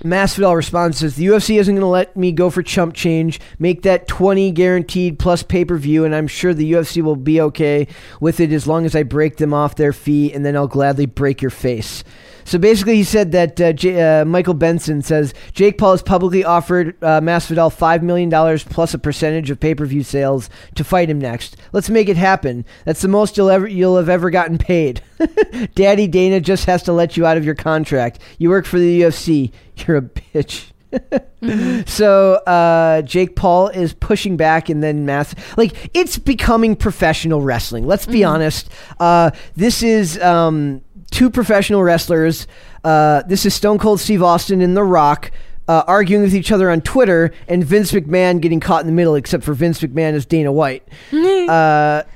Masvidal 0.04 0.56
responds 0.56 1.00
says 1.00 1.16
the 1.16 1.26
UFC 1.26 1.60
isn't 1.60 1.74
going 1.74 1.82
to 1.82 1.88
let 1.88 2.16
me 2.16 2.32
go 2.32 2.50
for 2.50 2.64
chump 2.64 2.94
change. 2.94 3.40
Make 3.58 3.82
that 3.82 4.08
twenty 4.08 4.52
guaranteed 4.52 5.20
plus 5.20 5.44
pay 5.44 5.66
per 5.66 5.78
view, 5.78 6.06
and 6.06 6.16
I'm 6.16 6.28
sure 6.28 6.54
the 6.54 6.72
UFC 6.72 7.02
will 7.02 7.18
be 7.18 7.42
okay 7.42 7.88
with 8.22 8.40
it 8.40 8.52
as 8.54 8.68
long 8.68 8.86
as 8.86 8.96
I 8.96 9.04
break 9.04 9.38
them 9.38 9.54
off 9.54 9.76
their 9.76 9.94
feet, 9.94 10.34
and 10.34 10.46
then 10.46 10.56
I'll 10.56 10.68
gladly 10.68 11.06
break 11.06 11.42
your 11.42 11.52
face. 11.52 12.04
So 12.50 12.58
basically, 12.58 12.96
he 12.96 13.04
said 13.04 13.32
that 13.34 13.62
uh, 13.62 13.74
J- 13.74 14.22
uh, 14.22 14.26
Michael 14.26 14.56
Benson 14.56 15.04
says 15.04 15.36
Jake 15.54 15.78
Paul 15.78 15.92
has 15.92 16.02
publicly 16.02 16.44
offered 16.44 16.98
uh, 17.04 17.22
Masvidal 17.22 17.72
five 17.72 18.02
million 18.02 18.28
dollars 18.28 18.64
plus 18.64 18.96
a 18.96 18.98
percentage 18.98 19.52
of 19.52 19.60
pay 19.60 19.76
per 19.76 19.86
view 19.86 20.02
sales 20.02 20.50
to 20.74 20.84
fight 20.84 21.12
him 21.12 21.20
next. 21.20 21.58
Let's 21.74 21.92
make 21.92 22.10
it 22.10 22.18
happen. 22.18 22.66
That's 22.86 23.04
the 23.04 23.08
most 23.08 23.38
you'll 23.38 23.52
ever 23.52 23.68
you'll 23.68 23.98
have 23.98 24.10
ever 24.10 24.32
gotten 24.32 24.58
paid. 24.58 25.04
Daddy 25.76 26.08
Dana 26.08 26.40
just 26.40 26.66
has 26.66 26.82
to 26.84 26.92
let 26.92 27.16
you 27.16 27.24
out 27.24 27.38
of 27.38 27.46
your 27.46 27.54
contract. 27.54 28.18
You 28.40 28.50
work 28.50 28.66
for 28.66 28.80
the 28.80 29.02
UFC. 29.02 29.52
You're 29.86 29.98
a 29.98 30.02
bitch. 30.02 30.72
So 31.88 32.34
uh, 32.34 33.02
Jake 33.04 33.38
Paul 33.38 33.70
is 33.70 33.94
pushing 33.94 34.36
back, 34.36 34.68
and 34.68 34.84
then 34.84 35.06
mass 35.06 35.34
like 35.56 35.90
it's 35.94 36.18
becoming 36.18 36.76
professional 36.76 37.42
wrestling. 37.42 37.88
Let's 37.88 38.06
be 38.06 38.26
honest. 38.26 38.70
Uh, 39.00 39.32
this 39.56 39.82
is 39.82 40.20
um, 40.22 40.82
two 41.10 41.30
professional 41.30 41.84
wrestlers. 41.84 42.48
Uh, 42.84 43.24
this 43.24 43.46
is 43.46 43.54
Stone 43.54 43.80
Cold 43.80 44.00
Steve 44.00 44.24
Austin 44.24 44.62
and 44.62 44.76
The 44.76 44.84
Rock. 44.84 45.32
Uh, 45.68 45.84
arguing 45.86 46.24
with 46.24 46.34
each 46.34 46.52
other 46.52 46.72
on 46.72 46.82
Twitter, 46.82 47.32
and 47.48 47.64
Vince 47.64 47.92
McMahon 47.92 48.42
getting 48.42 48.60
caught 48.60 48.82
in 48.82 48.88
the 48.88 48.92
middle, 48.92 49.14
except 49.14 49.44
for 49.44 49.54
Vince 49.54 49.80
McMahon 49.82 50.16
is 50.16 50.26
Dana 50.26 50.52
White, 50.52 50.82
uh, 51.14 52.02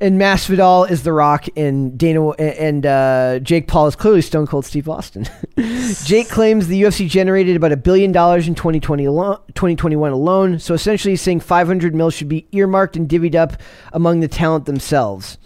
and 0.00 0.20
Masvidal 0.20 0.88
is 0.88 1.02
The 1.02 1.12
Rock, 1.12 1.46
and 1.56 1.98
Dana 1.98 2.28
and 2.34 2.86
uh, 2.86 3.40
Jake 3.40 3.66
Paul 3.66 3.88
is 3.88 3.96
clearly 3.96 4.22
Stone 4.22 4.46
Cold 4.46 4.64
Steve 4.64 4.88
Austin. 4.88 5.26
Jake 6.04 6.28
claims 6.28 6.68
the 6.68 6.80
UFC 6.80 7.08
generated 7.08 7.56
about 7.56 7.72
a 7.72 7.76
billion 7.76 8.12
dollars 8.12 8.46
in 8.46 8.54
2020 8.54 9.06
alone, 9.06 9.38
2021 9.56 10.12
alone. 10.12 10.60
So 10.60 10.72
essentially, 10.72 11.14
he's 11.14 11.20
saying 11.20 11.40
500 11.40 11.96
mil 11.96 12.10
should 12.10 12.28
be 12.28 12.46
earmarked 12.52 12.94
and 12.94 13.08
divvied 13.08 13.34
up 13.34 13.54
among 13.92 14.20
the 14.20 14.28
talent 14.28 14.66
themselves. 14.66 15.36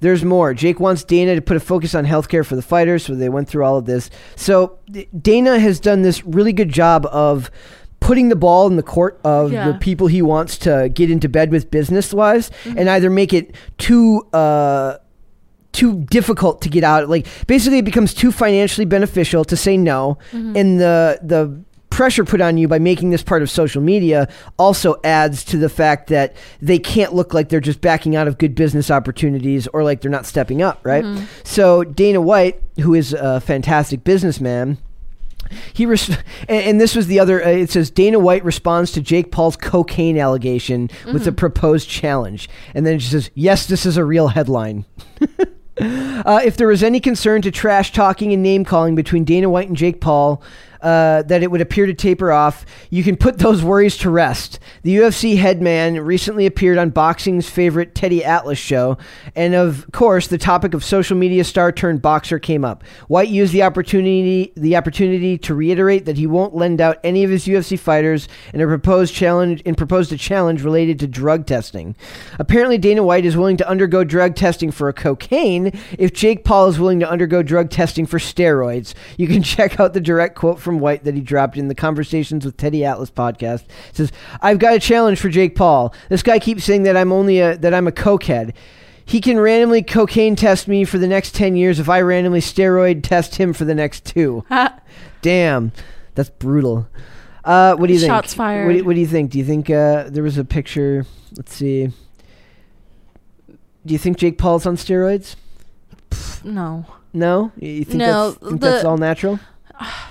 There's 0.00 0.24
more. 0.24 0.54
Jake 0.54 0.78
wants 0.80 1.02
Dana 1.04 1.34
to 1.34 1.40
put 1.42 1.56
a 1.56 1.60
focus 1.60 1.94
on 1.94 2.06
healthcare 2.06 2.44
for 2.46 2.54
the 2.56 2.62
fighters, 2.62 3.04
so 3.04 3.14
they 3.14 3.28
went 3.28 3.48
through 3.48 3.64
all 3.64 3.76
of 3.76 3.84
this. 3.86 4.10
So 4.36 4.78
Dana 5.20 5.58
has 5.58 5.80
done 5.80 6.02
this 6.02 6.24
really 6.24 6.52
good 6.52 6.68
job 6.70 7.06
of 7.10 7.50
putting 8.00 8.28
the 8.28 8.36
ball 8.36 8.68
in 8.68 8.76
the 8.76 8.82
court 8.82 9.18
of 9.24 9.52
Yeah. 9.52 9.72
the 9.72 9.78
people 9.78 10.06
he 10.06 10.22
wants 10.22 10.56
to 10.58 10.88
get 10.94 11.10
into 11.10 11.28
bed 11.28 11.50
with 11.50 11.70
business 11.70 12.14
wise, 12.14 12.50
and 12.64 12.88
either 12.88 13.10
make 13.10 13.32
it 13.32 13.54
too. 13.78 14.22
Uh, 14.32 14.98
too 15.70 16.00
difficult 16.10 16.62
to 16.62 16.68
get 16.70 16.82
out 16.82 17.08
like 17.10 17.26
basically 17.46 17.78
it 17.78 17.84
becomes 17.84 18.12
too 18.14 18.32
financially 18.32 18.86
beneficial 18.86 19.44
to 19.44 19.54
say 19.54 19.76
no 19.76 20.16
and 20.32 20.80
the 20.80 21.18
the 21.22 21.60
pressure 21.98 22.24
put 22.24 22.40
on 22.40 22.56
you 22.56 22.68
by 22.68 22.78
making 22.78 23.10
this 23.10 23.24
part 23.24 23.42
of 23.42 23.50
social 23.50 23.82
media 23.82 24.28
also 24.56 24.94
adds 25.02 25.42
to 25.42 25.56
the 25.56 25.68
fact 25.68 26.06
that 26.06 26.32
they 26.62 26.78
can't 26.78 27.12
look 27.12 27.34
like 27.34 27.48
they're 27.48 27.58
just 27.58 27.80
backing 27.80 28.14
out 28.14 28.28
of 28.28 28.38
good 28.38 28.54
business 28.54 28.88
opportunities 28.88 29.66
or 29.72 29.82
like 29.82 30.00
they're 30.00 30.08
not 30.08 30.24
stepping 30.24 30.62
up, 30.62 30.78
right? 30.84 31.04
So 31.42 31.82
Dana 31.82 32.20
White, 32.20 32.62
who 32.78 32.94
is 32.94 33.14
a 33.14 33.40
fantastic 33.40 34.04
businessman, 34.04 34.78
he 35.72 35.86
res- 35.86 36.08
and, 36.48 36.62
and 36.62 36.80
this 36.80 36.94
was 36.94 37.08
the 37.08 37.18
other. 37.18 37.44
Uh, 37.44 37.48
it 37.48 37.70
says 37.70 37.90
Dana 37.90 38.20
White 38.20 38.44
responds 38.44 38.92
to 38.92 39.00
Jake 39.00 39.32
Paul's 39.32 39.56
cocaine 39.56 40.18
allegation 40.18 40.90
with 41.12 41.26
a 41.26 41.32
proposed 41.32 41.88
challenge, 41.88 42.48
and 42.74 42.86
then 42.86 43.00
she 43.00 43.08
says, 43.08 43.32
"Yes, 43.34 43.66
this 43.66 43.84
is 43.84 43.96
a 43.96 44.04
real 44.04 44.28
headline." 44.28 44.84
Uh, 45.80 46.40
if 46.44 46.56
there 46.56 46.66
was 46.66 46.82
any 46.82 46.98
concern 46.98 47.40
to 47.40 47.52
trash 47.52 47.92
talking 47.92 48.32
and 48.32 48.42
name 48.42 48.64
calling 48.64 48.96
between 48.96 49.22
Dana 49.22 49.48
White 49.48 49.68
and 49.68 49.76
Jake 49.76 50.00
Paul, 50.00 50.42
uh, 50.80 51.22
that 51.22 51.42
it 51.42 51.50
would 51.50 51.60
appear 51.60 51.86
to 51.86 51.94
taper 51.94 52.32
off, 52.32 52.64
you 52.90 53.02
can 53.02 53.16
put 53.16 53.38
those 53.38 53.62
worries 53.62 53.96
to 53.98 54.10
rest. 54.10 54.58
The 54.82 54.96
UFC 54.96 55.36
headman 55.36 56.00
recently 56.00 56.46
appeared 56.46 56.78
on 56.78 56.90
boxing's 56.90 57.48
favorite 57.48 57.94
Teddy 57.94 58.24
Atlas 58.24 58.58
show, 58.58 58.98
and 59.34 59.54
of 59.54 59.86
course, 59.92 60.26
the 60.26 60.38
topic 60.38 60.74
of 60.74 60.84
social 60.84 61.16
media 61.16 61.44
star 61.44 61.72
turned 61.72 62.02
boxer 62.02 62.38
came 62.38 62.64
up. 62.64 62.84
White 63.08 63.28
used 63.28 63.52
the 63.52 63.62
opportunity 63.62 64.52
the 64.56 64.76
opportunity 64.76 65.38
to 65.38 65.54
reiterate 65.54 66.04
that 66.04 66.16
he 66.16 66.26
won't 66.26 66.54
lend 66.54 66.80
out 66.80 66.98
any 67.04 67.24
of 67.24 67.30
his 67.30 67.46
UFC 67.46 67.78
fighters 67.78 68.28
in 68.52 68.60
a 68.60 68.66
proposed 68.66 69.14
challenge 69.14 69.62
and 69.66 69.76
proposed 69.76 70.12
a 70.12 70.16
challenge 70.16 70.62
related 70.62 70.98
to 71.00 71.06
drug 71.06 71.46
testing. 71.46 71.96
Apparently, 72.38 72.78
Dana 72.78 73.02
White 73.02 73.24
is 73.24 73.36
willing 73.36 73.56
to 73.56 73.68
undergo 73.68 74.04
drug 74.04 74.34
testing 74.34 74.70
for 74.70 74.88
a 74.88 74.92
cocaine 74.92 75.72
if 75.98 76.12
Jake 76.12 76.44
Paul 76.44 76.68
is 76.68 76.78
willing 76.78 77.00
to 77.00 77.10
undergo 77.10 77.42
drug 77.42 77.70
testing 77.70 78.06
for 78.06 78.18
steroids. 78.18 78.94
You 79.16 79.26
can 79.26 79.42
check 79.48 79.80
out 79.80 79.92
the 79.92 80.00
direct 80.00 80.36
quote 80.36 80.60
from 80.68 80.80
White 80.80 81.04
that 81.04 81.14
he 81.14 81.22
dropped 81.22 81.56
in 81.56 81.68
the 81.68 81.74
Conversations 81.74 82.44
with 82.44 82.58
Teddy 82.58 82.84
Atlas 82.84 83.10
podcast. 83.10 83.62
It 83.62 83.96
says, 83.96 84.12
"I've 84.42 84.58
got 84.58 84.74
a 84.74 84.78
challenge 84.78 85.18
for 85.18 85.30
Jake 85.30 85.54
Paul. 85.54 85.94
This 86.10 86.22
guy 86.22 86.38
keeps 86.38 86.62
saying 86.62 86.82
that 86.82 86.94
I'm 86.94 87.10
only 87.10 87.40
a 87.40 87.56
that 87.56 87.72
I'm 87.72 87.88
a 87.88 87.92
cokehead." 87.92 88.52
He 89.02 89.22
can 89.22 89.40
randomly 89.40 89.82
cocaine 89.82 90.36
test 90.36 90.68
me 90.68 90.84
for 90.84 90.98
the 90.98 91.06
next 91.06 91.34
10 91.34 91.56
years 91.56 91.80
if 91.80 91.88
I 91.88 92.02
randomly 92.02 92.42
steroid 92.42 93.02
test 93.02 93.36
him 93.36 93.54
for 93.54 93.64
the 93.64 93.74
next 93.74 94.04
two. 94.04 94.44
Damn, 95.22 95.72
that's 96.14 96.28
brutal. 96.28 96.86
Uh, 97.42 97.74
what 97.76 97.86
do 97.86 97.94
you 97.94 98.00
think? 98.00 98.10
Shots 98.10 98.34
fired. 98.34 98.66
What 98.66 98.72
do, 98.74 98.84
what 98.84 98.94
do 98.94 99.00
you 99.00 99.06
think? 99.06 99.30
Do 99.30 99.38
you 99.38 99.44
think 99.46 99.70
uh, 99.70 100.10
there 100.10 100.22
was 100.22 100.36
a 100.36 100.44
picture? 100.44 101.06
Let's 101.34 101.54
see. 101.54 101.86
Do 103.46 103.94
you 103.94 103.96
think 103.96 104.18
Jake 104.18 104.36
Paul's 104.36 104.66
on 104.66 104.76
steroids? 104.76 105.34
no. 106.44 106.84
No, 107.14 107.52
you 107.56 107.84
think, 107.84 108.00
No, 108.00 108.32
that's, 108.32 108.46
think 108.46 108.60
that's 108.60 108.84
all 108.84 108.98
natural? 108.98 109.40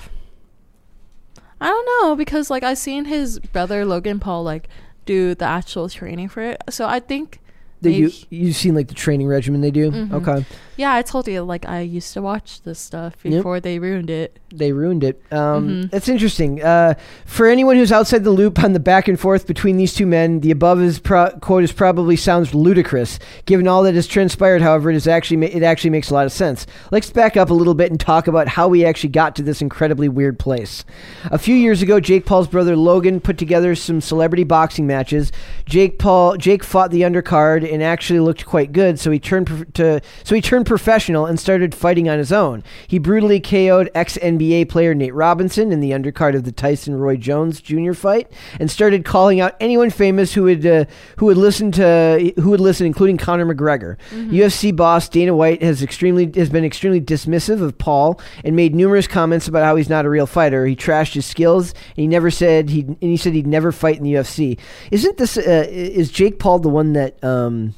I 1.59 1.67
don't 1.67 1.85
know 2.03 2.15
because 2.15 2.49
like 2.49 2.63
I 2.63 2.73
seen 2.75 3.05
his 3.05 3.39
brother 3.39 3.85
Logan 3.85 4.19
Paul 4.19 4.43
like 4.43 4.67
do 5.05 5.33
the 5.35 5.45
actual 5.45 5.89
training 5.89 6.29
for 6.29 6.41
it. 6.41 6.61
So 6.69 6.85
I 6.85 6.99
think 6.99 7.39
That 7.81 7.91
you 7.91 8.11
you've 8.29 8.55
seen 8.55 8.75
like 8.75 8.87
the 8.89 8.93
training 8.93 9.27
regimen 9.27 9.61
they 9.61 9.71
do? 9.71 9.91
Mhm. 9.91 10.11
Okay, 10.13 10.45
yeah, 10.77 10.93
I 10.93 11.01
told 11.01 11.27
you 11.27 11.41
like 11.41 11.67
I 11.67 11.81
used 11.81 12.13
to 12.13 12.21
watch 12.21 12.61
this 12.63 12.79
stuff 12.79 13.15
Yep. 13.23 13.33
before 13.33 13.59
they 13.59 13.79
ruined 13.79 14.09
it. 14.09 14.37
They 14.53 14.71
ruined 14.71 15.03
it. 15.03 15.21
Um, 15.31 15.67
Mhm. 15.67 15.91
That's 15.91 16.07
interesting. 16.07 16.61
Uh, 16.63 16.93
for 17.25 17.47
anyone 17.47 17.75
who's 17.75 17.91
outside 17.91 18.23
the 18.23 18.31
loop 18.31 18.63
on 18.63 18.73
the 18.73 18.79
back 18.79 19.07
and 19.07 19.19
forth 19.19 19.45
between 19.45 19.77
these 19.77 19.93
two 19.93 20.05
men, 20.05 20.39
the 20.39 20.51
above 20.51 20.81
is 20.81 20.99
pro- 20.99 21.31
quote 21.41 21.63
is 21.63 21.71
probably 21.71 22.15
sounds 22.15 22.53
ludicrous. 22.55 23.19
Given 23.45 23.67
all 23.67 23.83
that 23.83 23.95
has 23.95 24.07
transpired, 24.07 24.61
however, 24.61 24.89
it 24.89 24.95
is 24.95 25.07
actually 25.07 25.37
ma- 25.37 25.47
it 25.47 25.63
actually 25.63 25.89
makes 25.89 26.09
a 26.09 26.13
lot 26.13 26.25
of 26.25 26.31
sense. 26.31 26.65
Let's 26.91 27.09
back 27.09 27.35
up 27.35 27.49
a 27.49 27.53
little 27.53 27.73
bit 27.73 27.91
and 27.91 27.99
talk 27.99 28.27
about 28.27 28.47
how 28.47 28.67
we 28.67 28.85
actually 28.85 29.09
got 29.09 29.35
to 29.35 29.43
this 29.43 29.61
incredibly 29.61 30.07
weird 30.09 30.39
place. 30.39 30.85
A 31.31 31.37
few 31.37 31.55
years 31.55 31.81
ago, 31.81 31.99
Jake 31.99 32.25
Paul's 32.25 32.47
brother 32.47 32.75
Logan 32.75 33.19
put 33.19 33.37
together 33.37 33.75
some 33.75 33.99
celebrity 34.01 34.43
boxing 34.43 34.87
matches. 34.87 35.31
Jake 35.65 35.99
Paul 35.99 36.37
Jake 36.37 36.63
fought 36.63 36.91
the 36.91 37.01
undercard 37.01 37.69
and 37.71 37.83
actually 37.83 38.19
looked 38.21 38.45
quite 38.45 38.71
good, 38.71 38.99
so 38.99 39.11
he 39.11 39.19
turned 39.19 39.47
prof- 39.47 39.73
to 39.73 40.01
so 40.23 40.35
he 40.35 40.41
turned 40.41 40.65
professional 40.65 41.25
and 41.25 41.39
started 41.39 41.75
fighting 41.75 42.07
on 42.07 42.17
his 42.17 42.31
own. 42.31 42.63
He 42.87 42.97
brutally 42.97 43.39
KO'd 43.39 43.89
ex 43.93 44.17
NBA 44.37 44.69
player 44.69 44.93
Nate 44.93 45.13
Robinson 45.13 45.71
in 45.71 45.79
the 45.79 45.91
undercard 45.91 46.35
of 46.35 46.43
the 46.43 46.51
Tyson 46.51 46.95
Roy 46.95 47.17
Jones 47.17 47.61
Jr. 47.61 47.93
fight, 47.93 48.31
and 48.59 48.69
started 48.69 49.05
calling 49.05 49.39
out 49.39 49.55
anyone 49.59 49.89
famous 49.89 50.33
who 50.33 50.43
would 50.43 50.65
uh, 50.65 50.85
who 51.17 51.25
would 51.27 51.37
listen 51.37 51.71
to 51.73 52.33
who 52.37 52.49
would 52.49 52.59
listen, 52.59 52.85
including 52.85 53.17
Conor 53.17 53.45
McGregor. 53.45 53.97
UFC 54.11 54.75
boss 54.75 55.09
Dana 55.09 55.35
White 55.35 55.61
has 55.61 55.81
extremely 55.81 56.31
has 56.35 56.49
been 56.49 56.65
extremely 56.65 57.01
dismissive 57.01 57.61
of 57.61 57.77
Paul 57.77 58.19
and 58.43 58.55
made 58.55 58.75
numerous 58.75 59.07
comments 59.07 59.47
about 59.47 59.63
how 59.63 59.75
he's 59.75 59.89
not 59.89 60.05
a 60.05 60.09
real 60.09 60.27
fighter. 60.27 60.65
He 60.65 60.75
trashed 60.75 61.13
his 61.13 61.25
skills. 61.25 61.71
And 61.71 61.97
he 61.97 62.07
never 62.07 62.31
said 62.31 62.69
he 62.69 62.81
and 62.81 62.97
he 63.01 63.17
said 63.17 63.33
he'd 63.33 63.47
never 63.47 63.71
fight 63.71 63.97
in 63.97 64.03
the 64.03 64.13
UFC. 64.13 64.59
Isn't 64.91 65.17
this 65.17 65.37
uh, 65.37 65.65
is 65.69 66.11
Jake 66.11 66.39
Paul 66.39 66.59
the 66.59 66.69
one 66.69 66.93
that? 66.93 67.23
Um, 67.23 67.75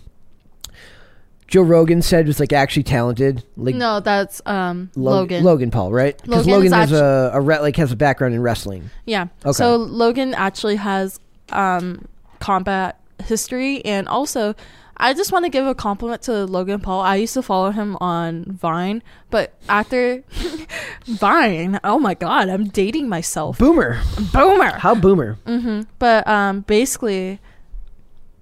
Joe 1.49 1.63
Rogan 1.63 2.01
said 2.03 2.27
was 2.27 2.39
like 2.39 2.53
actually 2.53 2.83
talented, 2.83 3.43
like 3.57 3.73
no, 3.75 3.99
that's 3.99 4.41
um 4.45 4.91
Lo- 4.95 5.13
Logan. 5.13 5.43
Logan 5.43 5.71
Paul, 5.71 5.91
right? 5.91 6.15
Because 6.21 6.45
Logan 6.45 6.71
Logan, 6.71 6.71
has 6.73 6.91
a, 6.91 7.31
a 7.33 7.41
re- 7.41 7.59
like 7.59 7.75
has 7.77 7.91
a 7.91 7.95
background 7.95 8.35
in 8.35 8.41
wrestling. 8.41 8.89
Yeah. 9.05 9.27
Okay. 9.43 9.53
So 9.53 9.75
Logan 9.77 10.33
actually 10.35 10.75
has 10.75 11.19
um 11.51 12.07
combat 12.39 12.99
history 13.23 13.83
and 13.83 14.07
also 14.07 14.55
I 15.01 15.13
just 15.13 15.31
want 15.31 15.45
to 15.45 15.49
give 15.49 15.65
a 15.65 15.73
compliment 15.73 16.21
to 16.23 16.45
Logan 16.45 16.81
Paul. 16.81 17.01
I 17.01 17.15
used 17.15 17.33
to 17.33 17.41
follow 17.41 17.71
him 17.71 17.97
on 18.01 18.43
Vine, 18.45 19.01
but 19.31 19.53
after 19.69 20.23
Vine, 21.05 21.79
oh 21.83 21.97
my 21.99 22.13
god, 22.13 22.49
I'm 22.49 22.65
dating 22.65 23.07
myself. 23.07 23.57
Boomer, 23.57 24.01
Boomer. 24.33 24.77
how 24.77 24.95
boomer? 24.95 25.37
hmm 25.45 25.81
But 25.99 26.27
um, 26.27 26.61
basically, 26.61 27.39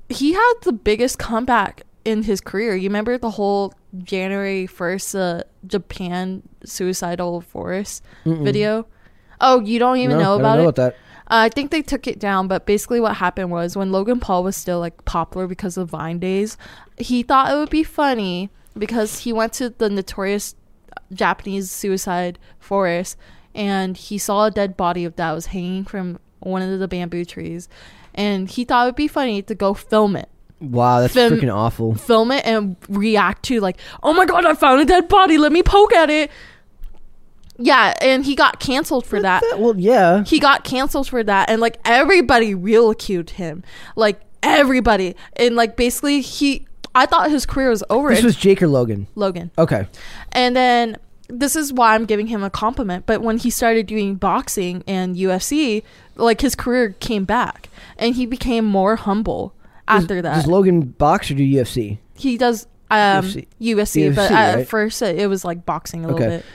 he 0.10 0.34
had 0.34 0.54
the 0.64 0.74
biggest 0.74 1.20
comeback 1.20 1.84
in 2.08 2.24
his 2.24 2.40
career. 2.40 2.74
You 2.76 2.88
remember 2.90 3.18
the 3.18 3.32
whole 3.32 3.74
January 4.02 4.66
first 4.66 5.14
uh, 5.14 5.44
Japan 5.66 6.42
suicidal 6.64 7.42
forest 7.42 8.02
Mm-mm. 8.26 8.46
video? 8.46 8.88
Oh, 9.42 9.60
you 9.60 9.78
don't 9.78 9.98
even 9.98 10.18
No, 10.18 10.24
know 10.24 10.34
I 10.36 10.38
don't 10.38 10.40
about 10.40 10.56
know 10.56 10.62
it? 10.62 10.64
about 10.70 10.76
that. 10.76 10.94
Uh, 11.30 11.44
I 11.44 11.50
think 11.50 11.72
they 11.72 11.82
took 11.82 12.08
it 12.08 12.18
down, 12.20 12.48
but 12.48 12.66
basically 12.66 13.02
what 13.02 13.18
happened 13.18 13.52
was 13.52 13.76
when 13.76 13.92
Logan 13.92 14.22
Paul 14.22 14.46
was 14.46 14.56
still 14.56 14.80
like 14.80 15.04
popular 15.04 15.46
because 15.48 15.76
of 15.76 15.90
Vine 15.90 16.20
days, 16.20 16.58
he 16.98 17.22
thought 17.24 17.52
it 17.52 17.58
would 17.58 17.70
be 17.70 17.84
funny 17.84 18.50
because 18.78 19.20
he 19.20 19.34
went 19.34 19.52
to 19.54 19.70
the 19.70 19.90
notorious 19.90 20.56
Japanese 21.12 21.70
suicide 21.70 22.40
forest 22.58 23.18
and 23.54 23.98
he 23.98 24.18
saw 24.18 24.46
a 24.46 24.52
dead 24.52 24.78
body 24.78 25.04
of 25.04 25.18
that 25.18 25.34
was 25.34 25.48
hanging 25.48 25.84
from 25.84 26.20
one 26.40 26.62
of 26.62 26.80
the 26.80 26.88
bamboo 26.88 27.26
trees 27.26 27.68
and 28.14 28.50
he 28.52 28.64
thought 28.64 28.84
it 28.86 28.90
would 28.90 28.96
be 28.96 29.08
funny 29.08 29.42
to 29.42 29.56
go 29.56 29.74
film 29.74 30.16
it 30.16 30.30
Wow, 30.60 31.02
that's 31.02 31.14
Fem- 31.14 31.34
freaking 31.34 31.54
awful. 31.54 31.94
film 31.96 32.32
it 32.32 32.46
and 32.46 32.76
react 32.90 33.44
to 33.44 33.60
like 33.60 33.78
oh 34.02 34.12
my 34.14 34.26
god 34.26 34.46
i 34.46 34.54
found 34.54 34.82
a 34.82 34.86
dead 34.86 35.08
body. 35.08 35.38
Let 35.38 35.52
me 35.52 35.62
poke 35.64 35.94
at 35.94 36.10
it. 36.10 36.32
Yeah 37.60 37.94
and 38.02 38.26
he 38.26 38.36
got 38.36 38.60
canceled 38.60 39.06
for 39.06 39.22
that. 39.22 39.44
Well, 39.58 39.76
yeah. 39.78 40.24
he 40.24 40.40
got 40.40 40.64
canceled 40.64 41.08
for 41.08 41.24
that 41.24 41.50
and 41.50 41.62
like 41.62 41.80
everybody 41.86 42.54
ridiculed 42.56 43.32
him. 43.32 43.64
Like 43.96 44.22
everybody. 44.44 45.16
And 45.36 45.56
like 45.56 45.76
basically 45.76 46.22
he 46.22 46.66
i 46.96 47.06
thought 47.06 47.30
his 47.30 47.46
career 47.46 47.70
was 47.70 47.84
over. 47.90 48.10
This 48.10 48.24
was 48.24 48.36
Jake 48.36 48.62
or 48.62 48.68
Logan. 48.68 49.08
logan. 49.16 49.52
Okay. 49.58 49.88
and 50.32 50.56
then 50.56 50.98
this 51.30 51.56
is 51.58 51.74
why 51.74 51.94
i'm 51.94 52.06
giving 52.06 52.28
him 52.28 52.42
a 52.42 52.50
compliment 52.50 53.06
but 53.06 53.22
when 53.22 53.38
he 53.38 53.50
started 53.50 53.86
doing 53.86 54.16
boxing 54.16 54.82
and 54.88 55.18
ufc 55.18 55.84
like 56.16 56.40
his 56.40 56.56
career 56.56 56.96
came 57.02 57.26
back 57.26 57.68
and 57.98 58.16
he 58.16 58.26
became 58.26 58.64
more 58.64 58.96
humble 58.96 59.54
after 59.88 60.16
does, 60.16 60.24
that 60.24 60.36
does 60.36 60.48
Logan 60.48 60.82
box 60.82 61.32
or 61.32 61.36
do 61.36 61.44
UFC? 61.44 61.98
he 62.16 62.38
does 62.38 62.68
um 62.90 62.98
UFC. 63.26 63.48
UFC, 63.62 64.16
but 64.16 64.30
UFC, 64.30 64.32
at 64.32 64.56
right? 64.56 64.68
first 64.68 65.02
it, 65.02 65.20
it 65.20 65.28
was 65.28 65.44
like 65.46 65.66
boxing 65.66 66.06
a 66.06 66.10
Okay. 66.10 66.14
little 66.14 66.38
bit 66.38 66.46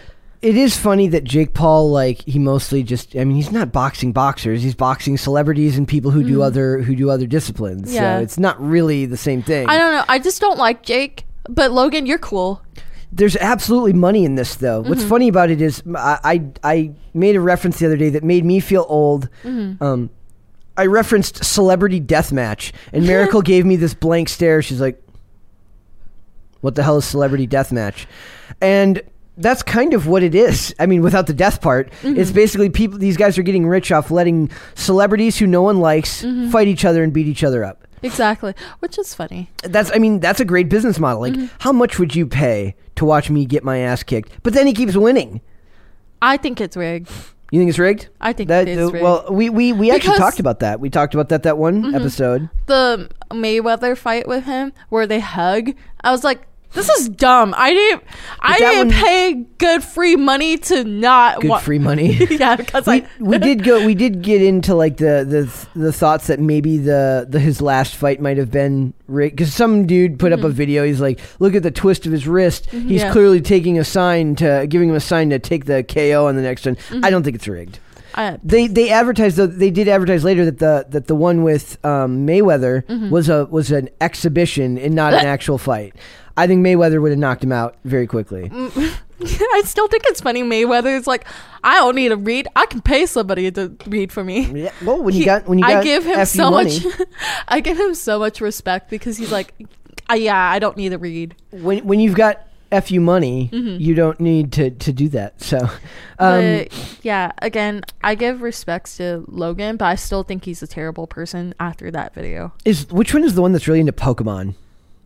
It 0.42 0.56
is 0.56 0.76
funny 0.76 1.06
that 1.08 1.22
Jake 1.22 1.54
Paul, 1.54 1.92
like, 1.92 2.22
he 2.22 2.40
mostly 2.40 2.82
just. 2.82 3.14
I 3.14 3.22
mean, 3.24 3.36
he's 3.36 3.52
not 3.52 3.70
boxing 3.70 4.10
boxers. 4.10 4.60
He's 4.64 4.74
boxing 4.74 5.16
celebrities 5.16 5.78
and 5.78 5.86
people 5.86 6.10
who 6.10 6.24
do 6.24 6.38
Mhm. 6.38 6.42
other 6.44 6.82
who 6.82 6.96
do 6.96 7.10
other 7.10 7.28
disciplines. 7.28 7.94
Yeah. 7.94 8.18
So 8.18 8.22
it's 8.24 8.38
not 8.40 8.60
really 8.60 9.06
the 9.06 9.16
same 9.16 9.42
thing. 9.42 9.68
i 9.68 9.78
don't 9.78 9.92
know 9.92 10.04
i 10.08 10.18
just 10.18 10.40
don't 10.40 10.58
like 10.58 10.82
jake 10.82 11.26
but 11.48 11.70
logan 11.70 12.06
you're 12.06 12.18
cool 12.18 12.60
There's 13.14 13.36
absolutely 13.36 13.92
money 13.92 14.24
in 14.24 14.36
this, 14.36 14.54
though. 14.54 14.80
What's 14.80 15.04
Mhm. 15.04 15.08
funny 15.08 15.28
about 15.28 15.50
it 15.50 15.60
is 15.60 15.82
I, 15.94 16.18
I 16.24 16.42
I 16.74 16.90
made 17.12 17.36
a 17.36 17.40
reference 17.40 17.78
the 17.78 17.84
other 17.86 17.98
day 17.98 18.08
that 18.08 18.24
made 18.24 18.42
me 18.44 18.58
feel 18.58 18.86
old. 18.88 19.28
Mhm. 19.44 19.76
Um, 19.82 20.08
I 20.76 20.86
referenced 20.86 21.44
celebrity 21.44 22.00
deathmatch, 22.00 22.72
and 22.92 23.06
Miracle 23.06 23.42
gave 23.52 23.66
me 23.66 23.76
this 23.76 23.94
blank 23.94 24.28
stare. 24.28 24.62
She's 24.62 24.80
like, 24.80 25.02
"What 26.60 26.74
the 26.74 26.82
hell 26.82 26.96
is 26.98 27.04
celebrity 27.04 27.46
deathmatch?" 27.46 28.06
And 28.60 29.02
that's 29.36 29.62
kind 29.62 29.94
of 29.94 30.06
what 30.06 30.22
it 30.22 30.34
is. 30.34 30.74
I 30.78 30.86
mean, 30.86 31.02
without 31.02 31.26
the 31.26 31.34
death 31.34 31.60
part, 31.60 31.90
mm-hmm. 32.02 32.18
it's 32.18 32.30
basically 32.30 32.70
people. 32.70 32.98
These 32.98 33.16
guys 33.16 33.36
are 33.38 33.42
getting 33.42 33.66
rich 33.66 33.92
off 33.92 34.10
letting 34.10 34.50
celebrities 34.74 35.38
who 35.38 35.46
no 35.46 35.62
one 35.62 35.80
likes 35.80 36.22
mm-hmm. 36.22 36.50
fight 36.50 36.68
each 36.68 36.84
other 36.84 37.02
and 37.02 37.12
beat 37.12 37.26
each 37.26 37.44
other 37.44 37.64
up. 37.64 37.86
exactly 38.02 38.52
which 38.80 38.98
is 38.98 39.14
funny 39.14 39.48
That's 39.62 39.92
I 39.94 39.98
mean 39.98 40.18
that's 40.18 40.40
a 40.40 40.44
great 40.44 40.68
business 40.68 40.98
model. 40.98 41.20
Like 41.20 41.34
mm-hmm. 41.34 41.54
how 41.60 41.72
much 41.72 41.98
would 41.98 42.16
you 42.16 42.26
pay 42.26 42.74
to 42.96 43.04
watch 43.04 43.30
me 43.30 43.44
get 43.44 43.62
my 43.62 43.78
ass 43.78 44.02
kicked? 44.02 44.32
But 44.42 44.54
then 44.54 44.66
he 44.66 44.72
keeps 44.72 44.96
winning. 44.96 45.40
i 46.20 46.36
think 46.36 46.60
it's 46.60 46.76
rigged 46.76 47.10
You 47.52 47.60
think 47.60 47.68
it's 47.68 47.78
rigged? 47.78 48.08
I 48.18 48.32
think 48.32 48.48
That 48.48 48.66
it 48.66 48.78
is 48.78 48.90
rigged. 48.90 49.04
well, 49.04 49.26
we 49.30 49.50
we, 49.50 49.74
we 49.74 49.90
actually 49.90 50.14
Because- 50.14 50.18
talked 50.18 50.40
about 50.40 50.60
that. 50.60 50.80
We 50.80 50.88
talked 50.88 51.12
about 51.12 51.28
that 51.28 51.42
that 51.42 51.58
one 51.58 51.82
Mhm. 51.84 51.94
episode. 51.94 52.48
the 52.66 53.10
Mayweather 53.30 53.94
fight 53.96 54.26
with 54.26 54.44
him 54.44 54.72
where 54.88 55.06
they 55.06 55.20
hug. 55.20 55.72
I 56.02 56.10
was 56.10 56.24
like, 56.24 56.40
this 56.74 56.88
is 56.88 57.08
dumb. 57.08 57.54
I 57.56 57.72
didn't. 57.72 58.02
I 58.40 58.58
didn't 58.58 58.88
one- 58.88 58.90
pay 58.96 59.34
good 59.58 59.82
free 59.84 60.16
money 60.16 60.58
to 60.58 60.84
not. 60.84 61.40
Good 61.40 61.50
wa- 61.50 61.58
free 61.58 61.78
money. 61.78 62.14
yeah, 62.30 62.56
because 62.56 62.86
we, 62.86 62.92
I 63.02 63.06
we 63.20 63.38
did 63.38 63.64
go 63.64 63.84
we 63.84 63.94
did 63.94 64.22
get 64.22 64.42
into 64.42 64.74
like 64.74 64.96
the 64.96 65.24
the 65.74 65.78
the 65.78 65.92
thoughts 65.92 66.26
that 66.28 66.40
maybe 66.40 66.78
the, 66.78 67.26
the 67.28 67.38
his 67.40 67.60
last 67.60 67.94
fight 67.96 68.20
might 68.20 68.36
have 68.38 68.50
been 68.50 68.94
rigged 69.06 69.36
because 69.36 69.52
some 69.52 69.86
dude 69.86 70.18
put 70.18 70.32
up 70.32 70.42
a 70.44 70.48
video 70.48 70.84
he's 70.84 71.00
like 71.00 71.20
look 71.38 71.54
at 71.54 71.62
the 71.62 71.70
twist 71.70 72.06
of 72.06 72.12
his 72.12 72.26
wrist 72.26 72.66
he's 72.70 72.80
Mm-hmm. 72.80 72.90
Yeah. 72.92 73.12
clearly 73.12 73.40
taking 73.40 73.78
a 73.78 73.84
sign 73.84 74.34
to 74.36 74.66
giving 74.68 74.88
him 74.88 74.94
a 74.94 75.00
sign 75.00 75.30
to 75.30 75.38
take 75.38 75.66
the 75.66 75.82
KO 75.84 76.26
on 76.26 76.36
the 76.36 76.42
next 76.42 76.64
one 76.66 76.76
Mm-hmm. 76.76 77.04
I 77.04 77.10
don't 77.10 77.22
think 77.22 77.36
it's 77.36 77.46
rigged 77.48 77.78
I, 78.14 78.38
they 78.42 78.66
they 78.66 78.90
advertised 78.90 79.36
though 79.36 79.46
they 79.46 79.70
did 79.70 79.88
advertise 79.88 80.22
later 80.24 80.44
that 80.46 80.58
the 80.58 80.86
that 80.90 81.06
the 81.06 81.14
one 81.14 81.42
with 81.42 81.82
um, 81.84 82.26
Mayweather 82.26 82.84
Mm-hmm. 82.86 83.10
was 83.10 83.28
a 83.28 83.46
was 83.46 83.70
an 83.70 83.88
exhibition 84.00 84.78
and 84.78 84.94
not 84.94 85.14
an 85.14 85.24
actual 85.36 85.58
fight 85.58 85.94
I 86.36 86.46
think 86.46 86.64
Mayweather 86.66 87.00
would 87.02 87.10
have 87.10 87.18
knocked 87.18 87.44
him 87.44 87.52
out 87.52 87.76
very 87.84 88.06
quickly 88.06 88.48
Mm. 88.48 88.94
I 89.24 89.62
still 89.64 89.86
think 89.86 90.02
it's 90.06 90.20
funny. 90.20 90.42
Mayweather 90.42 90.96
is 90.98 91.06
like, 91.06 91.26
I 91.62 91.76
don't 91.78 91.94
need 91.94 92.08
to 92.08 92.16
read. 92.16 92.48
I 92.56 92.66
can 92.66 92.80
pay 92.80 93.06
somebody 93.06 93.52
to 93.52 93.72
read 93.86 94.10
for 94.10 94.24
me. 94.24 94.46
yeah, 94.64 94.72
well 94.84 95.00
when 95.00 95.14
you 95.14 95.20
He- 95.20 95.24
got 95.26 95.46
when 95.46 95.58
you 95.58 95.64
got 95.64 95.76
I 95.76 95.82
give 95.84 96.04
him 96.04 96.24
so 96.26 96.50
money, 96.50 96.80
much. 96.80 96.96
I 97.48 97.60
give 97.60 97.78
him 97.78 97.94
so 97.94 98.18
much 98.18 98.40
respect 98.40 98.90
because 98.90 99.16
he's 99.18 99.30
like, 99.30 99.54
"Uh, 100.10 100.14
yeah, 100.14 100.36
I 100.50 100.58
don't 100.58 100.76
need 100.76 100.88
to 100.88 100.98
read. 100.98 101.36
when 101.52 101.86
when 101.86 102.00
you've 102.00 102.16
got 102.16 102.40
fu 102.84 102.98
money, 103.00 103.48
Mhm. 103.52 103.78
you 103.78 103.94
don't 103.94 104.18
need 104.18 104.50
to 104.54 104.70
to 104.70 104.92
do 104.92 105.08
that. 105.10 105.40
So, 105.40 105.58
um, 105.58 105.68
but 106.18 106.98
yeah, 107.02 107.30
again, 107.40 107.82
I 108.02 108.16
give 108.16 108.42
respects 108.42 108.96
to 108.96 109.24
Logan, 109.28 109.76
but 109.76 109.84
I 109.84 109.94
still 109.94 110.24
think 110.24 110.44
he's 110.46 110.64
a 110.64 110.66
terrible 110.66 111.06
person 111.06 111.54
after 111.60 111.92
that 111.92 112.12
video. 112.12 112.52
is 112.64 112.90
which 112.90 113.14
one 113.14 113.22
is 113.22 113.34
the 113.36 113.42
one 113.42 113.52
that's 113.52 113.68
really 113.68 113.78
into 113.80 113.92
Pokemon? 113.92 114.54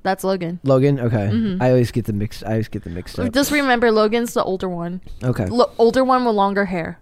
That's 0.06 0.22
Logan. 0.22 0.60
Logan. 0.62 1.00
Okay, 1.00 1.30
Mhm. 1.32 1.60
I 1.60 1.70
always 1.70 1.90
get 1.90 2.04
the 2.04 2.12
mixed. 2.12 2.44
I 2.46 2.50
always 2.52 2.68
get 2.68 2.84
the 2.84 2.90
mixed 2.90 3.18
up. 3.18 3.32
Just 3.32 3.50
remember, 3.50 3.90
Logan's 3.90 4.34
the 4.34 4.44
older 4.44 4.68
one. 4.68 5.00
Okay. 5.24 5.48
Older 5.78 6.04
one 6.04 6.24
with 6.24 6.36
longer 6.36 6.66
hair. 6.66 7.00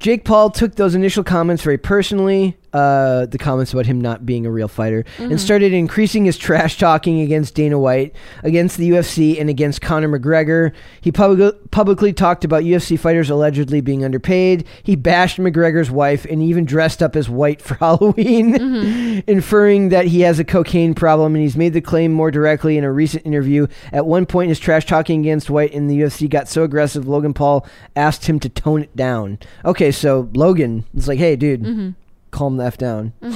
Jake 0.00 0.24
Paul 0.24 0.48
took 0.48 0.76
those 0.76 0.94
initial 0.94 1.22
comments 1.24 1.62
very 1.62 1.76
personally, 1.76 2.56
uh, 2.72 3.26
the 3.26 3.38
comments 3.38 3.72
about 3.72 3.86
him 3.86 4.00
not 4.00 4.26
being 4.26 4.44
a 4.46 4.50
real 4.50 4.68
fighter, 4.68 5.04
Mm-hmm. 5.18 5.30
and 5.32 5.40
started 5.40 5.72
increasing 5.72 6.24
his 6.24 6.36
trash 6.36 6.78
talking 6.78 7.20
against 7.20 7.54
Dana 7.54 7.78
White, 7.78 8.14
against 8.42 8.76
the 8.76 8.90
UFC, 8.90 9.40
and 9.40 9.48
against 9.50 9.80
Conor 9.80 10.08
McGregor. 10.18 10.72
He 11.00 11.10
pub- 11.12 11.70
publicly 11.70 12.12
talked 12.12 12.44
about 12.44 12.62
UFC 12.64 12.98
fighters 12.98 13.30
allegedly 13.30 13.80
being 13.80 14.04
underpaid. 14.04 14.66
He 14.82 14.96
bashed 14.96 15.38
McGregor's 15.38 15.90
wife 15.90 16.24
and 16.26 16.42
even 16.42 16.64
dressed 16.64 17.02
up 17.02 17.16
as 17.16 17.28
White 17.28 17.62
for 17.62 17.74
Halloween, 17.80 18.54
Mm-hmm. 18.54 19.30
inferring 19.30 19.88
that 19.90 20.06
he 20.06 20.20
has 20.22 20.38
a 20.38 20.44
cocaine 20.44 20.94
problem. 20.94 21.34
And 21.34 21.42
he's 21.42 21.56
made 21.56 21.72
the 21.72 21.80
claim 21.80 22.12
more 22.12 22.30
directly 22.30 22.76
in 22.78 22.84
a 22.84 22.92
recent 22.92 23.24
interview. 23.26 23.66
At 23.92 24.06
one 24.06 24.26
point, 24.26 24.48
his 24.50 24.58
trash 24.58 24.86
talking 24.86 25.20
against 25.20 25.50
White 25.50 25.72
in 25.72 25.86
the 25.88 25.98
UFC 26.00 26.28
got 26.28 26.48
so 26.48 26.62
aggressive, 26.64 27.06
Logan 27.08 27.34
Paul 27.34 27.66
asked 27.96 28.26
him 28.26 28.38
to 28.40 28.48
tone 28.48 28.82
it 28.82 28.94
down. 28.96 29.38
Okay, 29.64 29.90
so 29.90 30.28
Logan 30.34 30.84
is 30.94 31.08
like, 31.08 31.18
hey, 31.18 31.36
dude, 31.36 31.62
Mm-hmm. 31.62 31.90
Calm 32.30 32.56
the 32.56 32.64
F 32.64 32.76
down. 32.78 33.12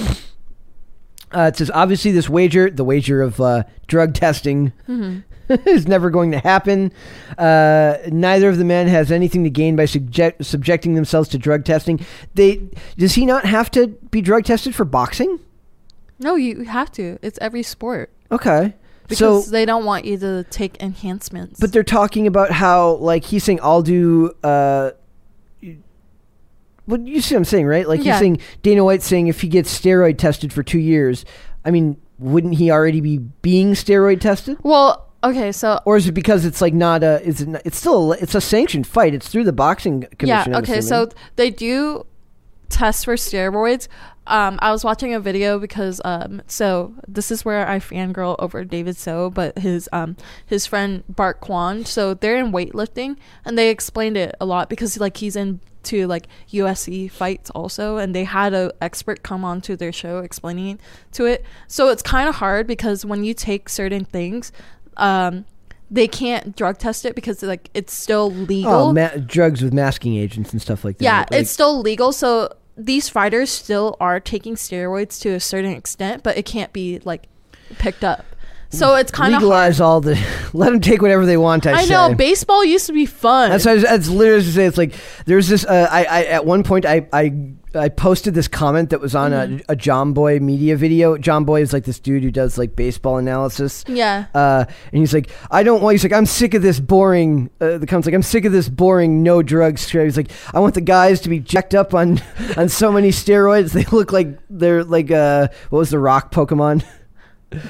Uh, 1.35 1.47
it 1.51 1.57
says, 1.57 1.71
obviously, 1.73 2.11
this 2.11 2.29
wager, 2.29 2.69
the 2.69 2.83
wager 2.83 3.19
of 3.23 3.41
uh, 3.41 3.63
drug 3.87 4.13
testing, 4.13 4.71
Mm-hmm. 4.87 5.21
is 5.67 5.87
never 5.87 6.11
going 6.11 6.31
to 6.31 6.37
happen. 6.37 6.91
Uh, 7.39 7.97
neither 8.09 8.49
of 8.49 8.57
the 8.59 8.63
men 8.63 8.87
has 8.87 9.11
anything 9.11 9.43
to 9.43 9.49
gain 9.49 9.75
by 9.75 9.85
subject- 9.85 10.45
subjecting 10.45 10.93
themselves 10.93 11.27
to 11.29 11.39
drug 11.39 11.65
testing. 11.65 11.99
They 12.35 12.61
does 12.97 13.15
he 13.15 13.25
not 13.25 13.45
have 13.45 13.71
to 13.71 13.87
be 14.11 14.21
drug 14.21 14.45
tested 14.45 14.75
for 14.75 14.85
boxing? 14.85 15.39
No, 16.19 16.35
you 16.35 16.65
have 16.65 16.91
to. 16.93 17.17
It's 17.23 17.39
every 17.41 17.63
sport 17.63 18.11
Okay, 18.31 18.75
because 19.07 19.45
so 19.45 19.51
they 19.51 19.65
don't 19.65 19.83
want 19.85 20.05
you 20.05 20.17
to 20.19 20.45
take 20.51 20.81
enhancements. 20.81 21.59
but 21.59 21.73
they're 21.73 21.83
talking 21.83 22.25
about 22.27 22.51
how 22.51 22.91
like 22.97 23.25
he's 23.25 23.43
saying 23.43 23.59
I'll 23.63 23.81
do. 23.81 24.31
Uh, 24.43 24.91
what 26.85 27.05
you 27.07 27.21
see 27.21 27.35
what 27.35 27.39
I'm 27.39 27.45
saying, 27.45 27.65
right? 27.65 27.87
Like 27.87 28.03
Yeah. 28.03 28.13
he's 28.13 28.19
saying 28.19 28.39
Dana 28.61 28.83
White 28.83 29.01
saying 29.01 29.27
if 29.27 29.41
he 29.41 29.47
gets 29.47 29.77
steroid 29.79 30.17
tested 30.17 30.51
for 30.51 30.63
two 30.63 30.79
years, 30.79 31.23
I 31.65 31.71
mean, 31.71 31.97
wouldn't 32.19 32.55
he 32.55 32.71
already 32.71 33.01
be 33.01 33.17
being 33.17 33.73
steroid 33.73 34.19
tested? 34.21 34.57
well, 34.63 35.09
okay, 35.23 35.51
so 35.51 35.79
Or 35.85 35.95
is 35.97 36.07
it 36.07 36.11
because 36.13 36.45
it's 36.45 36.61
like 36.61 36.73
not 36.73 37.03
a? 37.03 37.21
Is 37.25 37.41
it? 37.41 37.47
Not, 37.49 37.61
it's 37.65 37.77
still 37.77 38.13
a, 38.13 38.17
it's 38.17 38.35
a 38.35 38.41
sanctioned 38.41 38.85
fight. 38.87 39.13
It's 39.13 39.27
through 39.29 39.45
the 39.45 39.53
boxing 39.53 40.01
commission. 40.17 40.51
yeah, 40.51 40.57
I'm 40.57 40.63
okay, 40.63 40.79
assuming. 40.79 41.09
so 41.09 41.15
they 41.37 41.49
do 41.49 42.05
test 42.69 43.05
for 43.05 43.15
steroids. 43.15 43.87
Um, 44.25 44.57
I 44.61 44.71
was 44.71 44.85
watching 44.85 45.13
a 45.13 45.19
video 45.19 45.59
because 45.59 45.99
um, 46.05 46.41
so 46.47 46.93
this 47.09 47.29
is 47.29 47.43
where 47.43 47.67
I 47.67 47.79
fangirl 47.79 48.37
over 48.39 48.63
David 48.63 48.95
So, 48.95 49.29
but 49.29 49.57
his 49.59 49.89
um 49.91 50.15
his 50.45 50.65
friend 50.65 51.03
Bart 51.09 51.41
Kwan. 51.41 51.83
So 51.85 52.13
they're 52.13 52.37
in 52.37 52.51
weightlifting, 52.53 53.17
and 53.45 53.57
they 53.57 53.69
explained 53.69 54.15
it 54.17 54.33
a 54.39 54.45
lot 54.45 54.69
because 54.69 54.97
like 54.99 55.17
he's 55.17 55.35
into 55.83 56.07
like 56.07 56.27
USC 56.51 57.11
fights 57.11 57.49
also, 57.51 57.97
and 57.97 58.15
they 58.15 58.23
had 58.23 58.53
a 58.53 58.71
expert 58.81 59.23
come 59.23 59.43
on 59.43 59.61
to 59.61 59.75
their 59.75 59.91
show 59.91 60.19
explaining 60.19 60.79
to 61.13 61.25
it. 61.25 61.45
So 61.67 61.89
it's 61.89 62.01
kind 62.01 62.29
of 62.29 62.35
hard 62.35 62.67
because 62.67 63.05
when 63.05 63.23
you 63.23 63.33
take 63.33 63.69
certain 63.69 64.05
things, 64.05 64.51
um, 64.97 65.45
they 65.91 66.07
can't 66.07 66.55
drug 66.55 66.77
test 66.77 67.05
it 67.05 67.15
because 67.15 67.43
like 67.43 67.69
it's 67.73 67.93
still 67.93 68.31
legal. 68.31 68.71
oh, 68.71 68.93
ma- 68.93 69.15
drugs 69.25 69.61
with 69.61 69.73
masking 69.73 70.15
agents 70.15 70.51
and 70.51 70.61
stuff 70.61 70.83
like 70.83 70.97
that. 70.97 71.03
Yeah, 71.03 71.19
Like, 71.19 71.41
it's 71.41 71.51
still 71.51 71.79
legal. 71.79 72.11
So 72.11 72.55
these 72.77 73.09
fighters 73.09 73.51
still 73.51 73.97
are 73.99 74.19
taking 74.19 74.55
steroids 74.55 75.19
to 75.21 75.29
a 75.29 75.39
certain 75.39 75.71
extent, 75.71 76.23
but 76.23 76.37
it 76.37 76.45
can't 76.45 76.73
be 76.73 76.99
like 77.03 77.27
picked 77.77 78.03
up. 78.03 78.25
So 78.73 78.95
it's 78.95 79.11
kind 79.11 79.33
of 79.35 79.41
legalize 79.41 79.79
all 79.79 80.01
the. 80.01 80.19
let 80.53 80.71
them 80.71 80.81
take 80.81 81.01
whatever 81.01 81.25
they 81.25 81.37
want. 81.37 81.65
I, 81.65 81.73
I 81.73 81.83
say. 81.85 81.93
know 81.93 82.13
baseball 82.15 82.65
used 82.65 82.87
to 82.87 82.93
be 82.93 83.05
fun. 83.05 83.49
That's 83.51 83.65
what 83.65 83.71
I 83.71 83.73
was, 83.75 83.83
that's 83.83 84.09
literally 84.09 84.43
to 84.43 84.51
say. 84.51 84.65
It's 84.65 84.77
like 84.77 84.93
there's 85.25 85.47
this. 85.47 85.63
Uh, 85.65 85.87
I, 85.91 86.03
I 86.05 86.23
at 86.25 86.45
one 86.45 86.63
point 86.63 86.85
I 86.85 87.07
I 87.13 87.53
I 87.75 87.89
posted 87.89 88.33
this 88.35 88.47
comment 88.47 88.91
that 88.91 88.99
was 89.01 89.15
on 89.15 89.31
Mm-hmm. 89.31 89.55
a, 89.69 89.73
a 89.73 89.75
Jomboy 89.75 90.39
media 90.41 90.75
video. 90.75 91.17
Jomboy 91.17 91.61
is 91.61 91.73
like 91.73 91.85
this 91.85 91.99
dude 91.99 92.21
who 92.23 92.29
does 92.31 92.57
like 92.57 92.75
baseball 92.75 93.17
analysis. 93.17 93.83
yeah. 93.87 94.25
Uh, 94.33 94.65
and 94.91 94.99
he's 94.99 95.13
like, 95.13 95.29
I 95.49 95.63
don't 95.63 95.81
want. 95.81 95.93
He's 95.95 96.03
like, 96.03 96.13
I'm 96.13 96.25
sick 96.27 96.53
of 96.53 96.61
this 96.61 96.79
boring. 96.79 97.49
Uh, 97.61 97.77
the 97.79 97.87
comments 97.87 98.05
like, 98.07 98.15
I'm 98.15 98.21
sick 98.23 98.45
of 98.45 98.51
this 98.51 98.69
boring 98.69 99.23
no 99.23 99.41
drugs. 99.41 99.89
crap." 99.89 100.03
He's 100.05 100.17
like, 100.17 100.31
I 100.53 100.59
want 100.59 100.73
the 100.75 100.81
guys 100.81 101.21
to 101.21 101.29
be 101.29 101.39
jacked 101.39 101.73
up 101.75 101.93
on 101.93 102.21
on 102.57 102.69
so 102.69 102.91
many 102.91 103.09
steroids. 103.09 103.71
They 103.73 103.85
look 103.85 104.11
like 104.11 104.37
they're 104.49 104.83
like 104.83 105.09
uh, 105.11 105.47
what 105.69 105.79
was 105.79 105.89
the 105.89 105.99
Rock 105.99 106.31
Pokemon? 106.31 106.83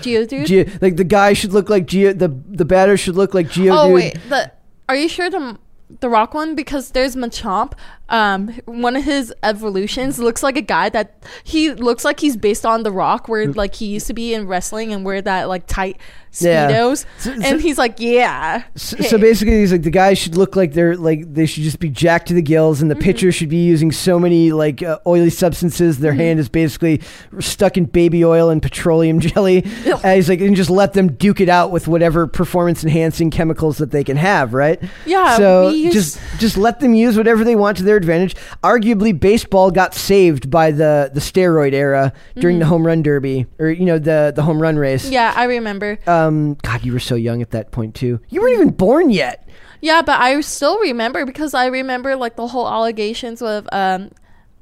Geodude. 0.01 0.45
Geo, 0.45 0.65
like 0.81 0.95
the 0.95 1.03
guy 1.03 1.33
should 1.33 1.53
look 1.53 1.69
like 1.69 1.85
Geo. 1.85 2.13
The 2.13 2.27
the 2.27 2.65
batter 2.65 2.97
should 2.97 3.15
look 3.15 3.33
like 3.33 3.47
Geodude. 3.47 3.77
oh 3.77 3.93
wait, 3.93 4.17
the 4.29 4.51
are 4.89 4.95
you 4.95 5.07
sure 5.07 5.29
the 5.29 5.57
the 5.99 6.09
rock 6.09 6.33
one 6.33 6.55
because 6.55 6.91
there's 6.91 7.15
Machamp. 7.15 7.73
Um, 8.09 8.49
one 8.65 8.95
of 8.95 9.03
his 9.03 9.33
evolutions 9.43 10.19
looks 10.19 10.43
like 10.43 10.57
a 10.57 10.61
guy 10.61 10.89
that 10.89 11.23
he 11.43 11.71
looks 11.71 12.05
like 12.05 12.19
he's 12.19 12.37
based 12.37 12.65
on 12.65 12.83
the 12.83 12.91
Rock, 12.91 13.27
where 13.27 13.47
like 13.51 13.75
he 13.75 13.87
used 13.87 14.07
to 14.07 14.13
be 14.13 14.33
in 14.33 14.47
wrestling 14.47 14.93
and 14.93 15.03
wear 15.05 15.21
that 15.21 15.47
like 15.49 15.67
tight 15.67 15.99
Yeah. 16.41 16.69
speedos, 16.71 17.05
So- 17.19 17.33
so- 17.35 17.41
and 17.41 17.61
he's 17.61 17.77
like, 17.77 17.99
yeah. 17.99 18.63
So, 18.75 18.97
so 18.97 19.17
basically, 19.17 19.59
he's 19.59 19.71
like 19.71 19.83
the 19.83 19.91
guys 19.91 20.17
should 20.17 20.35
look 20.35 20.55
like 20.55 20.73
they're 20.73 20.95
like 20.97 21.33
they 21.33 21.45
should 21.45 21.63
just 21.63 21.79
be 21.79 21.89
jacked 21.89 22.27
to 22.29 22.33
the 22.33 22.41
gills, 22.41 22.81
and 22.81 22.89
the 22.89 22.95
Mm-hmm. 22.95 23.03
pitcher 23.03 23.31
should 23.31 23.49
be 23.49 23.63
using 23.65 23.91
so 23.91 24.17
many 24.19 24.51
like 24.51 24.81
uh, 24.81 24.97
oily 25.05 25.29
substances. 25.29 25.99
Their 25.99 26.13
hand 26.13 26.39
is 26.39 26.49
basically 26.49 27.01
stuck 27.39 27.77
in 27.77 27.85
baby 27.85 28.23
oil 28.25 28.49
and 28.49 28.61
petroleum 28.61 29.19
jelly. 29.27 29.65
Ew. 29.85 29.99
And 30.03 30.15
he's 30.15 30.29
like, 30.29 30.39
and 30.41 30.55
just 30.55 30.69
let 30.69 30.93
them 30.93 31.11
duke 31.13 31.41
it 31.41 31.49
out 31.49 31.71
with 31.71 31.87
whatever 31.87 32.25
performance 32.27 32.83
enhancing 32.83 33.29
chemicals 33.29 33.77
that 33.79 33.91
they 33.91 34.03
can 34.03 34.17
have, 34.17 34.53
right? 34.53 34.81
Yeah, 35.05 35.37
So 35.37 35.69
use- 35.69 35.93
just 35.93 36.19
just 36.39 36.57
let 36.57 36.79
them 36.79 36.93
use 36.93 37.17
whatever 37.17 37.43
they 37.43 37.55
want 37.55 37.77
to 37.77 37.83
their 37.83 37.97
advantage. 37.97 38.35
Arguably, 38.63 39.17
baseball 39.19 39.71
got 39.71 39.93
saved 39.93 40.49
by 40.49 40.71
the 40.71 41.11
the 41.13 41.19
steroid 41.19 41.73
era 41.73 42.13
during 42.39 42.59
the 42.59 42.65
home 42.65 42.85
run 42.85 43.01
derby, 43.03 43.45
or 43.59 43.69
you 43.69 43.85
know 43.85 43.99
the 43.99 44.31
the 44.35 44.41
home 44.41 44.61
run 44.61 44.77
race. 44.77 45.03
Mm-hmm. 45.05 45.13
Yeah, 45.13 45.33
I 45.35 45.43
remember. 45.45 45.99
Um, 46.07 46.22
God, 46.29 46.83
you 46.83 46.93
were 46.93 46.99
so 46.99 47.15
young 47.15 47.41
at 47.41 47.51
that 47.51 47.71
point 47.71 47.95
too. 47.95 48.19
You 48.29 48.41
weren't 48.41 48.53
even 48.53 48.69
born 48.71 49.09
yet. 49.09 49.47
Yeah, 49.81 50.01
but 50.01 50.19
I 50.19 50.39
still 50.41 50.79
remember 50.79 51.25
because 51.25 51.53
I 51.53 51.65
remember 51.65 52.15
like 52.15 52.35
the 52.35 52.47
whole 52.47 52.67
allegations 52.67 53.41
with 53.41 53.67
um, 53.73 54.11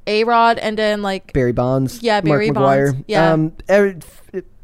A 0.06 0.24
Rod 0.24 0.58
and 0.58 0.76
then 0.76 1.02
like 1.02 1.32
Barry 1.32 1.52
Bonds. 1.52 2.02
Yeah, 2.02 2.20
Barry 2.20 2.50
Mark 2.50 2.66
McGwire. 2.66 2.92
Bonds, 2.92 3.04
yeah. 3.06 3.32
Um, 3.32 3.52
er- 3.70 3.98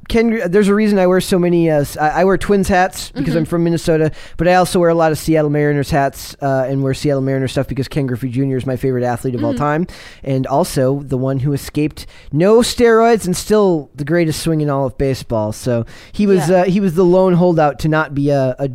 Ken, 0.08 0.40
there's 0.50 0.68
a 0.68 0.74
reason 0.74 0.98
I 0.98 1.06
wear 1.06 1.20
so 1.20 1.38
many. 1.38 1.70
Uh, 1.70 1.84
I 2.00 2.08
I 2.20 2.24
wear 2.24 2.38
Twins 2.38 2.68
hats 2.68 3.10
because 3.10 3.28
Mm-hmm. 3.30 3.38
I'm 3.38 3.44
from 3.44 3.64
Minnesota, 3.64 4.10
but 4.38 4.48
I 4.48 4.54
also 4.54 4.80
wear 4.80 4.88
a 4.88 4.94
lot 4.94 5.12
of 5.12 5.18
Seattle 5.18 5.50
Mariners 5.50 5.90
hats 5.90 6.34
uh, 6.40 6.64
and 6.66 6.82
wear 6.82 6.94
Seattle 6.94 7.20
Mariners 7.20 7.52
stuff 7.52 7.68
because 7.68 7.88
Ken 7.88 8.06
Griffey 8.06 8.30
Jr. 8.30 8.56
is 8.56 8.64
my 8.66 8.76
favorite 8.76 9.04
athlete 9.04 9.34
of 9.34 9.44
all 9.44 9.52
Mm-hmm. 9.52 9.58
time, 9.58 9.86
and 10.22 10.46
also 10.46 11.00
the 11.00 11.18
one 11.18 11.40
who 11.40 11.52
escaped 11.52 12.06
no 12.32 12.60
steroids 12.60 13.26
and 13.26 13.36
still 13.36 13.90
the 13.94 14.04
greatest 14.04 14.40
swing 14.42 14.60
in 14.62 14.70
all 14.70 14.86
of 14.86 14.96
baseball. 14.98 15.52
So 15.52 15.84
he 16.12 16.26
was 16.26 16.48
Yeah. 16.48 16.62
uh, 16.62 16.64
he 16.64 16.80
was 16.80 16.94
the 16.94 17.04
lone 17.04 17.34
holdout 17.34 17.78
to 17.80 17.88
not 17.88 18.14
be 18.14 18.32
uh, 18.32 18.54
a 18.58 18.70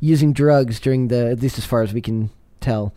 using 0.00 0.32
drugs 0.34 0.78
during 0.78 1.08
the 1.08 1.30
at 1.30 1.40
least 1.40 1.56
as 1.58 1.64
far 1.64 1.82
as 1.82 1.92
we 1.94 2.02
can 2.02 2.28
tell. 2.60 2.92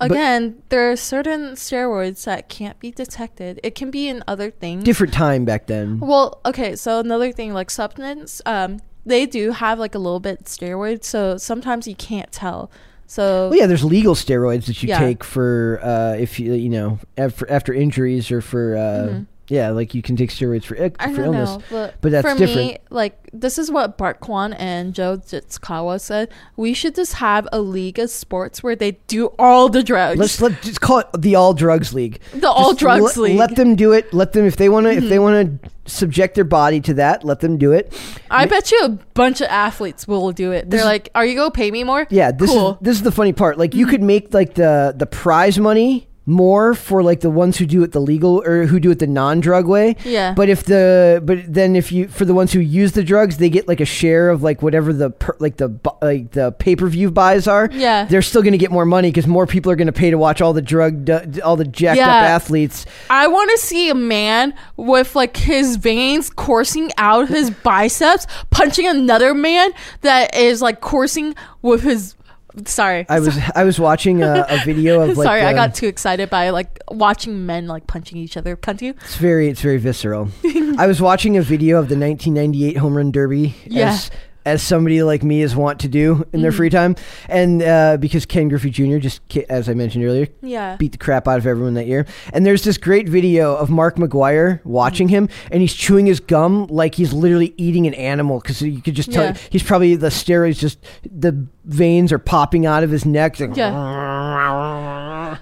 Again, 0.00 0.62
there 0.68 0.90
are 0.90 0.96
certain 0.96 1.52
steroids 1.52 2.24
that 2.24 2.48
can't 2.48 2.78
be 2.80 2.90
detected. 2.90 3.60
It 3.62 3.74
can 3.74 3.90
be 3.90 4.08
in 4.08 4.22
other 4.28 4.50
things. 4.50 4.84
Different 4.84 5.12
time 5.14 5.44
back 5.44 5.66
then. 5.66 6.00
Well, 6.00 6.40
okay, 6.44 6.76
so 6.76 7.00
another 7.00 7.32
thing 7.32 7.52
like 7.54 7.70
supplements, 7.70 8.42
um, 8.46 8.80
they 9.04 9.24
do 9.26 9.52
have 9.52 9.78
like 9.78 9.94
a 9.94 9.98
little 9.98 10.20
bit 10.20 10.44
steroids, 10.44 11.04
so 11.04 11.36
sometimes 11.36 11.86
you 11.86 11.94
can't 11.94 12.30
tell. 12.32 12.70
So 13.06 13.50
Well, 13.50 13.58
yeah, 13.58 13.66
there's 13.66 13.84
legal 13.84 14.14
steroids 14.14 14.66
that 14.66 14.82
you 14.82 14.88
Yeah. 14.88 14.98
take 14.98 15.22
for 15.22 15.78
uh, 15.82 16.16
if 16.18 16.40
you 16.40 16.54
you 16.54 16.68
know 16.68 16.98
after 17.16 17.48
after 17.50 17.72
injuries 17.72 18.32
or 18.32 18.40
for 18.40 18.76
uh, 18.76 18.80
Mhm. 19.14 19.26
Yeah, 19.48 19.70
like 19.70 19.94
you 19.94 20.02
can 20.02 20.16
take 20.16 20.30
steroids 20.30 20.64
for 20.64 20.76
I 20.76 20.88
for 20.90 21.22
don't 21.22 21.34
illness. 21.34 21.50
know, 21.50 21.62
but, 21.70 21.94
but 22.00 22.12
that's 22.12 22.26
for 22.28 22.34
me, 22.34 22.46
different. 22.46 22.78
like 22.90 23.30
this 23.32 23.58
is 23.58 23.70
what 23.70 23.96
Bart 23.98 24.20
Kwan 24.20 24.52
and 24.54 24.94
Joe 24.94 25.18
Jitsukawa 25.18 26.00
said. 26.00 26.30
We 26.56 26.74
should 26.74 26.94
just 26.94 27.14
have 27.14 27.46
a 27.52 27.60
league 27.60 27.98
of 27.98 28.10
sports 28.10 28.62
where 28.62 28.74
they 28.76 28.92
do 29.06 29.26
all 29.38 29.68
the 29.68 29.82
drugs. 29.82 30.18
Let's 30.18 30.40
let 30.40 30.60
just 30.62 30.80
call 30.80 30.98
it 31.00 31.06
the 31.18 31.34
all 31.34 31.54
drugs 31.54 31.94
league. 31.94 32.20
the 32.34 32.50
all 32.50 32.70
Just 32.70 32.80
drugs 32.80 33.02
let, 33.02 33.16
league. 33.18 33.30
Mm-hmm. 33.32 33.38
Let 33.40 33.56
them 33.56 33.76
do 33.76 33.92
it. 33.92 34.12
Let 34.12 34.32
them 34.32 34.46
if 34.46 34.56
they 34.56 34.68
want 34.68 34.86
to 34.86 34.92
if 34.92 35.08
they 35.08 35.18
want 35.18 35.62
to 35.62 35.70
subject 35.90 36.34
their 36.34 36.44
body 36.44 36.80
to 36.80 36.94
that. 36.94 37.22
Let 37.24 37.40
them 37.40 37.58
do 37.58 37.72
it. 37.72 37.92
I 38.30 38.46
bet 38.46 38.72
you 38.72 38.80
a 38.82 38.88
bunch 39.14 39.40
of 39.40 39.46
athletes 39.48 40.08
will 40.08 40.32
do 40.32 40.50
it. 40.52 40.68
They're 40.70 40.84
like, 40.84 41.10
"Are 41.14 41.24
you 41.24 41.36
gonna 41.36 41.50
pay 41.50 41.70
me 41.70 41.84
more?" 41.84 42.06
Yeah, 42.10 42.32
this 42.32 42.50
cool. 42.50 42.72
is 42.72 42.76
this 42.80 42.96
is 42.96 43.02
the 43.02 43.12
funny 43.12 43.32
part. 43.32 43.58
Like 43.58 43.70
Mm-hmm. 43.70 43.78
you 43.80 43.86
could 43.86 44.02
make 44.02 44.32
like 44.34 44.54
the 44.54 44.94
the 44.96 45.06
prize 45.06 45.58
money 45.58 46.08
more 46.26 46.74
for 46.74 47.04
like 47.04 47.20
the 47.20 47.30
ones 47.30 47.56
who 47.56 47.64
do 47.64 47.84
it 47.84 47.92
the 47.92 48.00
legal 48.00 48.42
or 48.44 48.66
who 48.66 48.80
do 48.80 48.90
it 48.90 48.98
the 48.98 49.06
non-drug 49.06 49.66
way. 49.66 49.94
Yeah. 50.04 50.34
But 50.34 50.48
if 50.48 50.64
the 50.64 51.22
but 51.24 51.38
then 51.46 51.76
if 51.76 51.92
you 51.92 52.08
for 52.08 52.24
the 52.24 52.34
ones 52.34 52.52
who 52.52 52.58
use 52.58 52.92
the 52.92 53.04
drugs, 53.04 53.36
they 53.38 53.48
get 53.48 53.68
like 53.68 53.80
a 53.80 53.84
share 53.84 54.28
of 54.28 54.42
like 54.42 54.60
whatever 54.60 54.92
the 54.92 55.10
per, 55.10 55.36
like 55.38 55.56
the 55.56 55.78
like 56.02 56.32
the 56.32 56.50
pay-per-view 56.52 57.12
buys 57.12 57.46
are. 57.46 57.68
Yeah. 57.72 58.06
They're 58.06 58.22
still 58.22 58.42
going 58.42 58.52
to 58.52 58.58
get 58.58 58.72
more 58.72 58.84
money 58.84 59.12
cuz 59.12 59.26
more 59.26 59.46
people 59.46 59.70
are 59.70 59.76
going 59.76 59.86
to 59.86 59.92
pay 59.92 60.10
to 60.10 60.18
watch 60.18 60.40
all 60.40 60.52
the 60.52 60.62
drug 60.62 61.08
all 61.44 61.54
the 61.54 61.64
jacked 61.64 62.00
up 62.00 62.08
athletes. 62.08 62.86
I 63.08 63.28
want 63.28 63.50
to 63.52 63.58
see 63.58 63.88
a 63.88 63.94
man 63.94 64.52
with 64.76 65.14
like 65.14 65.36
his 65.36 65.76
veins 65.76 66.28
coursing 66.28 66.90
out 66.98 67.28
his 67.28 67.50
biceps, 67.50 68.26
punching 68.50 68.86
another 68.86 69.32
man 69.32 69.70
that 70.00 70.34
is 70.34 70.60
like 70.60 70.80
coursing 70.80 71.36
with 71.62 71.82
his. 71.82 72.15
Sorry, 72.64 73.04
I 73.08 73.20
was 73.20 73.38
I 73.54 73.64
was 73.64 73.78
watching 73.78 74.22
a, 74.22 74.46
a 74.48 74.58
video 74.64 75.02
of 75.02 75.08
like 75.18 75.26
sorry, 75.26 75.42
I 75.42 75.52
got 75.52 75.70
um, 75.70 75.72
too 75.72 75.86
excited 75.86 76.30
by 76.30 76.50
like 76.50 76.80
watching 76.90 77.44
men 77.44 77.66
like 77.66 77.86
punching 77.86 78.16
each 78.16 78.36
other. 78.36 78.56
Cunt 78.56 78.80
you? 78.80 78.94
It's 79.02 79.16
very 79.16 79.48
it's 79.48 79.60
very 79.60 79.76
visceral. 79.78 80.30
I 80.78 80.86
was 80.86 81.00
watching 81.00 81.36
a 81.36 81.42
video 81.42 81.78
of 81.78 81.88
the 81.88 81.98
1998 81.98 82.76
home 82.78 82.96
run 82.96 83.10
derby 83.10 83.54
Yeah. 83.66 83.98
As 84.46 84.62
somebody 84.62 85.02
like 85.02 85.24
me 85.24 85.42
is 85.42 85.56
want 85.56 85.80
to 85.80 85.88
do 85.88 86.24
in 86.32 86.40
their 86.40 86.52
free 86.52 86.70
time, 86.70 86.94
and 87.28 87.60
uh, 87.62 87.96
because 87.96 88.24
Ken 88.24 88.48
Griffey 88.48 88.70
Jr. 88.70 88.98
just 88.98 89.20
as 89.50 89.68
I 89.68 89.74
mentioned 89.74 90.04
earlier 90.04 90.28
Yeah. 90.40 90.76
beat 90.76 90.92
the 90.92 90.98
crap 90.98 91.26
out 91.26 91.36
of 91.38 91.46
everyone 91.48 91.74
that 91.74 91.88
year. 91.88 92.06
And 92.32 92.46
there's 92.46 92.62
this 92.62 92.78
great 92.78 93.08
video 93.08 93.56
of 93.56 93.70
Mark 93.70 93.96
McGwire 93.96 94.64
watching 94.64 95.08
him, 95.08 95.28
and 95.50 95.60
he's 95.62 95.74
chewing 95.74 96.06
his 96.06 96.20
gum 96.20 96.68
like 96.68 96.94
he's 96.94 97.12
literally 97.12 97.54
eating 97.56 97.88
an 97.88 97.94
animal 97.94 98.38
because 98.38 98.62
you 98.62 98.80
could 98.80 98.94
just 98.94 99.10
tell 99.12 99.24
Yeah. 99.24 99.36
he's 99.50 99.64
probably 99.64 99.96
the 99.96 100.10
steroids 100.10 100.58
just 100.60 100.78
the 101.04 101.44
veins 101.64 102.12
are 102.12 102.18
popping 102.20 102.66
out 102.66 102.84
of 102.84 102.90
his 102.90 103.04
neck. 103.04 103.40
Like, 103.40 103.56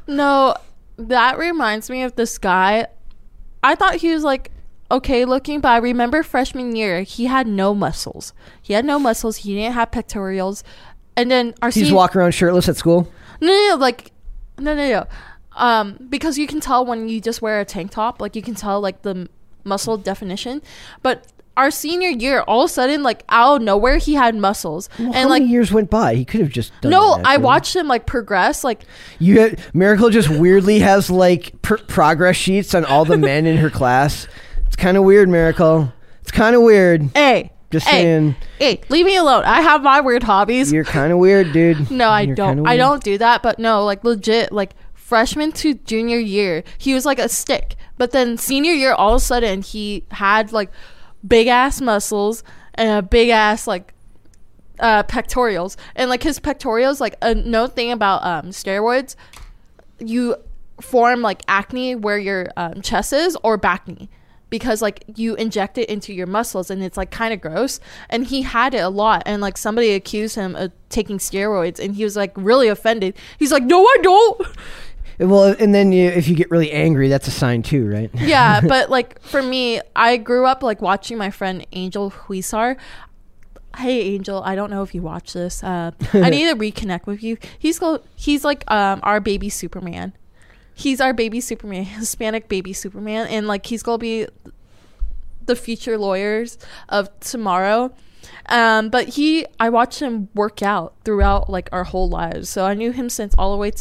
No, 0.09 0.55
that 0.97 1.39
reminds 1.39 1.91
me 1.91 2.03
of 2.05 2.15
this 2.17 2.39
guy. 2.39 2.87
I 3.63 3.75
thought 3.75 3.97
he 3.97 4.13
was 4.13 4.23
like 4.25 4.51
okay 4.97 5.25
looking, 5.25 5.61
but 5.61 5.69
I 5.71 5.77
remember 5.79 6.23
freshman 6.23 6.75
year 6.77 7.03
he 7.03 7.27
had 7.27 7.47
no 7.47 7.75
muscles. 7.75 8.33
He 8.63 8.73
had 8.75 8.85
no 8.85 8.99
muscles. 8.99 9.39
He 9.39 9.55
didn't 9.55 9.75
have 9.75 9.91
pectorials. 9.91 10.63
And 11.17 11.31
then 11.31 11.55
our 11.63 11.69
He's 11.69 11.85
senior- 11.87 11.95
walking 11.95 12.21
around 12.21 12.33
shirtless 12.33 12.69
at 12.69 12.77
school. 12.77 13.11
No, 13.41 13.49
no, 13.49 13.69
no, 13.71 13.77
like, 13.77 14.11
no, 14.59 14.75
no, 14.75 14.89
no. 14.91 15.07
Um, 15.57 15.99
because 16.09 16.37
you 16.39 16.47
can 16.47 16.61
tell 16.61 16.85
when 16.85 17.09
you 17.09 17.21
just 17.21 17.41
wear 17.43 17.61
a 17.61 17.65
tank 17.65 17.93
top, 17.93 18.21
like 18.21 18.35
you 18.35 18.43
can 18.43 18.55
tell 18.55 18.81
like 18.81 19.03
the 19.03 19.29
muscle 19.63 19.97
definition. 19.97 20.61
But 21.03 21.27
our 21.57 21.71
senior 21.71 22.09
year, 22.09 22.41
all 22.49 22.63
of 22.65 22.71
a 22.71 22.73
sudden, 22.73 23.05
like 23.05 23.23
out 23.29 23.57
of 23.57 23.63
nowhere, 23.63 23.99
he 23.99 24.15
had 24.15 24.35
muscles, 24.35 24.89
Well, 24.99 25.07
and 25.09 25.15
how 25.15 25.29
like. 25.29 25.43
many 25.43 25.53
years 25.53 25.71
went 25.71 25.89
by? 25.91 26.17
He 26.17 26.25
could 26.25 26.41
have 26.41 26.51
just 26.51 26.73
done 26.81 26.91
No, 26.91 27.11
that 27.17 27.19
I 27.21 27.23
naturally. 27.35 27.45
watched 27.45 27.77
him 27.77 27.87
like 27.87 28.07
progress. 28.07 28.65
Like, 28.65 28.83
You 29.21 29.39
had, 29.39 29.61
Miracle 29.73 30.11
just 30.11 30.29
weirdly 30.29 30.81
has 30.81 31.09
like 31.11 31.53
pr- 31.63 31.77
progress 31.87 32.35
sheets 32.35 32.75
on 32.75 32.85
all 32.85 33.05
the 33.05 33.17
men 33.17 33.47
in 33.47 33.59
her 33.59 33.71
class. 33.71 34.27
It's 34.67 34.77
kind 34.77 34.97
of 34.97 35.05
weird, 35.05 35.29
Miracle. 35.29 35.93
It's 36.21 36.31
kind 36.31 36.57
of 36.57 36.63
weird. 36.63 37.03
hey, 37.15 37.53
Just 37.71 37.87
hey, 37.87 38.03
saying, 38.03 38.37
hey, 38.59 38.81
leave 38.89 39.05
me 39.07 39.17
alone. 39.17 39.45
I 39.45 39.61
have 39.61 39.83
my 39.83 40.01
weird 40.01 40.23
hobbies. 40.23 40.73
you're 40.73 40.85
kind 40.85 41.13
of 41.13 41.19
weird, 41.19 41.53
dude. 41.53 41.91
No, 41.91 42.09
I 42.09 42.23
You're 42.23 42.35
don't. 42.35 42.67
I 42.67 42.77
don't 42.77 43.03
do 43.03 43.19
that. 43.19 43.43
But 43.43 43.59
no, 43.59 43.85
like 43.85 44.05
legit, 44.05 44.53
like 44.53 44.75
freshman 44.95 45.53
to 45.53 45.75
junior 45.75 46.19
year, 46.19 46.65
he 46.79 46.95
was 46.95 47.05
like 47.05 47.19
a 47.19 47.29
stick. 47.29 47.77
But 47.99 48.11
then 48.13 48.37
senior 48.39 48.73
year, 48.73 48.93
all 48.95 49.15
of 49.15 49.17
a 49.19 49.21
sudden, 49.25 49.63
he 49.63 50.05
had 50.11 50.51
like 50.53 50.71
big 51.27 51.47
ass 51.47 51.81
muscles 51.81 52.43
and 52.75 52.91
a 52.99 53.03
big 53.03 53.29
ass 53.29 53.67
like 53.67 53.93
uh 54.81 55.03
pectorials. 55.05 55.77
And 55.95 56.09
like 56.11 56.23
his 56.23 56.41
pectorials, 56.41 57.01
like 57.01 57.17
a 57.23 57.35
no 57.35 57.67
thing 57.67 57.93
about 57.93 58.25
um 58.25 58.51
steroids, 58.51 59.15
you 59.99 60.37
form 60.81 61.21
like 61.23 61.43
acne 61.47 61.95
where 61.95 62.19
your 62.19 62.49
um, 62.57 62.81
chest 62.83 63.13
is 63.13 63.37
or 63.45 63.57
back 63.57 63.87
knee 63.87 64.09
because 64.55 64.81
like 64.81 65.03
you 65.17 65.35
inject 65.35 65.79
it 65.79 65.89
into 65.89 66.15
your 66.15 66.29
muscles 66.29 66.71
and 66.71 66.81
it's 66.81 66.97
like 66.97 67.11
kind 67.11 67.35
of 67.35 67.41
gross. 67.41 67.81
And 68.09 68.25
he 68.25 68.43
had 68.43 68.73
it 68.73 68.85
a 68.85 68.89
lot. 68.89 69.25
And 69.27 69.43
like 69.43 69.59
somebody 69.59 69.91
accused 69.95 70.37
him 70.37 70.55
of 70.55 70.71
taking 70.91 71.19
steroids 71.19 71.81
and 71.81 71.97
he 71.97 72.05
was 72.05 72.15
like 72.15 72.31
really 72.37 72.69
offended. 72.69 73.17
He's 73.37 73.51
like 73.51 73.65
no 73.65 73.83
i 73.83 73.97
don't. 74.01 74.47
Well, 75.19 75.57
and 75.59 75.75
then 75.75 75.91
you, 75.91 76.09
if 76.09 76.29
you 76.29 76.37
get 76.37 76.53
really 76.53 76.71
angry, 76.71 77.09
that's 77.09 77.27
a 77.27 77.33
sign 77.33 77.65
too, 77.65 77.89
right? 77.91 78.11
yeah 78.15 78.61
but 78.69 78.91
like 78.91 79.21
for 79.23 79.43
me 79.43 79.81
i 79.97 80.17
grew 80.17 80.47
up 80.47 80.63
like 80.63 80.81
watching 80.81 81.19
my 81.19 81.31
friend 81.31 81.67
angel 81.73 82.13
huisar 82.13 82.77
hey 83.79 84.03
angel 84.03 84.41
i 84.45 84.55
don't 84.55 84.71
know 84.71 84.85
if 84.85 84.95
you 84.95 85.03
watch 85.03 85.33
this 85.33 85.65
uh 85.65 85.91
i 86.13 86.31
need 86.31 86.49
to 86.51 86.55
reconnect 86.55 87.07
with 87.07 87.25
you. 87.25 87.39
He's 87.59 87.81
go 87.81 88.05
he's 88.15 88.45
like 88.45 88.63
um 88.71 89.01
our 89.03 89.19
baby 89.19 89.49
superman 89.49 90.13
he's 90.75 91.01
our 91.01 91.13
baby 91.13 91.41
superman 91.41 91.85
hispanic 92.01 92.49
baby 92.49 92.73
superman 92.73 93.27
and 93.29 93.47
like 93.47 93.67
he's 93.67 93.83
gonna 93.83 93.99
be 93.99 94.27
the 95.47 95.57
future 95.57 95.99
lawyers 95.99 96.59
of 96.89 97.09
tomorrow. 97.21 97.95
Um 98.49 98.89
but 98.89 99.11
he 99.11 99.47
i 99.61 99.69
watched 99.69 100.01
him 100.01 100.29
work 100.35 100.63
out 100.63 100.95
throughout 101.05 101.49
like 101.51 101.69
our 101.73 101.85
whole 101.85 102.09
lives. 102.09 102.49
So 102.49 102.65
i 102.65 102.75
knew 102.75 102.93
him 102.93 103.09
since 103.09 103.35
all 103.39 103.53
the 103.53 103.59
way 103.59 103.73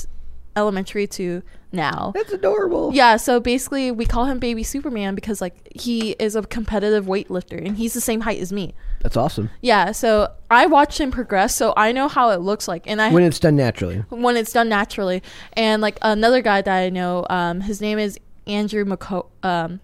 elementary 0.56 1.08
to 1.08 1.42
now 1.72 2.12
That's 2.14 2.32
adorable. 2.32 2.92
yeah, 2.94 3.18
so 3.18 3.40
basically 3.40 3.90
we 3.92 4.06
call 4.06 4.26
him 4.26 4.38
baby 4.40 4.62
Superman 4.64 5.16
because 5.16 5.42
like 5.42 5.56
he 5.76 6.12
is 6.20 6.36
a 6.36 6.44
competitive 6.44 7.06
weightlifter 7.06 7.58
and 7.66 7.76
he's 7.78 7.94
the 7.94 8.02
same 8.02 8.22
height 8.22 8.40
as 8.40 8.54
me. 8.54 8.76
That's 9.02 9.18
awesome. 9.18 9.50
Yeah, 9.62 9.92
so 9.92 10.32
I 10.52 10.68
watched 10.68 11.00
him 11.00 11.10
progress, 11.10 11.56
so 11.56 11.74
I 11.76 11.92
know 11.92 12.08
how 12.08 12.30
it 12.30 12.42
looks 12.42 12.68
like 12.68 12.84
and 12.86 13.02
I 13.02 13.12
When 13.12 13.24
it's 13.24 13.40
done 13.40 13.56
naturally. 13.56 14.04
when 14.10 14.38
it's 14.38 14.52
done 14.54 14.70
naturally. 14.70 15.24
And 15.54 15.82
like 15.82 15.98
another 16.04 16.42
guy 16.42 16.62
that 16.62 16.84
I 16.84 16.90
know, 16.90 17.26
um 17.30 17.62
his 17.62 17.82
name 17.82 17.98
is 17.98 18.20
Andrew 18.46 18.86
McCo 18.86 19.26
um 19.42 19.80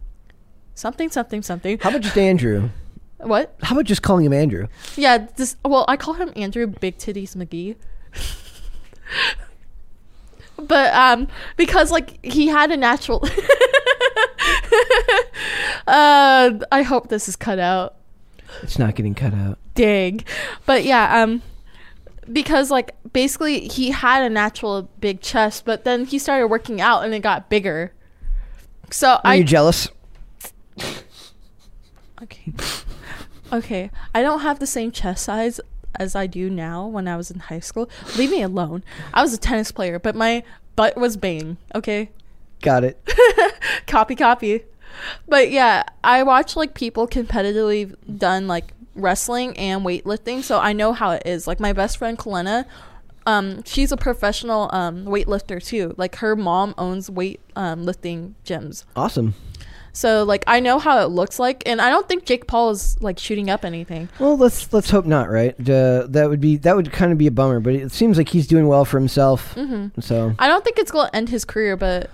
something 0.75 1.09
something 1.09 1.41
something. 1.41 1.79
How 1.79 1.89
about 1.89 2.01
just 2.01 2.17
Andrew? 2.17 2.69
What? 3.17 3.55
How 3.63 3.75
about 3.75 3.85
just 3.85 4.01
calling 4.03 4.25
him 4.25 4.31
Andrew? 4.33 4.67
Yeah, 4.95 5.25
this 5.35 5.57
well, 5.65 5.85
I 5.87 5.97
call 5.97 6.13
him 6.13 6.31
Andrew 6.35 6.67
Big 6.67 6.97
Titties 6.99 7.35
McGee. 7.35 7.75
but 10.59 10.93
um 10.93 11.27
because 11.57 11.91
like 11.91 12.23
he 12.23 12.47
had 12.47 12.71
a 12.71 12.77
natural 12.77 13.23
uh 15.87 16.51
I 16.71 16.81
hope 16.83 17.09
this 17.09 17.27
is 17.27 17.35
cut 17.35 17.59
out. 17.59 17.95
It's 18.63 18.79
not 18.79 18.95
getting 18.95 19.15
cut 19.15 19.33
out. 19.33 19.57
Dang. 19.75 20.23
But 20.65 20.83
yeah, 20.83 21.23
um 21.23 21.41
because 22.31 22.69
like 22.71 22.95
basically 23.11 23.67
he 23.67 23.91
had 23.91 24.23
a 24.23 24.29
natural 24.29 24.89
big 24.99 25.21
chest, 25.21 25.65
but 25.65 25.83
then 25.83 26.05
he 26.05 26.19
started 26.19 26.47
working 26.47 26.81
out 26.81 27.03
and 27.03 27.13
it 27.13 27.21
got 27.21 27.49
bigger. 27.49 27.93
So 28.91 29.13
Are 29.13 29.21
I 29.23 29.35
you 29.35 29.43
jealous? 29.43 29.87
Okay. 32.21 32.51
Okay. 33.53 33.91
I 34.13 34.21
don't 34.21 34.41
have 34.41 34.59
the 34.59 34.67
same 34.67 34.91
chest 34.91 35.23
size 35.23 35.61
as 35.95 36.15
I 36.15 36.27
do 36.27 36.49
now 36.49 36.85
when 36.87 37.07
I 37.07 37.17
was 37.17 37.31
in 37.31 37.39
high 37.39 37.59
school. 37.59 37.89
Leave 38.17 38.31
me 38.31 38.41
alone. 38.41 38.83
I 39.13 39.21
was 39.21 39.33
a 39.33 39.37
tennis 39.37 39.71
player, 39.71 39.99
but 39.99 40.15
my 40.15 40.43
butt 40.75 40.97
was 40.97 41.17
bang. 41.17 41.57
Okay. 41.73 42.09
Got 42.61 42.83
it. 42.83 42.99
Copy, 43.87 44.15
copy. 44.15 44.63
But 45.27 45.49
yeah, 45.51 45.83
I 46.03 46.23
watch 46.23 46.55
like 46.55 46.73
people 46.73 47.07
competitively 47.07 47.95
done 48.17 48.47
like 48.47 48.73
wrestling 48.95 49.57
and 49.57 49.85
weightlifting, 49.85 50.43
so 50.43 50.59
I 50.59 50.73
know 50.73 50.93
how 50.93 51.11
it 51.11 51.23
is. 51.25 51.47
Like 51.47 51.59
my 51.59 51.73
best 51.73 51.97
friend 51.97 52.17
Kalena, 52.17 52.65
um, 53.25 53.63
she's 53.63 53.91
a 53.91 53.97
professional 53.97 54.69
um 54.73 55.05
weightlifter 55.05 55.63
too. 55.63 55.93
Like 55.97 56.17
her 56.17 56.35
mom 56.35 56.73
owns 56.77 57.09
weight 57.09 57.39
um 57.55 57.85
lifting 57.85 58.35
gyms. 58.43 58.83
Awesome. 58.95 59.35
So 59.93 60.23
like 60.23 60.43
I 60.47 60.59
know 60.59 60.79
how 60.79 60.99
it 61.03 61.09
looks 61.09 61.39
like, 61.39 61.63
and 61.65 61.81
I 61.81 61.89
don't 61.89 62.07
think 62.07 62.25
Jake 62.25 62.47
Paul 62.47 62.71
is 62.71 63.01
like 63.01 63.19
shooting 63.19 63.49
up 63.49 63.65
anything. 63.65 64.09
Well, 64.19 64.37
let's 64.37 64.71
let's 64.73 64.89
hope 64.89 65.05
not, 65.05 65.29
right? 65.29 65.53
Uh, 65.59 66.07
that 66.09 66.29
would 66.29 66.41
be 66.41 66.57
that 66.57 66.75
would 66.75 66.91
kind 66.91 67.11
of 67.11 67.17
be 67.17 67.27
a 67.27 67.31
bummer, 67.31 67.59
but 67.59 67.73
it 67.73 67.91
seems 67.91 68.17
like 68.17 68.29
he's 68.29 68.47
doing 68.47 68.67
well 68.67 68.85
for 68.85 68.99
himself. 68.99 69.55
Mm-hmm. 69.55 69.99
So 70.01 70.33
I 70.39 70.47
don't 70.47 70.63
think 70.63 70.77
it's 70.77 70.91
gonna 70.91 71.09
end 71.13 71.29
his 71.29 71.45
career, 71.45 71.75
but 71.75 72.09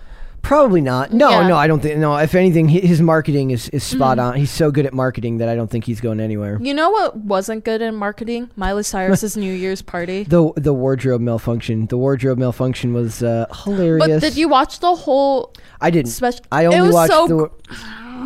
probably 0.46 0.80
not. 0.82 1.12
No, 1.12 1.30
Yeah. 1.30 1.48
no, 1.48 1.56
I 1.58 1.68
don't 1.68 1.82
think. 1.82 1.98
No, 1.98 2.16
if 2.18 2.36
anything, 2.36 2.68
his 2.70 3.02
marketing 3.02 3.52
is, 3.52 3.68
is 3.70 3.84
spot 3.84 4.18
Mhm. 4.18 4.24
on. 4.24 4.36
He's 4.36 4.52
so 4.52 4.72
good 4.72 4.86
at 4.86 4.94
marketing 4.94 5.40
that 5.40 5.50
I 5.50 5.56
don't 5.56 5.70
think 5.70 5.86
he's 5.86 6.00
going 6.00 6.20
anywhere. 6.20 6.58
you 6.62 6.74
know 6.74 6.90
what 6.92 7.18
wasn't 7.18 7.64
good 7.66 7.82
in 7.82 7.96
marketing? 7.96 8.50
Miley 8.56 8.84
Cyrus's 8.94 9.36
New 9.36 9.52
Year's 9.54 9.82
party. 9.82 10.24
The 10.24 10.52
the 10.56 10.74
wardrobe 10.74 11.22
malfunction. 11.22 11.88
The 11.88 11.98
wardrobe 11.98 12.38
malfunction 12.38 12.94
was 12.94 13.24
uh, 13.24 13.48
hilarious. 13.64 14.08
But 14.08 14.22
did 14.22 14.38
you 14.38 14.48
watch 14.48 14.80
the 14.80 14.96
whole 14.96 15.52
I 15.82 15.90
didn't. 15.90 16.12
special? 16.12 16.46
I 16.52 16.66
only 16.66 16.82
was 16.82 16.94
watched 16.94 17.14
so 17.14 17.28
the. 17.28 17.50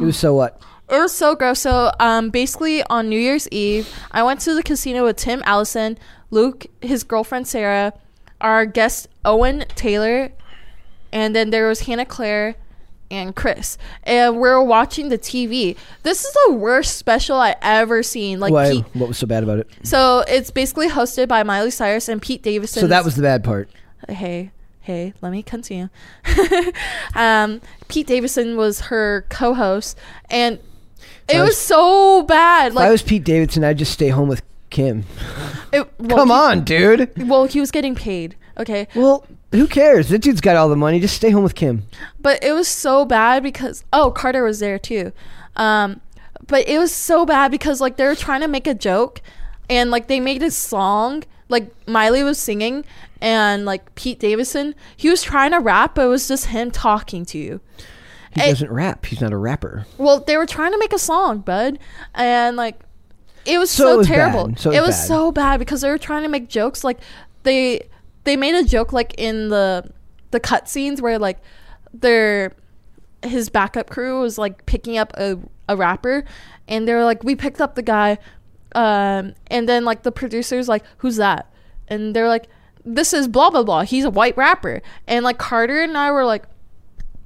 It 0.01 0.05
was 0.05 0.17
so 0.17 0.35
what? 0.35 0.61
It 0.91 0.99
was 0.99 1.13
so 1.13 1.35
gross. 1.35 1.59
So, 1.59 1.91
um, 1.99 2.31
basically 2.31 2.83
on 2.89 3.09
New 3.09 3.19
Year's 3.19 3.47
Eve, 3.49 3.87
I 4.11 4.23
went 4.23 4.39
to 4.41 4.55
the 4.55 4.63
casino 4.63 5.03
with 5.05 5.17
Tim 5.17 5.43
Allison, 5.45 5.97
Luke, 6.31 6.65
his 6.81 7.03
girlfriend 7.03 7.47
Sarah, 7.47 7.93
our 8.41 8.65
guest 8.65 9.07
Owen 9.23 9.65
Taylor, 9.75 10.31
and 11.11 11.35
then 11.35 11.49
there 11.49 11.67
was 11.67 11.81
Hannah 11.81 12.05
Claire 12.05 12.55
and 13.11 13.35
Chris. 13.35 13.77
And 14.03 14.39
we 14.39 14.47
are 14.49 14.63
watching 14.63 15.09
the 15.09 15.17
TV. 15.17 15.75
This 16.03 16.23
is 16.23 16.35
the 16.47 16.53
worst 16.53 16.97
special 16.97 17.37
I 17.37 17.55
ever 17.61 18.03
seen. 18.03 18.39
Like, 18.39 18.53
Why, 18.53 18.71
Pete, 18.71 18.85
what 18.93 19.07
was 19.07 19.17
so 19.17 19.25
bad 19.27 19.43
about 19.43 19.59
it? 19.59 19.67
so 19.83 20.23
it's 20.27 20.51
basically 20.51 20.89
hosted 20.89 21.27
by 21.27 21.41
Miley 21.43 21.71
Cyrus 21.71 22.07
and 22.07 22.21
Pete 22.21 22.43
Davidson. 22.43 22.81
So 22.81 22.87
that 22.87 23.03
was 23.03 23.15
the 23.15 23.23
bad 23.23 23.43
part. 23.43 23.69
hey 24.07 24.51
hey 24.81 25.13
let 25.21 25.31
me 25.31 25.43
continue 25.43 25.89
um 27.15 27.61
pete 27.89 28.07
davidson 28.07 28.55
was 28.57 28.79
her 28.81 29.25
co-host 29.29 29.97
and 30.29 30.57
it 31.27 31.37
was, 31.39 31.49
was- 31.49 31.57
so 31.57 32.23
bad 32.23 32.71
if 32.71 32.77
I 32.77 32.89
was 32.89 33.03
Pete 33.03 33.23
Davidson, 33.23 33.63
I'd 33.63 33.77
just 33.77 33.91
stay 33.91 34.07
home 34.09 34.27
with 34.29 34.41
Kim. 34.71 35.03
it, 35.71 35.87
well, 35.99 36.17
Come 36.17 36.29
he- 36.29 36.33
on, 36.33 36.63
dude. 36.63 37.27
well 37.29 37.45
he 37.45 37.59
was 37.59 37.69
getting 37.71 37.93
paid 37.93 38.35
okay 38.57 38.87
Well, 38.95 39.25
who 39.51 39.67
cares? 39.67 40.09
That 40.09 40.19
dude's 40.19 40.41
got 40.41 40.55
all 40.55 40.69
the 40.69 40.75
money. 40.75 40.99
Just 40.99 41.15
stay 41.15 41.29
home 41.31 41.43
with 41.43 41.55
Kim. 41.55 41.83
but 42.19 42.43
it 42.43 42.51
was 42.53 42.67
so 42.67 43.05
bad 43.05 43.43
because 43.43 43.83
oh 43.93 44.11
carter 44.11 44.43
was 44.43 44.59
there 44.59 44.77
too 44.79 45.11
um 45.55 45.99
but 46.47 46.67
it 46.67 46.77
was 46.77 46.91
so 46.93 47.25
bad 47.25 47.51
because 47.51 47.81
like 47.81 47.97
they 47.97 48.05
were 48.05 48.15
trying 48.15 48.41
to 48.41 48.47
make 48.47 48.67
a 48.67 48.73
joke 48.73 49.21
and 49.69 49.91
like 49.91 50.07
they 50.07 50.19
made 50.19 50.41
a 50.43 50.51
song 50.51 51.23
like 51.49 51.69
miley 51.87 52.23
was 52.23 52.37
singing 52.37 52.85
and 53.21 53.65
like 53.65 53.93
pete 53.95 54.19
davidson 54.19 54.73
he 54.95 55.09
was 55.09 55.21
trying 55.21 55.51
to 55.51 55.59
rap 55.59 55.95
but 55.95 56.05
it 56.05 56.07
was 56.09 56.27
just 56.27 56.47
him 56.47 56.69
talking 56.71 57.25
to 57.25 57.37
you 57.37 57.59
He 58.33 58.41
doesn't 58.41 58.71
rap. 58.71 59.05
He's 59.05 59.21
not 59.21 59.33
a 59.33 59.37
rapper. 59.37 59.85
Well, 59.97 60.19
they 60.19 60.37
were 60.37 60.45
trying 60.45 60.71
to 60.71 60.77
make 60.77 60.93
a 60.93 60.99
song, 60.99 61.39
bud, 61.39 61.79
and 62.13 62.55
like 62.55 62.79
it 63.45 63.57
was 63.57 63.71
So 63.71 63.83
so, 63.83 63.93
it 63.93 63.97
was 63.97 64.07
terrible. 64.07 64.53
So 64.55 64.71
it 64.71 64.77
it 64.77 64.81
was 64.81 64.89
was 64.89 64.95
bad. 64.97 65.07
so 65.07 65.31
bad 65.31 65.57
because 65.59 65.81
they 65.81 65.89
were 65.89 65.97
trying 65.97 66.21
to 66.23 66.29
make 66.29 66.47
jokes. 66.47 66.83
Like 66.83 66.99
they 67.43 67.89
they 68.29 68.37
made 68.37 68.53
a 68.53 68.63
joke 68.63 68.93
like 68.93 69.15
in 69.17 69.49
the 69.49 69.89
the 70.29 70.39
cut 70.39 70.69
scenes 70.69 71.01
where 71.01 71.17
like 71.17 71.39
their 71.91 72.53
his 73.23 73.49
backup 73.49 73.89
crew 73.89 74.21
was 74.21 74.37
like 74.37 74.65
picking 74.67 74.97
up 74.99 75.11
a 75.17 75.39
a 75.67 75.75
rapper, 75.75 76.23
and 76.67 76.87
they 76.87 76.93
were 76.93 77.03
like, 77.03 77.23
"We 77.23 77.35
picked 77.35 77.59
up 77.59 77.73
the 77.73 77.81
guy," 77.81 78.19
um, 78.75 79.33
and 79.47 79.67
then 79.67 79.83
like 79.83 80.03
the 80.03 80.11
producers 80.11 80.67
like, 80.69 80.83
"Who's 80.97 81.15
that?" 81.15 81.51
And 81.87 82.15
they're 82.15 82.27
like, 82.27 82.47
"This 82.85 83.13
is 83.13 83.27
blah 83.27 83.49
blah 83.49 83.63
blah. 83.63 83.81
He's 83.81 84.05
a 84.05 84.11
white 84.11 84.37
rapper." 84.37 84.83
And 85.07 85.25
like 85.25 85.39
Carter 85.39 85.81
and 85.81 85.97
I 85.97 86.11
were 86.11 86.25
like, 86.25 86.45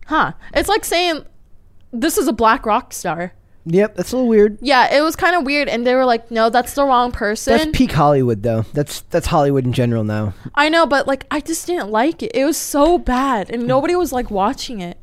"Huh?" 0.07 0.31
It's 0.53 0.69
like 0.69 0.85
saying 0.85 1.25
this 1.91 2.17
is 2.17 2.29
a 2.29 2.33
black 2.33 2.65
rock 2.65 2.93
star. 2.93 3.33
Yep, 3.65 3.95
that's 3.95 4.11
a 4.11 4.17
little 4.17 4.29
weird. 4.29 4.57
Yeah, 4.61 4.93
it 4.93 5.01
was 5.01 5.15
kind 5.15 5.35
of 5.35 5.45
weird, 5.45 5.69
and 5.69 5.87
they 5.87 5.95
were 5.95 6.05
like, 6.05 6.29
"No, 6.29 6.49
that's 6.49 6.73
the 6.73 6.83
wrong 6.83 7.11
person." 7.11 7.57
That's 7.57 7.77
peak 7.77 7.93
Hollywood, 7.93 8.43
though. 8.43 8.65
That's 8.73 9.01
that's 9.09 9.27
Hollywood 9.27 9.65
in 9.65 9.71
general 9.71 10.03
now. 10.03 10.33
I 10.53 10.67
know, 10.69 10.85
but 10.85 11.07
like, 11.07 11.25
I 11.31 11.39
just 11.39 11.65
didn't 11.65 11.89
like 11.89 12.21
it. 12.21 12.31
It 12.33 12.43
was 12.43 12.57
so 12.57 12.97
bad, 12.97 13.49
and 13.49 13.63
mm. 13.63 13.67
nobody 13.67 13.95
was 13.95 14.11
like 14.11 14.29
watching 14.29 14.81
it. 14.81 14.97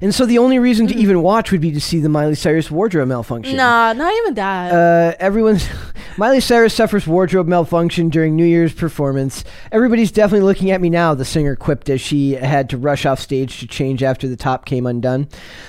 And 0.00 0.14
so 0.14 0.26
the 0.26 0.38
only 0.38 0.58
reason 0.58 0.86
to 0.88 0.94
even 0.94 1.22
watch 1.22 1.50
would 1.52 1.60
be 1.60 1.72
to 1.72 1.80
see 1.80 2.00
the 2.00 2.08
Miley 2.08 2.34
Cyrus 2.34 2.70
wardrobe 2.70 3.08
malfunction. 3.08 3.56
Nah, 3.56 3.92
not 3.92 4.12
even 4.14 4.34
that. 4.34 4.72
Uh, 4.72 5.14
everyone's 5.18 5.68
Miley 6.16 6.40
Cyrus 6.40 6.74
suffers 6.74 7.06
wardrobe 7.06 7.46
malfunction 7.48 8.08
during 8.08 8.36
New 8.36 8.44
Year's 8.44 8.72
performance. 8.72 9.44
Everybody's 9.72 10.12
definitely 10.12 10.44
looking 10.46 10.70
at 10.70 10.80
me 10.80 10.90
now. 10.90 11.14
The 11.14 11.24
singer 11.24 11.56
quipped 11.56 11.88
as 11.88 12.00
she 12.00 12.32
had 12.32 12.68
to 12.70 12.76
rush 12.76 13.06
off 13.06 13.20
stage 13.20 13.60
to 13.60 13.66
change 13.66 14.02
after 14.02 14.28
the 14.28 14.36
top 14.36 14.64
came 14.66 14.86
undone. 14.86 15.28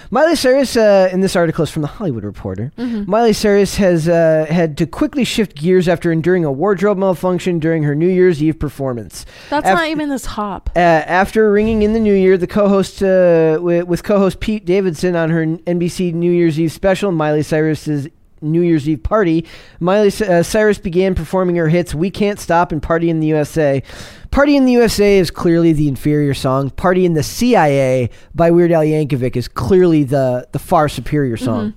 Miley 0.10 0.36
Cyrus, 0.36 0.76
uh, 0.76 1.10
in 1.12 1.22
this 1.22 1.36
article, 1.36 1.64
is 1.64 1.70
from 1.70 1.84
the 1.84 1.88
Hollywood 1.88 2.24
Reporter. 2.24 2.72
Miley 2.78 3.34
Cyrus 3.34 3.76
has 3.78 4.10
uh, 4.10 4.46
had 4.50 4.78
to 4.78 4.86
quickly 4.86 5.24
shift 5.24 5.56
gears 5.56 5.88
after 5.88 6.12
enduring 6.12 6.44
a 6.44 6.52
wardrobe 6.52 6.98
malfunction 6.98 7.60
during 7.60 7.84
her 7.84 7.96
New 7.96 8.10
Year's 8.10 8.42
Eve 8.42 8.60
performance. 8.60 9.26
that's 9.50 9.66
not 9.68 9.88
even 9.88 10.10
the 10.10 10.20
top. 10.20 10.70
Uh, 10.76 10.80
after 10.80 11.52
ringing 11.52 11.84
in 11.84 11.94
the 11.94 12.00
new 12.00 12.14
year, 12.14 12.38
the 12.38 12.48
co-host 12.48 13.02
uh, 13.04 13.60
with, 13.62 14.01
with 14.02 14.08
co-host 14.08 14.40
Pete 14.40 14.66
Davidson 14.66 15.16
on 15.16 15.30
her 15.30 15.46
NBC 15.46 16.14
New 16.14 16.32
Year's 16.32 16.60
Eve 16.60 16.72
special, 16.72 17.12
Miley 17.12 17.44
Cyrus's 17.44 18.08
New 18.42 18.62
Year's 18.62 18.90
Eve 18.90 19.04
party, 19.04 19.46
Miley 19.80 20.08
uh, 20.08 20.42
Cyrus 20.42 20.80
began 20.80 21.14
performing 21.14 21.56
her 21.58 21.70
hits 21.70 21.94
"We 21.94 22.10
Can't 22.10 22.40
Stop" 22.40 22.72
and 22.72 22.82
"Party 22.82 23.12
in 23.12 23.20
the 23.20 23.28
USA." 23.28 23.84
"Party 24.32 24.58
in 24.58 24.66
the 24.66 24.72
USA" 24.72 25.20
is 25.20 25.30
clearly 25.30 25.74
the 25.74 25.88
inferior 25.88 26.34
song. 26.34 26.72
"Party 26.72 27.06
in 27.06 27.14
the 27.14 27.22
CIA" 27.22 28.10
by 28.34 28.50
Weird 28.50 28.72
Al 28.72 28.82
Yankovic 28.82 29.36
is 29.36 29.48
clearly 29.48 30.04
the 30.04 30.48
the 30.52 30.60
far 30.60 30.90
superior 30.90 31.38
song. 31.38 31.76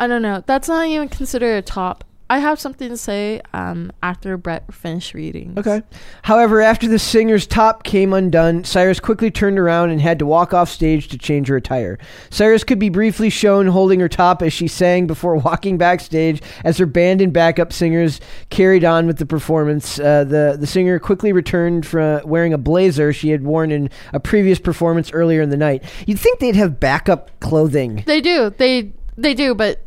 I 0.00 0.08
don't 0.08 0.22
know. 0.22 0.42
That's 0.46 0.66
not 0.66 0.86
even 0.86 1.08
considered 1.08 1.54
a 1.56 1.62
top. 1.62 2.02
I 2.30 2.38
have 2.38 2.60
something 2.60 2.88
to 2.90 2.96
say 2.96 3.40
um, 3.54 3.90
after 4.02 4.36
Brett 4.36 4.72
finished 4.72 5.14
reading. 5.14 5.54
Okay. 5.56 5.82
However, 6.22 6.60
after 6.60 6.86
the 6.86 6.98
singer's 6.98 7.46
top 7.46 7.84
came 7.84 8.12
undone, 8.12 8.64
Cyrus 8.64 9.00
quickly 9.00 9.30
turned 9.30 9.58
around 9.58 9.90
and 9.90 10.00
had 10.00 10.18
to 10.18 10.26
walk 10.26 10.52
off 10.52 10.68
stage 10.68 11.08
to 11.08 11.18
change 11.18 11.48
her 11.48 11.56
attire. 11.56 11.98
Cyrus 12.28 12.64
could 12.64 12.78
be 12.78 12.90
briefly 12.90 13.30
shown 13.30 13.66
holding 13.66 14.00
her 14.00 14.08
top 14.08 14.42
as 14.42 14.52
she 14.52 14.68
sang 14.68 15.06
before 15.06 15.36
walking 15.48 15.78
backstage 15.78 16.42
as 16.64 16.76
her 16.76 16.86
band 16.86 17.22
and 17.22 17.32
backup 17.32 17.72
singers 17.72 18.20
carried 18.50 18.84
on 18.84 19.06
with 19.06 19.16
the 19.16 19.26
performance. 19.26 19.98
Uh, 19.98 20.24
the, 20.24 20.56
the 20.58 20.66
singer 20.66 20.98
quickly 20.98 21.32
returned 21.32 21.86
from 21.86 22.20
wearing 22.24 22.52
a 22.52 22.58
blazer 22.58 23.12
she 23.12 23.30
had 23.30 23.42
worn 23.42 23.70
in 23.70 23.88
a 24.12 24.20
previous 24.20 24.58
performance 24.58 25.10
earlier 25.12 25.40
in 25.40 25.50
the 25.50 25.56
night. 25.56 25.82
You'd 26.06 26.20
think 26.20 26.40
they'd 26.40 26.56
have 26.56 26.78
backup 26.78 27.30
clothing. 27.40 28.02
They 28.06 28.20
do. 28.20 28.50
They 28.50 28.92
they 29.16 29.34
do, 29.34 29.54
but 29.54 29.84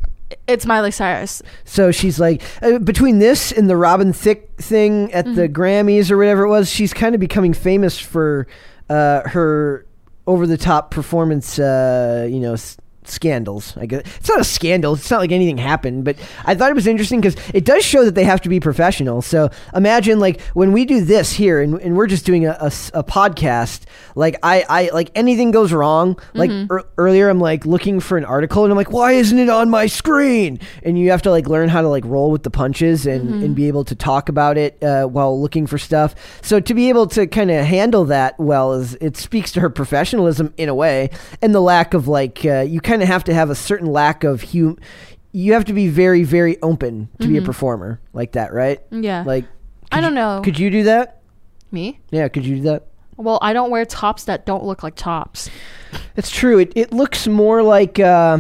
it's 0.47 0.65
Miley 0.65 0.91
Cyrus. 0.91 1.41
So 1.65 1.91
she's 1.91 2.19
like, 2.19 2.41
uh, 2.61 2.79
between 2.79 3.19
this 3.19 3.51
and 3.51 3.69
the 3.69 3.77
Robin 3.77 4.11
Thicke 4.13 4.57
thing 4.57 5.11
at 5.13 5.25
the 5.35 5.47
Grammys 5.47 6.11
or 6.11 6.17
whatever 6.17 6.43
it 6.43 6.49
was, 6.49 6.69
she's 6.69 6.93
kind 6.93 7.15
of 7.15 7.21
becoming 7.21 7.53
famous 7.53 7.97
for 7.99 8.47
uh, 8.89 9.21
her 9.29 9.85
over 10.27 10.45
the 10.45 10.57
top 10.57 10.91
performance, 10.91 11.57
uh, 11.59 12.27
you 12.29 12.39
know, 12.39 12.53
s- 12.53 12.77
scandals. 13.05 13.75
I 13.77 13.85
guess 13.85 14.01
it's 14.17 14.29
not 14.29 14.39
a 14.39 14.43
scandal. 14.43 14.93
It's 14.93 15.09
not 15.09 15.19
like 15.19 15.31
anything 15.31 15.57
happened, 15.57 16.05
but 16.05 16.17
I 16.45 16.55
thought 16.55 16.71
it 16.71 16.75
was 16.75 16.87
interesting 16.87 17.21
because 17.21 17.35
it 17.53 17.65
does 17.65 17.83
show 17.83 18.05
that 18.05 18.15
they 18.15 18.23
have 18.23 18.41
to 18.41 18.49
be 18.49 18.59
professional. 18.59 19.21
So 19.21 19.49
imagine 19.75 20.19
like 20.19 20.41
when 20.53 20.71
we 20.71 20.85
do 20.85 21.01
this 21.03 21.31
here 21.31 21.61
and, 21.61 21.79
and 21.81 21.95
we're 21.95 22.07
just 22.07 22.25
doing 22.25 22.45
a 22.47 22.71
a 22.93 23.03
podcast, 23.03 23.83
like 24.15 24.37
I, 24.43 24.65
I 24.69 24.89
like 24.93 25.11
anything 25.15 25.51
goes 25.51 25.73
wrong. 25.73 26.19
Like 26.33 26.49
ear- 26.51 26.83
earlier, 26.97 27.29
I'm 27.29 27.39
like 27.39 27.65
looking 27.65 27.99
for 27.99 28.17
an 28.17 28.25
article 28.25 28.63
and 28.63 28.71
I'm 28.71 28.77
like, 28.77 28.91
why 28.91 29.13
isn't 29.13 29.37
it 29.37 29.49
on 29.49 29.69
my 29.69 29.87
screen? 29.87 30.59
And 30.83 30.97
you 30.97 31.11
have 31.11 31.21
to 31.23 31.31
like 31.31 31.47
learn 31.47 31.69
how 31.69 31.81
to 31.81 31.87
like 31.87 32.05
roll 32.05 32.31
with 32.31 32.43
the 32.43 32.49
punches 32.49 33.05
and, 33.05 33.43
and 33.43 33.55
be 33.55 33.67
able 33.67 33.83
to 33.85 33.95
talk 33.95 34.29
about 34.29 34.57
it 34.57 34.81
uh, 34.83 35.05
while 35.05 35.39
looking 35.39 35.67
for 35.67 35.77
stuff. 35.77 36.15
So 36.41 36.59
to 36.59 36.73
be 36.73 36.89
able 36.89 37.07
to 37.07 37.27
kind 37.27 37.51
of 37.51 37.65
handle 37.65 38.05
that 38.05 38.39
well 38.39 38.73
is 38.73 38.95
it 38.95 39.17
speaks 39.17 39.51
to 39.53 39.59
her 39.61 39.69
professionalism 39.69 40.53
in 40.57 40.69
a 40.69 40.75
way 40.75 41.09
and 41.41 41.53
the 41.53 41.61
lack 41.61 41.93
of 41.93 42.07
like 42.07 42.45
uh, 42.45 42.61
you 42.61 42.81
kind 42.81 43.00
of 43.01 43.07
have 43.07 43.23
to 43.25 43.33
have 43.33 43.49
a 43.49 43.55
certain 43.55 43.87
lack 43.87 44.23
of 44.23 44.43
hum. 44.53 44.77
You 45.33 45.53
have 45.53 45.65
to 45.65 45.73
be 45.73 45.87
very 45.87 46.23
very 46.23 46.61
open 46.61 47.07
to 47.19 47.27
be 47.27 47.37
a 47.37 47.41
performer 47.41 47.99
like 48.13 48.33
that, 48.33 48.53
right? 48.53 48.79
Yeah. 48.91 49.23
Like 49.25 49.45
I 49.91 50.01
don't 50.01 50.13
know. 50.15 50.41
Could 50.43 50.59
you 50.59 50.69
do 50.69 50.83
that? 50.83 51.21
Me? 51.71 51.99
Yeah, 52.11 52.27
could 52.27 52.45
you 52.45 52.57
do 52.57 52.61
that? 52.63 52.87
Well, 53.17 53.39
I 53.41 53.53
don't 53.53 53.69
wear 53.71 53.85
tops 53.85 54.25
that 54.25 54.45
don't 54.45 54.63
look 54.65 54.83
like 54.83 54.95
tops. 54.95 55.49
It's 56.17 56.29
true. 56.29 56.59
It 56.59 56.73
it 56.75 56.91
looks 56.91 57.27
more 57.27 57.63
like 57.63 57.97
uh, 57.99 58.39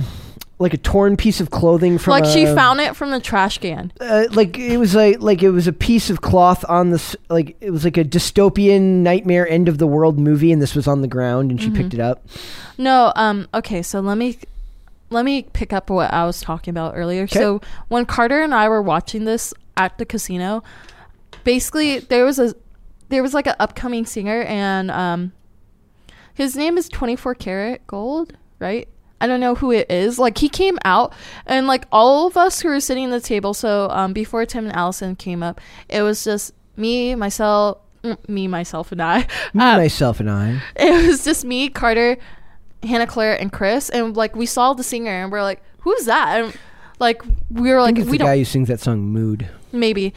like 0.59 0.73
a 0.73 0.77
torn 0.77 1.15
piece 1.17 1.39
of 1.39 1.49
clothing 1.49 1.97
from 1.97 2.11
like 2.11 2.25
she 2.25 2.43
a- 2.43 2.53
found 2.55 2.81
it 2.81 2.95
from 2.95 3.11
the 3.11 3.19
trash 3.21 3.57
can. 3.59 3.91
uh, 4.01 4.25
like 4.31 4.57
it 4.59 4.77
was 4.77 4.93
like 4.93 5.21
like 5.21 5.43
it 5.43 5.49
was 5.51 5.67
a 5.67 5.73
piece 5.73 6.09
of 6.09 6.19
cloth 6.21 6.65
on 6.67 6.89
this 6.89 7.15
like 7.29 7.55
it 7.61 7.71
was 7.71 7.83
like 7.85 7.95
a 7.97 8.03
dystopian 8.03 9.01
nightmare 9.01 9.47
end 9.47 9.69
of 9.69 9.77
the 9.77 9.87
world 9.87 10.19
movie 10.19 10.51
and 10.51 10.61
this 10.61 10.75
was 10.75 10.87
on 10.87 11.01
the 11.01 11.07
ground 11.07 11.51
and 11.51 11.61
she 11.61 11.69
picked 11.69 11.93
it 11.93 11.99
up 11.99 12.25
No, 12.77 13.11
um 13.15 13.47
okay, 13.53 13.81
so 13.81 13.99
let 14.01 14.17
me 14.17 14.37
let 15.11 15.25
me 15.25 15.43
pick 15.43 15.73
up 15.73 15.89
what 15.89 16.11
I 16.13 16.25
was 16.25 16.41
talking 16.41 16.71
about 16.71 16.95
earlier. 16.95 17.27
So 17.27 17.61
when 17.89 18.05
Carter 18.05 18.41
and 18.41 18.53
I 18.53 18.67
were 18.69 18.81
watching 18.81 19.25
this 19.25 19.53
at 19.77 19.97
the 19.97 20.05
casino, 20.05 20.63
basically 21.43 21.99
there 21.99 22.25
was 22.25 22.39
a 22.39 22.55
there 23.09 23.21
was 23.21 23.33
like 23.33 23.45
an 23.45 23.55
upcoming 23.59 24.05
singer 24.05 24.41
and 24.43 24.89
um 24.89 25.33
his 26.33 26.55
name 26.55 26.77
is 26.77 26.87
24 26.89 27.35
karat 27.35 27.85
gold, 27.87 28.37
right? 28.59 28.87
I 29.19 29.27
don't 29.27 29.39
know 29.39 29.53
who 29.53 29.71
it 29.71 29.91
is. 29.91 30.17
Like 30.17 30.37
he 30.39 30.49
came 30.49 30.79
out 30.83 31.13
and 31.45 31.67
like 31.67 31.85
all 31.91 32.25
of 32.25 32.37
us 32.37 32.61
who 32.61 32.69
were 32.69 32.79
sitting 32.79 33.05
at 33.05 33.11
the 33.11 33.19
table. 33.19 33.53
So 33.53 33.87
um, 33.91 34.13
before 34.13 34.45
Tim 34.45 34.65
and 34.65 34.75
Allison 34.75 35.15
came 35.15 35.43
up, 35.43 35.61
it 35.89 36.01
was 36.01 36.23
just 36.23 36.53
me, 36.75 37.13
myself, 37.13 37.77
me, 38.27 38.47
myself, 38.47 38.91
and 38.91 39.01
I. 39.01 39.19
Me, 39.53 39.63
Uh, 39.63 39.77
myself, 39.77 40.19
and 40.19 40.31
I. 40.31 40.61
it 40.75 41.07
was 41.07 41.23
just 41.23 41.45
me, 41.45 41.69
Carter, 41.69 42.17
Hannah 42.83 43.07
Claire, 43.07 43.39
and 43.39 43.51
Chris, 43.51 43.89
and 43.89 44.15
like 44.15 44.35
we 44.35 44.45
saw 44.45 44.73
the 44.73 44.83
singer, 44.83 45.11
and 45.11 45.31
we're 45.31 45.43
like, 45.43 45.61
"Who's 45.79 46.05
that?" 46.05 46.41
And 46.43 46.57
like 46.99 47.21
we 47.49 47.71
were 47.71 47.81
like, 47.81 47.95
think 47.95 48.05
it's 48.05 48.11
"We 48.11 48.17
the 48.17 48.23
don't 48.23 48.27
guy 48.33 48.37
who 48.39 48.45
sings 48.45 48.67
that 48.67 48.79
song 48.79 49.01
"Mood." 49.01 49.49
maybe," 49.71 50.13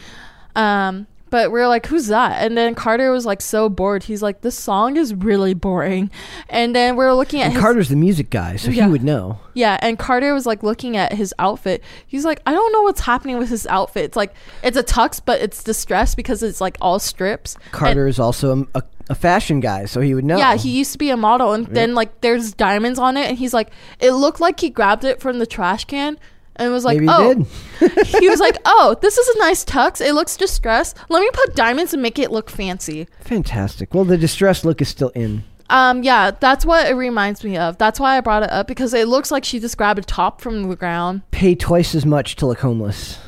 um, 0.56 1.06
but 1.34 1.50
we 1.50 1.60
are 1.60 1.66
like, 1.66 1.86
"Who's 1.86 2.06
that?" 2.06 2.40
And 2.44 2.56
then 2.56 2.76
Carter 2.76 3.10
was 3.10 3.26
like 3.26 3.40
so 3.42 3.68
bored. 3.68 4.04
He's 4.04 4.22
like, 4.22 4.42
"This 4.42 4.54
song 4.56 4.96
is 4.96 5.12
really 5.12 5.52
boring," 5.52 6.08
and 6.48 6.76
then 6.76 6.94
we 6.94 7.04
are 7.04 7.12
looking 7.14 7.40
at 7.40 7.46
And 7.46 7.54
his, 7.54 7.60
Carter's 7.62 7.88
the 7.88 7.96
music 7.96 8.30
guy, 8.30 8.54
so 8.54 8.70
Yeah. 8.70 8.84
he 8.84 8.90
would 8.92 9.02
know. 9.02 9.38
yeah, 9.54 9.76
and 9.82 9.98
Carter 9.98 10.32
was 10.32 10.46
like 10.46 10.62
looking 10.62 10.96
at 10.96 11.12
his 11.14 11.34
outfit. 11.40 11.82
He's 12.06 12.24
like, 12.24 12.40
"I 12.46 12.52
don't 12.52 12.72
know 12.72 12.82
what's 12.82 13.00
happening 13.00 13.36
with 13.38 13.48
his 13.48 13.66
outfit. 13.66 14.04
It's 14.04 14.16
like 14.16 14.32
it's 14.62 14.76
a 14.76 14.84
tux, 14.84 15.20
but 15.24 15.40
it's 15.40 15.64
distressed 15.64 16.16
because 16.16 16.42
it's 16.44 16.60
like 16.60 16.76
all 16.80 17.00
strips." 17.00 17.56
And- 17.56 17.72
Carter 17.72 18.06
is 18.06 18.20
also 18.20 18.66
a, 18.74 18.78
a, 18.78 18.82
a 19.10 19.14
fashion 19.16 19.58
guy, 19.58 19.86
so 19.86 20.00
he 20.00 20.14
would 20.14 20.24
know. 20.24 20.36
Yeah, 20.38 20.54
he 20.56 20.70
used 20.78 20.92
to 20.92 20.98
be 20.98 21.10
a 21.10 21.16
model, 21.16 21.52
and 21.52 21.66
then 21.66 21.94
like 21.96 22.20
there's 22.20 22.52
diamonds 22.54 23.00
on 23.00 23.16
it, 23.16 23.26
and 23.28 23.36
he's 23.36 23.52
like, 23.52 23.70
it 23.98 24.12
looked 24.12 24.40
like 24.40 24.60
he 24.60 24.70
grabbed 24.70 25.02
it 25.04 25.20
from 25.20 25.40
the 25.40 25.46
trash 25.46 25.84
can, 25.84 26.16
and 26.56 26.72
was 26.72 26.84
like, 26.84 27.00
Maybe 27.00 27.06
he 27.06 27.12
oh, 27.12 27.34
did. 27.34 28.06
he 28.20 28.28
was 28.28 28.40
like, 28.40 28.58
oh, 28.64 28.96
this 29.00 29.18
is 29.18 29.28
a 29.36 29.38
nice 29.38 29.64
tux. 29.64 30.00
It 30.00 30.14
looks 30.14 30.36
distressed. 30.36 30.96
Let 31.08 31.20
me 31.20 31.30
put 31.32 31.54
diamonds 31.54 31.92
and 31.92 32.02
make 32.02 32.18
it 32.18 32.30
look 32.30 32.50
fancy. 32.50 33.08
Fantastic. 33.20 33.94
Well, 33.94 34.04
the 34.04 34.16
distressed 34.16 34.64
look 34.64 34.80
is 34.80 34.88
still 34.88 35.10
in. 35.10 35.44
Um, 35.70 36.02
yeah, 36.02 36.30
that's 36.30 36.66
what 36.66 36.86
it 36.86 36.94
reminds 36.94 37.42
me 37.42 37.56
of. 37.56 37.78
That's 37.78 37.98
why 37.98 38.16
I 38.16 38.20
brought 38.20 38.42
it 38.42 38.50
up 38.50 38.66
because 38.66 38.92
it 38.94 39.08
looks 39.08 39.30
like 39.30 39.44
she 39.44 39.58
just 39.58 39.76
grabbed 39.76 39.98
a 39.98 40.02
top 40.02 40.40
from 40.40 40.68
the 40.68 40.76
ground. 40.76 41.22
Pay 41.30 41.54
twice 41.54 41.94
as 41.94 42.04
much 42.04 42.36
to 42.36 42.46
look 42.46 42.60
homeless. 42.60 43.18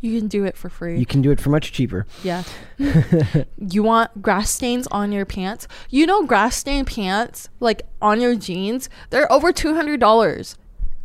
You 0.00 0.16
can 0.20 0.28
do 0.28 0.44
it 0.44 0.56
for 0.56 0.68
free. 0.68 0.98
You 0.98 1.06
can 1.06 1.22
do 1.22 1.32
it 1.32 1.40
for 1.40 1.50
much 1.50 1.72
cheaper. 1.72 2.06
Yeah. 2.22 2.44
you 3.58 3.82
want 3.82 4.22
grass 4.22 4.50
stains 4.50 4.86
on 4.88 5.10
your 5.10 5.26
pants? 5.26 5.66
You 5.90 6.06
know 6.06 6.24
grass 6.24 6.56
stained 6.56 6.86
pants 6.86 7.48
like 7.58 7.82
on 8.00 8.20
your 8.20 8.36
jeans, 8.36 8.88
they're 9.10 9.30
over 9.32 9.52
$200 9.52 10.56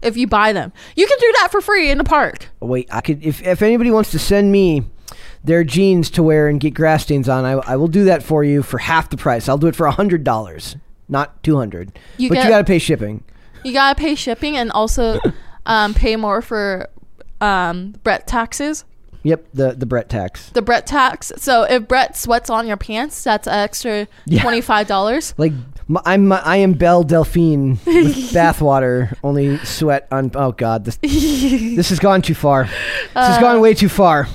if 0.03 0.17
you 0.17 0.27
buy 0.27 0.53
them. 0.53 0.71
You 0.95 1.07
can 1.07 1.17
do 1.19 1.33
that 1.39 1.49
for 1.51 1.61
free 1.61 1.89
in 1.89 1.97
the 1.97 2.03
park. 2.03 2.49
Wait, 2.59 2.87
I 2.91 3.01
could 3.01 3.23
if 3.23 3.41
if 3.45 3.61
anybody 3.61 3.91
wants 3.91 4.11
to 4.11 4.19
send 4.19 4.51
me 4.51 4.83
their 5.43 5.63
jeans 5.63 6.09
to 6.11 6.23
wear 6.23 6.47
and 6.47 6.59
get 6.59 6.73
grass 6.73 7.03
stains 7.03 7.27
on, 7.29 7.43
I, 7.45 7.51
I 7.53 7.75
will 7.75 7.87
do 7.87 8.05
that 8.05 8.23
for 8.23 8.43
you 8.43 8.63
for 8.63 8.77
half 8.77 9.09
the 9.09 9.17
price. 9.17 9.49
I'll 9.49 9.57
do 9.57 9.67
it 9.67 9.75
for 9.75 9.85
a 9.85 9.91
hundred 9.91 10.23
dollars, 10.23 10.75
not 11.09 11.41
two 11.43 11.57
hundred. 11.57 11.97
You 12.17 12.29
But 12.29 12.35
get- 12.35 12.43
you 12.45 12.49
got 12.49 12.57
to 12.59 12.63
pay 12.63 12.79
shipping. 12.79 13.23
You 13.63 13.71
got 13.73 13.95
to 13.95 14.01
pay 14.01 14.15
shipping 14.15 14.57
and 14.57 14.71
also 14.71 15.19
um, 15.65 15.93
pay 15.93 16.15
more 16.15 16.41
for 16.41 16.89
um, 17.41 17.95
Brett 18.03 18.27
taxes. 18.27 18.85
Yep, 19.25 19.45
the 19.53 19.71
the 19.71 19.85
Brett 19.85 20.09
tax. 20.09 20.49
The 20.49 20.61
Brett 20.61 20.85
tax. 20.85 21.31
So 21.37 21.63
if 21.63 21.87
Brett 21.87 22.17
sweats 22.17 22.49
on 22.49 22.67
your 22.67 22.75
pants, 22.75 23.23
that's 23.23 23.47
an 23.47 23.53
extra 23.53 24.05
Yeah. 24.25 24.41
$25. 24.41 25.33
Like 25.37 25.53
m- 25.53 25.72
I'm 26.05 26.31
I 26.31 26.57
am 26.57 26.73
Belle 26.73 27.03
Delphine 27.03 27.71
with 27.85 28.31
bathwater, 28.33 29.15
only 29.23 29.57
sweat 29.59 30.07
on. 30.11 30.31
Oh 30.35 30.51
God, 30.51 30.85
this 30.85 30.97
this 31.01 31.89
has 31.89 31.99
gone 31.99 32.21
too 32.21 32.35
far. 32.35 32.63
This 32.65 32.71
has 33.13 33.37
Uh, 33.37 33.41
gone 33.41 33.61
way 33.61 33.73
too 33.73 33.89
far. 33.89 34.27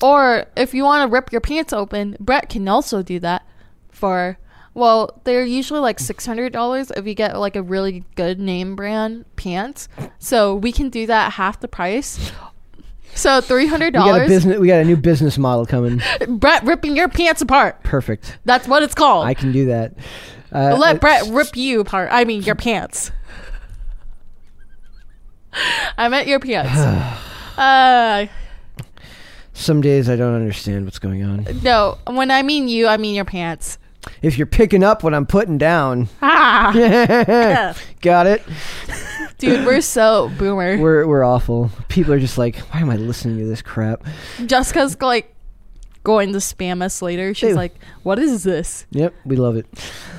Or 0.00 0.46
if 0.56 0.74
you 0.74 0.84
want 0.84 1.08
to 1.08 1.12
rip 1.12 1.32
your 1.32 1.40
pants 1.40 1.72
open, 1.72 2.16
Brett 2.20 2.48
can 2.48 2.68
also 2.68 3.02
do 3.02 3.18
that 3.20 3.44
for 3.90 4.38
well, 4.74 5.20
they're 5.24 5.44
usually 5.44 5.80
like 5.80 5.98
six 5.98 6.24
hundred 6.24 6.52
dollars 6.52 6.92
if 6.96 7.04
you 7.06 7.14
get 7.14 7.36
like 7.38 7.56
a 7.56 7.62
really 7.62 8.04
good 8.14 8.38
name 8.38 8.76
brand 8.76 9.24
pants. 9.34 9.88
So 10.20 10.54
we 10.54 10.70
can 10.70 10.88
do 10.88 11.06
that 11.06 11.26
at 11.26 11.32
half 11.32 11.58
the 11.58 11.66
price. 11.68 12.30
So 13.14 13.40
three 13.40 13.66
hundred 13.66 13.94
We 13.94 13.98
got 13.98 14.20
a 14.20 14.28
dollars. 14.28 14.46
We 14.60 14.68
got 14.68 14.80
a 14.80 14.84
new 14.84 14.96
business 14.96 15.36
model 15.38 15.66
coming. 15.66 16.00
Brett 16.28 16.62
ripping 16.62 16.94
your 16.94 17.08
pants 17.08 17.42
apart. 17.42 17.82
Perfect. 17.82 18.38
That's 18.44 18.68
what 18.68 18.84
it's 18.84 18.94
called. 18.94 19.26
I 19.26 19.34
can 19.34 19.50
do 19.50 19.66
that. 19.66 19.94
Uh, 20.52 20.76
Let 20.78 20.96
uh, 20.96 20.98
Brett 20.98 21.26
rip 21.28 21.56
you 21.56 21.80
apart. 21.80 22.08
I 22.12 22.24
mean 22.24 22.42
your 22.42 22.54
pants. 22.54 23.10
I 25.98 26.08
meant 26.08 26.28
your 26.28 26.40
pants. 26.40 26.78
uh 27.58 28.26
Some 29.52 29.80
days 29.80 30.08
I 30.08 30.16
don't 30.16 30.34
understand 30.34 30.84
what's 30.84 30.98
going 30.98 31.24
on. 31.24 31.46
no, 31.62 31.98
when 32.06 32.30
I 32.30 32.42
mean 32.42 32.68
you, 32.68 32.86
I 32.86 32.96
mean 32.96 33.14
your 33.14 33.24
pants. 33.24 33.78
If 34.22 34.38
you're 34.38 34.46
picking 34.46 34.84
up 34.84 35.02
what 35.02 35.12
I'm 35.12 35.26
putting 35.26 35.58
down, 35.58 36.08
Ah. 36.22 37.74
got 38.00 38.26
it. 38.26 38.42
Dude, 39.38 39.66
we're 39.66 39.80
so 39.80 40.30
boomer. 40.38 40.78
We're 40.78 41.06
we're 41.06 41.24
awful. 41.24 41.70
People 41.88 42.12
are 42.14 42.20
just 42.20 42.38
like, 42.38 42.56
why 42.56 42.80
am 42.80 42.90
I 42.90 42.96
listening 42.96 43.38
to 43.38 43.46
this 43.46 43.62
crap? 43.62 44.04
Jessica's 44.46 45.00
like 45.00 45.34
going 46.04 46.32
to 46.32 46.38
spam 46.38 46.82
us 46.82 47.02
later. 47.02 47.34
She's 47.34 47.50
Dude. 47.50 47.56
like, 47.56 47.74
"What 48.02 48.18
is 48.18 48.42
this?" 48.44 48.86
Yep, 48.90 49.14
we 49.24 49.36
love 49.36 49.56
it. 49.56 49.66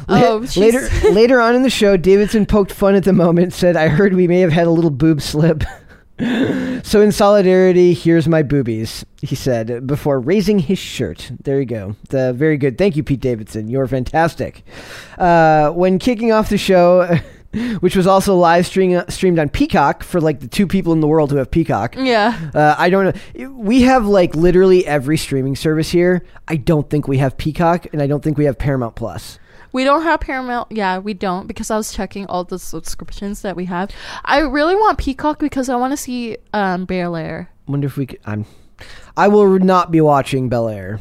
Oh, 0.08 0.46
later 0.56 0.90
later 1.12 1.42
on 1.42 1.56
in 1.56 1.64
the 1.64 1.70
show, 1.70 1.98
Davidson 1.98 2.46
poked 2.46 2.72
fun 2.72 2.96
at 2.96 3.04
the 3.04 3.14
moment. 3.14 3.54
Said, 3.54 3.76
"I 3.76 3.88
heard 3.88 4.14
we 4.14 4.28
may 4.28 4.40
have 4.42 4.52
had 4.52 4.68
a 4.68 4.72
little 4.72 4.92
boob 4.92 5.22
slip." 5.22 5.64
so 6.84 7.02
in 7.02 7.12
solidarity, 7.12 7.94
here's 7.94 8.28
my 8.28 8.44
boobies. 8.44 9.06
He 9.22 9.36
said 9.36 9.88
before 9.88 10.20
raising 10.20 10.60
his 10.60 10.78
shirt. 10.78 11.32
There 11.44 11.60
you 11.60 11.66
go. 11.66 11.96
The 12.10 12.34
very 12.34 12.58
good. 12.58 12.78
Thank 12.78 12.96
you, 12.96 13.04
Pete 13.04 13.22
Davidson. 13.22 13.70
You're 13.70 13.88
fantastic. 13.88 14.64
Uh, 15.18 15.72
when 15.72 16.00
kicking 16.00 16.32
off 16.32 16.50
the 16.50 16.58
show. 16.58 17.18
Which 17.80 17.96
was 17.96 18.06
also 18.06 18.36
live 18.36 18.68
stream, 18.68 19.02
streamed 19.10 19.40
on 19.40 19.50
Peacock 19.50 20.04
for 20.04 20.22
like 20.22 20.40
the 20.40 20.48
two 20.48 20.68
people 20.68 20.94
in 20.94 21.00
the 21.00 21.08
world 21.08 21.32
who 21.32 21.38
have 21.38 21.50
Peacock. 21.50 21.96
Yeah. 21.98 22.38
Uh, 22.54 22.76
I 22.78 22.90
don't 22.90 23.16
know. 23.38 23.50
We 23.52 23.82
have 23.84 24.06
like 24.06 24.36
literally 24.36 24.86
every 24.86 25.18
streaming 25.18 25.56
service 25.56 25.90
here. 25.90 26.24
I 26.48 26.58
don't 26.58 26.90
think 26.90 27.08
we 27.08 27.18
have 27.18 27.38
Peacock, 27.38 27.88
and 27.92 28.02
I 28.02 28.08
don't 28.08 28.24
think 28.24 28.38
we 28.38 28.46
have 28.46 28.58
Paramount 28.58 28.96
Plus. 28.96 29.40
We 29.72 29.84
don't 29.84 30.04
have 30.04 30.20
Paramount. 30.20 30.72
Yeah, 30.72 31.00
we 31.00 31.14
don't 31.14 31.48
because 31.48 31.70
I 31.72 31.78
was 31.78 31.92
checking 31.92 32.26
all 32.28 32.44
the 32.44 32.60
subscriptions 32.60 33.42
that 33.42 33.56
we 33.56 33.66
have. 33.66 33.92
I 34.26 34.40
really 34.40 34.76
want 34.76 34.98
Peacock 34.98 35.40
because 35.40 35.70
I 35.70 35.76
want 35.76 35.92
to 35.92 35.98
see 35.98 36.38
um 36.54 36.86
Bel 36.86 37.16
Air. 37.16 37.50
Wonder 37.68 37.88
if 37.88 37.98
we 37.98 38.06
could. 38.06 38.20
I'm. 38.26 38.46
I 39.18 39.28
will 39.28 39.60
not 39.60 39.92
be 39.92 40.02
watching 40.02 40.50
Bel 40.50 40.70
Air. 40.70 41.00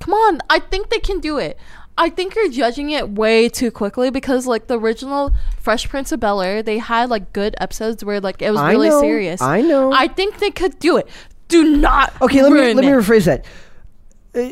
Come 0.00 0.14
on, 0.14 0.40
I 0.50 0.58
think 0.58 0.90
they 0.90 0.98
can 0.98 1.20
do 1.20 1.38
it. 1.38 1.56
I 2.02 2.10
think 2.10 2.34
you're 2.34 2.50
judging 2.50 2.90
it 2.90 3.10
way 3.10 3.48
too 3.48 3.70
quickly 3.70 4.10
because 4.10 4.44
like 4.44 4.66
the 4.66 4.76
original 4.76 5.32
Fresh 5.60 5.88
Prince 5.88 6.10
of 6.10 6.18
Bel 6.18 6.42
Air, 6.42 6.60
they 6.60 6.78
had 6.78 7.08
like 7.10 7.32
good 7.32 7.54
episodes 7.60 8.04
where 8.04 8.20
like 8.20 8.42
it 8.42 8.50
was 8.50 8.58
I 8.58 8.72
really 8.72 8.88
know, 8.88 9.00
serious. 9.00 9.40
I 9.40 9.60
know. 9.60 9.92
I 9.92 10.08
think 10.08 10.40
they 10.40 10.50
could 10.50 10.80
do 10.80 10.96
it. 10.96 11.06
Do 11.46 11.76
not. 11.76 12.12
Okay, 12.20 12.42
let 12.42 12.50
me 12.50 12.74
let 12.74 12.84
me 12.84 12.90
rephrase 12.90 13.26
that. 13.26 13.44
Uh, 14.34 14.50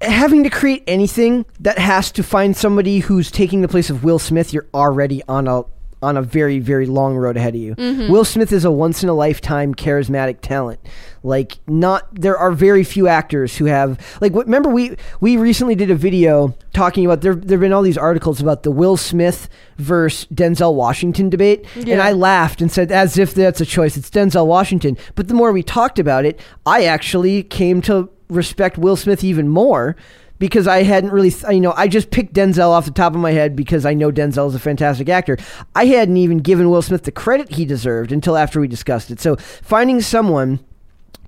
having 0.00 0.42
to 0.42 0.50
create 0.50 0.82
anything 0.88 1.46
that 1.60 1.78
has 1.78 2.10
to 2.10 2.24
find 2.24 2.56
somebody 2.56 2.98
who's 2.98 3.30
taking 3.30 3.60
the 3.60 3.68
place 3.68 3.88
of 3.88 4.02
Will 4.02 4.18
Smith, 4.18 4.52
you're 4.52 4.66
already 4.74 5.22
on 5.28 5.46
a 5.46 5.62
on 6.02 6.16
a 6.16 6.22
very 6.22 6.58
very 6.58 6.86
long 6.86 7.16
road 7.16 7.36
ahead 7.36 7.54
of 7.54 7.60
you. 7.60 7.74
Mm-hmm. 7.74 8.10
Will 8.12 8.24
Smith 8.24 8.52
is 8.52 8.64
a 8.64 8.70
once 8.70 9.02
in 9.02 9.08
a 9.08 9.14
lifetime 9.14 9.74
charismatic 9.74 10.40
talent. 10.40 10.80
Like 11.22 11.58
not 11.66 12.08
there 12.14 12.36
are 12.36 12.52
very 12.52 12.84
few 12.84 13.08
actors 13.08 13.56
who 13.56 13.64
have 13.64 13.98
like 14.20 14.34
remember 14.34 14.70
we 14.70 14.96
we 15.20 15.36
recently 15.36 15.74
did 15.74 15.90
a 15.90 15.94
video 15.94 16.54
talking 16.72 17.04
about 17.04 17.22
there 17.22 17.34
there've 17.34 17.60
been 17.60 17.72
all 17.72 17.82
these 17.82 17.98
articles 17.98 18.40
about 18.40 18.62
the 18.62 18.70
Will 18.70 18.96
Smith 18.96 19.48
versus 19.78 20.26
Denzel 20.32 20.74
Washington 20.74 21.28
debate 21.28 21.66
and 21.74 22.00
I 22.00 22.12
laughed 22.12 22.60
and 22.60 22.70
said 22.70 22.92
as 22.92 23.18
if 23.18 23.34
that's 23.34 23.60
a 23.60 23.66
choice 23.66 23.96
it's 23.96 24.10
Denzel 24.10 24.46
Washington 24.46 24.96
but 25.16 25.28
the 25.28 25.34
more 25.34 25.52
we 25.52 25.62
talked 25.62 25.98
about 25.98 26.24
it 26.24 26.40
I 26.64 26.84
actually 26.84 27.42
came 27.42 27.82
to 27.82 28.08
respect 28.28 28.78
Will 28.78 28.96
Smith 28.96 29.24
even 29.24 29.48
more 29.48 29.96
because 30.38 30.66
I 30.66 30.82
hadn't 30.82 31.10
really, 31.10 31.30
th- 31.30 31.52
you 31.52 31.60
know, 31.60 31.74
I 31.76 31.88
just 31.88 32.10
picked 32.10 32.34
Denzel 32.34 32.70
off 32.70 32.84
the 32.84 32.90
top 32.90 33.14
of 33.14 33.20
my 33.20 33.32
head 33.32 33.56
because 33.56 33.84
I 33.84 33.94
know 33.94 34.10
Denzel 34.10 34.48
is 34.48 34.54
a 34.54 34.58
fantastic 34.58 35.08
actor. 35.08 35.36
I 35.74 35.86
hadn't 35.86 36.16
even 36.16 36.38
given 36.38 36.70
Will 36.70 36.82
Smith 36.82 37.04
the 37.04 37.12
credit 37.12 37.52
he 37.52 37.64
deserved 37.64 38.12
until 38.12 38.36
after 38.36 38.60
we 38.60 38.68
discussed 38.68 39.10
it. 39.10 39.20
So 39.20 39.36
finding 39.36 40.00
someone 40.00 40.60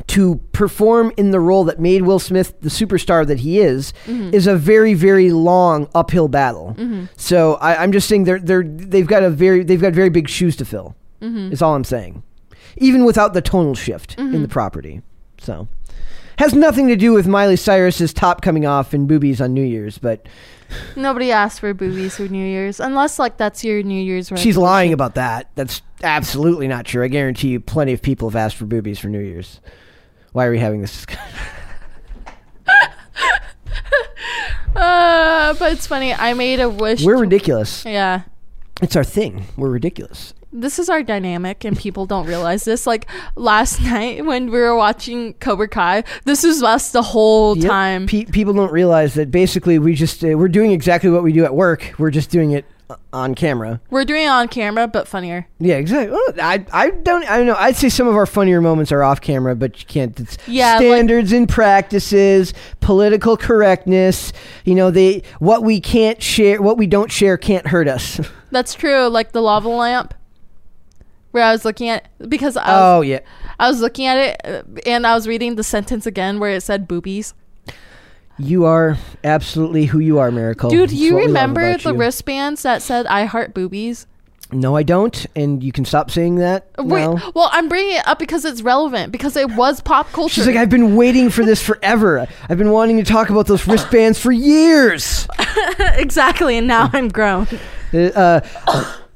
to 0.07 0.37
perform 0.53 1.13
in 1.17 1.31
the 1.31 1.41
role 1.41 1.65
that 1.65 1.79
made 1.79 2.03
Will 2.03 2.19
Smith 2.19 2.59
the 2.61 2.69
superstar 2.69 3.27
that 3.27 3.41
he 3.41 3.61
is 3.61 3.93
mm-hmm. 4.07 4.33
is 4.33 4.47
a 4.47 4.57
very 4.57 4.95
very 4.95 5.31
long 5.31 5.89
uphill 5.95 6.29
battle. 6.29 6.75
Mm-hmm. 6.79 7.07
So 7.17 7.55
I, 7.55 7.83
I'm 7.83 7.93
just 7.93 8.09
saying 8.09 8.25
they're 8.25 8.39
they're 8.39 8.63
they've 8.63 9.07
got 9.07 9.23
a 9.23 9.31
very 9.31 9.63
they've 9.63 9.81
got 9.81 9.93
very 9.93 10.09
big 10.09 10.29
shoes 10.29 10.57
to 10.57 10.65
fill. 10.65 10.97
Mm-hmm. 11.21 11.53
Is 11.53 11.61
all 11.61 11.75
I'm 11.75 11.85
saying, 11.85 12.23
even 12.79 13.05
without 13.05 13.35
the 13.35 13.43
tonal 13.43 13.75
shift 13.75 14.19
in 14.19 14.41
the 14.41 14.49
property. 14.49 15.03
So 15.39 15.69
has 16.41 16.55
nothing 16.55 16.89
to 16.89 16.97
do 16.97 17.13
with 17.13 17.27
Miley 17.27 17.57
Cyrus's 17.57 18.15
top 18.15 18.41
coming 18.41 18.65
off 18.65 18.95
and 18.95 19.07
boobies 19.07 19.41
on 19.41 19.53
New 19.53 19.63
Year's, 19.63 19.99
but 19.99 20.27
Nobody 20.97 21.33
asked 21.33 21.61
for 21.61 21.75
boobies 21.75 22.17
for 22.17 22.23
New 22.23 22.45
Year's 22.45 22.81
unless 22.81 23.19
like 23.19 23.37
that's 23.37 23.63
your 23.63 23.83
New 23.83 24.01
Year's. 24.01 24.29
she's 24.29 24.33
resolution. 24.33 24.63
lying 24.63 24.93
about 24.93 25.17
that. 25.17 25.51
That's 25.55 25.83
absolutely 26.03 26.67
not 26.69 26.87
true. 26.87 27.05
I 27.05 27.09
guarantee 27.09 27.49
you, 27.49 27.61
plenty 27.61 27.93
of 27.93 28.01
people 28.01 28.31
have 28.31 28.37
asked 28.37 28.57
for 28.57 28.65
boobies 28.65 28.99
for 28.99 29.09
New 29.09 29.21
Year's. 29.21 29.61
Why 30.33 30.47
are 30.47 30.51
we 30.51 30.59
having 30.59 30.81
this 30.81 30.93
discussion? 30.93 31.25
Uh, 34.77 35.53
but 35.55 35.73
it's 35.73 35.89
funny. 35.89 36.15
I 36.15 36.33
made 36.33 36.61
a 36.61 36.71
wish. 36.71 37.03
We're 37.05 37.17
ridiculous. 37.19 37.85
Yeah. 37.85 38.23
It's 38.81 38.95
our 38.95 39.03
thing. 39.03 39.45
We're 39.57 39.69
ridiculous. 39.69 40.33
This 40.53 40.79
is 40.81 40.89
our 40.89 41.03
dynamic, 41.05 41.65
and 41.65 41.77
people 41.79 42.07
don't 42.07 42.27
realize 42.27 42.65
this. 42.65 42.87
Like 42.87 43.07
last 43.37 43.81
night 43.83 44.25
when 44.25 44.47
we 44.51 44.59
were 44.59 44.75
watching 44.77 45.35
Cobra 45.35 45.69
Kai, 45.69 46.03
this 46.25 46.43
was 46.43 46.63
us 46.63 46.91
the 46.91 47.03
whole 47.03 47.57
Yep. 47.57 47.69
time. 47.71 48.07
Pe- 48.07 48.25
people 48.25 48.53
don't 48.53 48.73
realize 48.73 49.15
that 49.15 49.31
basically 49.31 49.79
we 49.79 49.95
just 49.95 50.25
uh, 50.25 50.37
we're 50.37 50.49
doing 50.49 50.73
exactly 50.73 51.09
what 51.11 51.23
we 51.23 51.33
do 51.33 51.45
at 51.45 51.55
work. 51.55 51.95
We're 51.99 52.11
just 52.11 52.31
doing 52.31 52.51
it 52.51 52.65
uh, 52.89 52.97
on 53.13 53.37
camera. 53.37 53.81
We're 53.91 54.05
doing 54.05 54.25
it 54.25 54.29
on 54.29 54.49
camera, 54.49 54.89
but 54.89 55.07
funnier. 55.07 55.47
Yeah, 55.61 55.77
exactly. 55.77 56.11
Well, 56.11 56.35
I 56.43 56.65
I 56.73 56.91
don't 56.91 57.25
I 57.31 57.37
don't 57.37 57.47
know. 57.47 57.55
I'd 57.57 57.77
say 57.77 57.89
some 57.89 58.09
of 58.09 58.17
our 58.17 58.27
funnier 58.27 58.61
moments 58.61 58.91
are 58.91 59.05
off 59.05 59.21
camera, 59.21 59.55
but 59.55 59.79
you 59.81 59.87
can't. 59.87 60.19
It's 60.19 60.37
Yeah, 60.49 60.79
like- 60.79 60.81
standards 60.87 61.33
and 61.33 61.49
practices, 61.49 62.55
political 62.81 63.37
correctness. 63.37 64.33
You 64.65 64.75
know, 64.75 64.91
they 64.91 65.23
what 65.39 65.63
we 65.63 65.81
can't 65.81 66.21
share, 66.21 66.61
what 66.61 66.77
we 66.77 66.89
don't 66.89 67.13
share, 67.13 67.37
can't 67.37 67.69
hurt 67.69 67.87
us. 67.87 68.21
That's 68.51 68.75
true. 68.75 69.07
Like 69.07 69.31
the 69.31 69.41
lava 69.43 69.69
lamp, 69.69 70.13
where 71.33 71.45
I 71.45 71.53
was 71.53 71.65
looking 71.65 71.89
at 71.89 72.09
because 72.29 72.57
I 72.57 72.67
was, 72.69 72.81
oh 72.99 73.01
yeah, 73.03 73.21
I 73.59 73.69
was 73.69 73.81
looking 73.81 74.07
at 74.07 74.17
it 74.17 74.41
uh, 74.45 74.63
and 74.87 75.07
I 75.07 75.15
was 75.15 75.27
reading 75.29 75.57
the 75.57 75.65
sentence 75.65 76.07
again 76.07 76.41
where 76.41 76.51
it 76.51 76.63
said 76.63 76.87
boobies. 76.89 77.35
you 78.39 78.65
are 78.65 78.97
absolutely 79.23 79.85
who 79.87 79.99
you 79.99 80.19
are, 80.19 80.31
Miracle. 80.31 80.71
Dude, 80.71 80.91
It's 80.91 80.93
you 80.95 81.15
what 81.15 81.19
we 81.21 81.23
love 81.27 81.29
remember 81.35 81.77
the 81.79 81.91
you. 81.93 81.97
wristbands 81.99 82.63
that 82.63 82.83
said 82.83 83.07
"I 83.07 83.25
heart 83.25 83.55
boobies"? 83.55 84.07
No, 84.53 84.75
I 84.75 84.83
don't, 84.83 85.27
and 85.37 85.63
you 85.63 85.71
can 85.71 85.85
stop 85.85 86.11
saying 86.11 86.35
that. 86.37 86.67
Wait, 86.77 87.05
now. 87.07 87.31
well, 87.37 87.51
I'm 87.53 87.69
bringing 87.69 87.95
it 87.99 88.09
up 88.09 88.19
because 88.19 88.45
it's 88.45 88.63
relevant 88.63 89.13
because 89.13 89.37
it 89.37 89.49
was 89.53 89.81
pop 89.81 90.11
culture. 90.11 90.35
She's 90.35 90.47
like, 90.49 90.57
I've 90.57 90.69
been 90.69 90.97
waiting 90.97 91.31
for 91.31 91.45
this 91.45 91.63
forever. 91.63 92.27
I've 92.49 92.59
been 92.59 92.73
wanting 92.73 92.97
to 92.97 93.05
talk 93.05 93.31
about 93.31 93.47
those 93.47 93.65
wristbands 93.69 94.19
for 94.19 94.33
years. 94.33 95.29
exactly, 95.79 96.59
and 96.59 96.67
now 96.67 96.91
I'm 96.93 97.07
grown. 97.11 97.47
Uh, 97.95 98.41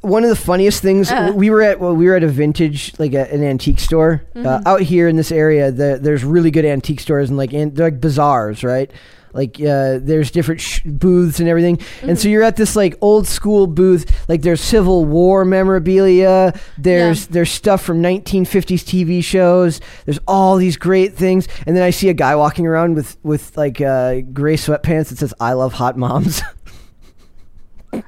one 0.05 0.23
of 0.25 0.31
the 0.31 0.37
funniest 0.37 0.83
things 0.83 1.11
Uh. 1.11 1.33
we 1.35 1.51
were 1.51 1.63
at 1.63 1.81
well, 1.81 1.95
we 1.97 2.07
were 2.07 2.15
at 2.17 2.23
a 2.23 2.29
vintage 2.29 2.93
like 2.99 3.15
a, 3.15 3.33
an 3.33 3.43
antique 3.43 3.81
store 3.81 4.23
uh, 4.35 4.39
Mm-hmm. 4.39 4.67
out 4.69 4.81
here 4.83 5.09
in 5.09 5.17
this 5.17 5.33
area. 5.33 5.71
The, 5.73 5.99
there's 6.01 6.23
really 6.25 6.51
good 6.51 6.65
antique 6.65 7.01
stores 7.01 7.29
and 7.31 7.37
like 7.39 7.53
an, 7.53 7.75
they're 7.75 7.87
like 7.91 8.01
bazaars, 8.01 8.63
right? 8.63 8.91
Like 9.33 9.57
uh, 9.61 9.99
there's 10.01 10.31
different 10.31 10.61
sh- 10.61 10.81
booths 10.85 11.41
and 11.41 11.49
everything, 11.49 11.79
and 12.03 12.11
Mm-hmm. 12.11 12.15
so 12.15 12.29
you're 12.29 12.45
at 12.45 12.55
this 12.55 12.77
like 12.77 12.97
old 13.01 13.27
school 13.27 13.67
booth. 13.67 14.05
Like 14.29 14.43
there's 14.43 14.61
Civil 14.61 15.05
War 15.07 15.45
memorabilia. 15.45 16.55
There's 16.79 17.23
Yeah. 17.27 17.33
there's 17.33 17.51
stuff 17.51 17.83
from 17.83 18.01
1950s 18.01 18.85
TV 18.85 19.25
shows. 19.25 19.81
There's 20.05 20.21
all 20.29 20.57
these 20.57 20.77
great 20.77 21.15
things, 21.15 21.49
and 21.67 21.75
then 21.77 21.83
I 21.83 21.91
see 21.91 22.09
a 22.11 22.15
guy 22.15 22.37
walking 22.37 22.65
around 22.65 22.95
with 22.95 23.17
with 23.25 23.57
like 23.57 23.81
uh, 23.81 24.21
gray 24.33 24.57
sweatpants 24.57 25.09
that 25.09 25.19
says 25.19 25.35
"I 25.41 25.55
love 25.55 25.73
hot 25.73 25.97
moms." 25.99 26.41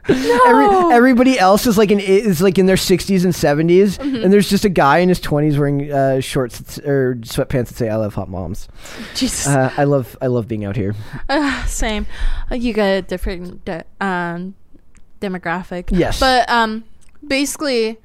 Every, 0.09 0.67
everybody 0.95 1.39
else 1.39 1.67
is 1.67 1.77
like 1.77 1.91
in 1.91 1.99
is 2.01 2.41
like 2.41 2.59
in 2.59 2.67
their 2.67 2.77
60s 2.77 3.25
and 3.25 3.33
70s, 3.33 3.99
Mm-hmm. 3.99 4.23
and 4.25 4.33
there's 4.33 4.49
just 4.49 4.65
a 4.65 4.69
guy 4.69 4.99
in 4.99 5.09
his 5.09 5.21
20s 5.21 5.59
wearing 5.59 5.91
uh, 5.93 6.21
shorts 6.21 6.79
or 6.79 7.17
sweatpants 7.21 7.69
that 7.69 7.77
say 7.77 7.89
"I 7.89 7.97
love 7.97 8.15
hot 8.15 8.29
moms." 8.29 8.69
Jesus, 9.15 9.47
Uh, 9.47 9.73
I 9.77 9.85
love 9.85 10.17
I 10.23 10.27
love 10.29 10.47
being 10.49 10.65
out 10.65 10.77
here. 10.77 10.95
Uh, 11.29 11.65
same. 11.67 12.07
You 12.53 12.73
got 12.73 12.85
a 12.87 13.03
different 13.03 13.65
de- 13.65 13.85
um, 14.01 14.55
demographic. 15.21 15.89
Yes. 15.91 16.21
But 16.21 16.49
um, 16.49 16.85
basically, 17.27 17.99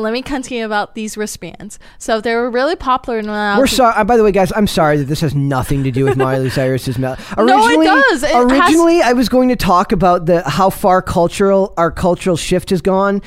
let 0.00 0.12
me 0.12 0.22
continue 0.22 0.64
about 0.64 0.94
these 0.94 1.16
wristbands. 1.16 1.78
So 1.98 2.20
they 2.20 2.34
were 2.34 2.50
really 2.50 2.76
popular 2.76 3.18
when 3.20 3.28
I 3.30 3.56
We're 3.56 3.62
was 3.62 3.72
sorry. 3.72 3.94
Uh, 3.96 4.04
by 4.04 4.16
the 4.16 4.24
way, 4.24 4.32
guys, 4.32 4.52
I'm 4.54 4.66
sorry 4.66 4.96
that 4.98 5.04
this 5.04 5.20
has 5.20 5.34
nothing 5.34 5.84
to 5.84 5.90
do 5.90 6.04
with 6.04 6.16
Miley 6.16 6.50
Cyrus's 6.50 6.98
mel. 6.98 7.16
No, 7.36 7.68
it 7.68 7.84
does. 7.84 8.22
It 8.22 8.30
has- 8.30 8.50
originally, 8.50 9.02
I 9.02 9.12
was 9.12 9.28
going 9.28 9.48
to 9.50 9.56
talk 9.56 9.92
about 9.92 10.26
the 10.26 10.42
how 10.48 10.70
far 10.70 11.00
cultural 11.02 11.72
our 11.76 11.90
cultural 11.90 12.36
shift 12.36 12.70
has 12.70 12.80
gone. 12.80 13.22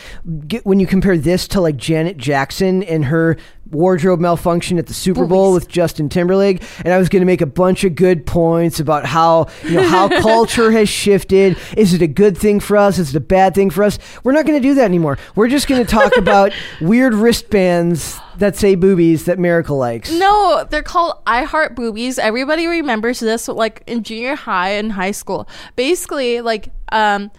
Get, 0.48 0.66
when 0.66 0.80
you 0.80 0.88
compare 0.88 1.18
this 1.18 1.48
to 1.50 1.62
like 1.62 1.78
Janet 1.78 2.18
Jackson 2.18 2.84
and 2.84 3.06
her 3.06 3.38
wardrobe 3.72 4.20
malfunction 4.20 4.78
at 4.78 4.88
the 4.88 4.94
Super 4.94 5.26
Bowl 5.26 5.52
Boobies. 5.52 5.66
with 5.66 5.68
Justin 5.72 6.10
Timberlake, 6.10 6.64
and 6.84 6.94
I 6.94 6.98
was 6.98 7.10
going 7.10 7.22
to 7.22 7.26
make 7.26 7.42
a 7.42 7.46
bunch 7.46 7.84
of 7.84 7.96
good 7.96 8.26
points 8.26 8.80
about 8.80 9.06
how 9.06 9.48
you 9.64 9.76
know 9.76 9.88
how 9.88 10.08
culture 10.22 10.72
has 10.72 10.90
shifted. 10.90 11.58
Is 11.78 11.94
it 11.94 12.02
a 12.02 12.08
good 12.08 12.38
thing 12.38 12.60
for 12.60 12.78
us? 12.78 12.98
Is 12.98 13.10
it 13.10 13.16
a 13.16 13.20
bad 13.22 13.56
thing 13.56 13.70
for 13.70 13.84
us? 13.84 14.00
We're 14.24 14.34
not 14.34 14.46
going 14.46 14.62
to 14.62 14.68
do 14.68 14.74
that 14.76 14.86
anymore. 14.86 15.18
We're 15.36 15.48
just 15.48 15.68
going 15.68 15.86
to 15.86 15.90
talk 15.90 16.16
about 16.18 16.52
weird 16.82 17.14
wristbands 17.14 18.20
that 18.38 18.56
say 18.56 18.76
boobies 18.76 19.26
that 19.26 19.38
Miracle 19.38 19.78
likes. 19.78 20.12
No, 20.12 20.66
they're 20.70 20.82
called 20.84 21.22
I 21.28 21.44
Heart 21.44 21.76
Boobies. 21.76 22.18
Everybody 22.18 22.68
remembers 22.68 23.20
this 23.20 23.48
like 23.48 23.84
in 23.86 24.04
junior 24.04 24.36
high 24.36 24.70
and 24.72 24.94
high 24.94 25.12
school. 25.12 25.48
Basically, 25.76 26.42
like 26.42 26.70
um 26.92 27.32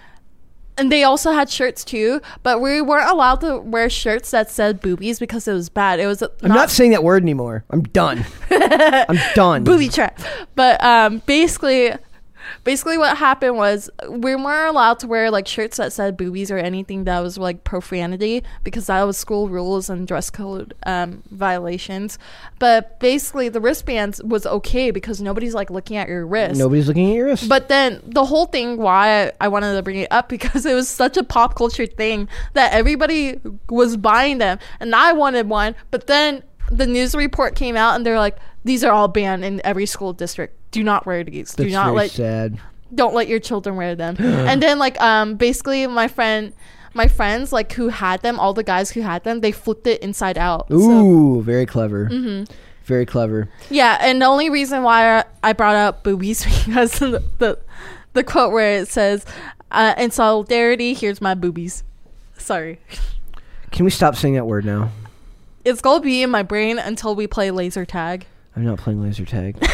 and 0.80 0.90
they 0.90 1.04
also 1.04 1.32
had 1.32 1.50
shirts 1.50 1.84
too, 1.84 2.20
but 2.42 2.60
we 2.60 2.80
weren't 2.80 3.10
allowed 3.10 3.42
to 3.42 3.58
wear 3.58 3.90
shirts 3.90 4.30
that 4.30 4.50
said 4.50 4.80
boobies 4.80 5.18
because 5.18 5.46
it 5.46 5.52
was 5.52 5.68
bad. 5.68 6.00
It 6.00 6.06
was 6.06 6.22
I'm 6.22 6.48
not 6.48 6.70
saying 6.70 6.92
that 6.92 7.04
word 7.04 7.22
anymore. 7.22 7.64
I'm 7.70 7.82
done. 7.82 8.24
I'm 8.50 9.18
done. 9.34 9.64
booby 9.64 9.88
trap. 9.90 10.18
But 10.54 10.82
um, 10.82 11.18
basically, 11.26 11.92
basically 12.64 12.98
what 12.98 13.16
happened 13.16 13.56
was 13.56 13.90
we 14.08 14.34
weren't 14.34 14.70
allowed 14.70 14.98
to 15.00 15.06
wear 15.06 15.30
like 15.30 15.46
shirts 15.46 15.76
that 15.76 15.92
said 15.92 16.16
boobies 16.16 16.50
or 16.50 16.58
anything 16.58 17.04
that 17.04 17.20
was 17.20 17.38
like 17.38 17.64
profanity 17.64 18.42
because 18.64 18.86
that 18.86 19.02
was 19.02 19.16
school 19.16 19.48
rules 19.48 19.90
and 19.90 20.06
dress 20.06 20.30
code 20.30 20.74
um, 20.86 21.22
violations. 21.30 22.18
But 22.58 23.00
basically, 23.00 23.48
the 23.48 23.60
wristbands 23.60 24.22
was 24.22 24.46
okay 24.46 24.90
because 24.90 25.20
nobody's 25.20 25.54
like 25.54 25.70
looking 25.70 25.96
at 25.96 26.08
your 26.08 26.26
wrist. 26.26 26.58
Nobody's 26.58 26.88
looking 26.88 27.10
at 27.10 27.14
your 27.14 27.26
wrist. 27.26 27.48
But 27.48 27.68
then 27.68 28.02
the 28.04 28.24
whole 28.24 28.46
thing, 28.46 28.76
why 28.76 29.26
I, 29.26 29.32
I 29.40 29.48
wanted 29.48 29.74
to 29.74 29.82
bring 29.82 29.98
it 29.98 30.08
up 30.10 30.28
because 30.40 30.66
it 30.66 30.74
was 30.74 30.88
such 30.88 31.16
a 31.16 31.24
pop 31.24 31.54
culture 31.56 31.86
thing 31.86 32.28
that 32.54 32.72
everybody 32.72 33.40
was 33.68 33.96
buying 33.96 34.38
them, 34.38 34.58
and 34.78 34.94
I 34.94 35.12
wanted 35.12 35.48
one. 35.48 35.74
But 35.90 36.06
then 36.06 36.42
the 36.70 36.86
news 36.86 37.14
report 37.14 37.54
came 37.54 37.76
out, 37.76 37.96
and 37.96 38.06
they're 38.06 38.18
like, 38.18 38.36
"These 38.64 38.84
are 38.84 38.92
all 38.92 39.08
banned 39.08 39.44
in 39.44 39.60
every 39.64 39.86
school 39.86 40.12
district. 40.12 40.56
Do 40.70 40.82
not 40.82 41.06
wear 41.06 41.24
these. 41.24 41.52
That's 41.52 41.68
Do 41.68 41.72
not 41.74 41.86
very 41.86 41.96
let 41.96 42.10
sad. 42.10 42.58
don't 42.94 43.14
let 43.14 43.28
your 43.28 43.40
children 43.40 43.76
wear 43.76 43.94
them." 43.94 44.16
and 44.20 44.62
then 44.62 44.78
like 44.78 45.00
um 45.00 45.36
basically 45.36 45.86
my 45.86 46.08
friend. 46.08 46.52
My 46.92 47.06
friends, 47.06 47.52
like 47.52 47.72
who 47.74 47.86
had 47.86 48.20
them, 48.22 48.40
all 48.40 48.52
the 48.52 48.64
guys 48.64 48.90
who 48.90 49.00
had 49.02 49.22
them, 49.22 49.42
they 49.42 49.52
flipped 49.52 49.86
it 49.86 50.02
inside 50.02 50.36
out. 50.36 50.66
Ooh, 50.72 51.40
very 51.40 51.64
clever. 51.64 52.08
Mm-hmm. 52.10 52.52
Very 52.82 53.06
clever. 53.06 53.48
Yeah, 53.70 53.96
and 54.00 54.20
the 54.20 54.26
only 54.26 54.50
reason 54.50 54.82
why 54.82 55.22
I 55.44 55.52
brought 55.52 55.76
up 55.76 56.02
boobies 56.02 56.44
because 56.66 56.98
the 56.98 57.22
the, 57.38 57.60
the 58.14 58.24
quote 58.24 58.52
where 58.52 58.80
it 58.80 58.88
says, 58.88 59.24
uh, 59.70 59.94
"In 59.98 60.10
solidarity, 60.10 60.92
here's 60.94 61.20
my 61.20 61.34
boobies." 61.34 61.84
Sorry, 62.38 62.80
Can 63.70 63.84
we 63.84 63.92
stop 63.92 64.16
saying 64.16 64.34
that 64.34 64.46
word 64.46 64.64
now? 64.64 64.90
it's 65.64 65.80
gonna 65.80 66.00
be 66.02 66.24
in 66.24 66.30
my 66.30 66.42
brain 66.42 66.76
until 66.80 67.14
we 67.14 67.28
play 67.28 67.52
laser 67.52 67.84
tag. 67.84 68.26
I'm 68.60 68.66
not 68.66 68.78
playing 68.78 69.02
laser 69.02 69.24
tag. 69.24 69.56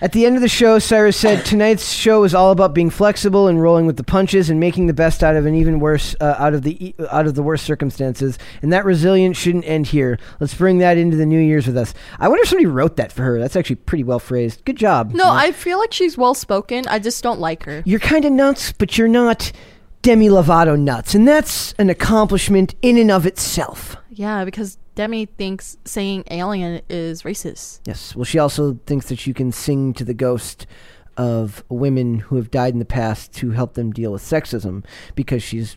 At 0.00 0.10
the 0.10 0.26
end 0.26 0.34
of 0.34 0.42
the 0.42 0.48
show, 0.48 0.80
Cyrus 0.80 1.16
said, 1.16 1.44
"Tonight's 1.46 1.92
show 1.92 2.24
is 2.24 2.34
all 2.34 2.50
about 2.50 2.74
being 2.74 2.90
flexible 2.90 3.46
and 3.46 3.62
rolling 3.62 3.86
with 3.86 3.96
the 3.96 4.02
punches 4.02 4.50
and 4.50 4.58
making 4.58 4.88
the 4.88 4.92
best 4.92 5.22
out 5.22 5.36
of 5.36 5.46
an 5.46 5.54
even 5.54 5.78
worse 5.78 6.16
uh, 6.20 6.34
out 6.36 6.52
of 6.52 6.62
the 6.62 6.84
e- 6.88 6.94
out 7.12 7.26
of 7.28 7.36
the 7.36 7.44
worst 7.44 7.64
circumstances. 7.64 8.38
And 8.60 8.72
that 8.72 8.84
resilience 8.84 9.36
shouldn't 9.36 9.66
end 9.68 9.86
here. 9.86 10.18
Let's 10.40 10.52
bring 10.52 10.78
that 10.78 10.98
into 10.98 11.16
the 11.16 11.24
New 11.26 11.38
Year's 11.38 11.68
with 11.68 11.76
us." 11.76 11.94
I 12.18 12.26
wonder 12.26 12.42
if 12.42 12.48
somebody 12.48 12.66
wrote 12.66 12.96
that 12.96 13.12
for 13.12 13.22
her. 13.22 13.38
That's 13.38 13.54
actually 13.54 13.76
pretty 13.76 14.02
well 14.02 14.18
phrased. 14.18 14.64
Good 14.64 14.76
job. 14.76 15.12
No, 15.14 15.30
I 15.30 15.52
feel 15.52 15.78
like 15.78 15.92
she's 15.92 16.18
well 16.18 16.34
spoken. 16.34 16.88
I 16.88 16.98
just 16.98 17.22
don't 17.22 17.38
like 17.38 17.62
her. 17.62 17.84
You're 17.86 18.00
kind 18.00 18.24
of 18.24 18.32
nuts, 18.32 18.72
but 18.72 18.98
you're 18.98 19.06
not 19.06 19.52
Demi 20.02 20.28
Lovato 20.28 20.76
nuts, 20.76 21.14
and 21.14 21.26
that's 21.28 21.72
an 21.74 21.88
accomplishment 21.88 22.74
in 22.82 22.98
and 22.98 23.12
of 23.12 23.26
itself. 23.26 23.96
Yeah, 24.10 24.44
because 24.44 24.76
Demi 24.96 25.26
thinks 25.26 25.76
saying 25.84 26.24
alien 26.30 26.80
is 26.88 27.22
racist. 27.22 27.80
Yes. 27.84 28.16
Well, 28.16 28.24
she 28.24 28.38
also 28.38 28.80
thinks 28.86 29.08
that 29.10 29.26
you 29.26 29.34
can 29.34 29.52
sing 29.52 29.92
to 29.94 30.04
the 30.04 30.14
ghost 30.14 30.66
of 31.18 31.62
women 31.68 32.18
who 32.18 32.36
have 32.36 32.50
died 32.50 32.72
in 32.72 32.78
the 32.78 32.84
past 32.84 33.32
to 33.34 33.50
help 33.50 33.74
them 33.74 33.92
deal 33.92 34.10
with 34.12 34.22
sexism 34.22 34.84
because 35.14 35.42
she's. 35.42 35.76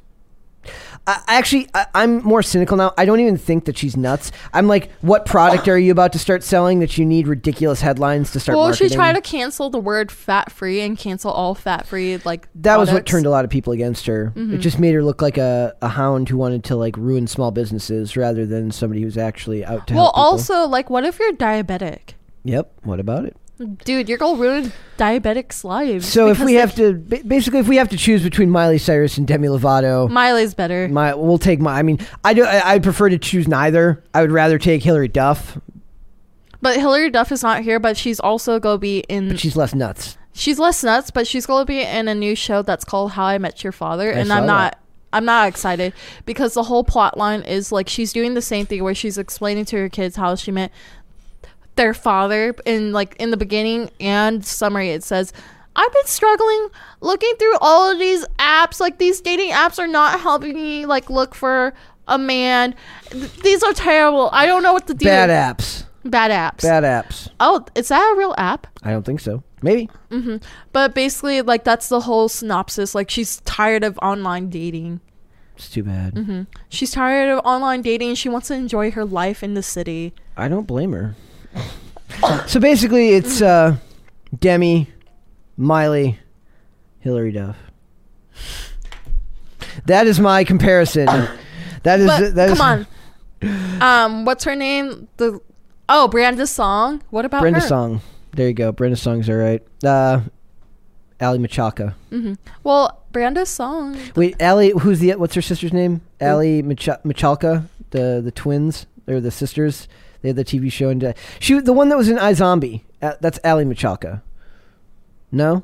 I, 1.08 1.22
actually, 1.28 1.68
I, 1.74 1.88
I'm 1.96 2.22
more 2.24 2.44
cynical 2.44 2.78
now. 2.78 2.94
I 2.98 3.06
don't 3.06 3.20
even 3.20 3.38
think 3.38 3.66
that 3.66 3.78
she's 3.78 3.98
nuts. 3.98 4.32
I'm 4.54 4.68
like, 4.68 4.92
what 5.02 5.26
product 5.26 5.68
are 5.68 5.78
you 5.78 5.92
about 5.92 6.14
to 6.14 6.20
start 6.20 6.44
selling 6.44 6.80
that 6.80 6.98
you 6.98 7.06
need 7.06 7.28
ridiculous 7.28 7.82
headlines 7.82 8.32
to 8.32 8.40
start 8.40 8.56
well, 8.58 8.68
marketing? 8.68 8.90
she 8.90 8.96
tried 8.96 9.14
to 9.14 9.22
cancel 9.22 9.70
the 9.70 9.80
word 9.80 10.12
fat 10.12 10.52
free 10.52 10.82
and 10.82 10.98
cancel 10.98 11.32
all 11.32 11.56
fat 11.56 11.88
free 11.88 12.18
like 12.26 12.48
that 12.56 12.78
was 12.78 12.92
what 12.92 13.06
turned 13.06 13.26
a 13.26 13.30
lot 13.30 13.46
of 13.46 13.52
people 13.52 13.74
against 13.74 14.06
her. 14.06 14.34
Mm-hmm. 14.36 14.56
It 14.56 14.58
just 14.60 14.80
made 14.80 14.94
her 14.94 15.04
look 15.04 15.22
like 15.22 15.38
a, 15.38 15.76
a 15.82 15.88
hound 15.88 16.30
who 16.30 16.38
wanted 16.38 16.64
to 16.66 16.76
like 16.76 16.96
ruin 16.98 17.28
small 17.28 17.52
businesses 17.52 18.16
rather 18.16 18.46
than 18.46 18.72
somebody 18.72 19.02
who's 19.02 19.18
actually 19.18 19.66
out 19.66 19.88
to 19.88 19.96
Well, 19.96 20.12
also, 20.14 20.66
like, 20.68 20.90
what 20.90 21.06
if 21.06 21.20
you're 21.20 21.34
diabetic? 21.34 22.14
Yep. 22.44 22.72
What 22.84 23.00
about 23.00 23.26
it? 23.26 23.36
Dude, 23.84 24.08
you're 24.08 24.18
gonna 24.18 24.40
ruin 24.40 24.72
diabetics' 24.98 25.64
lives. 25.64 26.08
So 26.08 26.28
if 26.30 26.38
because 26.38 26.46
we 26.46 26.54
have 26.56 26.76
to, 26.76 26.94
ba- 26.94 27.24
basically, 27.28 27.60
if 27.60 27.68
we 27.68 27.76
have 27.76 27.90
to 27.90 27.98
choose 27.98 28.24
between 28.24 28.50
Miley 28.50 28.78
Cyrus 28.78 29.18
and 29.18 29.28
Demi 29.28 29.48
Lovato, 29.50 30.10
Miley's 30.10 30.54
better. 30.54 30.88
my 30.88 31.14
we'll 31.14 31.38
take 31.38 31.60
my. 31.60 31.78
I 31.78 31.82
mean, 31.84 32.00
I 32.24 32.34
do. 32.34 32.46
I, 32.46 32.76
I 32.76 32.80
prefer 32.80 33.10
to 33.10 33.18
choose 33.18 33.48
neither. 33.48 34.02
I 34.14 34.22
would 34.22 34.32
rather 34.32 34.58
take 34.58 34.82
Hilary 34.84 35.10
Duff, 35.10 35.58
But 36.62 36.78
Hilary 36.78 37.10
Duff 37.10 37.32
is 37.34 37.44
not 37.44 37.62
here, 37.64 37.80
but 37.80 37.98
she's 37.98 38.20
also 38.20 38.60
gonna 38.60 38.78
be 38.78 39.00
in. 39.10 39.28
but 39.28 39.40
she's 39.40 39.58
less 39.58 39.76
nuts. 39.76 40.18
she's 40.32 40.58
less 40.58 40.82
nuts, 40.84 41.12
but 41.12 41.28
she's 41.28 41.46
gonna 41.46 41.66
be 41.66 41.82
in 41.82 42.08
a 42.08 42.16
new 42.16 42.36
show 42.36 42.62
that's 42.62 42.86
called 42.86 43.12
How 43.12 43.26
I 43.26 43.38
Met 43.40 43.62
Your 43.64 43.74
Father, 43.74 44.10
and 44.10 44.30
saw 44.30 44.36
I'm 44.36 44.46
not 44.46 44.78
I'm 45.12 45.26
not 45.26 45.48
excited 45.48 45.94
because 46.26 46.54
the 46.54 46.64
whole 46.64 46.84
plot 46.84 47.18
line 47.18 47.42
is 47.42 47.72
like 47.72 47.90
she's 47.90 48.14
doing 48.14 48.36
the 48.36 48.42
same 48.44 48.66
thing 48.68 48.84
where 48.84 48.94
she's 48.96 49.18
explaining 49.18 49.66
to 49.66 49.78
her 49.78 49.90
kids 49.90 50.16
how 50.16 50.36
she 50.36 50.52
met 50.52 50.72
their 51.80 51.94
father 51.94 52.54
in 52.66 52.92
like 52.92 53.16
in 53.20 53.32
the 53.32 53.38
beginning 53.38 53.90
and 54.02 54.46
summary 54.46 54.90
it 54.90 55.02
says 55.02 55.32
I've 55.78 55.94
been 55.94 56.06
struggling 56.08 56.68
looking 57.00 57.34
through 57.40 57.56
all 57.62 57.90
of 57.90 57.98
these 58.00 58.26
apps 58.38 58.82
like 58.82 58.98
these 58.98 59.22
dating 59.22 59.52
apps 59.52 59.80
are 59.80 59.88
not 59.88 60.20
helping 60.20 60.56
me 60.56 60.86
like 60.86 61.10
look 61.10 61.34
for 61.34 61.74
a 62.10 62.18
man 62.18 62.76
Th- 63.12 63.32
these 63.44 63.64
are 63.64 63.72
terrible 63.72 64.30
I 64.34 64.46
don't 64.46 64.62
know 64.62 64.74
what 64.74 64.88
to 64.88 64.94
do 64.94 65.06
Bad 65.06 65.30
apps. 65.30 65.86
bad 66.04 66.32
apps 66.32 66.64
Bad 66.64 66.84
apps. 66.84 67.30
oh 67.40 67.64
is 67.76 67.88
that 67.88 68.12
a 68.14 68.18
real 68.18 68.36
app 68.38 68.68
I 68.84 68.92
don't 68.92 69.06
think 69.06 69.22
so. 69.22 69.42
Maybe. 69.62 69.90
but 70.74 70.94
basically 70.96 71.42
like 71.42 71.64
that's 71.64 71.88
the 71.88 72.02
whole 72.02 72.28
synopsis 72.30 72.94
like 72.94 73.10
she's 73.10 73.40
tired 73.42 73.84
of 73.86 73.98
online 74.02 74.50
dating 74.50 75.00
It's 75.56 75.70
too 75.70 75.84
bad. 75.84 76.16
Mm-hmm. 76.16 76.42
she's 76.68 76.92
tired 76.92 77.30
of 77.32 77.40
online 77.46 77.82
dating 77.84 78.16
she 78.16 78.28
wants 78.28 78.48
to 78.50 78.54
enjoy 78.56 78.92
her 78.92 79.06
life 79.06 79.44
in 79.44 79.54
the 79.54 79.64
city 79.64 80.14
I 80.36 80.48
don't 80.50 80.68
blame 80.68 80.92
her. 80.94 81.16
So 82.48 82.60
basically, 82.60 83.10
it's 83.10 83.42
uh, 83.42 83.78
Demi, 84.40 84.90
Miley, 85.58 86.20
Hilary 87.00 87.32
Duff. 87.32 87.56
That 89.86 90.08
is 90.08 90.20
my 90.20 90.44
comparison. 90.44 91.06
That 91.84 92.00
is 92.02 92.08
but 92.08 92.36
that 92.36 92.50
is 92.50 92.58
come 92.58 92.86
on 93.42 93.82
um 93.82 94.26
what's 94.26 94.44
her 94.44 94.54
name 94.56 95.08
the 95.16 95.40
oh 95.88 96.10
brenda 96.10 96.46
song 96.46 97.02
what 97.10 97.24
about 97.24 97.40
Brenda 97.42 97.62
her 97.62 97.68
Song. 97.68 98.02
There 98.34 98.48
you 98.50 98.54
go. 98.54 98.74
Brenda 98.74 98.98
Song's 98.98 99.30
all 99.30 99.38
right. 99.38 99.64
Uh, 99.84 100.22
Aly 101.22 101.40
Michalka. 101.40 101.94
hmm 102.10 102.34
well 102.64 103.02
brenda's 103.14 103.48
song 103.50 103.98
Wait, 104.16 104.42
Ali. 104.42 104.72
Who's 104.72 105.00
the 105.00 105.16
what's 105.16 105.36
her 105.36 105.42
sister's 105.42 105.72
name? 105.72 106.02
Ali 106.22 106.62
Macha- 106.62 107.00
Michalka. 107.06 107.66
The 107.92 108.20
the 108.24 108.32
twins. 108.32 108.86
They're 109.06 109.22
the 109.22 109.32
sisters. 109.32 109.88
They 110.22 110.30
had 110.30 110.36
the 110.36 110.46
TV 110.46 110.72
show 110.72 110.90
and 110.90 111.04
uh, 111.04 111.14
she 111.40 111.60
the 111.60 111.74
one 111.74 111.90
that 111.90 111.98
was 111.98 112.10
in 112.10 112.18
iZombie. 112.18 112.82
Uh, 113.02 113.14
that's 113.22 113.40
Aly 113.44 113.66
Michalka. 113.66 114.22
No, 115.32 115.64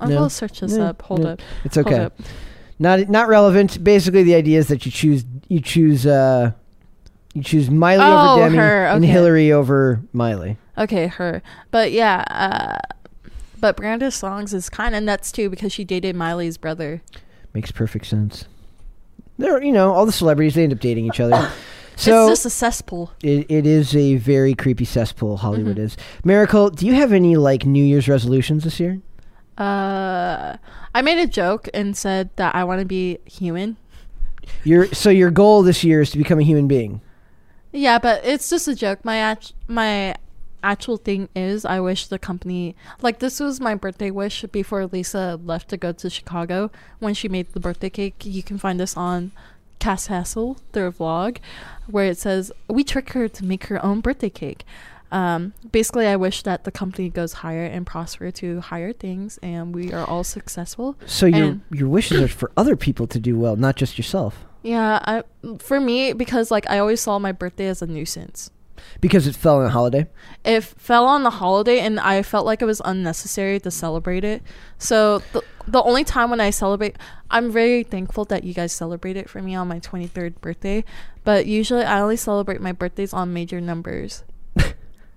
I 0.00 0.06
will 0.06 0.14
No. 0.22 0.28
search 0.28 0.60
this 0.60 0.72
No, 0.74 0.84
up 0.86 1.02
hold 1.02 1.22
no. 1.22 1.30
up 1.30 1.40
it's 1.64 1.74
Hold 1.74 1.86
okay. 1.88 1.98
up. 2.04 2.18
Not 2.78 3.08
not 3.08 3.28
relevant. 3.28 3.82
Basically, 3.82 4.22
the 4.22 4.34
idea 4.34 4.58
is 4.58 4.68
that 4.68 4.86
you 4.86 4.92
choose 4.92 5.24
you 5.48 5.60
choose 5.60 6.06
uh 6.06 6.52
you 7.34 7.42
choose 7.42 7.68
Miley 7.70 8.04
Oh, 8.04 8.34
over 8.34 8.44
Demi 8.44 8.58
her, 8.58 8.86
and. 8.86 9.04
Hilary 9.04 9.52
over 9.52 10.00
Miley. 10.12 10.56
okay 10.78 11.08
her 11.08 11.42
but 11.70 11.90
yeah 11.92 12.24
uh 12.30 12.78
but 13.60 13.76
brenda's 13.76 14.14
songs 14.14 14.54
is 14.54 14.70
kind 14.70 14.94
of 14.94 15.02
nuts 15.02 15.30
too 15.32 15.50
because 15.50 15.72
she 15.72 15.84
dated 15.84 16.14
miley's 16.16 16.56
brother 16.56 17.02
Makes 17.54 17.72
perfect 17.72 18.06
sense. 18.06 18.44
There, 19.38 19.62
you 19.62 19.72
know, 19.72 19.92
all 19.94 20.04
the 20.06 20.12
celebrities 20.12 20.54
they 20.54 20.64
end 20.64 20.72
up 20.72 20.80
dating 20.80 21.06
each 21.06 21.18
other. 21.20 21.50
So 22.00 22.22
it's 22.30 22.30
just 22.42 22.46
a 22.46 22.50
cesspool 22.50 23.12
it, 23.22 23.50
it 23.50 23.66
is 23.66 23.94
a 23.96 24.16
very 24.16 24.54
creepy 24.54 24.84
cesspool. 24.84 25.36
Hollywood 25.38 25.76
Mm-hmm. 25.76 25.84
is. 25.86 25.96
Miracle, 26.24 26.70
do 26.70 26.86
you 26.86 26.94
have 26.94 27.12
any 27.12 27.36
like 27.36 27.66
New 27.66 27.84
Year's 27.84 28.08
resolutions 28.08 28.64
this 28.64 28.78
year? 28.80 29.00
uh 29.58 30.56
i 30.94 31.02
made 31.02 31.18
a 31.18 31.26
joke 31.26 31.68
and 31.74 31.96
said 31.96 32.30
that 32.36 32.54
i 32.54 32.62
want 32.62 32.78
to 32.78 32.84
be 32.86 33.18
human 33.26 33.76
Your 34.62 34.86
so 34.94 35.10
your 35.10 35.32
goal 35.32 35.64
this 35.64 35.82
year 35.82 36.00
is 36.00 36.12
to 36.12 36.18
become 36.18 36.38
a 36.38 36.42
human 36.44 36.68
being. 36.68 37.00
Yeah, 37.72 37.98
but 37.98 38.24
it's 38.24 38.48
just 38.48 38.66
a 38.68 38.74
joke. 38.74 39.04
My 39.04 39.16
act- 39.18 39.52
my 39.66 40.14
actual 40.62 40.96
thing 40.96 41.28
is 41.36 41.64
I 41.66 41.80
wish 41.80 42.06
the 42.06 42.18
company 42.18 42.74
like 43.02 43.18
this 43.18 43.40
was 43.40 43.60
my 43.60 43.74
birthday 43.74 44.10
wish 44.10 44.42
before 44.52 44.86
Lisa 44.86 45.38
left 45.44 45.68
to 45.70 45.76
go 45.76 45.92
to 45.92 46.08
Chicago 46.08 46.70
when 46.98 47.12
she 47.14 47.28
made 47.28 47.52
the 47.52 47.60
birthday 47.60 47.90
cake. 47.90 48.14
You 48.24 48.42
can 48.42 48.58
find 48.58 48.78
this 48.80 48.96
on 48.96 49.32
Cass 49.78 50.06
Hassel, 50.08 50.58
their 50.72 50.90
vlog, 50.90 51.38
where 51.86 52.06
it 52.06 52.18
says 52.18 52.52
we 52.68 52.84
trick 52.84 53.10
her 53.10 53.28
to 53.28 53.44
make 53.44 53.64
her 53.64 53.84
own 53.84 54.00
birthday 54.00 54.30
cake. 54.30 54.64
Um, 55.10 55.54
basically, 55.72 56.06
I 56.06 56.16
wish 56.16 56.42
that 56.42 56.64
the 56.64 56.70
company 56.70 57.08
goes 57.08 57.34
higher 57.34 57.64
and 57.64 57.86
prosper 57.86 58.30
to 58.32 58.60
higher 58.60 58.92
things, 58.92 59.38
and 59.42 59.74
we 59.74 59.92
are 59.92 60.06
all 60.06 60.24
successful. 60.24 60.96
So 61.06 61.26
your 61.26 61.58
your 61.70 61.88
wishes 61.88 62.20
are 62.20 62.28
for 62.28 62.50
other 62.56 62.76
people 62.76 63.06
to 63.08 63.18
do 63.18 63.38
well, 63.38 63.56
not 63.56 63.76
just 63.76 63.96
yourself. 63.96 64.44
Yeah, 64.62 65.00
I 65.02 65.22
for 65.60 65.80
me 65.80 66.12
because 66.12 66.50
like 66.50 66.68
I 66.68 66.78
always 66.78 67.00
saw 67.00 67.18
my 67.18 67.32
birthday 67.32 67.68
as 67.68 67.80
a 67.80 67.86
nuisance. 67.86 68.50
Because 69.00 69.26
it 69.26 69.34
fell 69.34 69.58
on 69.58 69.66
a 69.66 69.70
holiday. 69.70 70.06
it 70.44 70.62
fell 70.62 71.04
on 71.06 71.24
the 71.24 71.30
holiday 71.30 71.80
and 71.80 71.98
I 71.98 72.22
felt 72.22 72.46
like 72.46 72.62
it 72.62 72.64
was 72.64 72.80
unnecessary 72.84 73.58
to 73.60 73.70
celebrate 73.72 74.22
it. 74.24 74.40
So 74.78 75.18
the, 75.32 75.42
the 75.68 75.82
only 75.82 76.04
time 76.04 76.30
when 76.30 76.40
I 76.40 76.50
celebrate, 76.50 76.96
I'm 77.30 77.50
very 77.50 77.82
thankful 77.82 78.24
that 78.26 78.44
you 78.44 78.54
guys 78.54 78.72
celebrate 78.72 79.16
it 79.16 79.28
for 79.28 79.40
me 79.42 79.54
on 79.54 79.68
my 79.68 79.80
23rd 79.80 80.40
birthday, 80.40 80.84
but 81.24 81.46
usually 81.46 81.84
I 81.84 82.00
only 82.00 82.16
celebrate 82.16 82.60
my 82.60 82.72
birthdays 82.72 83.12
on 83.12 83.32
major 83.32 83.60
numbers. 83.60 84.24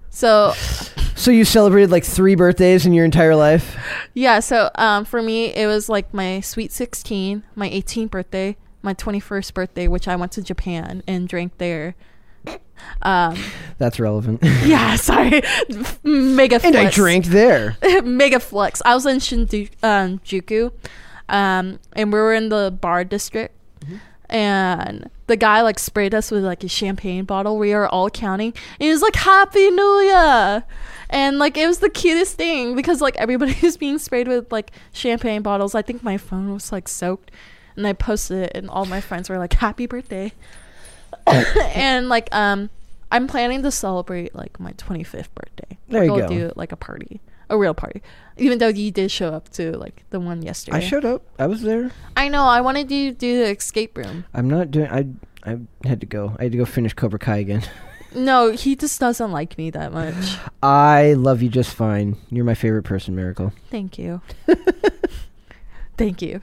so, 0.09 0.53
So 1.15 1.31
you 1.31 1.45
celebrated 1.45 1.91
like 1.91 2.03
three 2.03 2.35
birthdays 2.35 2.85
in 2.85 2.93
your 2.93 3.05
entire 3.05 3.35
life. 3.35 3.75
yeah, 4.13 4.39
so 4.39 4.69
um 4.75 5.05
for 5.05 5.21
me 5.21 5.53
it 5.53 5.67
was 5.67 5.87
like 5.89 6.13
my 6.13 6.39
sweet 6.41 6.71
16, 6.71 7.43
my 7.55 7.69
18th 7.69 8.09
birthday, 8.11 8.57
my 8.81 8.93
21st 8.93 9.53
birthday 9.53 9.87
which 9.87 10.07
I 10.07 10.15
went 10.15 10.31
to 10.33 10.41
Japan 10.41 11.03
and 11.07 11.27
drank 11.27 11.57
there. 11.57 11.95
Um 13.01 13.37
That's 13.77 13.99
relevant. 13.99 14.41
yeah, 14.63 14.95
sorry. 14.95 15.41
Mega 16.03 16.59
and 16.63 16.75
I 16.75 16.89
drank 16.89 17.25
there. 17.25 17.77
mega 18.03 18.39
flex. 18.39 18.81
I 18.85 18.93
was 18.93 19.05
in 19.05 19.17
Shinjuku, 19.17 19.69
um, 19.83 20.19
Juku, 20.19 20.71
um, 21.29 21.79
and 21.93 22.13
we 22.13 22.19
were 22.19 22.33
in 22.33 22.49
the 22.49 22.77
bar 22.79 23.03
district, 23.03 23.55
and 24.29 25.09
the 25.27 25.37
guy 25.37 25.61
like 25.61 25.79
sprayed 25.79 26.13
us 26.13 26.29
with 26.29 26.43
like 26.43 26.63
a 26.63 26.67
champagne 26.67 27.25
bottle. 27.25 27.57
We 27.57 27.73
are 27.73 27.87
all 27.87 28.09
counting, 28.09 28.53
and 28.79 28.85
he 28.85 28.89
was 28.89 29.01
like 29.01 29.15
"Happy 29.15 29.71
New 29.71 29.99
Year," 30.01 30.63
and 31.09 31.39
like 31.39 31.57
it 31.57 31.67
was 31.67 31.79
the 31.79 31.89
cutest 31.89 32.35
thing 32.35 32.75
because 32.75 33.01
like 33.01 33.15
everybody 33.17 33.55
was 33.63 33.77
being 33.77 33.97
sprayed 33.97 34.27
with 34.27 34.51
like 34.51 34.71
champagne 34.93 35.41
bottles. 35.41 35.73
I 35.73 35.81
think 35.81 36.03
my 36.03 36.17
phone 36.17 36.53
was 36.53 36.71
like 36.71 36.87
soaked, 36.87 37.31
and 37.75 37.87
I 37.87 37.93
posted 37.93 38.43
it, 38.43 38.51
and 38.55 38.69
all 38.69 38.85
my 38.85 39.01
friends 39.01 39.29
were 39.29 39.37
like 39.37 39.53
"Happy 39.53 39.87
birthday," 39.87 40.33
and 41.75 42.09
like 42.09 42.29
um. 42.33 42.69
I'm 43.13 43.27
planning 43.27 43.61
to 43.63 43.71
celebrate 43.71 44.33
like 44.33 44.57
my 44.57 44.71
25th 44.71 45.27
birthday. 45.35 45.77
There 45.89 46.05
you 46.05 46.13
We'll 46.13 46.29
go. 46.29 46.33
do 46.33 46.51
like 46.55 46.71
a 46.71 46.77
party, 46.77 47.19
a 47.49 47.57
real 47.57 47.73
party. 47.73 48.01
Even 48.37 48.57
though 48.59 48.69
you 48.69 48.89
did 48.89 49.11
show 49.11 49.33
up 49.33 49.49
to 49.49 49.73
like 49.77 50.05
the 50.11 50.19
one 50.21 50.41
yesterday. 50.41 50.77
I 50.77 50.79
showed 50.79 51.03
up. 51.03 51.21
I 51.37 51.45
was 51.47 51.61
there. 51.61 51.91
I 52.15 52.29
know. 52.29 52.45
I 52.45 52.61
wanted 52.61 52.89
you 52.89 53.11
to 53.11 53.17
do 53.17 53.43
the 53.43 53.51
escape 53.51 53.97
room. 53.97 54.23
I'm 54.33 54.49
not 54.49 54.71
doing. 54.71 54.87
I 54.89 55.07
I 55.43 55.57
had 55.83 55.99
to 55.99 56.05
go. 56.05 56.37
I 56.39 56.43
had 56.43 56.53
to 56.53 56.57
go 56.57 56.63
finish 56.63 56.93
Cobra 56.93 57.19
Kai 57.19 57.39
again. 57.39 57.63
No, 58.13 58.51
he 58.51 58.75
just 58.77 58.99
doesn't 58.99 59.31
like 59.31 59.57
me 59.57 59.69
that 59.71 59.93
much. 59.93 60.37
I 60.61 61.13
love 61.13 61.41
you 61.41 61.47
just 61.47 61.73
fine. 61.73 62.17
You're 62.29 62.43
my 62.43 62.55
favorite 62.55 62.83
person, 62.83 63.15
Miracle. 63.15 63.53
Thank 63.69 63.97
you. 63.97 64.21
Thank 65.97 66.21
you. 66.21 66.41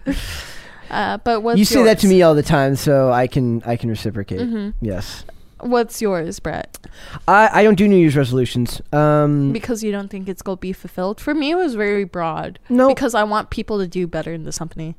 Uh, 0.91 1.19
but 1.19 1.43
what's 1.43 1.59
you 1.59 1.65
say 1.65 1.83
that 1.85 1.99
to 2.01 2.07
me 2.07 2.23
all 2.23 2.35
the 2.35 2.43
time, 2.43 2.77
so 2.77 3.11
I 3.13 3.27
can 3.27 3.63
I 3.65 3.77
can 3.77 3.91
reciprocate. 3.91 4.41
Mhm. 4.41 4.75
Yes. 4.81 5.25
What's 5.61 6.01
yours, 6.01 6.39
Brett? 6.39 6.79
I 7.27 7.51
I 7.53 7.63
don't 7.65 7.75
do 7.75 7.89
New 7.89 7.97
Year's 7.97 8.17
resolutions. 8.17 8.81
Um. 8.93 9.53
Because 9.53 9.83
you 9.83 9.91
don't 9.93 10.09
think 10.09 10.29
it's 10.29 10.43
gonna 10.43 10.57
be 10.57 10.73
fulfilled. 10.73 11.21
For 11.21 11.35
me, 11.35 11.51
it 11.51 11.57
was 11.57 11.75
very 11.75 12.05
broad. 12.05 12.59
No. 12.69 12.89
Because 12.89 13.15
I 13.15 13.25
want 13.25 13.51
people 13.51 13.79
to 13.79 13.89
do 13.89 14.07
better 14.07 14.33
in 14.33 14.45
this 14.45 14.59
company. 14.59 14.95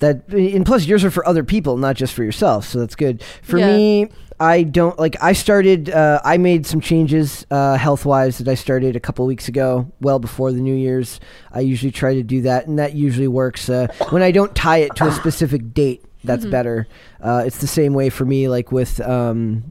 That 0.00 0.26
and 0.28 0.66
plus 0.66 0.86
yours 0.86 1.04
are 1.04 1.10
for 1.10 1.26
other 1.26 1.44
people 1.44 1.76
not 1.76 1.96
just 1.96 2.12
for 2.14 2.24
yourself 2.24 2.66
so 2.66 2.78
that's 2.80 2.94
good 2.96 3.22
for 3.42 3.58
Yeah. 3.58 3.76
me 3.76 4.08
i 4.40 4.62
don't 4.64 4.98
like 4.98 5.16
i 5.22 5.32
started 5.32 5.90
uh, 5.90 6.20
i 6.24 6.36
made 6.38 6.66
some 6.66 6.80
changes 6.80 7.46
uh, 7.50 7.76
health 7.76 8.04
wise 8.04 8.38
that 8.38 8.48
i 8.48 8.54
started 8.54 8.96
a 8.96 9.00
couple 9.00 9.24
weeks 9.26 9.46
ago 9.48 9.90
well 10.00 10.18
before 10.18 10.50
the 10.52 10.60
new 10.60 10.74
year's 10.74 11.20
i 11.52 11.60
usually 11.60 11.92
try 11.92 12.14
to 12.14 12.22
do 12.24 12.40
that 12.42 12.66
and 12.66 12.78
that 12.78 12.94
usually 12.94 13.28
works 13.28 13.68
uh, 13.68 13.86
when 14.10 14.22
i 14.22 14.30
don't 14.32 14.54
tie 14.56 14.78
it 14.78 14.94
to 14.96 15.06
a 15.06 15.12
specific 15.12 15.72
date 15.74 16.04
that's 16.24 16.44
Mhm. 16.44 16.50
better 16.50 16.86
uh, 17.22 17.42
it's 17.46 17.58
the 17.58 17.66
same 17.68 17.94
way 17.94 18.08
for 18.10 18.24
me 18.24 18.48
like 18.48 18.72
with 18.72 19.00
um, 19.00 19.70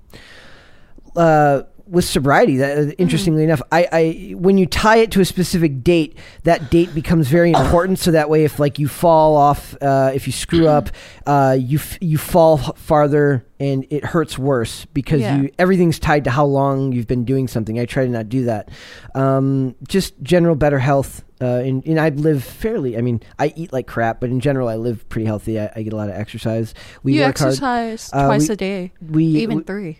uh, 1.15 1.63
with 1.91 2.05
sobriety 2.05 2.57
that 2.57 2.77
uh, 2.77 2.91
interestingly 2.97 3.43
enough 3.43 3.61
I, 3.71 3.87
I 3.91 4.33
when 4.37 4.57
you 4.57 4.65
tie 4.65 4.97
it 4.97 5.11
to 5.11 5.21
a 5.21 5.25
specific 5.25 5.83
date 5.83 6.17
that 6.43 6.71
date 6.71 6.95
becomes 6.95 7.27
very 7.27 7.51
important 7.51 7.99
so 7.99 8.11
that 8.11 8.29
way 8.29 8.45
if 8.45 8.57
like 8.59 8.79
you 8.79 8.87
fall 8.87 9.35
off 9.35 9.75
uh, 9.81 10.11
if 10.15 10.25
you 10.25 10.33
screw 10.33 10.67
up 10.67 10.89
uh, 11.27 11.55
you 11.59 11.77
f- 11.77 11.97
you 12.01 12.17
fall 12.17 12.57
farther 12.57 13.45
and 13.59 13.85
it 13.89 14.03
hurts 14.05 14.39
worse 14.39 14.85
because 14.85 15.21
Yeah. 15.21 15.35
you 15.41 15.51
everything's 15.59 15.99
tied 15.99 16.23
to 16.23 16.31
how 16.31 16.45
long 16.45 16.93
you've 16.93 17.07
been 17.07 17.25
doing 17.25 17.47
something 17.47 17.77
i 17.77 17.85
try 17.85 18.05
to 18.05 18.09
not 18.09 18.29
do 18.29 18.45
that 18.45 18.69
um, 19.13 19.75
just 19.87 20.13
general 20.23 20.55
better 20.55 20.79
health 20.79 21.23
uh, 21.41 21.45
and, 21.65 21.83
and 21.87 21.99
I 21.99 22.09
live 22.09 22.43
fairly. 22.43 22.95
I 22.95 23.01
mean, 23.01 23.19
I 23.39 23.51
eat 23.55 23.73
like 23.73 23.87
crap, 23.87 24.19
but 24.21 24.29
in 24.29 24.41
general, 24.41 24.67
I 24.67 24.75
live 24.75 25.09
pretty 25.09 25.25
healthy. 25.25 25.59
I, 25.59 25.71
I 25.75 25.81
get 25.81 25.91
a 25.91 25.95
lot 25.95 26.07
of 26.07 26.13
exercise. 26.13 26.75
We 27.01 27.15
you 27.15 27.21
work 27.21 27.35
hard. 27.39 27.47
exercise 27.53 28.11
Uh, 28.13 28.27
twice 28.27 28.47
we- 28.47 28.53
a 28.53 28.55
day, 28.55 28.91
We 29.01 29.23
even 29.25 29.57
we, 29.57 29.63
three. 29.63 29.97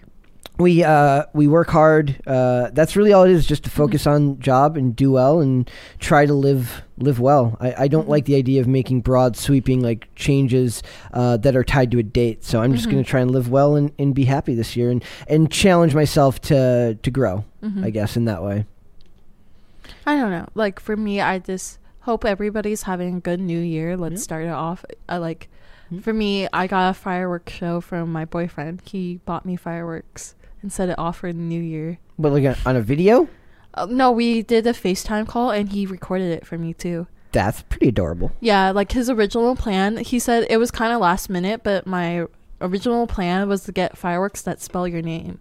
We 0.61 0.83
uh, 0.83 1.23
we 1.33 1.47
work 1.47 1.69
hard. 1.69 2.21
Uh, 2.25 2.69
that's 2.71 2.95
really 2.95 3.11
all 3.13 3.23
it 3.23 3.31
is, 3.31 3.45
just 3.45 3.63
to 3.65 3.69
focus 3.69 4.07
on 4.07 4.39
job 4.39 4.77
and 4.77 4.95
do 4.95 5.11
well 5.11 5.39
and 5.41 5.69
try 5.99 6.25
to 6.25 6.33
live 6.33 6.83
live 6.97 7.19
well. 7.19 7.57
I, 7.59 7.83
I 7.83 7.87
don't 7.87 8.07
like 8.07 8.25
the 8.25 8.35
idea 8.35 8.61
of 8.61 8.67
making 8.67 9.01
broad 9.01 9.35
sweeping 9.35 9.81
like 9.81 10.07
changes 10.15 10.83
uh, 11.13 11.37
that 11.37 11.55
are 11.55 11.63
tied 11.63 11.91
to 11.91 11.99
a 11.99 12.03
date. 12.03 12.43
So 12.43 12.61
I'm 12.61 12.73
just 12.75 12.85
going 12.89 13.03
to 13.03 13.09
try 13.09 13.19
and 13.21 13.31
live 13.31 13.49
well 13.49 13.75
and, 13.75 13.91
and 13.99 14.13
be 14.15 14.25
happy 14.25 14.53
this 14.55 14.75
year 14.75 14.89
and, 14.91 15.03
and 15.27 15.51
challenge 15.51 15.93
myself 15.95 16.39
to 16.41 16.97
to 17.01 17.11
grow. 17.11 17.43
I 17.83 17.89
guess 17.91 18.15
in 18.17 18.25
that 18.25 18.41
way. 18.43 18.65
I 20.05 20.15
don't 20.17 20.31
know. 20.31 20.47
Like 20.55 20.79
for 20.79 20.95
me, 20.97 21.21
I 21.21 21.39
just 21.39 21.77
hope 22.01 22.25
everybody's 22.25 22.83
having 22.83 23.17
a 23.17 23.19
good 23.19 23.39
new 23.39 23.59
year. 23.59 23.95
Let's 23.95 24.13
Yeah. 24.13 24.19
start 24.19 24.45
it 24.45 24.49
off. 24.49 24.83
I 25.07 25.17
like 25.17 25.47
Mm. 25.91 26.01
for 26.01 26.13
me, 26.13 26.47
I 26.53 26.67
got 26.67 26.89
a 26.89 26.93
fireworks 26.93 27.51
show 27.51 27.81
from 27.81 28.11
my 28.13 28.23
boyfriend. 28.25 28.81
He 28.85 29.19
bought 29.25 29.45
me 29.45 29.57
fireworks 29.57 30.35
and 30.61 30.71
set 30.71 30.89
it 30.89 30.97
off 30.99 31.17
for 31.17 31.31
the 31.33 31.39
new 31.39 31.61
year. 31.61 31.97
But 32.19 32.31
like 32.31 32.65
on 32.65 32.75
a 32.75 32.81
video, 32.81 33.27
Uh, 33.73 33.87
no, 33.89 34.11
we 34.11 34.41
did 34.41 34.67
a 34.67 34.73
FaceTime 34.73 35.27
call 35.27 35.49
and 35.51 35.69
he 35.69 35.85
recorded 35.85 36.31
it 36.31 36.45
for 36.45 36.57
me 36.57 36.73
too. 36.73 37.07
that's 37.33 37.61
pretty 37.63 37.87
adorable. 37.87 38.33
Yeah, 38.41 38.71
like 38.71 38.91
his 38.91 39.09
original 39.09 39.55
plan, 39.55 39.95
he 39.97 40.19
said 40.19 40.45
it 40.49 40.57
was 40.57 40.69
kind 40.71 40.91
of 40.91 40.99
last 40.99 41.29
minute, 41.29 41.61
but 41.63 41.87
my 41.87 42.25
original 42.59 43.07
plan 43.07 43.47
was 43.47 43.63
to 43.63 43.71
get 43.71 43.97
fireworks 43.97 44.41
that 44.41 44.61
spell 44.61 44.85
your 44.87 45.01
name. 45.01 45.39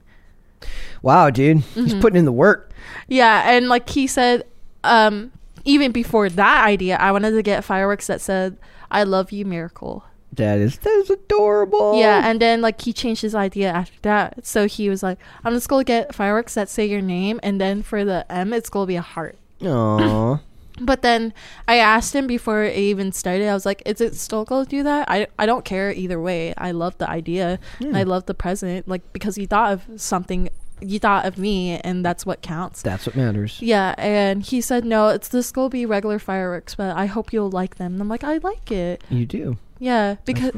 Wow, 1.02 1.30
dude, 1.30 1.58
he's 1.74 1.94
Mhm. 1.94 2.00
putting 2.00 2.18
in 2.18 2.24
the 2.26 2.32
work. 2.32 2.70
Yeah, 3.08 3.50
and 3.50 3.68
like 3.68 3.88
he 3.88 4.06
said, 4.06 4.44
um, 4.84 5.32
even 5.64 5.90
before 5.92 6.28
that 6.28 6.64
idea, 6.64 6.96
I 6.96 7.10
wanted 7.12 7.32
to 7.32 7.42
get 7.42 7.64
fireworks 7.64 8.06
that 8.06 8.20
said 8.20 8.56
"I 8.90 9.02
love 9.02 9.32
you, 9.32 9.44
miracle." 9.44 10.04
That 10.32 10.58
is 10.58 10.78
that 10.78 10.90
is 10.90 11.10
adorable. 11.10 11.98
Yeah, 11.98 12.28
and 12.28 12.40
then 12.40 12.60
like 12.60 12.80
he 12.80 12.92
changed 12.92 13.22
his 13.22 13.34
idea 13.34 13.70
after 13.70 13.98
that. 14.02 14.46
So 14.46 14.66
he 14.68 14.88
was 14.88 15.02
like, 15.02 15.18
"I'm 15.44 15.52
just 15.54 15.68
gonna 15.68 15.84
get 15.84 16.14
fireworks 16.14 16.54
that 16.54 16.68
say 16.68 16.86
your 16.86 17.00
name, 17.02 17.40
and 17.42 17.60
then 17.60 17.82
for 17.82 18.04
the 18.04 18.24
M, 18.30 18.52
it's 18.52 18.70
gonna 18.70 18.86
be 18.86 18.96
a 18.96 19.02
heart." 19.02 19.36
Aw. 19.64 20.38
But 20.82 21.02
then 21.02 21.34
I 21.68 21.76
asked 21.76 22.14
him 22.14 22.26
before 22.26 22.62
it 22.64 22.74
even 22.74 23.12
started. 23.12 23.46
I 23.48 23.52
was 23.52 23.66
like, 23.66 23.82
"Is 23.84 24.00
it 24.00 24.14
still 24.14 24.44
gonna 24.46 24.64
do 24.64 24.82
that?" 24.82 25.10
I 25.10 25.26
I 25.38 25.44
don't 25.44 25.62
care 25.64 25.92
either 25.92 26.18
way. 26.18 26.54
I 26.56 26.70
love 26.70 26.96
the 26.96 27.10
idea. 27.10 27.58
and 27.80 27.94
I 27.96 28.04
love 28.04 28.24
the 28.24 28.32
present, 28.32 28.88
like 28.88 29.02
because 29.12 29.36
he 29.36 29.44
thought 29.44 29.72
of 29.74 30.00
something. 30.00 30.48
You 30.80 30.98
thought 30.98 31.26
of 31.26 31.36
me, 31.36 31.76
and 31.84 32.02
that's 32.02 32.24
what 32.24 32.40
counts. 32.40 32.80
That's 32.80 33.04
what 33.04 33.14
matters. 33.14 33.60
Yeah, 33.60 33.94
and 33.98 34.42
he 34.42 34.62
said, 34.62 34.86
"No, 34.86 35.08
it's 35.08 35.28
this 35.28 35.52
gonna 35.52 35.68
be 35.68 35.84
regular 35.84 36.18
fireworks, 36.18 36.74
but 36.76 36.96
I 36.96 37.04
hope 37.04 37.30
you'll 37.34 37.50
like 37.50 37.74
them." 37.76 37.92
And 37.94 38.00
I'm 38.00 38.08
like, 38.08 38.24
"I 38.24 38.38
like 38.38 38.72
it." 38.72 39.04
You 39.10 39.26
do. 39.26 39.58
Yeah, 39.80 40.16
because 40.24 40.52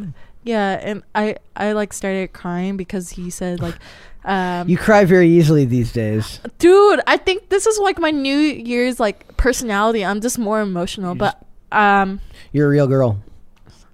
yeah, 0.45 0.79
and 0.83 1.03
I 1.15 1.37
I 1.57 1.73
like 1.73 1.93
started 1.95 2.33
crying 2.35 2.77
because 2.77 3.11
he 3.11 3.31
said 3.31 3.61
like, 3.63 3.77
um, 4.25 4.69
You 4.69 4.77
cry 4.77 5.05
very 5.07 5.29
easily 5.31 5.65
these 5.65 5.93
days. 5.93 6.41
dude, 6.59 7.01
I 7.07 7.17
think 7.17 7.49
this 7.49 7.67
is 7.67 7.79
like 7.79 7.99
my 7.99 8.11
New 8.11 8.37
Year's 8.37 9.01
like 9.01 9.37
personality. 9.39 10.05
I'm 10.05 10.21
just 10.21 10.39
more 10.39 10.61
emotional, 10.61 11.15
You 11.15 11.19
but 11.21 11.47
um, 11.71 12.21
You're 12.53 12.67
a 12.67 12.71
real 12.71 12.87
girl. 12.89 13.23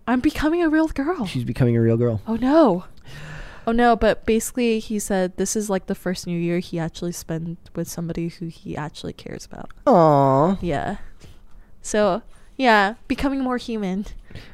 I'm 0.08 0.20
becoming 0.20 0.62
a 0.62 0.68
real 0.70 0.88
girl. 0.88 1.26
She's 1.26 1.44
becoming 1.44 1.76
a 1.76 1.82
real 1.82 1.98
girl. 1.98 2.22
Oh 2.26 2.36
no. 2.36 2.84
Oh 3.66 3.72
no, 3.72 3.94
but 3.94 4.24
basically 4.24 4.78
he 4.78 4.98
said 4.98 5.36
this 5.36 5.54
is 5.54 5.68
like 5.68 5.86
the 5.86 5.94
first 5.94 6.26
new 6.26 6.38
year 6.38 6.58
he 6.58 6.78
actually 6.78 7.12
spent 7.12 7.58
with 7.76 7.86
somebody 7.86 8.28
who 8.28 8.46
he 8.46 8.74
actually 8.74 9.12
cares 9.12 9.44
about. 9.44 9.70
Aw. 9.86 10.56
Yeah. 10.62 10.96
So, 11.82 12.22
yeah, 12.56 12.94
becoming 13.08 13.40
more 13.40 13.58
human. 13.58 14.06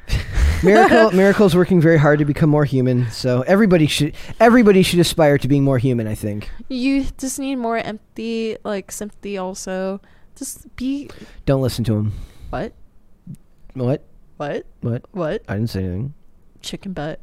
Miracle 0.65 1.11
Miracle's 1.17 1.55
working 1.55 1.79
very 1.79 1.97
hard 1.97 2.19
to 2.19 2.25
become 2.25 2.49
more 2.49 2.65
human. 2.65 3.09
So 3.11 3.41
everybody 3.43 3.87
should 3.87 4.15
everybody 4.39 4.83
should 4.83 4.99
aspire 4.99 5.37
to 5.37 5.47
being 5.47 5.63
more 5.63 5.77
human, 5.77 6.07
I 6.07 6.15
think. 6.15 6.49
You 6.69 7.05
just 7.17 7.39
need 7.39 7.55
more 7.57 7.77
empathy, 7.77 8.57
like 8.63 8.91
sympathy 8.91 9.37
also. 9.37 10.01
Just 10.35 10.75
be 10.75 11.09
Don't 11.45 11.61
listen 11.61 11.83
to 11.85 11.95
him. 11.95 12.11
what? 12.49 12.73
What? 13.73 14.03
What? 14.37 14.65
What? 14.81 15.05
What? 15.11 15.43
I 15.47 15.53
didn't 15.55 15.69
say 15.69 15.83
anything. 15.83 16.13
Chicken 16.61 16.93
butt. 16.93 17.19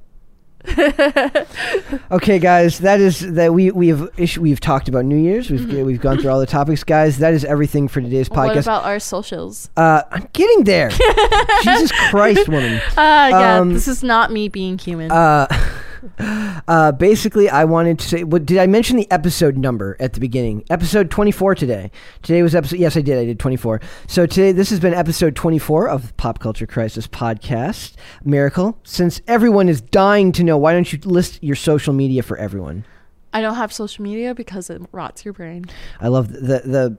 Okay, 2.10 2.38
guys, 2.38 2.78
that 2.80 3.00
is 3.00 3.20
that 3.34 3.52
we 3.54 3.70
we 3.70 3.88
have 3.88 4.08
issue, 4.16 4.40
we've 4.42 4.60
talked 4.60 4.88
about 4.88 5.04
New 5.04 5.16
Year's. 5.16 5.50
We've 5.50 5.60
Mhm. 5.60 5.84
we've 5.84 6.00
gone 6.00 6.18
through 6.18 6.30
all 6.30 6.40
the 6.40 6.46
topics, 6.46 6.84
guys. 6.84 7.18
That 7.18 7.32
is 7.34 7.44
everything 7.44 7.88
for 7.88 8.00
today's 8.00 8.28
podcast. 8.28 8.46
What 8.54 8.56
about 8.58 8.84
our 8.84 8.98
socials? 9.00 9.70
uh, 9.76 10.02
I'm 10.10 10.28
getting 10.32 10.64
there. 10.64 10.90
Jesus 11.62 11.92
Christ, 12.10 12.48
woman. 12.48 12.80
Ah, 12.96 13.28
yeah, 13.28 13.58
Um, 13.60 13.72
this 13.74 13.88
is 13.88 14.02
not 14.02 14.30
me 14.30 14.48
being 14.48 14.78
human. 14.78 15.10
Uh, 15.10 15.46
uh, 16.18 16.92
basically, 16.92 17.48
I 17.48 17.64
wanted 17.64 17.98
to 18.00 18.08
say, 18.08 18.24
what, 18.24 18.46
did 18.46 18.58
I 18.58 18.66
mention 18.66 18.96
the 18.96 19.10
episode 19.10 19.56
number 19.56 19.96
at 20.00 20.12
the 20.12 20.20
beginning? 20.20 20.64
Episode 20.70 21.10
24 21.10 21.54
today. 21.54 21.90
Today 22.22 22.42
was 22.42 22.54
episode, 22.54 22.78
yes, 22.78 22.96
I 22.96 23.00
did. 23.00 23.18
I 23.18 23.24
did 23.24 23.38
24. 23.38 23.80
So 24.06 24.26
today, 24.26 24.52
this 24.52 24.70
has 24.70 24.80
been 24.80 24.94
episode 24.94 25.36
24 25.36 25.88
of 25.88 26.08
the 26.08 26.14
Pop 26.14 26.38
Culture 26.38 26.66
Crisis 26.66 27.06
podcast. 27.06 27.94
Miracle, 28.24 28.78
since 28.84 29.20
everyone 29.26 29.68
is 29.68 29.80
dying 29.80 30.32
to 30.32 30.44
know, 30.44 30.58
why 30.58 30.72
don't 30.72 30.92
you 30.92 30.98
list 31.04 31.42
your 31.42 31.56
social 31.56 31.92
media 31.92 32.22
for 32.22 32.36
everyone? 32.36 32.84
I 33.32 33.40
don't 33.40 33.54
have 33.54 33.72
social 33.72 34.02
media 34.02 34.34
because 34.34 34.68
it 34.70 34.82
rots 34.92 35.24
your 35.24 35.32
brain. 35.32 35.66
I 36.00 36.08
love 36.08 36.32
the, 36.32 36.62
the, 36.64 36.98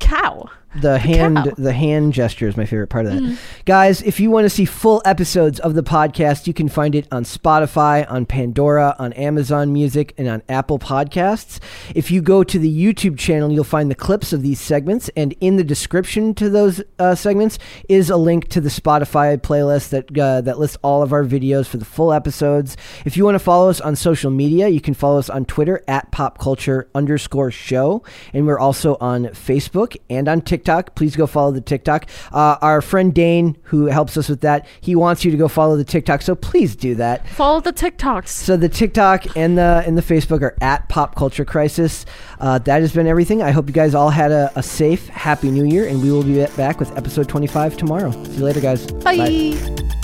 Cow. 0.00 0.50
The 0.80 0.98
hand 0.98 1.36
cow. 1.36 1.50
the 1.58 1.72
hand 1.72 2.12
gesture 2.12 2.46
is 2.46 2.56
my 2.56 2.64
favorite 2.64 2.86
part 2.88 3.06
of 3.06 3.12
that. 3.12 3.22
Mhm. 3.22 3.36
Guys, 3.64 4.02
if 4.02 4.20
you 4.20 4.30
want 4.30 4.44
to 4.44 4.50
see 4.50 4.64
full 4.64 5.02
episodes 5.04 5.58
of 5.58 5.74
the 5.74 5.82
podcast, 5.82 6.46
you 6.46 6.54
can 6.54 6.68
find 6.68 6.94
it 6.94 7.08
on 7.10 7.24
Spotify, 7.24 8.08
on 8.10 8.24
Pandora, 8.24 8.94
on 8.98 9.12
Amazon 9.14 9.72
Music, 9.72 10.14
and 10.16 10.28
on 10.28 10.42
Apple 10.48 10.78
Podcasts. 10.78 11.58
If 11.94 12.12
you 12.12 12.22
go 12.22 12.44
to 12.44 12.58
the 12.58 12.70
YouTube 12.70 13.18
channel, 13.18 13.50
you'll 13.50 13.64
find 13.64 13.90
the 13.90 13.96
clips 13.96 14.32
of 14.32 14.42
these 14.42 14.60
segments, 14.60 15.10
and 15.16 15.34
in 15.40 15.56
the 15.56 15.64
description 15.64 16.34
to 16.34 16.48
those 16.48 16.80
uh, 17.00 17.16
segments 17.16 17.58
is 17.88 18.08
a 18.08 18.16
link 18.16 18.46
to 18.50 18.60
the 18.60 18.68
Spotify 18.68 19.36
playlist 19.38 19.88
that 19.88 20.16
uh, 20.16 20.40
that 20.40 20.60
lists 20.60 20.78
all 20.82 21.02
of 21.02 21.12
our 21.12 21.24
videos 21.24 21.66
for 21.66 21.78
the 21.78 21.84
full 21.84 22.12
episodes. 22.12 22.76
If 23.04 23.16
you 23.16 23.24
want 23.24 23.34
to 23.34 23.40
follow 23.40 23.70
us 23.70 23.80
on 23.80 23.96
social 23.96 24.30
media, 24.30 24.68
you 24.68 24.80
can 24.80 24.94
follow 24.94 25.18
us 25.18 25.28
on 25.28 25.46
Twitter 25.46 25.82
at 25.88 26.12
Pop 26.12 26.38
Culture 26.38 26.88
underscore 26.94 27.50
Show, 27.50 28.04
and 28.32 28.46
we're 28.46 28.58
also 28.60 28.96
on 29.00 29.24
Facebook 29.26 29.96
and 30.08 30.28
on 30.28 30.40
TikTok. 30.42 30.59
Please 30.94 31.16
go 31.16 31.26
follow 31.26 31.52
the 31.52 31.60
TikTok. 31.60 32.06
Uh, 32.32 32.56
our 32.60 32.80
friend 32.80 33.14
Dane, 33.14 33.56
who 33.64 33.86
helps 33.86 34.16
us 34.16 34.28
with 34.28 34.40
that, 34.42 34.66
he 34.80 34.94
wants 34.94 35.24
you 35.24 35.30
to 35.30 35.36
go 35.36 35.48
follow 35.48 35.76
the 35.76 35.84
TikTok, 35.84 36.22
so 36.22 36.34
please 36.34 36.76
do 36.76 36.94
that. 36.96 37.26
Follow 37.28 37.60
the 37.60 37.72
TikToks. 37.72 38.28
So 38.28 38.56
the 38.56 38.68
TikTok 38.68 39.36
and 39.36 39.56
the 39.56 39.82
and 39.86 39.96
the 39.96 40.02
Facebook 40.02 40.42
are 40.42 40.56
at 40.60 40.88
Pop 40.88 41.14
Culture 41.14 41.44
Crisis. 41.44 42.06
Uh, 42.38 42.58
that 42.58 42.80
has 42.80 42.92
been 42.92 43.06
everything. 43.06 43.42
I 43.42 43.50
hope 43.50 43.66
you 43.66 43.72
guys 43.72 43.94
all 43.94 44.10
had 44.10 44.32
a, 44.32 44.50
a 44.56 44.62
safe, 44.62 45.08
happy 45.08 45.50
New 45.50 45.64
Year, 45.64 45.86
and 45.88 46.02
we 46.02 46.10
will 46.10 46.22
be 46.24 46.44
back 46.56 46.80
with 46.80 46.96
episode 46.96 47.28
25 47.28 47.76
tomorrow. 47.76 48.10
See 48.24 48.38
you 48.38 48.44
later, 48.44 48.60
guys. 48.60 48.90
Bye. 48.92 49.99